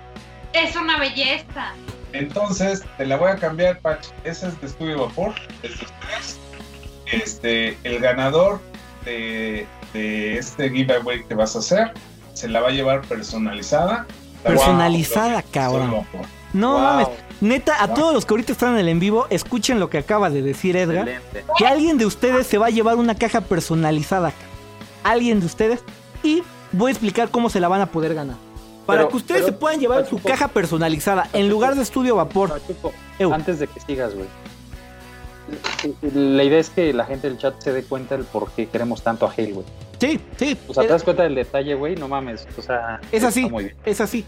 Es 0.54 0.74
una 0.76 0.98
belleza. 0.98 1.72
Entonces, 2.14 2.82
te 2.96 3.04
la 3.04 3.16
voy 3.16 3.30
a 3.30 3.36
cambiar, 3.36 3.80
Patch. 3.80 4.08
Esa 4.24 4.48
es 4.48 4.60
de 4.60 4.66
Estudio 4.68 5.06
Vapor, 5.06 5.34
es 5.62 5.78
de 5.78 5.84
ustedes. 5.84 6.37
Este, 7.12 7.76
el 7.84 8.00
ganador 8.00 8.60
de, 9.04 9.66
de 9.92 10.38
este 10.38 10.70
giveaway 10.70 11.24
que 11.24 11.34
vas 11.34 11.56
a 11.56 11.60
hacer 11.60 11.92
se 12.34 12.48
la 12.48 12.60
va 12.60 12.68
a 12.68 12.72
llevar 12.72 13.02
personalizada. 13.02 14.06
Personalizada, 14.42 15.42
cabrón. 15.42 15.82
Estudio 15.94 16.02
Vapor. 16.12 16.26
No 16.52 16.72
Wow, 16.72 16.80
mames. 16.80 17.08
Neta, 17.40 17.74
a 17.82 17.86
Wow. 17.86 17.96
todos 17.96 18.14
los 18.14 18.24
que 18.26 18.32
ahorita 18.34 18.52
están 18.52 18.72
en 18.74 18.78
el 18.78 18.88
en 18.88 19.00
vivo, 19.00 19.26
escuchen 19.30 19.78
lo 19.80 19.90
que 19.90 19.98
acaba 19.98 20.30
de 20.30 20.42
decir 20.42 20.76
Edgar. 20.76 21.08
excelente. 21.08 21.44
Que 21.58 21.66
alguien 21.66 21.98
de 21.98 22.06
ustedes 22.06 22.46
se 22.46 22.58
va 22.58 22.66
a 22.66 22.70
llevar 22.70 22.96
una 22.96 23.14
caja 23.14 23.40
personalizada. 23.42 24.32
Alguien 25.04 25.40
de 25.40 25.46
ustedes. 25.46 25.80
Y 26.22 26.42
voy 26.72 26.88
a 26.90 26.92
explicar 26.92 27.30
cómo 27.30 27.50
se 27.50 27.60
la 27.60 27.68
van 27.68 27.80
a 27.80 27.86
poder 27.86 28.14
ganar. 28.14 28.36
Para 28.86 29.00
Pero- 29.00 29.10
que 29.10 29.16
ustedes 29.18 29.42
pero- 29.42 29.52
se 29.54 29.58
puedan 29.60 29.80
llevar 29.80 30.06
su 30.06 30.18
caja 30.18 30.48
personalizada 30.48 31.28
en 31.32 31.48
lugar 31.48 31.74
de 31.74 31.82
estudio 31.82 32.16
vapor. 32.16 32.60
Antes 33.32 33.58
de 33.58 33.66
que 33.66 33.80
sigas, 33.80 34.14
güey. 34.14 34.26
La 36.14 36.44
idea 36.44 36.58
es 36.58 36.70
que 36.70 36.92
la 36.92 37.04
gente 37.04 37.28
del 37.28 37.38
chat 37.38 37.60
se 37.60 37.72
dé 37.72 37.82
cuenta 37.84 38.16
del 38.16 38.24
por 38.26 38.50
qué 38.52 38.66
queremos 38.66 39.02
tanto 39.02 39.26
a 39.26 39.32
Hale, 39.32 39.52
güey. 39.52 39.66
Sí, 40.00 40.20
sí. 40.36 40.56
O 40.68 40.74
sea, 40.74 40.84
te 40.84 40.90
das 40.90 41.02
cuenta 41.02 41.24
del 41.24 41.34
detalle, 41.34 41.74
güey, 41.74 41.96
no 41.96 42.08
mames. 42.08 42.46
O 42.56 42.62
sea, 42.62 43.00
Es 43.10 43.24
así. 43.24 43.40
está 43.40 43.52
Muy 43.52 43.64
bien, 43.64 43.76
es 43.84 44.00
así. 44.00 44.24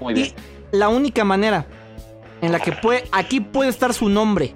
muy 0.00 0.14
bien. 0.14 0.26
Y 0.72 0.76
la 0.76 0.88
única 0.88 1.24
manera 1.24 1.66
en 2.40 2.52
la 2.52 2.60
que 2.60 2.72
puede, 2.72 3.04
aquí 3.10 3.40
puede 3.40 3.70
estar 3.70 3.92
su 3.94 4.08
nombre, 4.08 4.54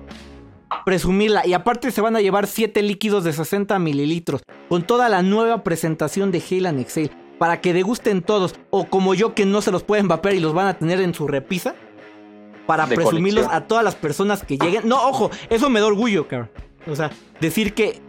presumirla, 0.85 1.47
y 1.47 1.53
aparte 1.53 1.91
se 1.91 2.01
van 2.01 2.17
a 2.17 2.21
llevar 2.21 2.47
7 2.47 2.81
líquidos 2.83 3.25
de 3.25 3.33
60 3.33 3.79
mililitros, 3.79 4.43
con 4.69 4.85
toda 4.85 5.09
la 5.09 5.23
nueva 5.23 5.65
presentación 5.65 6.31
de 6.31 6.43
Hale 6.49 6.69
and 6.69 6.81
Exhale, 6.81 7.11
para 7.39 7.61
que 7.61 7.73
degusten 7.73 8.23
todos, 8.23 8.55
o 8.71 8.85
como 8.87 9.15
yo 9.15 9.35
que 9.35 9.47
no 9.47 9.63
se 9.63 9.73
los 9.73 9.83
pueden 9.83 10.07
vapear 10.07 10.35
y 10.35 10.41
los 10.41 10.55
van 10.55 10.69
a 10.69 10.79
tener 10.79 11.01
en 11.01 11.13
su 11.13 11.27
repisa, 11.27 11.75
para 12.67 12.87
De 12.87 12.97
presumirlos 12.97 13.45
colección. 13.45 13.65
a 13.65 13.69
todas 13.69 13.85
las 13.85 13.95
personas 13.95 14.45
que 14.45 14.57
lleguen. 14.59 14.89
No, 14.89 15.09
ojo, 15.09 15.31
eso 15.51 15.71
me 15.71 15.81
da 15.81 15.87
orgullo, 15.87 16.29
cabrón. 16.29 16.51
O 16.87 16.97
sea, 16.97 17.11
decir 17.41 17.75
que 17.75 18.01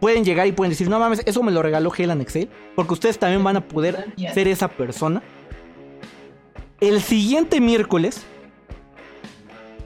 pueden 0.00 0.24
llegar 0.24 0.46
y 0.46 0.52
pueden 0.52 0.70
decir, 0.70 0.88
no 0.88 0.98
mames, 0.98 1.22
eso 1.26 1.42
me 1.42 1.52
lo 1.52 1.62
regaló 1.62 1.92
Hale 1.92 2.12
and 2.12 2.22
Exhale, 2.22 2.48
porque 2.74 2.94
ustedes 2.94 3.18
también 3.18 3.44
van 3.44 3.56
a 3.56 3.60
poder 3.60 4.12
ser 4.32 4.48
esa 4.48 4.68
persona. 4.68 5.22
El 6.80 7.00
siguiente 7.00 7.60
miércoles, 7.60 8.24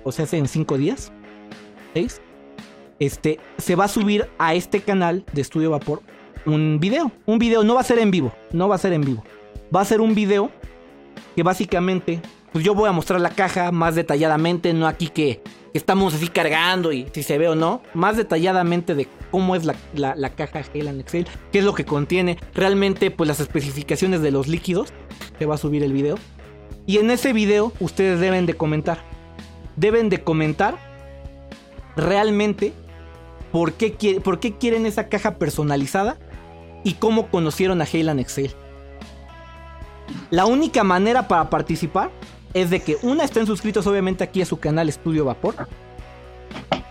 o 0.04 0.12
sea, 0.12 0.26
en 0.32 0.46
cinco 0.48 0.78
días, 0.78 1.12
seis, 1.94 2.20
este, 2.98 3.38
se 3.58 3.74
va 3.76 3.84
a 3.84 3.88
subir 3.88 4.28
a 4.38 4.54
este 4.54 4.80
canal 4.80 5.24
de 5.32 5.40
Estudio 5.40 5.70
Vapor 5.70 6.02
un 6.46 6.78
video. 6.80 7.12
Un 7.26 7.38
video, 7.38 7.62
no 7.62 7.74
va 7.74 7.80
a 7.80 7.84
ser 7.84 7.98
en 7.98 8.10
vivo, 8.10 8.32
no 8.52 8.68
va 8.68 8.76
a 8.76 8.78
ser 8.78 8.92
en 8.92 9.02
vivo. 9.02 9.24
Va 9.74 9.82
a 9.82 9.84
ser 9.84 10.00
un 10.00 10.14
video 10.14 10.50
que 11.36 11.42
básicamente, 11.42 12.20
pues 12.52 12.64
yo 12.64 12.74
voy 12.74 12.88
a 12.88 12.92
mostrar 12.92 13.20
la 13.20 13.30
caja 13.30 13.70
más 13.72 13.94
detalladamente, 13.94 14.72
no 14.72 14.86
aquí 14.86 15.08
que, 15.08 15.42
estamos 15.74 16.14
así 16.14 16.28
cargando 16.28 16.92
y 16.92 17.06
si 17.12 17.22
se 17.22 17.38
ve 17.38 17.48
o 17.48 17.54
no, 17.54 17.82
más 17.94 18.16
detalladamente 18.16 18.94
de 18.94 19.06
cómo 19.30 19.54
es 19.54 19.64
la, 19.64 19.74
la, 19.94 20.14
la 20.16 20.30
caja 20.30 20.60
Hale 20.74 20.88
and 20.88 21.00
Excel, 21.00 21.26
qué 21.52 21.58
es 21.60 21.64
lo 21.64 21.74
que 21.74 21.84
contiene, 21.84 22.38
realmente 22.54 23.10
pues 23.10 23.28
las 23.28 23.38
especificaciones 23.40 24.22
de 24.22 24.30
los 24.30 24.48
líquidos, 24.48 24.92
se 25.38 25.46
va 25.46 25.54
a 25.54 25.58
subir 25.58 25.82
el 25.84 25.92
video. 25.92 26.16
Y 26.86 26.98
en 26.98 27.10
ese 27.10 27.32
video 27.34 27.72
ustedes 27.80 28.18
deben 28.18 28.46
de 28.46 28.54
comentar, 28.54 28.98
deben 29.76 30.08
de 30.08 30.24
comentar 30.24 30.78
realmente 31.96 32.72
por 33.52 33.74
qué, 33.74 33.92
quiere- 33.94 34.20
por 34.20 34.40
qué 34.40 34.56
quieren 34.56 34.86
esa 34.86 35.08
caja 35.08 35.36
personalizada 35.36 36.16
y 36.82 36.94
cómo 36.94 37.28
conocieron 37.28 37.80
a 37.82 37.84
Hale 37.84 38.10
and 38.10 38.20
Excel. 38.20 38.52
La 40.30 40.46
única 40.46 40.82
manera 40.84 41.28
para 41.28 41.50
participar 41.50 42.10
es 42.54 42.70
de 42.70 42.80
que 42.80 42.96
una 43.02 43.24
estén 43.24 43.46
suscritos 43.46 43.86
obviamente 43.86 44.24
aquí 44.24 44.42
a 44.42 44.46
su 44.46 44.58
canal 44.58 44.88
Estudio 44.88 45.24
Vapor. 45.24 45.68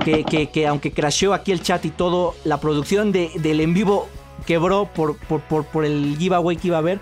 Que, 0.04 0.24
que- 0.24 0.50
que 0.50 0.68
aunque 0.68 0.92
crasheó 0.92 1.34
aquí 1.34 1.52
el 1.52 1.62
chat 1.62 1.84
y 1.86 1.90
todo, 1.90 2.36
la 2.46 2.60
producción 2.60 3.12
de- 3.12 3.32
del 3.36 3.60
en 3.60 3.74
vivo 3.74 4.08
quebró 4.46 4.86
por, 4.86 5.18
por, 5.18 5.42
por, 5.42 5.66
por 5.66 5.84
el 5.86 6.16
giveaway 6.18 6.56
que 6.58 6.68
iba 6.68 6.78
a 6.78 6.80
haber. 6.80 7.00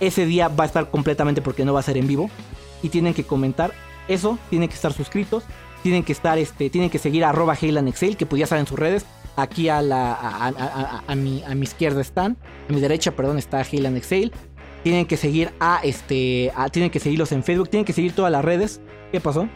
Ese 0.00 0.26
día 0.26 0.48
va 0.48 0.64
a 0.64 0.66
estar 0.66 0.90
completamente 0.90 1.42
porque 1.42 1.64
no 1.64 1.72
va 1.74 1.80
a 1.80 1.82
ser 1.82 1.96
en 1.96 2.06
vivo. 2.06 2.30
Y 2.82 2.88
tienen 2.90 3.14
que 3.14 3.24
comentar 3.24 3.72
eso, 4.08 4.38
tienen 4.50 4.68
que 4.68 4.74
estar 4.74 4.92
suscritos, 4.92 5.42
tienen 5.82 6.02
que 6.04 6.12
estar, 6.12 6.38
este, 6.38 6.70
tienen 6.70 6.90
que 6.90 6.98
seguir 6.98 7.24
a 7.24 7.30
arroba 7.30 7.54
Excel, 7.54 8.16
que 8.16 8.26
pues 8.26 8.40
ya 8.40 8.46
saben 8.46 8.66
sus 8.66 8.78
redes. 8.78 9.04
Aquí 9.36 9.68
a, 9.68 9.82
la, 9.82 10.14
a, 11.06 11.14
mi, 11.14 11.42
a 11.42 11.54
mi 11.54 11.64
izquierda 11.64 12.00
están, 12.00 12.38
a 12.70 12.72
mi 12.72 12.80
derecha, 12.80 13.10
perdón, 13.10 13.38
está 13.38 13.60
Hale 13.60 13.86
and 13.88 13.96
Excel. 13.98 14.32
Tienen 14.86 15.06
que 15.06 15.16
seguir 15.16 15.52
a 15.58 15.80
este, 15.82 16.52
a- 16.54 16.68
tienen 16.68 16.92
que 16.92 17.00
seguirlos 17.00 17.32
en 17.32 17.42
Facebook, 17.42 17.68
tienen 17.70 17.84
que 17.84 17.92
seguir 17.92 18.14
todas 18.14 18.30
las 18.30 18.44
redes. 18.44 18.80
¿Qué 19.10 19.20
pasó? 19.20 19.48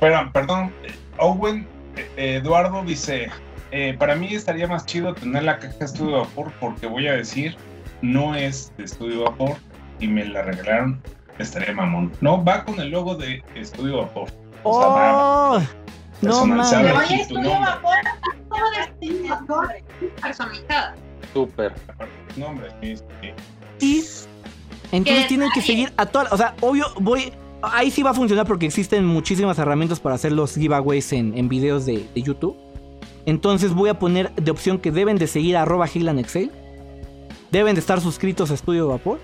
Pero, 0.00 0.30
perdón, 0.34 0.70
eh, 0.82 0.92
Owen 1.16 1.66
eh, 1.96 2.40
Eduardo 2.42 2.84
dice, 2.84 3.30
eh, 3.70 3.96
para 3.98 4.14
mí 4.14 4.34
estaría 4.34 4.66
más 4.68 4.84
chido 4.84 5.14
tener 5.14 5.44
la 5.44 5.58
caja 5.58 5.86
Estudio 5.86 6.18
Vapor 6.18 6.52
porque 6.60 6.86
voy 6.86 7.08
a 7.08 7.14
decir, 7.14 7.56
no 8.02 8.34
es 8.34 8.70
de 8.76 8.84
Estudio 8.84 9.22
Vapor 9.24 9.56
y 9.98 10.08
me 10.08 10.26
la 10.26 10.42
regalaron 10.42 11.00
estaría 11.38 11.72
mamón. 11.72 12.12
No, 12.20 12.44
va 12.44 12.64
con 12.66 12.78
el 12.78 12.90
logo 12.90 13.14
de 13.14 13.42
Estudio 13.54 13.96
Vapor. 14.02 14.28
O 14.62 14.78
sea, 14.78 14.88
va 14.90 15.52
¡Oh! 15.56 15.60
No 16.20 16.44
mames. 16.44 16.70
aquí 16.70 16.84
Oye, 16.92 17.16
tu 17.16 17.22
estudio 17.22 17.42
nombre. 17.44 17.70
vapor. 17.70 17.94
Como 18.50 18.64
de 18.72 18.92
diseñador 19.00 19.68
personalizada. 20.20 20.94
Súper. 21.32 21.72
Tu 22.34 22.40
nombre, 22.40 22.68
sí, 22.82 22.94
entonces 24.94 25.26
tienen 25.28 25.48
que 25.54 25.60
seguir 25.62 25.92
a 25.96 26.06
todas. 26.06 26.32
O 26.32 26.36
sea, 26.36 26.54
obvio, 26.60 26.86
voy. 27.00 27.32
Ahí 27.62 27.90
sí 27.90 28.02
va 28.02 28.10
a 28.10 28.14
funcionar 28.14 28.46
porque 28.46 28.66
existen 28.66 29.06
muchísimas 29.06 29.58
herramientas 29.58 29.98
para 29.98 30.14
hacer 30.16 30.32
los 30.32 30.54
giveaways 30.54 31.12
en, 31.14 31.36
en 31.36 31.48
videos 31.48 31.86
de, 31.86 32.06
de 32.14 32.22
YouTube. 32.22 32.56
Entonces 33.26 33.72
voy 33.72 33.88
a 33.88 33.98
poner 33.98 34.34
de 34.34 34.50
opción 34.50 34.78
que 34.78 34.90
deben 34.90 35.16
de 35.16 35.26
seguir 35.26 35.56
a 35.56 35.62
arroba 35.62 35.86
Excel. 35.86 36.50
Deben 37.50 37.74
de 37.74 37.80
estar 37.80 38.00
suscritos 38.00 38.50
a 38.50 38.54
Estudio 38.54 38.88
Vapor. 38.88 39.18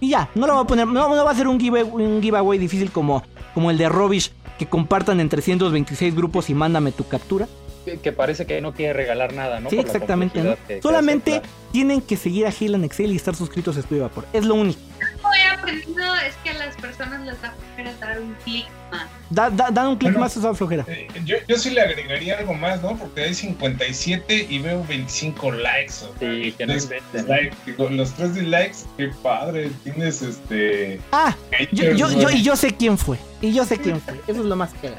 Y 0.00 0.10
ya, 0.10 0.30
no 0.34 0.46
lo 0.46 0.54
voy 0.54 0.64
a 0.64 0.66
poner, 0.66 0.86
no, 0.86 1.14
no 1.14 1.24
va 1.24 1.30
a 1.30 1.34
ser 1.34 1.46
un, 1.48 1.58
give- 1.58 1.84
un 1.84 2.20
giveaway 2.22 2.58
difícil 2.58 2.90
como, 2.90 3.22
como 3.54 3.70
el 3.70 3.78
de 3.78 3.88
Robish, 3.88 4.32
que 4.58 4.66
compartan 4.66 5.20
en 5.20 5.28
326 5.28 6.14
grupos 6.14 6.50
y 6.50 6.54
mándame 6.54 6.92
tu 6.92 7.06
captura. 7.06 7.48
Que, 7.84 8.12
parece 8.12 8.46
que 8.46 8.60
no 8.60 8.72
quiere 8.72 8.92
regalar 8.94 9.34
nada, 9.34 9.60
¿no? 9.60 9.68
Sí, 9.68 9.76
Por 9.76 9.84
exactamente, 9.84 10.56
Solamente 10.82 11.42
tienen 11.72 12.00
que 12.00 12.16
seguir 12.16 12.46
a 12.46 12.50
Higlan 12.58 12.84
Excel 12.84 13.12
y 13.12 13.16
estar 13.16 13.34
suscritos 13.36 13.76
a 13.76 13.80
Estudio 13.80 14.02
Vapor. 14.02 14.26
Es 14.32 14.44
lo 14.44 14.54
único. 14.54 14.80
Lo 15.22 15.30
que 15.30 15.38
he 15.38 15.46
aprendido 15.46 16.14
es 16.26 16.34
que 16.42 16.50
a 16.50 16.54
las 16.54 16.76
personas 16.76 17.20
les 17.26 17.40
da 17.42 17.52
flojera 17.52 17.92
dar 18.00 18.20
un 18.20 18.34
clic 18.44 18.66
más. 18.90 19.06
Da, 19.30 19.50
da- 19.50 19.70
dan 19.70 19.88
un 19.88 19.96
clic 19.96 20.12
Bueno. 20.12 20.20
más 20.20 20.36
esa 20.36 20.54
flojera. 20.54 20.84
Eh, 20.88 21.08
Yo, 21.24 21.36
yo 21.48 21.56
sí 21.58 21.70
le 21.70 21.80
agregaría 21.80 22.38
algo 22.38 22.54
más, 22.54 22.82
¿no? 22.82 22.96
Porque 22.96 23.22
hay 23.22 23.34
57 23.34 24.46
y 24.48 24.58
veo 24.60 24.84
25 24.88 25.52
likes. 25.52 25.92
o 26.04 26.18
sea, 26.18 26.30
Sí, 26.30 26.52
que 26.52 26.66
no 26.66 26.74
dislikes. 26.74 27.50
Digo, 27.66 27.88
los 27.90 28.12
tres 28.14 28.34
dislikes, 28.34 28.76
qué 28.96 29.08
padre. 29.22 29.70
Tienes 29.82 30.22
este. 30.22 31.00
Ah, 31.12 31.36
yo, 31.72 31.82
haters, 31.84 31.98
yo, 31.98 32.10
yo, 32.20 32.30
y 32.30 32.42
yo 32.42 32.56
sé 32.56 32.74
quién 32.74 32.96
fue. 32.96 33.18
Y 33.42 33.52
yo 33.52 33.64
sé 33.64 33.78
quién 33.78 34.00
fue. 34.00 34.14
Eso 34.26 34.40
es 34.40 34.46
lo 34.46 34.56
más 34.56 34.72
que 34.74 34.90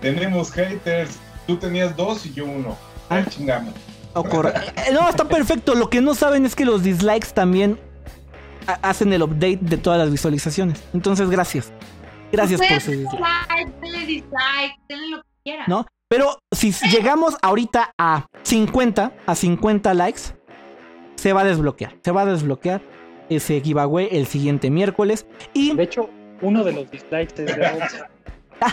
Tenemos 0.00 0.52
haters. 0.52 1.18
Tú 1.48 1.56
tenías 1.56 1.96
dos 1.96 2.24
y 2.26 2.32
yo 2.34 2.44
uno. 2.44 2.76
Ah. 3.10 3.22
Ah, 3.24 3.24
chingamos. 3.28 3.74
No, 4.92 5.08
está 5.08 5.24
perfecto. 5.26 5.74
Lo 5.74 5.88
que 5.90 6.00
no 6.00 6.14
saben 6.14 6.44
es 6.44 6.54
que 6.54 6.64
los 6.64 6.82
dislikes 6.82 7.28
también 7.34 7.78
ha- 8.66 8.78
hacen 8.82 9.12
el 9.12 9.22
update 9.22 9.58
de 9.62 9.76
todas 9.78 9.98
las 9.98 10.10
visualizaciones. 10.10 10.82
Entonces, 10.92 11.30
gracias. 11.30 11.72
Gracias 12.32 12.60
por 12.60 12.80
su 12.80 12.90
denle 12.90 13.04
dislike. 13.04 13.48
like, 13.48 13.72
denle 13.80 14.06
dislike, 14.06 14.72
denle 14.88 15.08
lo 15.08 15.16
que 15.22 15.28
quieran. 15.44 15.64
¿No? 15.68 15.86
Pero 16.10 16.38
si 16.52 16.72
llegamos 16.90 17.36
ahorita 17.42 17.92
a 17.98 18.26
50, 18.42 19.12
a 19.26 19.34
50 19.34 19.94
likes, 19.94 20.20
se 21.16 21.32
va 21.32 21.40
a 21.42 21.44
desbloquear. 21.44 21.96
Se 22.04 22.10
va 22.10 22.22
a 22.22 22.26
desbloquear 22.26 22.82
ese 23.30 23.60
giveaway 23.60 24.08
el 24.10 24.26
siguiente 24.26 24.68
miércoles. 24.70 25.26
Y 25.54 25.74
De 25.76 25.82
hecho, 25.84 26.10
uno 26.40 26.64
de 26.64 26.72
los 26.72 26.90
dislikes 26.90 27.44
es 27.44 27.56
de. 27.56 27.68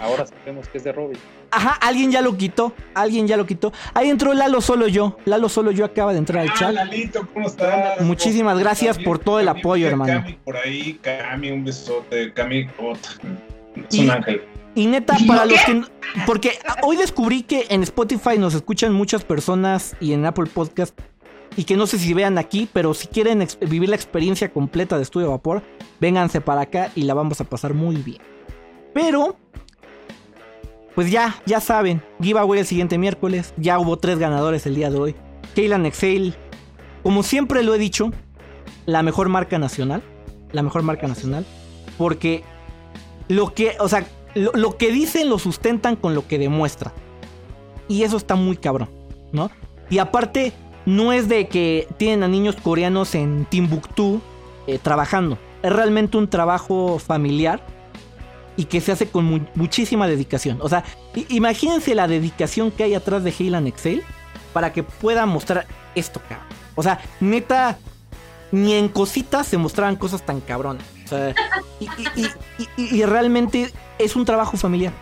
Ahora 0.02 0.26
sabemos 0.26 0.68
que 0.68 0.78
es 0.80 0.84
de 0.84 0.91
Robin. 0.91 1.18
Ajá, 1.52 1.72
alguien 1.82 2.12
ya 2.12 2.22
lo 2.22 2.36
quitó. 2.38 2.74
Alguien 2.94 3.28
ya 3.28 3.38
lo 3.38 3.45
quitó. 3.45 3.72
Ahí 3.94 4.10
entró 4.10 4.34
Lalo 4.34 4.62
solo 4.62 4.88
yo. 4.88 5.18
Lalo 5.26 5.48
solo 5.49 5.72
yo 5.72 5.86
acaba 5.86 6.12
de 6.14 6.20
entrar 6.20 6.41
al 6.44 6.49
Ah, 6.49 6.53
chat. 6.57 6.74
Lalito, 6.74 7.28
¿cómo 7.34 7.48
estás? 7.48 8.02
Muchísimas 8.02 8.57
gracias 8.60 8.98
por 8.98 9.20
todo 9.20 9.40
el 9.40 9.48
apoyo, 9.48 9.88
hermano. 9.88 10.22
Cami 10.22 10.34
por 10.44 10.57
ahí, 10.57 10.99
Cami, 11.02 11.52
un 11.52 11.64
besote. 11.64 12.34
Cami, 12.34 12.68
es 13.88 13.95
Y- 13.95 14.03
un 14.03 14.12
ángel. 14.12 14.41
Y 14.78 14.88
neta, 14.88 15.16
¿Y 15.18 15.26
para 15.26 15.44
qué? 15.44 15.49
los 15.52 15.62
que. 15.64 15.82
Porque 16.26 16.52
hoy 16.84 16.98
descubrí 16.98 17.44
que 17.44 17.66
en 17.70 17.82
Spotify 17.84 18.38
nos 18.38 18.53
escuchan 18.56 18.91
muchas 18.94 19.24
personas 19.24 19.95
y 20.02 20.12
en 20.14 20.26
Apple 20.26 20.48
Podcast. 20.53 20.99
Y 21.57 21.64
que 21.64 21.78
no 21.78 21.88
sé 21.88 21.98
si 21.98 22.14
vean 22.14 22.38
aquí, 22.38 22.68
pero 22.74 22.94
si 22.94 23.07
quieren 23.07 23.48
vivir 23.62 23.88
la 23.88 23.95
experiencia 23.95 24.52
completa 24.52 24.98
de 24.98 25.03
Estudio 25.03 25.30
Vapor, 25.30 25.64
vénganse 26.02 26.41
para 26.41 26.62
acá 26.62 26.91
y 26.95 27.03
la 27.03 27.14
vamos 27.14 27.40
a 27.40 27.45
pasar 27.45 27.74
muy 27.74 27.95
bien. 27.95 28.18
Pero, 28.94 29.38
pues 30.96 31.12
ya, 31.12 31.36
ya 31.46 31.60
saben, 31.60 32.02
giveaway 32.22 32.62
el 32.62 32.66
siguiente 32.66 32.98
miércoles. 32.98 33.54
Ya 33.58 33.78
hubo 33.80 33.98
tres 33.98 34.18
ganadores 34.18 34.66
el 34.66 34.76
día 34.76 34.90
de 34.90 34.98
hoy. 34.98 35.16
Kaylan 35.56 35.86
Excel, 35.86 36.34
como 37.04 37.22
siempre 37.22 37.64
lo 37.64 37.76
he 37.76 37.78
dicho, 37.78 38.12
la 38.86 39.04
mejor 39.04 39.30
marca 39.30 39.60
nacional. 39.60 40.02
La 40.54 40.64
mejor 40.64 40.84
marca 40.84 41.08
nacional. 41.08 41.46
Porque 41.98 42.44
lo 43.28 43.54
que, 43.54 43.76
o 43.80 43.90
sea, 43.90 44.06
lo, 44.36 44.54
lo 44.54 44.78
que 44.78 44.92
dicen 44.92 45.30
lo 45.30 45.38
sustentan 45.38 45.98
con 45.98 46.16
lo 46.16 46.28
que 46.28 46.40
demuestran. 46.40 46.94
Y 47.90 48.04
eso 48.04 48.16
está 48.18 48.36
muy 48.36 48.56
cabrón, 48.56 48.90
¿no? 49.34 49.52
Y 49.90 50.00
aparte, 50.00 50.54
no 50.86 51.12
es 51.12 51.28
de 51.28 51.48
que 51.48 51.88
tienen 51.98 52.24
a 52.24 52.28
niños 52.28 52.56
coreanos 52.56 53.16
en 53.16 53.46
Timbuktu 53.46 54.22
eh, 54.68 54.80
trabajando. 54.82 55.38
Es 55.62 55.74
realmente 55.74 56.18
un 56.18 56.30
trabajo 56.30 57.00
familiar 57.00 57.75
y 58.57 58.65
que 58.65 58.82
se 58.82 58.91
hace 58.91 59.07
con 59.07 59.26
mu- 59.26 59.45
muchísima 59.56 60.07
dedicación. 60.07 60.60
O 60.61 60.69
sea, 60.69 60.84
imagínense 61.30 61.94
la 61.95 62.07
dedicación 62.07 62.72
que 62.72 62.84
hay 62.84 62.94
atrás 62.95 63.23
de 63.23 63.34
Heyland 63.38 63.68
Excel 63.68 64.03
para 64.53 64.72
que 64.73 64.84
pueda 64.84 65.26
mostrar 65.26 65.65
esto, 65.95 66.22
cabrón. 66.27 66.48
O 66.76 66.84
sea, 66.84 66.99
neta, 67.19 67.77
ni 68.52 68.73
en 68.73 68.88
cositas 68.90 69.48
se 69.48 69.57
mostraban 69.57 69.95
cosas 69.98 70.26
tan 70.26 70.40
cabronas. 70.41 70.84
O 71.06 71.07
sea, 71.07 71.36
y- 71.80 71.88
y 72.77 73.03
realmente 73.06 73.72
es 73.99 74.15
un 74.15 74.26
trabajo 74.26 74.57
familiar. 74.57 74.94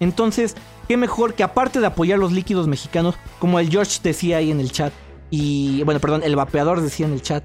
Entonces, 0.00 0.54
qué 0.86 0.96
mejor 0.96 1.34
que 1.34 1.42
aparte 1.42 1.80
de 1.80 1.86
apoyar 1.86 2.18
los 2.18 2.32
líquidos 2.32 2.66
mexicanos, 2.68 3.14
como 3.38 3.58
el 3.58 3.68
George 3.70 3.98
decía 4.02 4.38
ahí 4.38 4.50
en 4.50 4.60
el 4.60 4.70
chat, 4.72 4.92
y 5.30 5.82
bueno, 5.84 6.00
perdón, 6.00 6.22
el 6.24 6.36
vapeador 6.36 6.80
decía 6.80 7.06
en 7.06 7.12
el 7.12 7.22
chat, 7.22 7.44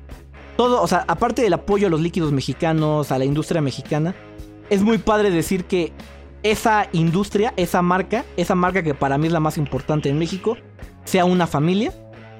todo, 0.56 0.82
o 0.82 0.88
sea, 0.88 1.04
aparte 1.08 1.42
del 1.42 1.54
apoyo 1.54 1.88
a 1.88 1.90
los 1.90 2.00
líquidos 2.00 2.32
mexicanos, 2.32 3.12
a 3.12 3.18
la 3.18 3.26
industria 3.26 3.60
mexicana, 3.62 4.16
es 4.70 4.82
muy 4.82 4.98
padre 4.98 5.30
decir 5.32 5.66
que 5.66 5.94
esa 6.44 6.88
industria, 6.92 7.54
esa 7.58 7.82
marca, 7.82 8.26
esa 8.38 8.56
marca 8.56 8.84
que 8.84 8.94
para 8.94 9.18
mí 9.18 9.28
es 9.28 9.34
la 9.34 9.40
más 9.40 9.58
importante 9.58 10.10
en 10.10 10.20
México, 10.20 10.58
sea 11.06 11.26
una 11.26 11.48
familia. 11.48 11.94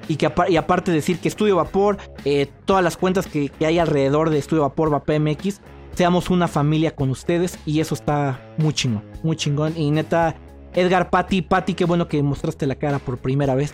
Y, 0.06 0.16
que 0.16 0.30
y 0.48 0.56
aparte 0.56 0.92
decir 0.92 1.18
que 1.18 1.28
Estudio 1.28 1.56
Vapor, 1.56 1.96
eh, 2.26 2.46
todas 2.66 2.84
las 2.84 2.98
cuentas 2.98 3.26
que, 3.26 3.48
que 3.48 3.64
hay 3.64 3.78
alrededor 3.78 4.28
de 4.28 4.38
Estudio 4.38 4.62
Vapor, 4.62 4.90
VapMX, 4.90 5.62
seamos 5.94 6.28
una 6.28 6.46
familia 6.46 6.94
con 6.94 7.08
ustedes. 7.08 7.58
Y 7.64 7.80
eso 7.80 7.94
está 7.94 8.52
muy 8.58 8.74
chingón, 8.74 9.02
muy 9.22 9.36
chingón. 9.36 9.72
Y 9.78 9.90
neta, 9.90 10.36
Edgar, 10.74 11.08
Patti, 11.08 11.40
Patti, 11.40 11.72
qué 11.72 11.86
bueno 11.86 12.06
que 12.06 12.22
mostraste 12.22 12.66
la 12.66 12.74
cara 12.74 12.98
por 12.98 13.16
primera 13.16 13.54
vez. 13.54 13.72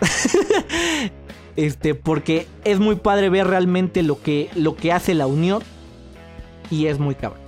este, 1.57 1.95
porque 1.95 2.47
es 2.63 2.79
muy 2.79 2.95
padre 2.95 3.29
ver 3.29 3.47
realmente 3.47 4.01
lo 4.01 4.21
que, 4.21 4.49
lo 4.55 4.77
que 4.77 4.93
hace 4.93 5.13
la 5.13 5.27
unión. 5.27 5.61
Y 6.69 6.85
es 6.85 6.97
muy 6.97 7.15
cabrón. 7.15 7.40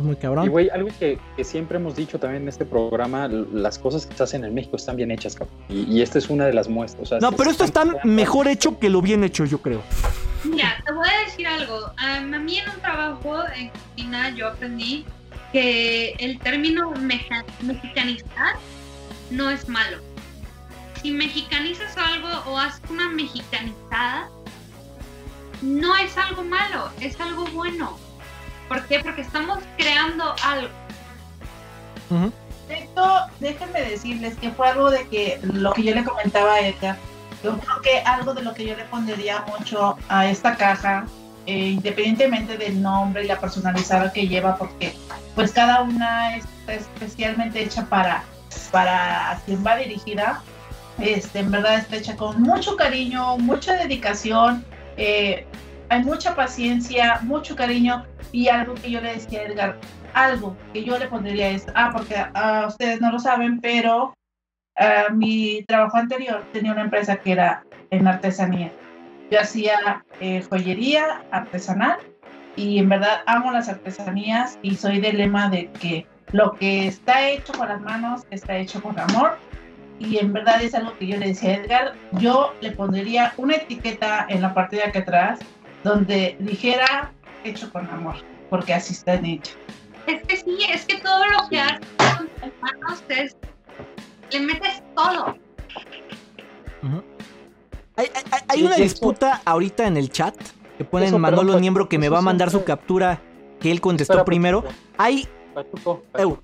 Es 0.00 0.06
muy 0.06 0.16
cabrón. 0.16 0.46
Y 0.46 0.48
güey, 0.48 0.70
algo 0.70 0.88
que, 0.98 1.18
que 1.36 1.44
siempre 1.44 1.76
hemos 1.76 1.94
dicho 1.94 2.18
también 2.18 2.44
en 2.44 2.48
este 2.48 2.64
programa, 2.64 3.28
las 3.28 3.78
cosas 3.78 4.06
que 4.06 4.16
se 4.16 4.22
hacen 4.22 4.44
en 4.44 4.54
México 4.54 4.76
están 4.76 4.96
bien 4.96 5.10
hechas, 5.10 5.34
cabrón. 5.34 5.54
Y, 5.68 5.82
y 5.98 6.00
esta 6.00 6.16
es 6.16 6.30
una 6.30 6.46
de 6.46 6.54
las 6.54 6.68
muestras. 6.70 7.02
o 7.02 7.06
sea, 7.06 7.18
No, 7.20 7.32
pero 7.36 7.50
esto 7.50 7.64
está 7.64 7.84
mejor 8.04 8.48
hecho 8.48 8.78
que 8.78 8.88
lo 8.88 9.02
bien 9.02 9.24
hecho, 9.24 9.44
yo 9.44 9.58
creo. 9.60 9.82
Mira, 10.44 10.82
te 10.86 10.92
voy 10.92 11.06
a 11.06 11.24
decir 11.26 11.46
algo. 11.46 11.92
Am, 11.98 12.32
A 12.32 12.38
mí 12.38 12.56
en 12.56 12.70
un 12.70 12.80
trabajo 12.80 13.42
en 13.54 13.68
cocina 13.68 14.30
yo 14.34 14.48
aprendí 14.48 15.04
que 15.52 16.12
el 16.18 16.38
término 16.38 16.92
meja- 16.92 17.44
mexicanizar 17.60 18.54
no 19.30 19.50
es 19.50 19.68
malo. 19.68 19.98
Si 21.02 21.10
mexicanizas 21.10 21.94
algo 21.98 22.28
o 22.50 22.56
haces 22.58 22.80
una 22.88 23.10
mexicanizada, 23.10 24.30
no 25.60 25.94
es 25.98 26.16
algo 26.16 26.42
malo, 26.42 26.88
es 27.02 27.20
algo 27.20 27.44
bueno. 27.52 27.98
¿Por 28.70 28.86
qué? 28.86 29.00
Porque 29.00 29.22
estamos 29.22 29.58
creando 29.76 30.32
algo. 30.44 30.68
Ujú. 32.08 32.32
Esto, 32.68 33.26
déjenme 33.40 33.80
decirles 33.82 34.36
que 34.36 34.52
fue 34.52 34.68
algo 34.68 34.92
de 34.92 35.08
que 35.08 35.40
lo 35.42 35.72
que 35.72 35.82
yo 35.82 35.92
le 35.92 36.04
comentaba 36.04 36.54
a 36.54 36.60
Edgar, 36.60 36.96
yo 37.42 37.58
creo 37.58 37.80
que 37.82 37.98
algo 38.02 38.32
de 38.32 38.42
lo 38.42 38.54
que 38.54 38.64
yo 38.64 38.76
le 38.76 38.84
pondría 38.84 39.44
mucho 39.58 39.98
a 40.08 40.30
esta 40.30 40.54
caja, 40.54 41.04
eh, 41.46 41.70
independientemente 41.70 42.56
del 42.56 42.80
nombre 42.80 43.24
y 43.24 43.26
la 43.26 43.40
personalizada 43.40 44.12
que 44.12 44.28
lleva, 44.28 44.56
porque 44.56 44.94
pues 45.34 45.50
cada 45.50 45.82
una 45.82 46.36
está 46.36 46.74
especialmente 46.74 47.60
hecha 47.64 47.86
para, 47.86 48.22
para 48.70 49.40
quien 49.46 49.66
va 49.66 49.78
dirigida, 49.78 50.42
este, 50.98 51.40
en 51.40 51.50
verdad 51.50 51.78
está 51.78 51.96
hecha 51.96 52.14
con 52.14 52.40
mucho 52.40 52.76
cariño, 52.76 53.36
mucha 53.38 53.72
dedicación, 53.72 54.64
eh, 54.96 55.44
hay 55.88 56.04
mucha 56.04 56.36
paciencia, 56.36 57.18
mucho 57.22 57.56
cariño 57.56 58.06
y 58.32 58.48
algo 58.48 58.74
que 58.74 58.90
yo 58.90 59.00
le 59.00 59.14
decía 59.14 59.40
a 59.40 59.44
Edgar, 59.44 59.76
algo 60.14 60.56
que 60.72 60.84
yo 60.84 60.98
le 60.98 61.06
pondría 61.06 61.50
es, 61.50 61.66
ah, 61.74 61.90
porque 61.92 62.14
ah, 62.16 62.66
ustedes 62.68 63.00
no 63.00 63.10
lo 63.12 63.18
saben, 63.18 63.60
pero 63.60 64.14
ah, 64.76 65.06
mi 65.12 65.64
trabajo 65.66 65.96
anterior 65.96 66.44
tenía 66.52 66.72
una 66.72 66.82
empresa 66.82 67.16
que 67.16 67.32
era 67.32 67.64
en 67.90 68.06
artesanía. 68.06 68.72
Yo 69.30 69.40
hacía 69.40 70.04
eh, 70.20 70.42
joyería 70.48 71.22
artesanal 71.30 71.98
y 72.56 72.78
en 72.78 72.88
verdad 72.88 73.20
amo 73.26 73.52
las 73.52 73.68
artesanías 73.68 74.58
y 74.62 74.74
soy 74.74 75.00
del 75.00 75.18
lema 75.18 75.48
de 75.48 75.70
que 75.80 76.06
lo 76.32 76.52
que 76.52 76.88
está 76.88 77.28
hecho 77.28 77.52
con 77.52 77.68
las 77.68 77.80
manos 77.80 78.22
está 78.30 78.56
hecho 78.56 78.82
con 78.82 78.98
amor 78.98 79.38
y 80.00 80.18
en 80.18 80.32
verdad 80.32 80.62
es 80.62 80.74
algo 80.74 80.96
que 80.98 81.06
yo 81.06 81.16
le 81.18 81.28
decía 81.28 81.50
a 81.50 81.54
Edgar, 81.54 81.92
yo 82.12 82.54
le 82.60 82.72
pondría 82.72 83.32
una 83.36 83.56
etiqueta 83.56 84.26
en 84.28 84.42
la 84.42 84.54
parte 84.54 84.76
de 84.76 84.84
acá 84.84 85.00
atrás 85.00 85.40
donde 85.84 86.36
dijera 86.40 87.12
hecho 87.44 87.70
con 87.72 87.86
amor 87.90 88.16
porque 88.48 88.74
así 88.74 88.92
están 88.94 89.24
hechos. 89.24 89.56
Es 90.06 90.22
que 90.26 90.36
sí, 90.38 90.58
es 90.72 90.84
que 90.86 90.98
todo 90.98 91.24
lo 91.26 91.48
que 91.48 91.60
haces 91.60 91.80
con 91.98 92.26
tus 92.28 92.60
manos 92.60 93.04
es. 93.08 93.36
Le 94.32 94.40
metes 94.40 94.82
todo. 94.96 95.36
Hay, 97.96 98.06
hay- 98.14 98.24
hay- 98.30 98.40
hay 98.48 98.58
Sí, 98.60 98.64
una 98.64 98.76
disputa 98.76 99.42
ahorita 99.44 99.86
en 99.86 99.96
el 99.96 100.10
chat 100.10 100.34
que 100.78 100.84
ponen 100.84 101.08
Eso, 101.08 101.18
Manolo 101.18 101.42
perdón, 101.48 101.60
Niembro 101.60 101.88
que 101.88 101.98
me 101.98 102.08
va 102.08 102.18
a 102.18 102.22
mandar 102.22 102.50
su 102.50 102.64
captura 102.64 103.20
que 103.60 103.70
él 103.70 103.80
contestó 103.80 104.14
Espera, 104.14 104.24
primero. 104.24 104.62
Pachuco, 104.62 104.82
Hay. 104.98 105.28
Pachuco, 105.54 106.02
Eu. 106.16 106.30
Pachuco. 106.36 106.42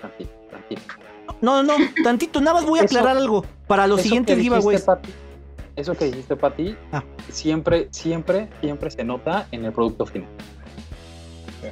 Tranquilo, 0.00 0.30
tranquilo. 0.50 0.80
No, 1.40 1.62
no, 1.62 1.74
tantito, 2.04 2.40
nada 2.40 2.54
más 2.54 2.64
voy 2.66 2.78
a 2.78 2.82
Eso- 2.84 2.96
aclarar 2.98 3.16
algo. 3.18 3.44
Para 3.66 3.86
los 3.88 4.00
siguientes 4.02 4.38
giveaways. 4.38 4.82
Pati, 4.82 5.10
Eso 5.76 5.94
que 5.94 6.06
dijiste, 6.06 6.36
Pati, 6.36 6.74
Ah. 6.92 7.02
siempre, 7.30 7.88
siempre, 7.90 8.48
siempre 8.60 8.90
se 8.90 9.04
nota 9.04 9.46
en 9.52 9.64
el 9.64 9.72
producto 9.72 10.06
final. 10.06 10.28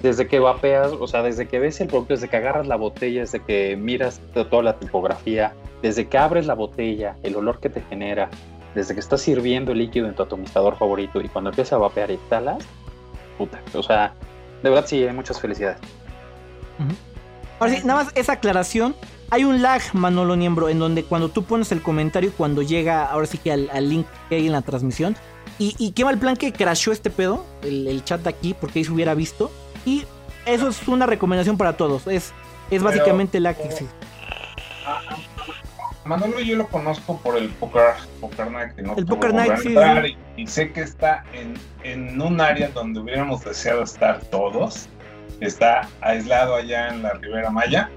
Desde 0.02 0.26
que 0.26 0.38
vapeas, 0.40 0.92
o 0.92 1.06
sea, 1.06 1.22
desde 1.22 1.46
que 1.46 1.58
ves 1.58 1.80
el 1.80 1.88
producto, 1.88 2.14
desde 2.14 2.28
que 2.28 2.36
agarras 2.36 2.66
la 2.66 2.76
botella, 2.76 3.20
desde 3.20 3.40
que 3.40 3.76
miras 3.76 4.20
to- 4.34 4.46
toda 4.46 4.62
la 4.62 4.78
tipografía, 4.78 5.52
desde 5.82 6.06
que 6.08 6.18
abres 6.18 6.46
la 6.46 6.54
botella, 6.54 7.16
el 7.22 7.36
olor 7.36 7.60
que 7.60 7.70
te 7.70 7.80
genera, 7.82 8.28
desde 8.74 8.94
que 8.94 9.00
estás 9.00 9.20
sirviendo 9.20 9.72
el 9.72 9.78
líquido 9.78 10.08
en 10.08 10.14
tu 10.14 10.22
atomizador 10.22 10.76
favorito 10.76 11.20
y 11.20 11.28
cuando 11.28 11.50
empiezas 11.50 11.74
a 11.74 11.78
vapear 11.78 12.10
y 12.10 12.16
talas, 12.28 12.64
puta, 13.38 13.60
o 13.74 13.82
sea, 13.82 14.14
de 14.62 14.70
verdad 14.70 14.84
sí, 14.86 15.02
hay 15.06 15.14
muchas 15.14 15.40
felicidades. 15.40 15.78
Ahora 17.60 17.72
sí, 17.74 17.80
nada 17.86 18.04
más 18.04 18.12
esa 18.16 18.32
aclaración. 18.32 18.96
Hay 19.34 19.42
un 19.42 19.62
lag, 19.62 19.82
Manolo 19.94 20.36
Niembro, 20.36 20.68
en 20.68 20.78
donde 20.78 21.02
cuando 21.02 21.28
tú 21.28 21.42
pones 21.42 21.72
el 21.72 21.82
comentario, 21.82 22.32
cuando 22.36 22.62
llega 22.62 23.04
ahora 23.04 23.26
sí 23.26 23.36
que 23.36 23.50
al, 23.50 23.68
al 23.72 23.88
link 23.88 24.06
que 24.28 24.36
hay 24.36 24.46
en 24.46 24.52
la 24.52 24.62
transmisión. 24.62 25.16
Y, 25.58 25.74
y 25.76 25.90
qué 25.90 26.04
mal 26.04 26.18
plan 26.18 26.36
que 26.36 26.52
crashó 26.52 26.92
este 26.92 27.10
pedo, 27.10 27.44
el, 27.64 27.88
el 27.88 28.04
chat 28.04 28.20
de 28.20 28.30
aquí, 28.30 28.54
porque 28.54 28.78
ahí 28.78 28.84
se 28.84 28.92
hubiera 28.92 29.12
visto. 29.14 29.50
Y 29.84 30.04
eso 30.46 30.68
es 30.68 30.86
una 30.86 31.06
recomendación 31.06 31.56
para 31.58 31.76
todos. 31.76 32.06
Es, 32.06 32.32
es 32.70 32.80
básicamente 32.80 33.38
el 33.38 33.42
lag 33.42 33.56
que 33.56 33.64
existe. 33.64 33.92
Manolo 36.04 36.38
yo 36.38 36.54
lo 36.54 36.68
conozco 36.68 37.18
por 37.18 37.36
el 37.36 37.48
Poker, 37.48 37.94
poker 38.20 38.52
Night. 38.52 38.76
Que 38.76 38.82
no 38.82 38.94
El 38.96 39.04
Poker 39.04 39.34
Night, 39.34 39.56
sí, 39.56 39.68
entrar, 39.70 40.06
Y, 40.06 40.16
y 40.36 40.46
sé 40.46 40.70
que 40.72 40.82
está 40.82 41.24
en, 41.32 41.54
en 41.82 42.22
un 42.22 42.40
área 42.40 42.68
donde 42.68 43.00
hubiéramos 43.00 43.44
deseado 43.44 43.82
estar 43.82 44.20
todos. 44.26 44.88
Está 45.40 45.88
aislado 46.02 46.54
allá 46.54 46.90
en 46.90 47.02
la 47.02 47.14
Ribera 47.14 47.50
Maya. 47.50 47.90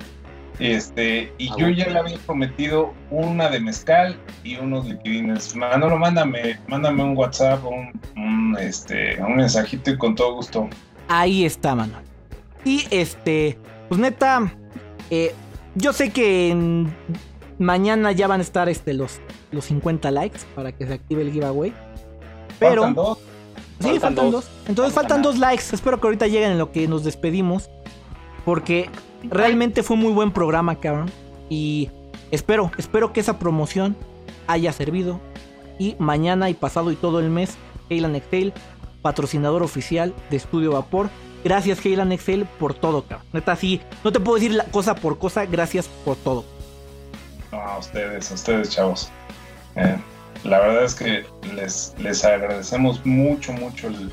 Este, 0.59 1.31
y 1.37 1.49
Ah, 1.49 1.55
yo 1.57 1.65
bueno. 1.67 1.77
ya 1.77 1.87
le 1.89 1.99
había 1.99 2.17
prometido 2.19 2.93
una 3.11 3.49
de 3.49 3.59
mezcal 3.59 4.17
y 4.43 4.55
unos 4.57 4.85
liquidines. 4.87 5.55
Manolo, 5.55 5.97
mándame, 5.97 6.59
mándame 6.67 7.03
un 7.03 7.15
WhatsApp, 7.15 7.63
un, 7.65 7.91
un, 8.15 8.57
este, 8.59 9.21
un 9.21 9.35
mensajito 9.35 9.91
y 9.91 9.97
con 9.97 10.15
todo 10.15 10.33
gusto. 10.35 10.67
Ahí 11.07 11.45
está, 11.45 11.75
Manuel. 11.75 12.03
Y 12.65 12.85
este, 12.89 13.57
pues 13.87 14.01
neta, 14.01 14.51
eh, 15.11 15.33
yo 15.75 15.93
sé 15.93 16.09
que 16.11 16.49
en- 16.49 16.93
mañana 17.59 18.11
ya 18.11 18.27
van 18.27 18.39
a 18.39 18.43
estar 18.43 18.67
este, 18.67 18.93
los, 18.93 19.19
los 19.51 19.65
50 19.65 20.09
likes 20.11 20.39
para 20.55 20.71
que 20.71 20.87
se 20.87 20.93
active 20.93 21.21
el 21.21 21.31
giveaway. 21.31 21.71
Pero, 22.59 22.81
Faltan 22.81 22.95
dos. 22.95 23.17
sí, 23.19 23.83
faltan 23.83 24.01
faltan 24.01 24.31
dos. 24.31 24.33
dos. 24.45 24.51
Entonces 24.67 24.93
Falta 24.95 25.09
faltan 25.09 25.21
dos 25.21 25.37
likes. 25.37 25.63
Espero 25.71 26.01
que 26.01 26.07
ahorita 26.07 26.25
lleguen 26.27 26.53
en 26.53 26.57
lo 26.57 26.71
que 26.71 26.87
nos 26.87 27.03
despedimos. 27.03 27.69
Porque 28.43 28.89
realmente 29.23 29.83
fue 29.83 29.97
muy 29.97 30.11
buen 30.11 30.31
programa, 30.31 30.79
cabrón. 30.79 31.11
Y 31.49 31.89
espero, 32.31 32.71
espero 32.77 33.13
que 33.13 33.19
esa 33.19 33.39
promoción 33.39 33.95
haya 34.47 34.71
servido. 34.73 35.19
Y 35.79 35.95
mañana 35.99 36.49
y 36.49 36.53
pasado 36.53 36.91
y 36.91 36.95
todo 36.95 37.19
el 37.19 37.29
mes, 37.29 37.55
Heylan 37.89 38.15
Excel, 38.15 38.53
patrocinador 39.01 39.63
oficial 39.63 40.13
de 40.29 40.37
Estudio 40.37 40.71
Vapor. 40.73 41.09
Gracias, 41.43 41.85
Heylan 41.85 42.11
Excel, 42.11 42.45
por 42.59 42.73
todo, 42.73 43.03
cabrón. 43.03 43.27
Neta, 43.31 43.55
sí, 43.55 43.79
no 44.03 44.11
te 44.11 44.19
puedo 44.19 44.35
decir 44.37 44.53
la 44.53 44.65
cosa 44.65 44.95
por 44.95 45.17
cosa, 45.19 45.45
gracias 45.45 45.87
por 46.03 46.15
todo. 46.17 46.43
No, 47.51 47.59
a 47.61 47.77
ustedes, 47.77 48.31
a 48.31 48.33
ustedes, 48.33 48.69
chavos. 48.71 49.09
Eh, 49.75 49.95
la 50.43 50.59
verdad 50.59 50.83
es 50.83 50.95
que 50.95 51.25
les, 51.53 51.93
les 51.99 52.25
agradecemos 52.25 53.05
mucho, 53.05 53.53
mucho 53.53 53.87
el, 53.87 54.11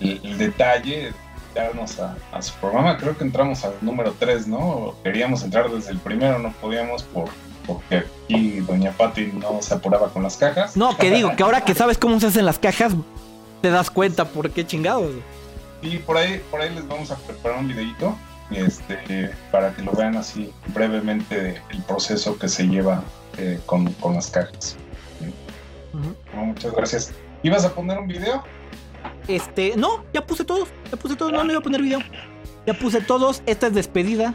el- 0.00 0.20
el 0.24 0.38
detalle 0.38 1.12
a, 1.56 2.16
a 2.32 2.42
su 2.42 2.54
programa. 2.54 2.96
Creo 2.96 3.16
que 3.16 3.24
entramos 3.24 3.64
al 3.64 3.74
número 3.80 4.14
3, 4.18 4.46
¿no? 4.46 4.94
Queríamos 5.02 5.42
entrar 5.42 5.70
desde 5.70 5.90
el 5.90 5.98
primero, 5.98 6.38
no 6.38 6.52
podíamos 6.52 7.02
por, 7.02 7.28
porque 7.66 8.04
aquí 8.24 8.60
Doña 8.60 8.92
Patti 8.92 9.26
no 9.26 9.60
se 9.62 9.74
apuraba 9.74 10.10
con 10.10 10.22
las 10.22 10.36
cajas. 10.36 10.76
No, 10.76 10.96
que 10.96 11.10
digo, 11.10 11.34
que 11.36 11.42
ahora 11.42 11.62
que 11.62 11.74
sabes 11.74 11.98
cómo 11.98 12.20
se 12.20 12.28
hacen 12.28 12.46
las 12.46 12.58
cajas, 12.58 12.92
te 13.62 13.70
das 13.70 13.90
cuenta 13.90 14.24
por 14.26 14.50
qué 14.50 14.66
chingados. 14.66 15.12
Y 15.82 15.98
por 15.98 16.16
ahí, 16.16 16.42
por 16.50 16.60
ahí 16.60 16.74
les 16.74 16.86
vamos 16.86 17.10
a 17.10 17.16
preparar 17.16 17.58
un 17.58 17.68
videito 17.68 18.14
este, 18.50 19.30
para 19.50 19.72
que 19.74 19.82
lo 19.82 19.92
vean 19.92 20.16
así 20.16 20.52
brevemente 20.68 21.62
el 21.70 21.82
proceso 21.82 22.38
que 22.38 22.48
se 22.48 22.64
lleva 22.64 23.02
eh, 23.38 23.58
con, 23.66 23.90
con 23.94 24.14
las 24.14 24.30
cajas. 24.30 24.76
Muchas 26.34 26.72
gracias. 26.72 27.12
¿Ibas 27.42 27.64
a 27.64 27.74
poner 27.74 27.98
un 27.98 28.06
video? 28.06 28.42
Este, 29.30 29.76
no, 29.76 30.04
ya 30.12 30.26
puse 30.26 30.44
todos. 30.44 30.68
Ya 30.90 30.96
puse 30.96 31.14
todos. 31.14 31.32
No, 31.32 31.44
no 31.44 31.50
iba 31.50 31.60
a 31.60 31.62
poner 31.62 31.80
video. 31.80 32.00
Ya 32.66 32.74
puse 32.74 33.00
todos. 33.00 33.42
Esta 33.46 33.68
es 33.68 33.74
despedida. 33.74 34.34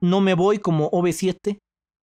No 0.00 0.20
me 0.20 0.34
voy 0.34 0.58
como 0.58 0.90
OV7. 0.90 1.58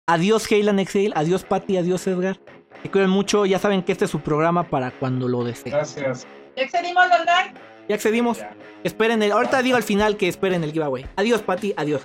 Adiós, 0.06 0.50
Heylan 0.52 0.78
Excel. 0.78 1.12
Adiós, 1.16 1.44
Patty. 1.44 1.78
Adiós, 1.78 2.06
Edgar. 2.06 2.38
Te 2.82 2.90
cuiden 2.90 3.08
mucho. 3.08 3.46
Ya 3.46 3.58
saben 3.58 3.82
que 3.82 3.92
este 3.92 4.04
es 4.04 4.10
su 4.10 4.20
programa 4.20 4.68
para 4.68 4.90
cuando 4.90 5.26
lo 5.26 5.42
deseen. 5.42 5.74
Gracias. 5.74 6.26
¿Ya 6.54 6.64
excedimos 6.64 7.04
los 7.08 7.24
likes? 7.24 7.60
Ya 7.88 7.94
accedimos. 7.94 8.38
Ya. 8.38 8.54
Esperen 8.84 9.22
el. 9.22 9.32
Ahorita 9.32 9.62
digo 9.62 9.76
al 9.76 9.82
final 9.82 10.18
que 10.18 10.28
esperen 10.28 10.62
el 10.64 10.72
giveaway. 10.72 11.06
Adiós, 11.16 11.40
Patty. 11.40 11.72
Adiós. 11.78 12.02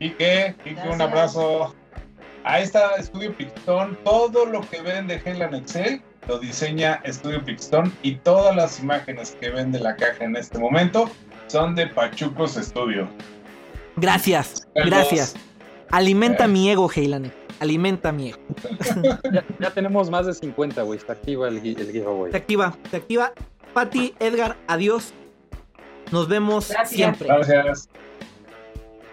Quique, 0.00 0.56
Quique, 0.64 0.88
un 0.88 1.00
abrazo. 1.00 1.74
Ahí 2.42 2.64
está 2.64 2.96
Estudio 2.96 3.36
Pixton. 3.36 3.96
Todo 4.04 4.46
lo 4.46 4.62
que 4.62 4.82
ven 4.82 5.06
de 5.06 5.20
Helen 5.24 5.54
Excel 5.54 6.02
lo 6.28 6.38
diseña 6.38 7.00
Estudio 7.04 7.42
Pixton 7.42 7.92
y 8.02 8.16
todas 8.16 8.54
las 8.54 8.80
imágenes 8.80 9.36
que 9.40 9.50
ven 9.50 9.72
de 9.72 9.80
la 9.80 9.96
caja 9.96 10.24
en 10.24 10.36
este 10.36 10.58
momento 10.58 11.10
son 11.46 11.74
de 11.74 11.86
Pachucos 11.86 12.52
Studio. 12.52 13.08
Gracias. 13.96 14.68
Gracias. 14.74 15.34
Alimenta 15.90 16.46
mi 16.46 16.70
ego, 16.70 16.90
Heylan. 16.94 17.32
Alimenta 17.60 18.12
mi 18.12 18.28
ego. 18.28 18.38
Ya, 19.32 19.44
ya 19.58 19.70
tenemos 19.70 20.10
más 20.10 20.26
de 20.26 20.34
50, 20.34 20.82
güey. 20.82 20.98
Está 20.98 21.14
activa 21.14 21.48
el, 21.48 21.56
el 21.56 21.90
giveaway. 21.90 22.30
Se 22.30 22.36
activa. 22.36 22.76
Se 22.90 22.96
activa. 22.98 23.32
Patty, 23.72 24.14
Edgar. 24.20 24.56
Adiós. 24.68 25.14
Nos 26.12 26.28
vemos 26.28 26.68
Gracias. 26.68 26.90
siempre. 26.94 27.26
Gracias. 27.26 27.88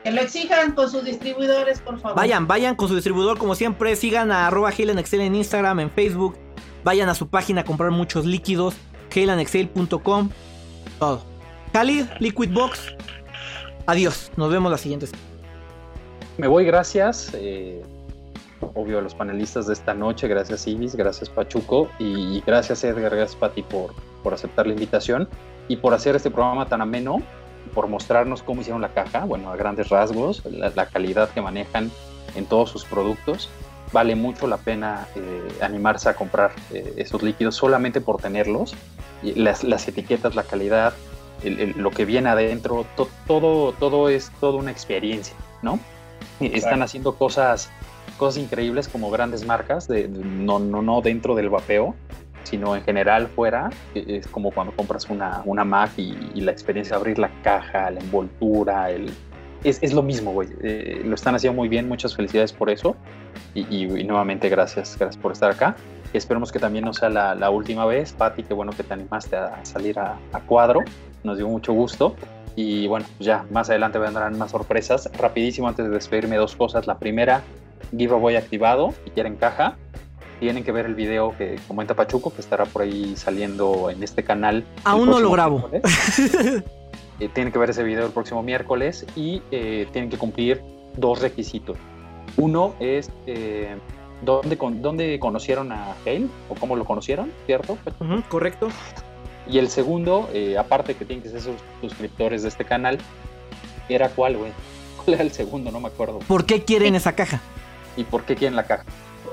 Que 0.04 0.12
lo 0.12 0.22
exijan 0.22 0.74
con 0.74 0.90
sus 0.90 1.04
distribuidores, 1.04 1.80
por 1.80 2.00
favor. 2.00 2.18
Vayan, 2.18 2.46
vayan 2.46 2.76
con 2.76 2.90
su 2.90 2.96
distribuidor 2.96 3.38
como 3.38 3.56
siempre. 3.56 3.96
Sigan 3.96 4.32
a 4.32 4.48
arroba 4.48 4.70
Excel 4.70 5.22
en 5.22 5.36
Instagram, 5.36 5.80
en 5.80 5.90
Facebook. 5.90 6.38
Vayan 6.86 7.10
a 7.10 7.16
su 7.16 7.28
página 7.28 7.62
a 7.62 7.64
comprar 7.66 7.90
muchos 7.90 8.26
líquidos. 8.26 8.76
HeylanExcel.com. 9.10 10.30
Todo. 11.00 11.24
Khalid, 11.74 12.06
Liquid 12.20 12.54
Box. 12.54 12.94
Adiós. 13.88 14.32
Nos 14.38 14.52
vemos 14.52 14.72
la 14.72 14.78
siguiente. 14.78 15.08
Me 16.38 16.48
voy, 16.48 16.64
gracias. 16.64 17.32
eh, 17.34 17.82
obvio 18.76 19.00
a 19.00 19.02
los 19.02 19.16
panelistas 19.16 19.66
de 19.66 19.74
esta 19.74 19.96
noche. 19.96 20.28
Gracias, 20.28 20.68
Ibis. 20.68 20.96
Gracias, 20.96 21.28
Pachuco. 21.28 21.90
Y 21.98 22.44
gracias, 22.46 22.84
Edgar. 22.84 23.16
Gracias, 23.16 23.36
Pati, 23.36 23.64
por, 23.64 23.96
por 24.22 24.36
aceptar 24.36 24.68
la 24.68 24.74
invitación 24.74 25.28
y 25.68 25.78
por 25.78 25.96
hacer 25.96 26.16
este 26.16 26.30
programa 26.30 26.68
tan 26.68 26.82
ameno. 26.82 27.18
Por 27.74 27.88
mostrarnos 27.88 28.44
cómo 28.44 28.62
hicieron 28.62 28.84
la 28.84 28.90
caja. 28.90 29.26
Bueno, 29.26 29.50
a 29.50 29.56
grandes 29.56 29.90
rasgos, 29.90 30.46
la, 30.46 30.70
la 30.76 30.86
calidad 30.86 31.32
que 31.32 31.42
manejan 31.42 31.90
en 32.36 32.46
todos 32.46 32.70
sus 32.70 32.86
productos. 32.86 33.50
Vale 33.92 34.16
mucho 34.16 34.48
la 34.48 34.58
pena 34.58 35.08
eh, 35.16 35.48
animarse 35.62 36.10
a 36.10 36.16
comprar 36.16 36.52
eh, 36.72 36.94
esos 36.98 37.22
líquidos 37.24 37.56
solamente 37.56 38.02
por 38.02 38.18
tenerlos. 38.20 38.76
Las, 39.22 39.64
las 39.64 39.88
etiquetas, 39.88 40.36
la 40.36 40.44
calidad, 40.44 40.94
el- 41.44 41.60
el- 41.60 41.74
lo 41.78 41.92
que 41.92 42.04
viene 42.06 42.30
adentro, 42.30 42.86
to- 42.98 43.08
todo, 43.28 43.72
todo 43.74 44.10
es 44.10 44.32
toda 44.40 44.58
una 44.58 44.72
experiencia, 44.72 45.36
¿no? 45.62 45.80
Y 46.40 46.58
Están 46.58 46.82
haciendo 46.82 47.16
cosas, 47.16 47.70
cosas 48.18 48.42
increíbles 48.44 48.88
como 48.88 49.10
grandes 49.12 49.46
marcas, 49.46 49.88
de, 49.88 50.08
de- 50.08 50.26
no, 50.26 50.60
no, 50.60 50.82
no 50.82 51.02
dentro 51.02 51.34
del 51.36 51.50
vapeo, 51.50 51.96
sino 52.44 52.76
en 52.76 52.84
general 52.84 53.28
fuera. 53.28 53.70
E- 53.94 54.18
Es 54.18 54.28
como 54.28 54.52
cuando 54.52 54.76
compras 54.76 55.10
una, 55.10 55.42
una 55.46 55.64
Mac 55.64 55.92
y, 55.98 56.16
y 56.34 56.42
la 56.42 56.52
experiencia 56.52 56.96
de 56.96 57.00
abrir 57.00 57.20
la 57.20 57.30
caja, 57.44 57.90
la 57.92 58.00
envoltura, 58.02 58.90
el, 58.92 59.12
es, 59.70 59.80
es 59.82 59.94
lo 59.94 60.02
mismo, 60.04 60.32
güey. 60.32 60.50
Eh, 60.64 61.02
lo 61.06 61.16
están 61.16 61.36
haciendo 61.36 61.56
muy 61.56 61.68
bien, 61.68 61.88
muchas 61.88 62.16
felicidades 62.16 62.54
por 62.54 62.70
eso. 62.70 62.96
Y, 63.54 63.62
y- 63.76 64.00
y 64.00 64.04
nuevamente 64.04 64.50
gracias, 64.50 64.96
gracias 65.00 65.18
por 65.22 65.32
estar 65.32 65.52
acá. 65.52 65.76
Esperemos 66.14 66.52
que 66.52 66.60
también 66.60 66.86
no 66.86 66.94
sea 66.94 67.10
la, 67.10 67.36
la 67.36 67.50
última 67.50 67.86
vez. 67.86 68.14
Pati, 68.14 68.44
qué 68.44 68.54
bueno 68.54 68.72
que 68.72 68.84
te 68.84 68.94
animaste 68.94 69.36
a 69.36 69.60
salir 69.66 70.00
a, 70.00 70.18
a 70.32 70.40
cuadro. 70.42 70.80
Nos 71.24 71.38
dio 71.38 71.48
mucho 71.48 71.74
gusto. 71.74 72.16
Y 72.56 72.88
bueno, 72.88 73.06
pues 73.18 73.26
ya 73.28 73.46
más 73.52 73.70
adelante 73.70 74.00
vendrán 74.00 74.38
más 74.38 74.52
sorpresas. 74.52 75.10
Rapidísimo, 75.18 75.68
antes 75.68 75.86
de 75.86 75.92
despedirme, 75.92 76.38
dos 76.38 76.56
cosas. 76.56 76.88
La 76.88 76.98
primera, 77.00 77.42
giveaway 77.96 78.38
activado. 78.38 78.94
Si 79.04 79.10
quieren 79.12 79.36
caja, 79.36 79.76
tienen 80.40 80.64
que 80.64 80.72
ver 80.72 80.86
el 80.86 80.96
video 80.96 81.36
que 81.38 81.60
comenta 81.68 81.96
Pachuco, 81.96 82.34
que 82.34 82.40
estará 82.42 82.64
por 82.66 82.84
ahí 82.84 83.16
saliendo 83.18 83.90
en 83.90 84.02
este 84.04 84.24
canal. 84.24 84.64
Aún 84.86 85.10
no 85.10 85.20
lo 85.20 85.32
grabo. 85.32 85.70
eh, 87.20 87.30
tienen 87.34 87.52
que 87.54 87.60
ver 87.60 87.70
ese 87.70 87.84
video 87.84 88.06
el 88.06 88.12
próximo 88.12 88.44
miércoles 88.44 89.06
y 89.16 89.42
eh, 89.52 89.88
tienen 89.92 90.10
que 90.10 90.18
cumplir 90.18 90.62
dos 90.98 91.22
requisitos. 91.22 91.78
Uno 92.38 92.74
es 92.80 93.10
eh, 93.28 93.76
¿dónde, 94.24 94.58
con- 94.58 94.82
dónde 94.82 95.20
conocieron 95.20 95.72
a 95.72 95.94
Hale 96.06 96.28
o 96.50 96.56
cómo 96.56 96.76
lo 96.76 96.86
conocieron, 96.86 97.32
¿cierto? 97.46 97.78
Correcto. 98.30 98.68
Y 99.48 99.60
el 99.60 99.70
segundo, 99.70 100.28
eh, 100.34 100.58
aparte 100.58 100.96
que 100.96 101.06
tienen 101.06 101.22
que 101.24 101.30
ser 101.30 101.42
sus- 101.42 101.62
suscriptores 101.82 102.42
de 102.44 102.50
este 102.50 102.66
canal, 102.66 102.98
era 103.90 104.10
cuál, 104.10 104.38
güey. 104.38 104.52
¿Cuál 104.98 105.14
era 105.16 105.24
el 105.24 105.32
segundo? 105.32 105.70
No 105.72 105.80
me 105.80 105.88
acuerdo. 105.88 106.20
¿Por 106.20 106.46
qué 106.46 106.64
quieren 106.64 106.96
esa 106.96 107.14
caja? 107.14 107.40
¿Y 107.96 108.04
por 108.06 108.24
qué 108.24 108.36
quieren 108.36 108.56
la 108.56 108.64
caja? 108.64 108.84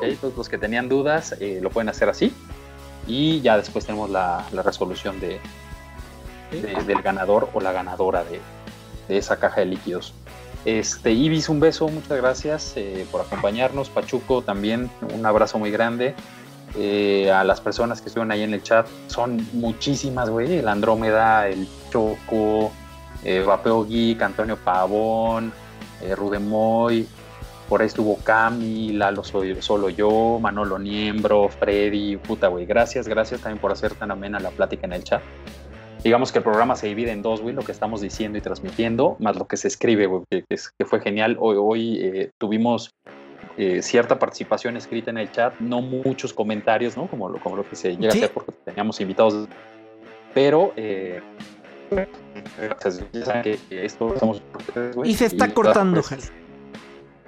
Entonces 0.03 0.37
los 0.37 0.49
que 0.49 0.59
tenían 0.59 0.89
dudas 0.89 1.35
eh, 1.41 1.61
lo 1.63 1.71
pueden 1.71 1.89
hacer 1.89 2.09
así. 2.09 2.33
Y 3.07 3.41
ya 3.41 3.57
después 3.57 3.87
tenemos 3.87 4.11
la, 4.11 4.45
la 4.53 4.63
resolución 4.63 5.19
de, 5.21 5.41
de- 6.61 6.85
del 6.85 7.03
ganador 7.03 7.49
o 7.55 7.61
la 7.61 7.73
ganadora 7.73 8.25
de, 8.25 8.41
esa 9.09 9.37
caja 9.39 9.61
de 9.61 9.67
líquidos. 9.67 10.15
Este, 10.65 11.11
Ibis, 11.13 11.49
un 11.49 11.61
beso, 11.61 11.89
muchas 11.89 12.17
gracias 12.19 12.73
eh, 12.77 13.07
por 13.11 13.21
acompañarnos. 13.21 13.89
Pachuco 13.91 14.43
también, 14.43 14.91
un 15.15 15.27
abrazo 15.27 15.59
muy 15.59 15.71
grande. 15.71 16.15
Eh, 16.77 17.31
a 17.31 17.45
las 17.45 17.61
personas 17.61 18.01
que 18.01 18.09
estuvieron 18.09 18.31
ahí 18.31 18.43
en 18.43 18.55
el 18.55 18.63
chat, 18.63 18.87
son 19.09 19.47
muchísimas, 19.53 20.31
güey. 20.31 20.59
El 20.59 20.69
Andrómeda, 20.69 21.49
el 21.49 21.69
Choco, 21.91 22.73
eh, 23.25 23.41
Vapeo 23.47 23.85
Geek, 23.85 24.23
Antonio 24.23 24.57
Pavón, 24.57 25.53
eh, 26.01 26.15
Rudemoy, 26.15 27.07
por 27.69 27.81
ahí 27.81 27.87
estuvo 27.87 28.17
Cami, 28.19 28.93
Lalo 28.93 29.23
solo 29.25 29.89
yo, 29.91 30.39
Manolo 30.41 30.79
Niembro, 30.79 31.49
Freddy, 31.49 32.17
puta 32.17 32.49
güey, 32.49 32.67
gracias, 32.67 33.07
gracias 33.09 33.41
también 33.41 33.61
por 33.61 33.73
hacer 33.73 33.95
tan 33.95 34.11
amena 34.11 34.41
la 34.41 34.51
plática 34.51 34.87
en 34.87 34.93
el 34.95 35.05
chat. 35.05 35.23
Digamos 36.05 36.33
que 36.33 36.39
el 36.39 36.45
programa 36.45 36.75
se 36.75 36.89
divide 36.89 37.13
en 37.13 37.23
dos, 37.23 37.41
güey, 37.41 37.55
lo 37.55 37.63
que 37.63 37.71
estamos 37.73 38.01
diciendo 38.01 38.37
y 38.37 38.41
transmitiendo, 38.41 39.17
más 39.21 39.37
lo 39.37 39.47
que 39.47 39.57
se 39.57 39.69
escribe, 39.69 40.07
güey, 40.07 40.23
que, 40.31 40.41
que 40.49 40.55
es- 40.55 40.71
que 40.77 40.85
fue 40.85 41.01
genial. 41.01 41.37
Hoy, 41.39 41.57
hoy 41.61 41.99
eh, 42.03 42.31
tuvimos 42.39 42.91
eh, 43.57 43.83
cierta 43.83 44.19
participación 44.19 44.77
escrita 44.77 45.11
en 45.11 45.19
el 45.19 45.31
chat, 45.31 45.55
no 45.61 45.81
muchos 45.83 46.33
comentarios, 46.33 46.97
¿no? 46.97 47.07
Como 47.07 47.29
lo, 47.29 47.39
como 47.41 47.55
lo 47.57 47.69
que 47.69 47.77
se 47.77 47.97
llega 47.97 48.11
Sí. 48.11 48.19
a 48.19 48.25
hacer 48.25 48.35
porque 48.35 48.53
teníamos 48.65 49.01
invitados, 49.01 49.47
pero... 50.35 50.73
Eh, 50.77 51.21
saben 53.25 53.43
que 53.43 53.59
esto 53.85 54.15
güey, 54.95 55.11
Y 55.11 55.15
se 55.15 55.27
está 55.27 55.53
cortando, 55.53 56.01
pues, 56.01 56.09
Jal, 56.09 56.21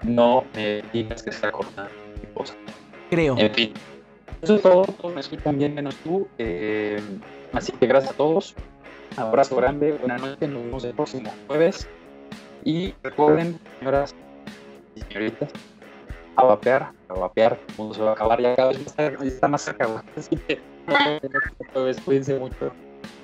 no 0.03 0.45
me 0.55 0.83
digas 0.93 1.23
que 1.23 1.31
se 1.31 1.37
está 1.37 1.53
cortando. 1.53 1.91
creo. 3.11 3.37
En 3.39 3.53
fin, 3.53 3.73
eso 4.41 4.55
es 4.57 4.63
todo. 4.63 4.85
Todos 4.85 5.15
me 5.15 5.21
escuchan 5.21 5.59
bien 5.59 5.75
menos 5.75 5.95
tú. 5.97 6.27
eh, 6.39 6.99
así 7.55 7.73
que 7.73 7.87
gracias 7.87 8.13
a 8.13 8.17
todos. 8.17 8.55
Abrazo 9.17 9.57
grande. 9.57 9.93
Buenas 9.93 10.21
noches. 10.21 10.49
Nos 10.49 10.63
vemos 10.65 10.85
el 10.85 10.95
próximo 10.95 11.33
jueves. 11.47 11.89
Y 12.65 12.95
recuerden, 13.03 13.59
señoras 13.79 14.15
y 14.97 15.01
señoritas, 15.03 15.51
a 16.37 16.45
vapear, 16.45 16.93
a 17.09 17.15
vapear. 17.15 17.61
El 17.69 17.75
mundo 17.77 17.95
se 17.95 18.03
va 18.03 18.11
a 18.11 18.13
acabar 18.15 18.41
ya 18.41 18.57
cada 18.57 18.71
vez 18.71 18.81
está 19.23 19.49
más 19.49 19.63
cerca. 19.63 20.03
Así 20.17 20.37
que 20.37 20.61
jueves. 21.73 22.01
Cuídense 22.01 22.39
mucho. 22.39 22.73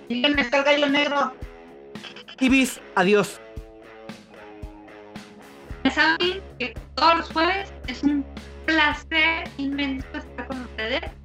Díganme, 0.09 0.43
está 0.43 0.59
el 0.59 0.65
gallo 0.65 0.89
negro. 0.89 1.33
Ibis, 2.41 2.81
adiós. 2.95 3.41
Ya 5.85 5.91
saben 5.91 6.43
que 6.59 6.75
todos 6.95 7.19
los 7.19 7.33
jueves 7.33 7.73
es 7.87 8.03
un 8.03 8.25
placer 8.67 9.49
inmenso 9.57 10.07
estar 10.15 10.47
con 10.47 10.61
ustedes. 10.63 11.20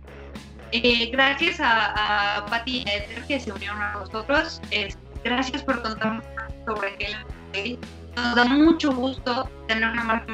Eh, 0.72 1.10
gracias 1.12 1.60
a, 1.60 2.38
a 2.38 2.46
Pati 2.48 2.84
y 2.86 2.90
a 2.90 2.94
Eder 2.96 3.24
que 3.28 3.40
se 3.40 3.52
unieron 3.52 3.82
a 3.82 3.94
nosotros. 3.94 4.62
Es- 4.72 4.98
gracias 5.24 5.64
por 5.64 5.82
contarnos 5.82 6.26
sobre 6.66 6.96
Halo. 7.06 7.80
Nos 8.16 8.36
da 8.36 8.46
mucho 8.46 8.92
gusto 8.94 9.50
tener 9.68 9.90
una 9.90 10.04
marca 10.04 10.34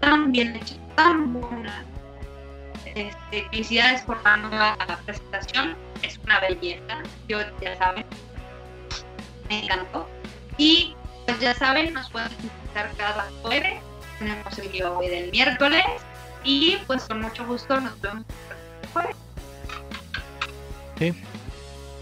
tan 0.00 0.32
bien 0.32 0.56
hecha, 0.56 0.74
tan 0.96 1.32
buena. 1.32 1.84
Este, 2.94 3.48
felicidades 3.50 4.02
por 4.02 4.22
la 4.22 4.36
nueva 4.36 4.76
presentación. 5.04 5.76
Es 6.02 6.18
una 6.18 6.40
belleza. 6.40 7.02
Yo 7.28 7.38
ya 7.60 7.76
saben. 7.78 8.04
Me 9.48 9.64
encantó. 9.64 10.08
Y 10.58 10.94
pues 11.26 11.40
ya 11.40 11.54
saben, 11.54 11.92
nos 11.94 12.10
pueden 12.10 12.28
visitar 12.42 12.90
cada 12.96 13.26
jueves. 13.42 13.80
Tenemos 14.18 14.58
el 14.58 14.70
giveaway 14.70 15.08
del 15.08 15.30
miércoles. 15.30 15.84
Y 16.44 16.76
pues 16.86 17.04
con 17.04 17.22
mucho 17.22 17.44
gusto 17.46 17.80
nos 17.80 17.98
vemos 18.02 18.24
jueves. 18.94 19.16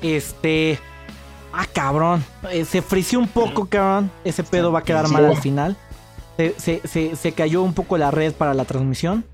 Este. 0.02 0.78
Ah, 1.52 1.66
cabrón. 1.72 2.24
Eh, 2.50 2.64
se 2.64 2.82
frició 2.82 3.18
un 3.18 3.28
poco, 3.28 3.66
cabrón. 3.66 4.10
Ese 4.24 4.42
pedo 4.44 4.72
va 4.72 4.80
a 4.80 4.82
quedar 4.82 5.08
mal 5.08 5.26
al 5.26 5.36
final. 5.36 5.76
Se, 6.36 6.54
se- 6.58 6.80
se- 6.88 7.16
se 7.16 7.32
cayó 7.32 7.62
un 7.62 7.74
poco 7.74 7.98
la 7.98 8.10
red 8.10 8.32
para 8.32 8.54
la 8.54 8.64
transmisión. 8.64 9.24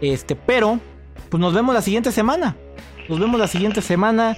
Este, 0.00 0.36
pero. 0.36 0.78
Pues 1.28 1.40
nos 1.40 1.54
vemos 1.54 1.74
la 1.74 1.80
siguiente 1.82 2.12
semana. 2.12 2.56
Nos 3.08 3.18
vemos 3.18 3.40
la 3.40 3.46
siguiente 3.48 3.80
semana. 3.82 4.36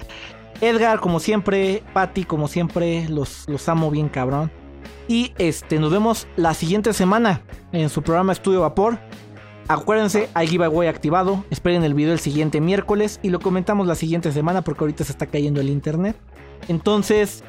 Edgar, 0.61 0.99
como 1.01 1.19
siempre. 1.19 1.83
Patty, 1.93 2.23
como 2.23 2.47
siempre. 2.47 3.07
Los, 3.09 3.47
los 3.47 3.67
amo 3.69 3.91
bien, 3.91 4.07
cabrón. 4.09 4.49
Y 5.07 5.33
este, 5.37 5.77
nos 5.79 5.91
vemos 5.91 6.25
la 6.35 6.53
siguiente 6.53 6.91
semana 6.93 7.41
en 7.71 7.89
su 7.89 8.01
programa 8.01 8.31
Estudio 8.33 8.61
Vapor. 8.61 8.97
Acuérdense, 9.67 10.29
hay 10.33 10.47
giveaway 10.47 10.87
activado. 10.87 11.43
Esperen 11.49 11.83
el 11.83 11.93
video 11.93 12.13
el 12.13 12.19
siguiente 12.19 12.61
miércoles 12.61 13.19
y 13.23 13.29
lo 13.29 13.39
comentamos 13.39 13.87
la 13.87 13.95
siguiente 13.95 14.31
semana 14.31 14.61
porque 14.61 14.83
ahorita 14.83 15.03
se 15.03 15.11
está 15.11 15.25
cayendo 15.25 15.59
el 15.59 15.69
internet. 15.69 16.15
Entonces, 16.67 17.43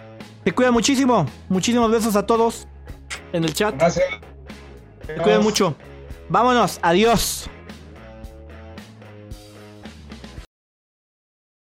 te 0.44 0.52
cuida 0.52 0.70
muchísimo. 0.70 1.26
Muchísimos 1.48 1.90
besos 1.90 2.16
a 2.16 2.24
todos 2.24 2.66
en 3.32 3.44
el 3.44 3.52
chat. 3.52 3.74
Gracias. 3.76 4.06
Te 5.06 5.16
cuidan 5.16 5.43
mucho. 5.43 5.74
Vámonos. 6.28 6.78
Adiós. 6.82 7.51